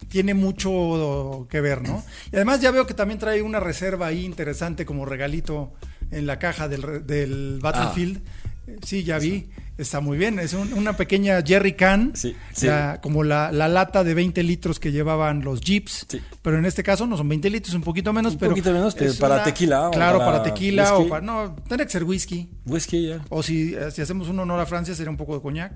tiene 0.09 0.35
mucho 0.35 1.47
que 1.49 1.61
ver, 1.61 1.83
¿no? 1.83 2.03
Y 2.31 2.37
además 2.37 2.61
ya 2.61 2.71
veo 2.71 2.87
que 2.87 2.95
también 2.95 3.19
trae 3.19 3.43
una 3.43 3.61
reserva 3.61 4.09
ahí 4.09 4.25
interesante 4.25 4.85
como 4.85 5.07
regalito 5.07 5.73
en 6.11 6.27
la 6.27 6.39
caja 6.39 6.69
del, 6.69 7.07
del 7.07 7.59
Battlefield. 7.61 8.19
Eh, 8.19 8.21
Sí, 8.85 9.05
ya 9.05 9.19
vi. 9.19 9.49
Está 9.79 10.01
muy 10.01 10.17
bien. 10.19 10.39
Es 10.39 10.53
un- 10.53 10.73
una 10.75 10.97
pequeña 10.97 11.43
jerry 11.43 11.73
can, 11.73 12.13
Sí, 12.15 12.37
sí. 12.53 12.67
la- 12.67 13.01
como 13.03 13.25
la, 13.25 13.51
la 13.51 13.67
lata 13.69 14.05
de 14.05 14.15
20 14.15 14.43
litros 14.43 14.79
que 14.79 14.93
llevaban 14.93 15.43
los 15.43 15.61
jeeps. 15.61 16.07
Sí. 16.09 16.21
Pero 16.43 16.59
en 16.59 16.67
este 16.67 16.83
caso 16.83 17.07
no 17.07 17.17
son 17.17 17.29
20 17.29 17.51
litros, 17.51 17.75
un 17.75 17.83
poquito 17.83 18.13
menos. 18.13 18.35
Un 18.35 18.39
pero 18.39 18.51
poquito 18.53 18.73
menos, 18.73 18.95
pero 18.95 19.15
para 19.15 19.43
tequila 19.43 19.89
o 19.89 19.91
Claro, 19.91 20.19
para, 20.19 20.33
para 20.33 20.43
tequila 20.45 20.97
o 20.97 21.09
para. 21.09 21.25
No, 21.25 21.57
tiene 21.67 21.85
que 21.85 21.91
ser 21.91 22.05
whisky. 22.05 22.49
Whisky, 22.67 23.09
ya. 23.09 23.21
O 23.31 23.43
si, 23.43 23.75
eh, 23.75 23.91
si 23.91 24.03
hacemos 24.03 24.29
un 24.29 24.39
honor 24.39 24.61
a 24.61 24.67
Francia, 24.67 24.95
sería 24.95 25.11
un 25.11 25.17
poco 25.17 25.35
de 25.35 25.43
coñac. 25.43 25.73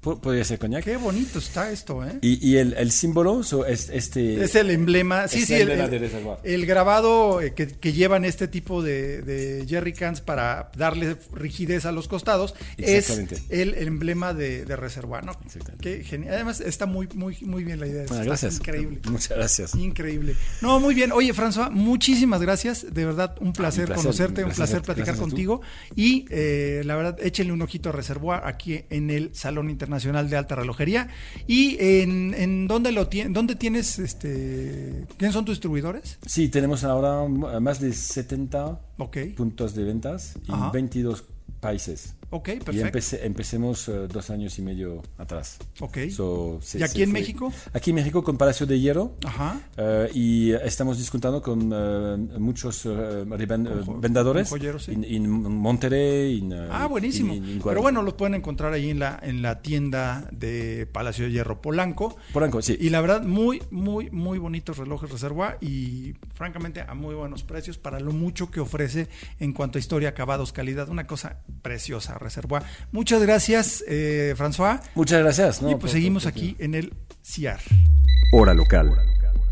Po- 0.00 0.18
Podría 0.18 0.44
ser 0.44 0.58
coñac. 0.58 0.82
Qué 0.82 0.96
bonito 0.96 1.38
está 1.38 1.70
esto, 1.70 2.02
¿eh? 2.04 2.18
Y, 2.22 2.48
y 2.48 2.56
el, 2.56 2.72
el 2.74 2.90
símbolo 2.90 3.42
so, 3.42 3.66
es 3.66 3.90
este... 3.90 4.42
Es 4.42 4.54
el 4.54 4.70
emblema, 4.70 5.28
sí, 5.28 5.44
sí, 5.44 5.52
el 5.54 6.66
grabado 6.66 7.42
eh, 7.42 7.52
que, 7.52 7.66
que 7.66 7.92
llevan 7.92 8.24
este 8.24 8.48
tipo 8.48 8.82
de, 8.82 9.20
de 9.20 9.66
jerry 9.68 9.92
cans 9.92 10.22
para 10.22 10.70
darle 10.74 11.16
rigidez 11.34 11.84
a 11.84 11.92
los 11.92 12.08
costados 12.08 12.54
es 12.78 13.10
el, 13.50 13.74
emblema 13.74 14.32
de, 14.32 14.64
de 14.64 14.74
reserva, 14.76 15.20
¿no? 15.20 15.32
Exactamente. 15.44 15.82
Qué 15.98 16.02
genial. 16.04 16.32
Además 16.34 16.60
está 16.60 16.86
muy, 16.86 17.06
muy, 17.14 17.36
muy 17.42 17.62
bien 17.62 17.78
la 17.78 17.86
idea. 17.86 18.06
Bueno, 18.08 18.24
gracias. 18.24 18.56
Increíble. 18.56 19.00
Muchas 19.10 19.36
gracias. 19.36 19.74
Increíble. 19.74 20.34
No, 20.62 20.80
muy 20.80 20.94
bien. 20.94 21.12
Oye, 21.12 21.34
François, 21.34 21.70
muchísimas 21.70 22.40
gracias. 22.40 22.86
De 22.90 23.04
verdad, 23.04 23.36
un 23.40 23.52
placer, 23.52 23.84
placer, 23.84 24.02
conocerte, 24.02 24.44
un 24.44 24.52
placer 24.52 24.80
platicar 24.80 25.16
contigo. 25.16 25.60
Y 25.94 26.24
eh, 26.30 26.80
la 26.86 26.96
verdad, 26.96 27.18
échenle 27.20 27.52
un 27.52 27.60
ojito 27.60 27.90
a 27.90 27.92
Reservoir 27.92 28.42
aquí 28.46 28.80
en 28.88 29.10
el 29.10 29.34
Salón 29.34 29.68
Internacional 29.68 29.89
de 30.30 30.36
Alta 30.36 30.54
Relojería. 30.56 31.08
¿Y 31.46 31.76
en, 31.80 32.34
en 32.34 32.68
dónde 32.68 32.92
lo? 32.92 33.08
¿Dónde 33.30 33.54
tienes 33.56 33.98
este? 33.98 35.06
¿Quiénes 35.16 35.34
son 35.34 35.44
tus 35.44 35.54
distribuidores? 35.56 36.18
Sí, 36.26 36.48
tenemos 36.48 36.84
ahora 36.84 37.24
m- 37.24 37.60
más 37.60 37.80
de 37.80 37.92
70 37.92 38.80
Ok, 38.98 39.16
puntos 39.36 39.74
de 39.74 39.84
ventas 39.84 40.34
en 40.48 40.54
Ajá. 40.54 40.70
22 40.70 41.24
países. 41.60 42.14
Ok, 42.30 42.48
Y 42.48 42.52
perfecto. 42.60 42.86
empecé- 42.86 43.24
empecemos 43.26 43.88
eh, 43.88 44.06
dos 44.08 44.30
años 44.30 44.58
y 44.58 44.62
medio 44.62 45.02
atrás. 45.18 45.58
Ok. 45.80 45.98
So, 46.10 46.58
se- 46.62 46.78
¿Y 46.78 46.82
aquí 46.82 47.02
en 47.02 47.10
fue. 47.10 47.20
México? 47.20 47.52
Aquí 47.72 47.90
en 47.90 47.96
México 47.96 48.22
con 48.24 48.36
Palacio 48.36 48.66
de 48.66 48.78
Hierro. 48.80 49.14
Ajá. 49.24 49.60
eh, 49.76 50.08
y 50.14 50.52
estamos 50.52 50.98
discutiendo 50.98 51.42
con 51.42 51.70
eh, 51.72 52.16
muchos 52.38 52.84
reven- 52.86 53.84
jo- 53.84 53.98
vendedores 54.00 54.48
con 54.48 54.58
joyeros, 54.58 54.84
sí. 54.84 54.92
en, 54.92 55.28
Monterrey. 55.30 56.48
Ah, 56.70 56.86
buenísimo. 56.86 57.32
en- 57.34 57.44
en- 57.44 57.50
en 57.50 57.62
Pero 57.62 57.82
bueno, 57.82 58.02
los 58.02 58.14
pueden 58.14 58.34
encontrar 58.34 58.72
ahí 58.72 58.90
en 58.90 58.98
la, 58.98 59.18
en 59.22 59.42
la 59.42 59.60
tienda 59.62 60.28
de 60.32 60.86
Palacio 60.90 61.24
de 61.26 61.32
Hierro 61.32 61.60
Polanco. 61.60 62.16
Polanco, 62.32 62.62
sí. 62.62 62.76
Y 62.80 62.90
la 62.90 63.00
verdad, 63.00 63.22
muy, 63.22 63.62
muy, 63.70 64.10
muy 64.10 64.38
bonitos 64.38 64.78
relojes 64.78 65.10
Reserva 65.10 65.56
y 65.60 66.14
francamente 66.34 66.80
a 66.80 66.94
muy 66.94 67.14
buenos 67.14 67.42
precios 67.44 67.78
para 67.78 68.00
lo 68.00 68.12
mucho 68.12 68.50
que 68.50 68.60
ofrece 68.60 69.08
en 69.38 69.52
cuanto 69.52 69.78
a 69.78 69.80
historia, 69.80 70.10
acabados, 70.10 70.52
calidad. 70.52 70.88
Una 70.88 71.06
cosa 71.06 71.38
preciosa 71.62 72.16
Reserva. 72.20 72.62
Muchas 72.92 73.20
gracias, 73.22 73.82
eh, 73.88 74.34
François. 74.36 74.80
Muchas 74.94 75.20
gracias. 75.22 75.60
¿no? 75.62 75.68
y 75.70 75.72
pues 75.72 75.80
por- 75.80 75.90
seguimos 75.90 76.22
por- 76.24 76.32
aquí 76.32 76.56
en 76.58 76.74
el 76.74 76.92
CIAR. 77.24 77.60
Hora 78.32 78.54
local. 78.54 78.92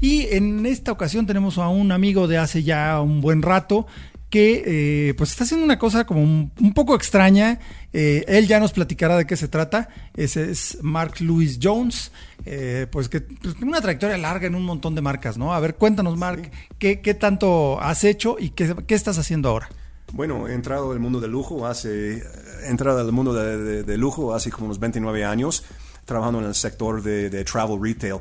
Y 0.01 0.27
en 0.31 0.65
esta 0.67 0.93
ocasión 0.93 1.27
tenemos 1.27 1.59
a 1.59 1.69
un 1.69 1.91
amigo 1.91 2.29
de 2.29 2.39
hace 2.39 2.63
ya 2.63 3.01
un 3.01 3.21
buen 3.21 3.43
rato 3.43 3.87
que 4.31 4.63
eh, 5.09 5.15
pues 5.15 5.31
está 5.31 5.45
haciendo 5.45 5.65
una 5.65 5.79
cosa 5.79 6.05
como 6.05 6.23
un, 6.23 6.53
un 6.61 6.75
poco 6.75 6.95
extraña. 6.95 7.59
Eh, 7.93 8.25
él 8.29 8.47
ya 8.47 8.61
nos 8.61 8.73
platicará 8.73 9.17
de 9.17 9.27
qué 9.27 9.37
se 9.37 9.49
trata. 9.49 9.89
Ese 10.15 10.51
es 10.51 10.79
Mark 10.83 11.15
Louis 11.21 11.59
Jones, 11.61 12.13
eh, 12.45 12.87
pues 12.93 13.09
que 13.09 13.23
pues, 13.23 13.57
una 13.63 13.81
trayectoria 13.81 14.19
larga 14.19 14.47
en 14.47 14.55
un 14.55 14.65
montón 14.65 14.95
de 14.95 15.01
marcas, 15.01 15.37
¿no? 15.39 15.53
A 15.55 15.59
ver, 15.61 15.75
cuéntanos, 15.77 16.17
Mark, 16.17 16.51
¿qué, 16.79 17.01
qué 17.01 17.15
tanto 17.15 17.81
has 17.81 18.05
hecho 18.05 18.37
y 18.39 18.51
qué, 18.51 18.77
qué 18.87 18.95
estás 18.95 19.19
haciendo 19.19 19.49
ahora? 19.49 19.69
Bueno, 20.13 20.49
he 20.49 20.55
entrado 20.55 20.93
al 20.93 21.01
mundo 21.01 21.21
del 21.21 21.31
lujo 21.31 21.67
hace, 21.67 22.23
entrado 22.65 23.01
al 23.01 23.13
mundo 23.13 23.35
de, 23.35 23.99
lujo 23.99 24.35
hace 24.35 24.51
como 24.51 24.67
unos 24.67 24.79
29 24.79 25.25
años, 25.25 25.65
trabajando 26.05 26.41
en 26.41 26.47
el 26.47 26.55
sector 26.55 27.03
de, 27.03 27.45
travel 27.45 27.79
retail. 27.81 28.21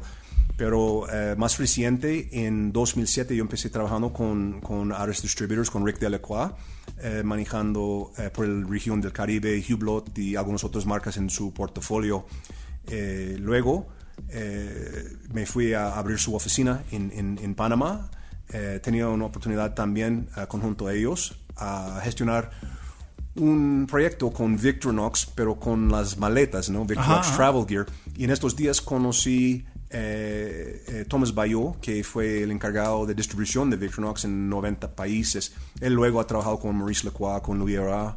Pero 0.58 1.06
eh, 1.12 1.36
más 1.38 1.58
reciente, 1.60 2.30
en 2.46 2.74
2007, 2.74 3.36
yo 3.36 3.42
empecé 3.42 3.70
trabajando 3.70 4.12
con, 4.12 4.60
con 4.60 4.92
Distributors, 5.22 5.70
con 5.70 5.86
Rick 5.86 6.00
Delacroix, 6.00 6.52
eh, 7.00 7.22
manejando 7.24 8.12
eh, 8.18 8.32
por 8.34 8.48
la 8.48 8.68
región 8.68 9.00
del 9.00 9.14
Caribe, 9.14 9.64
Hublot 9.70 10.18
y 10.18 10.36
algunas 10.36 10.64
otras 10.64 10.86
marcas 10.86 11.18
en 11.18 11.30
su 11.30 11.54
portafolio. 11.54 12.26
Luego 13.40 13.88
me 15.34 15.46
fui 15.46 15.74
a 15.74 15.98
abrir 15.98 16.18
su 16.18 16.34
oficina 16.36 16.84
en, 16.92 17.54
Panamá. 17.56 18.10
Tenía 18.82 19.10
una 19.10 19.26
oportunidad 19.26 19.76
también, 19.76 20.30
conjunto 20.48 20.88
a 20.88 20.94
ellos, 20.94 21.38
a 21.58 22.00
gestionar 22.04 22.50
un 23.36 23.86
proyecto 23.90 24.32
con 24.32 24.58
Victorinox, 24.58 25.28
pero 25.36 25.56
con 25.60 25.90
las 25.90 26.18
maletas, 26.18 26.70
¿no? 26.70 26.86
Victorinox. 26.86 27.36
Travel 27.36 27.66
Gear. 27.68 27.86
Y 28.16 28.24
en 28.24 28.32
estos 28.32 28.56
días 28.56 28.82
conocí 28.82 29.64
eh, 29.90 30.84
eh, 30.88 31.06
Thomas 31.08 31.34
Bayot, 31.34 31.80
que 31.80 32.04
fue 32.04 32.42
el 32.44 32.52
encargado 32.52 33.06
de 33.06 33.14
distribución 33.14 33.70
de 33.70 33.78
Victorinox 33.78 34.26
en 34.26 34.50
90 34.50 34.96
países. 34.96 35.54
Él 35.80 35.94
luego 35.94 36.20
ha 36.20 36.26
trabajado 36.28 36.60
con 36.60 36.76
Maurice 36.76 37.06
Lacroix, 37.06 37.42
con 37.42 37.60
Louis 37.60 37.76
Hera, 37.78 38.16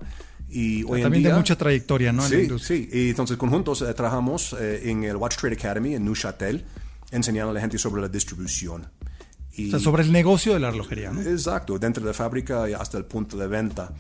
Y 0.49 0.83
hoy 0.85 0.99
en 1.01 1.03
También 1.05 1.23
de 1.23 1.29
día- 1.29 1.37
mucha 1.37 1.57
trayectoria, 1.57 2.13
¿no? 2.13 2.27
en 2.27 2.31
Sí, 2.31 2.59
sí. 2.59 2.89
Y 2.93 3.11
entonces 3.11 3.37
conjuntos 3.37 3.83
eh, 3.83 3.93
trabajamos 3.95 4.57
eh, 4.59 4.91
en 4.91 5.05
el 5.05 5.17
Watch 5.17 5.37
Trade 5.37 5.55
Academy 5.55 5.95
en 5.95 6.05
Neuchâtel, 6.05 6.65
enseñando 7.13 7.51
a 7.51 7.55
la 7.55 7.61
gente 7.61 7.79
sobre 7.79 8.01
la 8.03 8.09
distribución. 8.09 8.87
Y, 9.65 9.69
O 9.69 9.71
sea, 9.71 9.79
sobre 9.81 10.03
el 10.03 10.13
negocio 10.13 10.55
de 10.55 10.61
la 10.61 10.71
relojería, 10.71 11.11
¿no? 11.13 11.21
Exacto, 11.23 11.79
dentro 11.79 12.03
de 12.03 12.09
la 12.09 12.15
fábrica 12.15 12.69
y 12.69 12.73
hasta 12.75 12.99
el 12.99 13.05
punto 13.05 13.37
de 13.37 13.47
venta. 13.47 13.93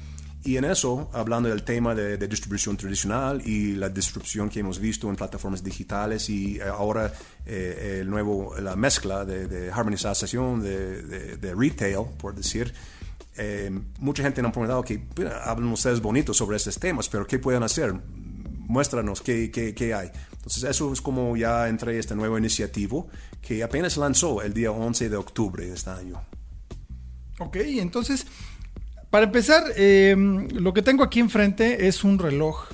Y 0.42 0.56
en 0.56 0.64
eso, 0.64 1.10
hablando 1.12 1.50
del 1.50 1.62
tema 1.64 1.94
de, 1.94 2.16
de 2.16 2.26
distribución 2.26 2.74
tradicional 2.74 3.42
y 3.46 3.74
la 3.76 3.90
disrupción 3.90 4.48
que 4.48 4.60
hemos 4.60 4.78
visto 4.78 5.06
en 5.10 5.16
plataformas 5.16 5.62
digitales 5.62 6.30
y 6.30 6.56
eh, 6.56 6.62
ahora 6.62 7.12
eh, 7.44 7.98
el 8.00 8.08
nuevo, 8.08 8.54
la 8.58 8.74
mezcla 8.74 9.26
de, 9.26 9.46
de 9.48 9.70
harmonización 9.70 10.62
de, 10.62 11.36
de- 11.36 11.54
retail, 11.54 12.06
por 12.18 12.34
decir, 12.34 12.72
eh, 13.36 13.70
mucha 13.98 14.22
gente 14.22 14.40
nos 14.40 14.48
ha 14.48 14.52
preguntado 14.52 14.82
que 14.82 15.02
"Mira, 15.18 15.44
hablan 15.44 15.72
ustedes 15.72 16.00
bonitos 16.00 16.38
sobre 16.38 16.56
estos 16.56 16.78
temas, 16.78 17.08
pero 17.10 17.26
¿qué 17.26 17.38
pueden 17.38 17.62
hacer? 17.62 17.92
Muéstranos 18.66 19.20
qué, 19.20 19.50
qué, 19.50 19.74
qué 19.74 19.92
hay. 19.92 20.10
Entonces 20.40 20.64
eso 20.64 20.92
es 20.92 21.00
como 21.00 21.36
ya 21.36 21.68
entré 21.68 21.98
este 21.98 22.14
nuevo 22.16 22.36
iniciativo 22.38 23.08
que 23.42 23.62
apenas 23.62 23.96
lanzó 23.96 24.42
el 24.42 24.52
día 24.54 24.72
11 24.72 25.08
de 25.10 25.16
octubre 25.16 25.66
de 25.66 25.74
este 25.74 25.90
año. 25.90 26.20
Ok, 27.38 27.56
entonces, 27.56 28.26
para 29.10 29.26
empezar, 29.26 29.64
eh, 29.76 30.14
lo 30.52 30.72
que 30.74 30.82
tengo 30.82 31.02
aquí 31.04 31.20
enfrente 31.20 31.86
es 31.88 32.04
un 32.04 32.18
reloj. 32.18 32.68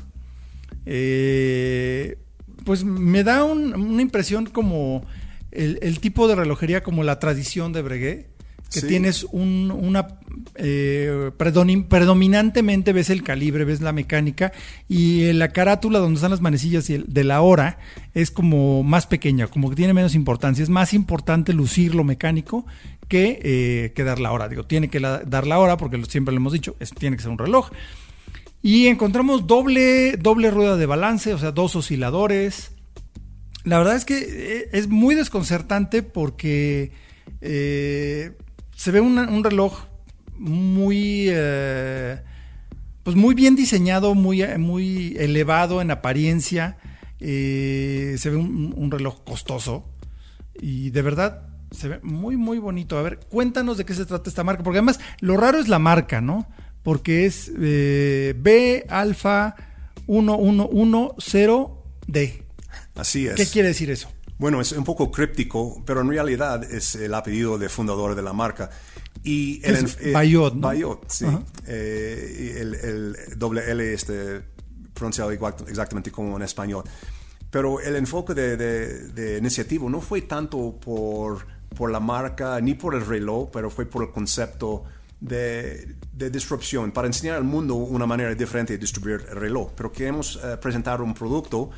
Eh, 0.87 2.19
pues 2.65 2.85
me 2.85 3.23
da 3.25 3.45
un- 3.45 3.75
una 3.75 4.03
impresión 4.03 4.47
como 4.47 5.05
el, 5.51 5.79
el 5.83 6.01
tipo 6.01 6.29
de 6.29 6.35
relojería, 6.37 6.83
como 6.83 7.03
la 7.05 7.19
tradición 7.19 7.73
de 7.73 7.83
Breguet, 7.83 8.29
que 8.77 8.83
Sí. 8.83 8.87
tienes 8.89 9.25
un, 9.25 9.71
una... 9.71 10.07
eh, 10.57 11.31
predominantemente 11.89 12.93
ves 12.93 13.11
el 13.11 13.23
calibre, 13.23 13.65
ves 13.65 13.81
la 13.81 13.93
mecánica 13.93 14.53
y 14.89 15.33
la 15.33 15.49
carátula 15.53 15.99
donde 15.99 16.17
están 16.17 16.31
las 16.31 16.41
manecillas 16.41 16.89
y 16.91 16.95
el- 16.95 17.07
de 17.09 17.25
la 17.25 17.41
hora 17.41 17.79
es 18.15 18.31
como 18.31 18.83
más 18.83 19.07
pequeña, 19.07 19.47
como 19.47 19.71
que 19.71 19.77
tiene 19.77 19.95
menos 19.95 20.15
importancia. 20.15 20.63
Es 20.63 20.69
más 20.71 20.93
importante 20.95 21.53
lucir 21.53 21.95
lo 21.95 22.05
mecánico 22.05 22.67
que, 23.09 23.41
eh, 23.43 23.93
que 23.95 24.05
dar 24.05 24.19
la 24.21 24.33
hora. 24.33 24.49
Digo, 24.49 24.65
tiene 24.65 24.89
que 24.89 25.01
la- 25.01 25.21
dar 25.21 25.47
la 25.47 25.59
hora 25.59 25.77
porque 25.77 26.03
siempre 26.09 26.33
lo 26.35 26.39
hemos 26.41 26.53
dicho, 26.53 26.77
es- 26.81 26.91
tiene 26.93 27.17
que 27.17 27.23
ser 27.23 27.33
un 27.33 27.39
reloj. 27.39 27.71
Y 28.63 28.89
encontramos 28.89 29.47
doble, 29.47 30.17
doble 30.17 30.51
rueda 30.51 30.77
de 30.77 30.87
balance, 30.87 31.33
o 31.33 31.39
sea, 31.39 31.53
dos 31.53 31.77
osciladores. 31.77 32.73
La 33.65 33.79
verdad 33.79 33.97
es 33.97 34.05
que 34.05 34.19
eh, 34.19 34.69
es 34.73 34.89
muy 34.89 35.15
desconcertante 35.15 36.03
porque 36.03 36.93
eh, 37.41 38.33
se 38.77 38.93
ve 38.93 39.01
una- 39.01 39.29
un 39.29 39.43
reloj 39.43 39.81
muy, 40.39 41.27
eh, 41.31 42.21
pues 43.03 43.17
muy 43.17 43.35
bien 43.35 43.57
diseñado, 43.57 44.15
muy, 44.15 44.45
muy 44.59 45.17
elevado 45.19 45.81
en 45.81 45.91
apariencia. 45.91 46.77
Eh, 47.19 48.17
se 48.19 48.29
ve 48.31 48.37
un, 48.37 48.75
un 48.77 48.91
reloj 48.91 49.25
costoso 49.25 49.89
y 50.61 50.91
de 50.91 51.03
verdad 51.03 51.49
se 51.71 51.89
ve 51.89 52.01
muy, 52.03 52.37
muy 52.37 52.59
bonito. 52.59 52.99
A 52.99 53.03
ver, 53.03 53.19
cuéntanos 53.19 53.79
de 53.79 53.85
qué 53.87 53.95
se 53.95 54.05
trata 54.07 54.29
esta 54.29 54.45
marca, 54.45 54.63
porque 54.63 54.79
además 54.79 55.01
lo 55.21 55.37
raro 55.37 55.59
es 55.59 55.69
la 55.69 55.79
marca, 55.79 56.21
¿no? 56.21 56.47
Porque 56.83 57.25
es 57.27 57.51
eh, 57.59 58.35
B 58.39 58.85
Alfa 58.89 59.57
1110D. 60.07 62.43
Así 62.95 63.27
es. 63.27 63.35
¿Qué 63.35 63.47
quiere 63.47 63.69
decir 63.69 63.91
eso? 63.91 64.09
Bueno, 64.39 64.61
es 64.61 64.73
un 64.73 64.85
poco 64.85 65.11
críptico, 65.11 65.83
pero 65.87 66.03
en 66.03 66.09
realidad 66.11 66.63
es 66.65 66.95
el 66.95 67.15
apellido 67.15 67.57
de 67.59 67.69
fundador 67.69 68.15
de 68.15 68.23
la 68.23 68.33
marca. 68.35 68.69
Y 69.23 69.61
Es 69.65 69.83
enf- 69.83 69.97
eh, 70.01 70.13
Bayot, 70.13 70.55
¿no? 70.55 70.61
Bayot, 70.61 71.11
sí. 71.11 71.25
Eh, 71.67 72.59
el, 72.61 72.75
el 72.75 73.17
doble 73.39 73.63
L 73.71 73.93
este, 73.95 74.43
pronunciado 74.93 75.33
igual- 75.33 75.55
exactamente 75.69 76.11
como 76.11 76.37
en 76.37 76.43
español. 76.43 76.85
Pero 77.51 77.81
el 77.81 77.97
enfoque 77.97 78.35
de, 78.35 78.57
de, 78.57 79.09
de 79.09 79.39
iniciativa 79.39 79.89
no 79.89 80.01
fue 80.03 80.23
tanto 80.23 80.79
por, 80.79 81.47
por 81.75 81.91
la 81.91 82.01
marca 82.01 82.61
ni 82.61 82.75
por 82.75 82.95
el 82.95 83.07
reloj, 83.07 83.49
pero 83.53 83.71
fue 83.71 83.87
por 83.87 84.03
el 84.05 84.11
concepto 84.11 84.85
de, 85.19 85.95
de 86.13 86.29
disrupción, 86.29 86.93
para 86.93 87.07
enseñar 87.07 87.37
al 87.37 87.45
mundo 87.45 87.75
una 87.77 88.05
manera 88.05 88.35
diferente 88.35 88.75
de 88.75 88.79
distribuir 88.79 89.25
el 89.31 89.37
reloj. 89.37 89.73
Pero 89.75 89.91
queremos 89.91 90.39
eh, 90.45 90.59
presentar 90.61 91.01
un 91.01 91.15
producto 91.15 91.71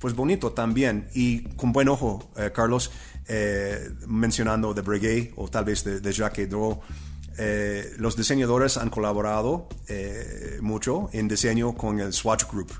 pues 0.00 0.14
bonito 0.14 0.52
también 0.52 1.08
y 1.14 1.42
con 1.56 1.72
buen 1.72 1.88
ojo, 1.88 2.32
eh, 2.36 2.50
Carlos, 2.54 2.90
eh, 3.28 3.90
mencionando 4.08 4.74
de 4.74 4.80
Breguet 4.82 5.32
o 5.36 5.48
tal 5.48 5.64
vez 5.66 5.84
de, 5.84 6.00
de 6.00 6.12
Jacques 6.12 6.48
Draw. 6.50 6.80
eh, 7.38 7.92
los 7.98 8.16
diseñadores 8.16 8.76
han 8.76 8.90
colaborado 8.90 9.68
eh, 9.88 10.58
mucho 10.62 11.08
en 11.12 11.28
diseño 11.28 11.74
con 11.74 12.00
el 12.00 12.12
Swatch 12.12 12.44
Group. 12.50 12.72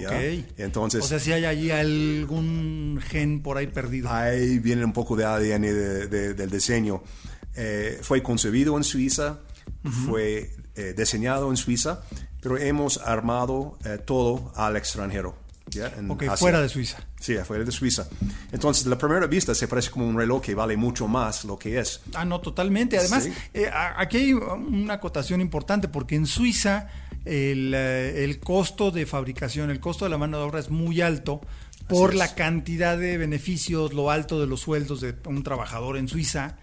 ¿ya? 0.00 0.08
Ok. 0.08 0.12
Entonces, 0.58 1.02
o 1.04 1.06
sea, 1.08 1.18
si 1.20 1.32
hay 1.32 1.44
allí 1.44 1.70
algún 1.70 3.00
gen 3.02 3.42
por 3.42 3.56
ahí 3.56 3.68
perdido. 3.68 4.10
ahí 4.10 4.58
viene 4.58 4.84
un 4.84 4.92
poco 4.92 5.16
de 5.16 5.24
ADN 5.24 5.62
de- 5.72 6.06
de- 6.08 6.34
del 6.34 6.50
diseño. 6.50 7.02
Eh, 7.54 7.98
fue 8.02 8.22
concebido 8.22 8.76
en 8.76 8.84
Suiza, 8.84 9.38
fue 10.06 10.50
eh, 10.74 10.94
diseñado 10.96 11.48
en 11.50 11.56
Suiza, 11.56 12.02
pero 12.42 12.58
hemos 12.58 12.98
armado 12.98 13.78
todo 14.04 14.52
al 14.56 14.76
extranjero. 14.76 15.36
¿Ya? 15.70 15.92
En 15.96 16.10
ok, 16.10 16.22
Asia. 16.24 16.36
fuera 16.36 16.60
de 16.60 16.68
Suiza. 16.68 16.98
Sí, 17.20 17.34
fuera 17.44 17.64
de 17.64 17.72
Suiza. 17.72 18.06
Entonces, 18.52 18.86
la 18.86 18.96
primera 18.98 19.26
vista 19.26 19.54
se 19.54 19.66
parece 19.68 19.90
como 19.90 20.06
un 20.08 20.16
reloj 20.16 20.42
que 20.42 20.54
vale 20.54 20.76
mucho 20.76 21.08
más 21.08 21.44
lo 21.44 21.58
que 21.58 21.78
es. 21.80 22.00
Ah, 22.14 22.24
no, 22.24 22.40
totalmente. 22.40 22.98
Además, 22.98 23.24
Sí. 23.24 23.32
eh, 23.54 23.70
aquí 23.96 24.16
hay 24.18 24.32
una 24.32 24.94
acotación 24.94 25.40
importante 25.40 25.88
porque 25.88 26.14
en 26.16 26.26
Suiza 26.26 26.88
el, 27.24 27.72
eh, 27.74 28.24
el 28.24 28.38
costo 28.40 28.90
de 28.90 29.06
fabricación, 29.06 29.70
el 29.70 29.80
costo 29.80 30.04
de 30.04 30.10
la 30.10 30.18
mano 30.18 30.38
de 30.38 30.44
obra 30.44 30.60
es 30.60 30.70
muy 30.70 31.00
alto 31.00 31.40
por 31.88 32.14
la 32.14 32.34
cantidad 32.34 32.98
de 32.98 33.16
beneficios, 33.18 33.92
lo 33.92 34.10
alto 34.10 34.40
de 34.40 34.46
los 34.46 34.60
sueldos 34.60 35.00
de 35.00 35.14
un 35.26 35.42
trabajador 35.42 35.96
en 35.96 36.08
Suiza. 36.08 36.56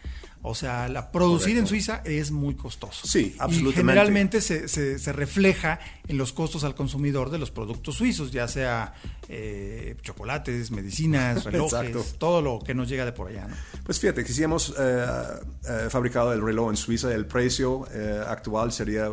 O 0.46 0.54
sea, 0.56 0.90
la 0.90 1.10
producir 1.10 1.52
en 1.58 1.64
Correcto. 1.64 1.70
Suiza 1.70 2.02
es 2.04 2.32
muy 2.32 2.56
costoso. 2.56 3.08
Sí, 3.08 3.34
Y 3.34 3.36
absolutamente. 3.40 3.76
generalmente 3.78 4.42
se, 4.42 4.68
se- 4.68 5.00
se 5.00 5.14
refleja 5.14 5.80
en 6.08 6.18
los 6.18 6.34
costos 6.34 6.66
al 6.66 6.76
consumidor 6.76 7.30
de 7.30 7.38
los 7.38 7.50
productos 7.50 7.96
suizos, 7.96 8.32
ya 8.32 8.48
sea 8.50 8.94
eh, 9.30 9.96
chocolates, 10.02 10.70
medicinas, 10.72 11.44
relojes, 11.46 11.74
Exacto. 11.90 12.06
todo 12.18 12.42
lo 12.42 12.60
que 12.60 12.74
nos 12.76 12.90
llega 12.90 13.06
de 13.06 13.14
por 13.14 13.30
allá. 13.30 13.48
¿no? 13.48 13.56
Pues 13.86 14.00
fíjate 14.02 14.26
que 14.26 14.34
si 14.34 14.44
hemos 14.44 14.74
eh, 14.78 15.06
eh, 15.66 15.88
fabricado 15.90 16.34
el 16.34 16.42
reloj 16.42 16.72
en 16.72 16.78
Suiza, 16.78 17.14
el 17.14 17.26
precio 17.26 17.88
eh, 17.94 18.22
actual 18.28 18.74
sería 18.74 19.12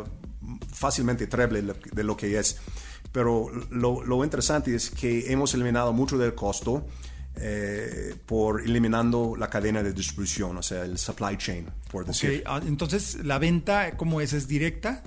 fácilmente 0.73 1.27
treble 1.27 1.61
de 1.93 2.03
lo 2.03 2.17
que 2.17 2.37
es. 2.39 2.57
Pero 3.11 3.49
lo, 3.69 4.03
lo 4.03 4.23
interesante 4.23 4.73
es 4.75 4.89
que 4.89 5.31
hemos 5.31 5.53
eliminado 5.53 5.91
mucho 5.93 6.17
del 6.17 6.33
costo 6.33 6.85
eh, 7.41 8.15
por 8.25 8.61
eliminando 8.61 9.35
la 9.37 9.49
cadena 9.49 9.81
de 9.81 9.93
distribución, 9.93 10.57
o 10.57 10.61
sea, 10.63 10.83
el 10.83 10.97
supply 10.97 11.37
chain, 11.37 11.65
por 11.91 12.05
decir. 12.05 12.43
ah, 12.45 12.61
entonces 12.65 13.15
la 13.25 13.39
venta, 13.39 13.97
¿cómo 13.97 14.21
es? 14.21 14.33
¿Es 14.33 14.47
directa? 14.47 15.03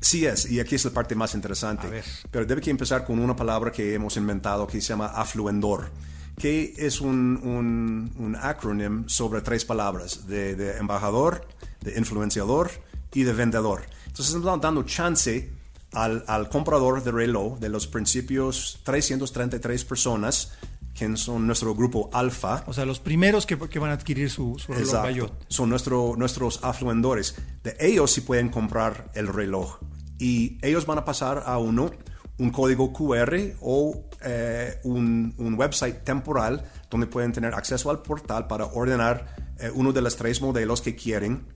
Sí 0.00 0.24
es, 0.26 0.50
y 0.50 0.60
aquí 0.60 0.74
es 0.74 0.84
la 0.84 0.90
parte 0.90 1.14
más 1.14 1.34
interesante. 1.34 2.02
Pero 2.30 2.44
debe 2.44 2.60
que 2.60 2.70
empezar 2.70 3.04
con 3.04 3.18
una 3.18 3.36
palabra 3.36 3.70
que 3.70 3.94
hemos 3.94 4.16
inventado 4.16 4.66
que 4.66 4.80
se 4.80 4.88
llama 4.88 5.06
afluendor, 5.06 5.90
que 6.38 6.74
es 6.76 7.00
un, 7.00 7.38
un, 7.42 8.12
un 8.18 8.36
acrónimo 8.36 9.08
sobre 9.08 9.42
tres 9.42 9.64
palabras, 9.64 10.26
de, 10.26 10.56
de 10.56 10.76
embajador, 10.78 11.46
de 11.82 11.98
influenciador 11.98 12.70
y 13.14 13.22
de 13.22 13.32
vendedor. 13.32 13.82
Entonces 14.06 14.34
estamos 14.34 14.60
dando 14.60 14.82
chance 14.84 15.50
al, 15.92 16.24
al 16.26 16.48
comprador 16.48 17.04
de 17.04 17.12
reloj 17.12 17.58
de 17.58 17.68
los 17.68 17.86
principios 17.86 18.80
333 18.84 19.84
personas, 19.84 20.52
que 20.94 21.16
son 21.16 21.46
nuestro 21.46 21.74
grupo 21.74 22.10
alfa, 22.12 22.64
O 22.66 22.72
sea, 22.72 22.84
los 22.84 23.00
primeros 23.00 23.46
que, 23.46 23.58
que 23.58 23.78
van 23.78 23.90
a 23.90 23.94
adquirir 23.94 24.30
su, 24.30 24.58
su 24.58 24.72
reloj 24.72 24.86
Exacto. 24.86 25.06
Bayot. 25.06 25.46
Son 25.48 25.68
nuestro, 25.68 26.14
nuestros 26.16 26.60
afluendores. 26.62 27.36
De 27.62 27.76
ellos 27.80 28.10
sí 28.10 28.20
pueden 28.20 28.50
comprar 28.50 29.10
el 29.14 29.28
reloj. 29.28 29.78
Y 30.18 30.58
ellos 30.62 30.86
van 30.86 30.98
a 30.98 31.04
pasar 31.04 31.44
a 31.46 31.58
uno 31.58 31.90
un 32.38 32.50
código 32.50 32.92
QR 32.92 33.36
o 33.60 34.04
eh, 34.24 34.80
un, 34.84 35.34
un 35.38 35.54
website 35.54 36.02
temporal 36.04 36.64
donde 36.90 37.06
pueden 37.06 37.32
tener 37.32 37.54
acceso 37.54 37.90
al 37.90 38.02
portal 38.02 38.46
para 38.46 38.66
ordenar 38.66 39.34
eh, 39.58 39.70
uno 39.74 39.92
de 39.92 40.02
los 40.02 40.16
tres 40.16 40.40
modelos 40.42 40.80
que 40.82 40.94
quieren. 40.94 41.46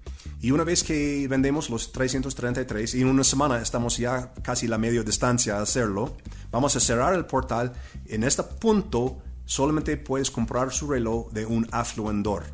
Y 0.41 0.51
una 0.51 0.65
vez 0.65 0.85
que 0.85 1.27
vendemos 1.29 1.71
los 1.71 1.93
333, 1.93 2.95
y 2.95 3.01
en 3.03 3.09
una 3.09 3.25
semana 3.25 3.61
estamos 3.61 3.97
ya 3.97 4.33
casi 4.43 4.67
la 4.67 4.79
media 4.79 5.03
distancia 5.03 5.59
a 5.59 5.63
hacerlo, 5.63 6.17
vamos 6.51 6.77
a 6.77 6.81
cerrar 6.81 7.15
el 7.15 7.27
portal. 7.27 7.73
En 8.07 8.23
este 8.23 8.43
punto 8.43 9.19
solamente 9.47 9.97
puedes 9.97 10.31
comprar 10.31 10.71
su 10.73 10.87
reloj 10.89 11.31
de 11.33 11.47
un 11.47 11.67
afluendor. 11.73 12.45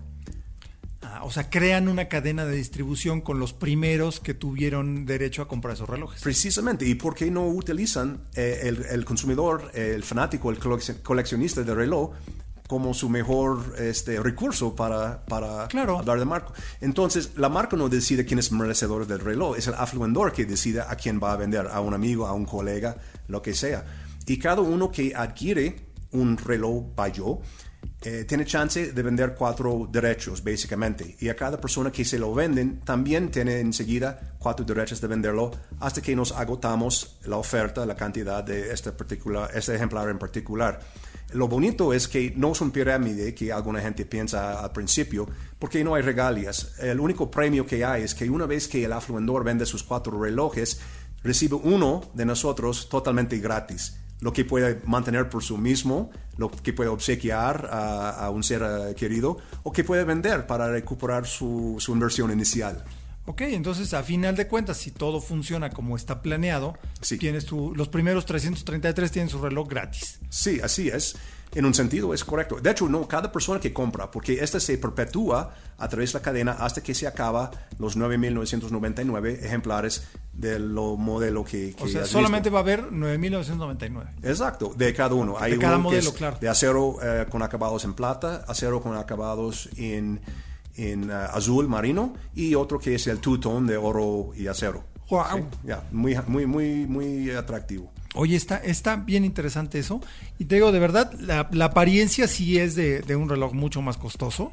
Ah, 1.03 1.25
o 1.25 1.31
sea, 1.33 1.51
crean 1.51 1.89
una 1.89 2.07
cadena 2.09 2.45
de 2.47 2.55
distribución 2.55 3.21
con 3.21 3.41
los 3.41 3.53
primeros 3.53 4.21
que 4.21 4.35
tuvieron 4.35 5.05
derecho 5.05 5.43
a 5.43 5.49
comprar 5.49 5.75
esos 5.75 5.89
relojes. 5.89 6.23
Precisamente, 6.23 6.87
¿y 6.87 6.95
por 6.95 7.17
qué 7.17 7.29
no 7.29 7.49
utilizan 7.49 8.29
eh, 8.35 8.61
el, 8.63 8.85
el 8.89 9.05
consumidor, 9.05 9.73
el 9.75 10.05
fanático, 10.05 10.51
el 10.51 10.61
colec- 10.61 11.03
coleccionista 11.03 11.63
de 11.65 11.75
reloj, 11.75 12.13
como 12.69 12.95
su 12.95 13.11
mejor 13.11 13.75
este, 13.79 14.19
recurso 14.23 14.75
para, 14.75 15.27
para 15.27 15.67
Claro. 15.69 15.99
hablar 15.99 16.19
de 16.19 16.25
marca. 16.25 16.53
Entonces, 16.81 17.33
la 17.37 17.51
marca 17.51 17.77
no 17.77 17.91
decide 17.91 18.25
quién 18.25 18.39
es 18.39 18.51
merecedor 18.51 19.07
del 19.07 19.19
reloj, 19.19 19.59
es 19.59 19.67
el 19.67 19.75
afluendor 19.75 20.33
que 20.33 20.47
decide 20.47 20.81
a 20.81 20.95
quién 20.97 21.21
va 21.23 21.33
a 21.33 21.37
vender, 21.37 21.67
a 21.67 21.81
un 21.81 21.93
amigo, 21.93 22.27
a 22.27 22.33
un 22.33 22.47
colega, 22.47 22.97
lo 23.29 23.43
que 23.43 23.53
sea. 23.53 23.85
Y 24.25 24.39
cada 24.39 24.63
uno 24.63 24.91
que 24.91 25.15
adquiere 25.15 25.92
un 26.13 26.37
reloj 26.37 26.95
Bayo 26.95 27.41
eh, 28.05 28.25
tiene 28.27 28.45
chance 28.45 28.93
de 28.93 29.03
vender 29.03 29.35
cuatro 29.35 29.89
derechos, 29.91 30.43
básicamente. 30.43 31.17
Y 31.21 31.29
a 31.29 31.37
cada 31.37 31.61
persona 31.61 31.93
que 31.93 32.05
se 32.05 32.19
lo 32.19 32.35
venden, 32.35 32.81
también 32.81 33.31
tiene 33.31 33.61
enseguida 33.61 34.35
cuatro 34.39 34.65
derechos 34.65 35.01
de 35.01 35.07
venderlo 35.07 35.53
hasta 35.79 36.03
que 36.03 36.17
nos 36.17 36.33
agotamos 36.33 37.19
la 37.27 37.37
oferta, 37.37 37.87
la 37.87 37.95
cantidad 37.95 38.43
de 38.43 38.73
este, 38.73 38.91
particular, 38.91 39.51
este 39.55 39.77
ejemplar 39.77 40.09
en 40.09 40.19
particular. 40.19 40.81
Lo 41.35 41.47
bonito 41.47 41.93
es 41.93 42.09
que 42.09 42.33
no 42.37 42.53
es 42.53 42.61
un 42.61 42.73
pirámide 42.73 43.35
que 43.35 43.53
alguna 43.53 43.81
gente 43.81 44.05
piensa 44.05 44.61
al 44.61 44.73
principio, 44.73 45.29
porque 45.59 45.85
no 45.85 45.95
hay 45.95 46.03
regalias. 46.03 46.75
El 46.81 46.99
único 46.99 47.31
premio 47.31 47.65
que 47.65 47.85
hay 47.85 48.03
es 48.03 48.15
que 48.15 48.29
una 48.29 48.47
vez 48.47 48.67
que 48.67 48.85
el 48.85 48.93
afluendor 48.93 49.45
vende 49.45 49.65
sus 49.65 49.85
cuatro 49.85 50.21
relojes, 50.21 50.81
recibe 51.23 51.55
uno 51.55 52.11
de 52.15 52.25
nosotros 52.27 52.89
totalmente 52.89 53.39
gratis 53.39 54.02
lo 54.23 54.33
que 54.33 54.47
puede 54.47 54.81
mantener 54.87 55.29
por 55.29 55.45
sí 55.45 55.53
mismo, 55.59 56.11
lo 56.39 56.51
que 56.51 56.73
puede 56.73 56.89
obsequiar 56.89 57.69
a, 57.71 58.09
a 58.25 58.31
un 58.31 58.43
ser 58.43 58.63
eh, 58.63 58.95
querido 58.95 59.37
o 59.65 59.71
que 59.73 59.85
puede 59.85 60.05
vender 60.05 60.47
para 60.47 60.71
recuperar 60.71 61.27
su, 61.27 61.77
su 61.79 61.93
inversión 61.93 62.31
inicial. 62.33 62.83
Ok, 63.27 63.43
entonces 63.43 63.93
a 63.95 64.03
final 64.03 64.35
de 64.35 64.49
cuentas, 64.49 64.79
si 64.79 64.91
todo 64.91 65.21
funciona 65.21 65.71
como 65.71 65.97
está 65.97 66.23
planeado, 66.23 66.79
Sí. 67.01 67.19
tienes 67.19 67.45
tu, 67.47 67.75
los 67.75 67.89
primeros 67.89 68.25
333 68.27 69.13
tienen 69.13 69.29
su 69.29 69.41
reloj 69.43 69.69
gratis. 69.69 70.19
Sí, 70.31 70.59
así 70.63 70.89
es. 70.89 71.15
En 71.55 71.67
un 71.67 71.75
sentido 71.75 72.15
es 72.15 72.25
correcto. 72.25 72.61
De 72.61 72.71
hecho, 72.71 72.89
no, 72.89 73.07
cada 73.07 73.31
persona 73.31 73.61
que 73.61 73.73
compra, 73.73 74.11
porque 74.11 74.35
esta 74.43 74.59
se 74.59 74.79
perpetúa 74.79 75.55
a 75.77 75.89
través 75.89 76.13
de 76.13 76.19
la 76.19 76.23
cadena 76.23 76.53
hasta 76.53 76.83
que 76.83 76.95
se 76.95 77.07
acaba 77.07 77.51
los 77.79 77.99
9.999 77.99 79.45
ejemplares 79.45 80.05
del 80.33 80.71
modelo 80.71 81.45
que, 81.45 81.75
que 81.75 81.85
O 81.85 81.89
sea, 81.89 82.07
solamente 82.07 82.49
visto. 82.49 82.55
va 82.55 82.59
a 82.61 82.63
haber 82.63 82.91
9.999. 82.91 84.09
Exacto, 84.23 84.73
de 84.77 84.95
cada 84.95 85.15
uno. 85.15 85.37
Hay 85.39 85.53
De 85.53 85.59
cada 85.59 85.77
uno 85.77 85.91
que 85.91 85.97
modelo, 85.97 86.11
es 86.11 86.17
claro. 86.17 86.39
de 86.41 86.49
acero 86.49 86.97
eh, 87.03 87.27
con 87.29 87.43
acabados 87.43 87.85
en 87.85 87.95
plata, 87.95 88.45
acero 88.49 88.81
con 88.81 88.97
acabados 88.97 89.69
en, 89.77 90.21
en 90.77 91.11
eh, 91.11 91.13
azul 91.13 91.69
marino 91.69 92.15
y 92.35 92.55
otro 92.55 92.79
que 92.79 92.95
es 92.95 93.07
el 93.09 93.19
two-tone 93.19 93.71
de 93.71 93.77
oro 93.77 94.31
y 94.35 94.47
acero. 94.47 94.85
Guau. 95.09 95.39
Sí, 95.39 95.45
ya, 95.65 95.85
muy, 95.93 96.17
muy, 96.27 96.47
muy, 96.47 96.87
muy 96.87 97.31
atractivo. 97.31 97.93
Oye, 98.15 98.37
está, 98.37 98.59
está 98.59 98.97
bien 98.97 99.25
interesante 99.25 99.79
eso. 99.79 100.01
Y 100.39 100.45
te 100.45 100.57
digo, 100.57 100.71
de 100.71 100.79
verdad, 100.79 101.13
la, 101.19 101.49
la 101.53 101.67
apariencia 101.67 102.29
sí 102.29 102.59
es 102.59 102.75
de, 102.75 103.01
de 103.01 103.17
un 103.17 103.29
reloj 103.29 103.55
mucho 103.55 103.81
más 103.81 103.97
costoso. 103.97 104.51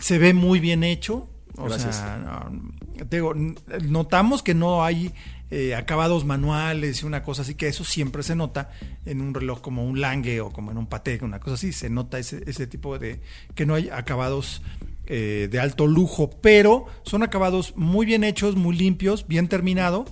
Se 0.00 0.18
ve 0.18 0.34
muy 0.34 0.58
bien 0.58 0.82
hecho. 0.82 1.28
O 1.56 1.64
Gracias. 1.64 1.96
sea, 1.96 2.18
no, 2.18 3.06
te 3.06 3.16
digo, 3.16 3.34
notamos 3.34 4.42
que 4.42 4.52
no 4.52 4.84
hay 4.84 5.12
eh, 5.50 5.74
acabados 5.74 6.24
manuales 6.24 7.02
y 7.02 7.06
una 7.06 7.22
cosa 7.22 7.42
así, 7.42 7.54
que 7.54 7.68
eso 7.68 7.84
siempre 7.84 8.22
se 8.22 8.34
nota 8.34 8.70
en 9.06 9.20
un 9.20 9.32
reloj 9.32 9.60
como 9.60 9.84
un 9.84 10.00
Lange 10.00 10.40
o 10.40 10.50
como 10.50 10.70
en 10.70 10.76
un 10.76 10.86
Patek, 10.86 11.22
una 11.22 11.40
cosa 11.40 11.54
así. 11.54 11.72
Se 11.72 11.88
nota 11.88 12.18
ese, 12.18 12.42
ese 12.46 12.66
tipo 12.66 12.98
de. 12.98 13.20
que 13.54 13.64
no 13.64 13.74
hay 13.74 13.88
acabados 13.90 14.60
eh, 15.06 15.48
de 15.50 15.60
alto 15.60 15.86
lujo, 15.86 16.30
pero 16.42 16.86
son 17.04 17.22
acabados 17.22 17.74
muy 17.76 18.04
bien 18.06 18.24
hechos, 18.24 18.56
muy 18.56 18.76
limpios, 18.76 19.26
bien 19.28 19.46
terminado 19.48 20.04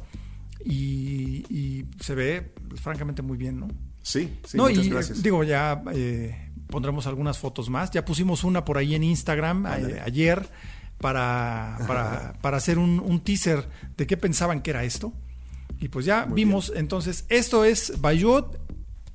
y, 0.64 1.44
y 1.50 1.84
se 2.00 2.14
ve 2.14 2.54
francamente 2.80 3.22
muy 3.22 3.36
bien, 3.36 3.60
¿no? 3.60 3.68
Sí, 4.02 4.38
sí, 4.46 4.56
no, 4.56 4.64
muchas 4.64 4.86
y 4.86 4.90
gracias. 4.90 5.22
digo, 5.22 5.44
ya 5.44 5.82
eh, 5.92 6.50
pondremos 6.68 7.06
algunas 7.06 7.38
fotos 7.38 7.70
más. 7.70 7.90
Ya 7.90 8.04
pusimos 8.04 8.44
una 8.44 8.64
por 8.64 8.78
ahí 8.78 8.94
en 8.94 9.02
Instagram 9.02 9.66
eh, 9.66 10.00
ayer 10.04 10.48
para, 10.98 11.78
para, 11.86 12.34
para 12.40 12.56
hacer 12.56 12.78
un, 12.78 13.00
un 13.00 13.20
teaser 13.20 13.68
de 13.96 14.06
qué 14.06 14.16
pensaban 14.16 14.62
que 14.62 14.70
era 14.70 14.84
esto. 14.84 15.12
Y 15.80 15.88
pues 15.88 16.06
ya 16.06 16.24
vimos, 16.26 16.72
entonces, 16.74 17.24
esto 17.28 17.64
es 17.64 18.00
Bayot 18.00 18.60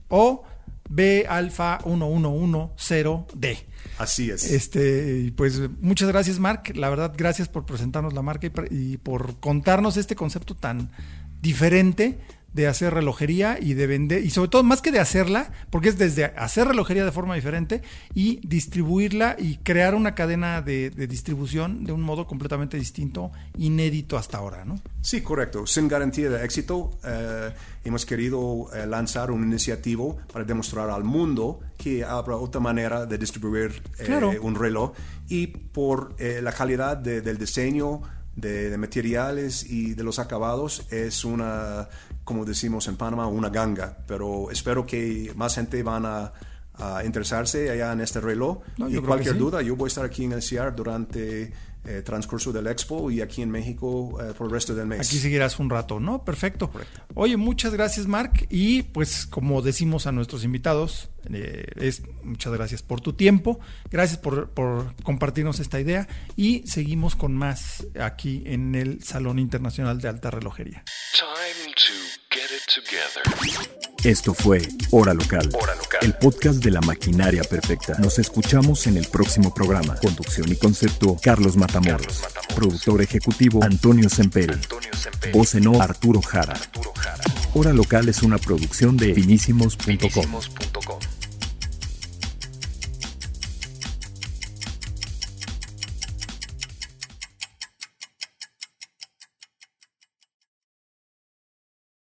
o 0.10 0.44
B 0.90 1.26
Alfa 1.30 1.80
1110D. 1.80 3.58
Así 3.98 4.30
es. 4.30 4.50
Este, 4.52 5.32
pues 5.36 5.62
muchas 5.82 6.10
gracias, 6.10 6.40
Mark. 6.40 6.76
La 6.76 6.90
verdad, 6.90 7.14
gracias 7.16 7.48
por 7.48 7.66
presentarnos 7.66 8.14
la 8.14 8.22
marca 8.22 8.52
y 8.72 8.98
por 8.98 9.40
contarnos 9.40 9.98
este 9.98 10.16
concepto 10.16 10.56
tan 10.56 10.92
diferente 11.42 12.20
de 12.52 12.66
hacer 12.68 12.96
relojería 12.96 13.60
y 13.62 13.76
de 13.76 13.86
vender, 13.86 14.26
y 14.26 14.32
sobre 14.32 14.50
todo 14.50 14.64
más 14.64 14.82
que 14.82 14.92
de 14.92 15.00
hacerla, 15.00 15.52
porque 15.70 15.90
es 15.90 16.00
desde 16.00 16.26
hacer 16.26 16.68
relojería 16.68 17.06
de 17.06 17.12
forma 17.12 17.36
diferente 17.36 17.84
y 18.16 18.40
distribuirla 18.46 19.36
y 19.38 19.58
crear 19.58 19.94
una 19.94 20.16
cadena 20.16 20.64
de, 20.64 20.90
de 20.90 21.06
distribución 21.06 21.84
de 21.86 21.92
un 21.92 22.02
modo 22.02 22.26
completamente 22.26 22.76
distinto, 22.76 23.32
inédito 23.56 24.18
hasta 24.18 24.40
ahora, 24.40 24.66
¿no? 24.66 24.80
Sí, 25.02 25.22
correcto. 25.22 25.68
Sin 25.68 25.88
garantía 25.88 26.28
de 26.32 26.44
éxito, 26.44 26.90
eh, 27.06 27.52
hemos 27.84 28.04
querido 28.08 28.66
eh, 28.74 28.88
lanzar 28.88 29.30
un 29.30 29.44
iniciativo 29.44 30.18
para 30.34 30.44
demostrar 30.44 30.90
al 30.90 31.04
mundo 31.04 31.60
que 31.78 32.04
habrá 32.04 32.36
otra 32.36 32.60
manera 32.60 33.06
de 33.06 33.18
distribuir 33.20 33.80
eh, 34.00 34.06
Claro. 34.06 34.32
un 34.42 34.56
reloj 34.56 34.94
y 35.30 35.46
por 35.48 36.16
la 36.20 36.52
calidad 36.52 36.98
de- 36.98 37.22
del 37.22 37.38
diseño, 37.38 38.02
de, 38.40 38.70
de 38.70 38.78
materiales 38.78 39.70
y 39.70 39.94
de 39.94 40.04
los 40.04 40.20
acabados 40.20 40.86
es 40.92 41.26
una, 41.26 41.90
como 42.24 42.46
decimos 42.46 42.88
en 42.88 42.98
Panamá, 42.98 43.28
una 43.28 43.50
ganga. 43.50 43.98
Pero 44.08 44.52
espero 44.52 44.86
que 44.86 45.32
más 45.36 45.56
gente 45.56 45.84
van 45.84 46.06
a, 46.06 46.34
a 46.76 47.04
interesarse 47.04 47.70
allá 47.70 47.92
en 47.92 48.02
este 48.02 48.22
reloj. 48.22 48.60
No, 48.78 48.90
y 48.90 48.98
cualquier 48.98 49.34
sí. 49.34 49.40
duda, 49.40 49.62
yo 49.62 49.76
voy 49.76 49.88
a 49.88 49.90
estar 49.90 50.06
aquí 50.06 50.26
en 50.26 50.34
el 50.34 50.42
CIAR 50.42 50.76
durante 50.76 51.52
el 51.86 52.04
transcurso 52.04 52.52
del 52.52 52.68
Expo 52.68 53.10
y 53.10 53.22
aquí 53.22 53.42
en 53.42 53.50
México 53.50 54.18
eh, 54.22 54.34
por 54.38 54.48
el 54.48 54.52
resto 54.52 54.76
del 54.76 54.88
mes. 54.88 55.08
Aquí 55.08 55.18
seguirás 55.18 55.60
un 55.60 55.70
rato, 55.70 56.00
¿no? 56.00 56.24
Perfecto. 56.24 56.72
Oye, 57.16 57.38
muchas 57.38 57.74
gracias, 57.74 58.06
Mark. 58.06 58.48
Y 58.50 58.84
pues, 58.84 59.26
como 59.26 59.62
decimos 59.62 60.06
a 60.06 60.12
nuestros 60.12 60.44
invitados, 60.44 61.10
eh, 61.34 61.66
es 61.76 62.04
muchas 62.24 62.54
gracias 62.54 62.82
por 62.82 63.02
tu 63.02 63.14
tiempo, 63.14 63.60
gracias 63.92 64.20
por, 64.20 64.50
por 64.50 64.96
compartirnos 65.04 65.60
esta 65.60 65.80
idea 65.80 66.08
y 66.36 66.64
seguimos 66.68 67.16
con 67.16 67.36
más 67.36 67.88
aquí 68.00 68.44
en 68.46 68.76
el 68.76 69.04
Salón 69.04 69.40
Internacional 69.40 70.02
de 70.02 70.10
Alta 70.10 70.32
Relojería. 70.32 70.84
Time 71.14 71.74
to 71.76 71.94
get 72.30 72.50
it 72.52 72.66
together. 72.68 73.80
Esto 74.04 74.34
fue 74.34 74.62
Hora 74.92 75.14
Local, 75.14 75.50
Hora 75.54 75.76
Local. 75.76 76.00
el 76.02 76.14
podcast 76.14 76.64
de 76.64 76.72
la 76.72 76.80
maquinaria 76.80 77.44
perfecta. 77.44 77.98
Nos 78.00 78.18
escuchamos 78.18 78.88
en 78.88 78.96
el 78.96 79.06
próximo 79.08 79.54
programa. 79.54 79.96
Conducción 79.96 80.50
y 80.50 80.56
concepto, 80.56 81.18
Carlos 81.22 81.58
Matamoros. 81.58 82.08
Carlos 82.08 82.22
Matamoros. 82.22 82.56
Productor 82.56 83.02
ejecutivo, 83.02 83.62
Antonio 83.62 84.08
Semperi. 84.10 84.54
Antonio. 84.54 84.90
Voz 85.34 85.56
en 85.56 85.68
off, 85.68 85.82
Arturo 85.82 86.22
Jara. 86.22 86.54
Arturo 86.54 86.94
Jara. 86.96 87.24
Hora 87.54 87.74
Local 87.74 88.08
es 88.08 88.22
una 88.24 88.38
producción 88.38 88.96
de 88.96 89.14
finísimos.com. 89.14 89.98
Finísimos.com. 89.98 91.19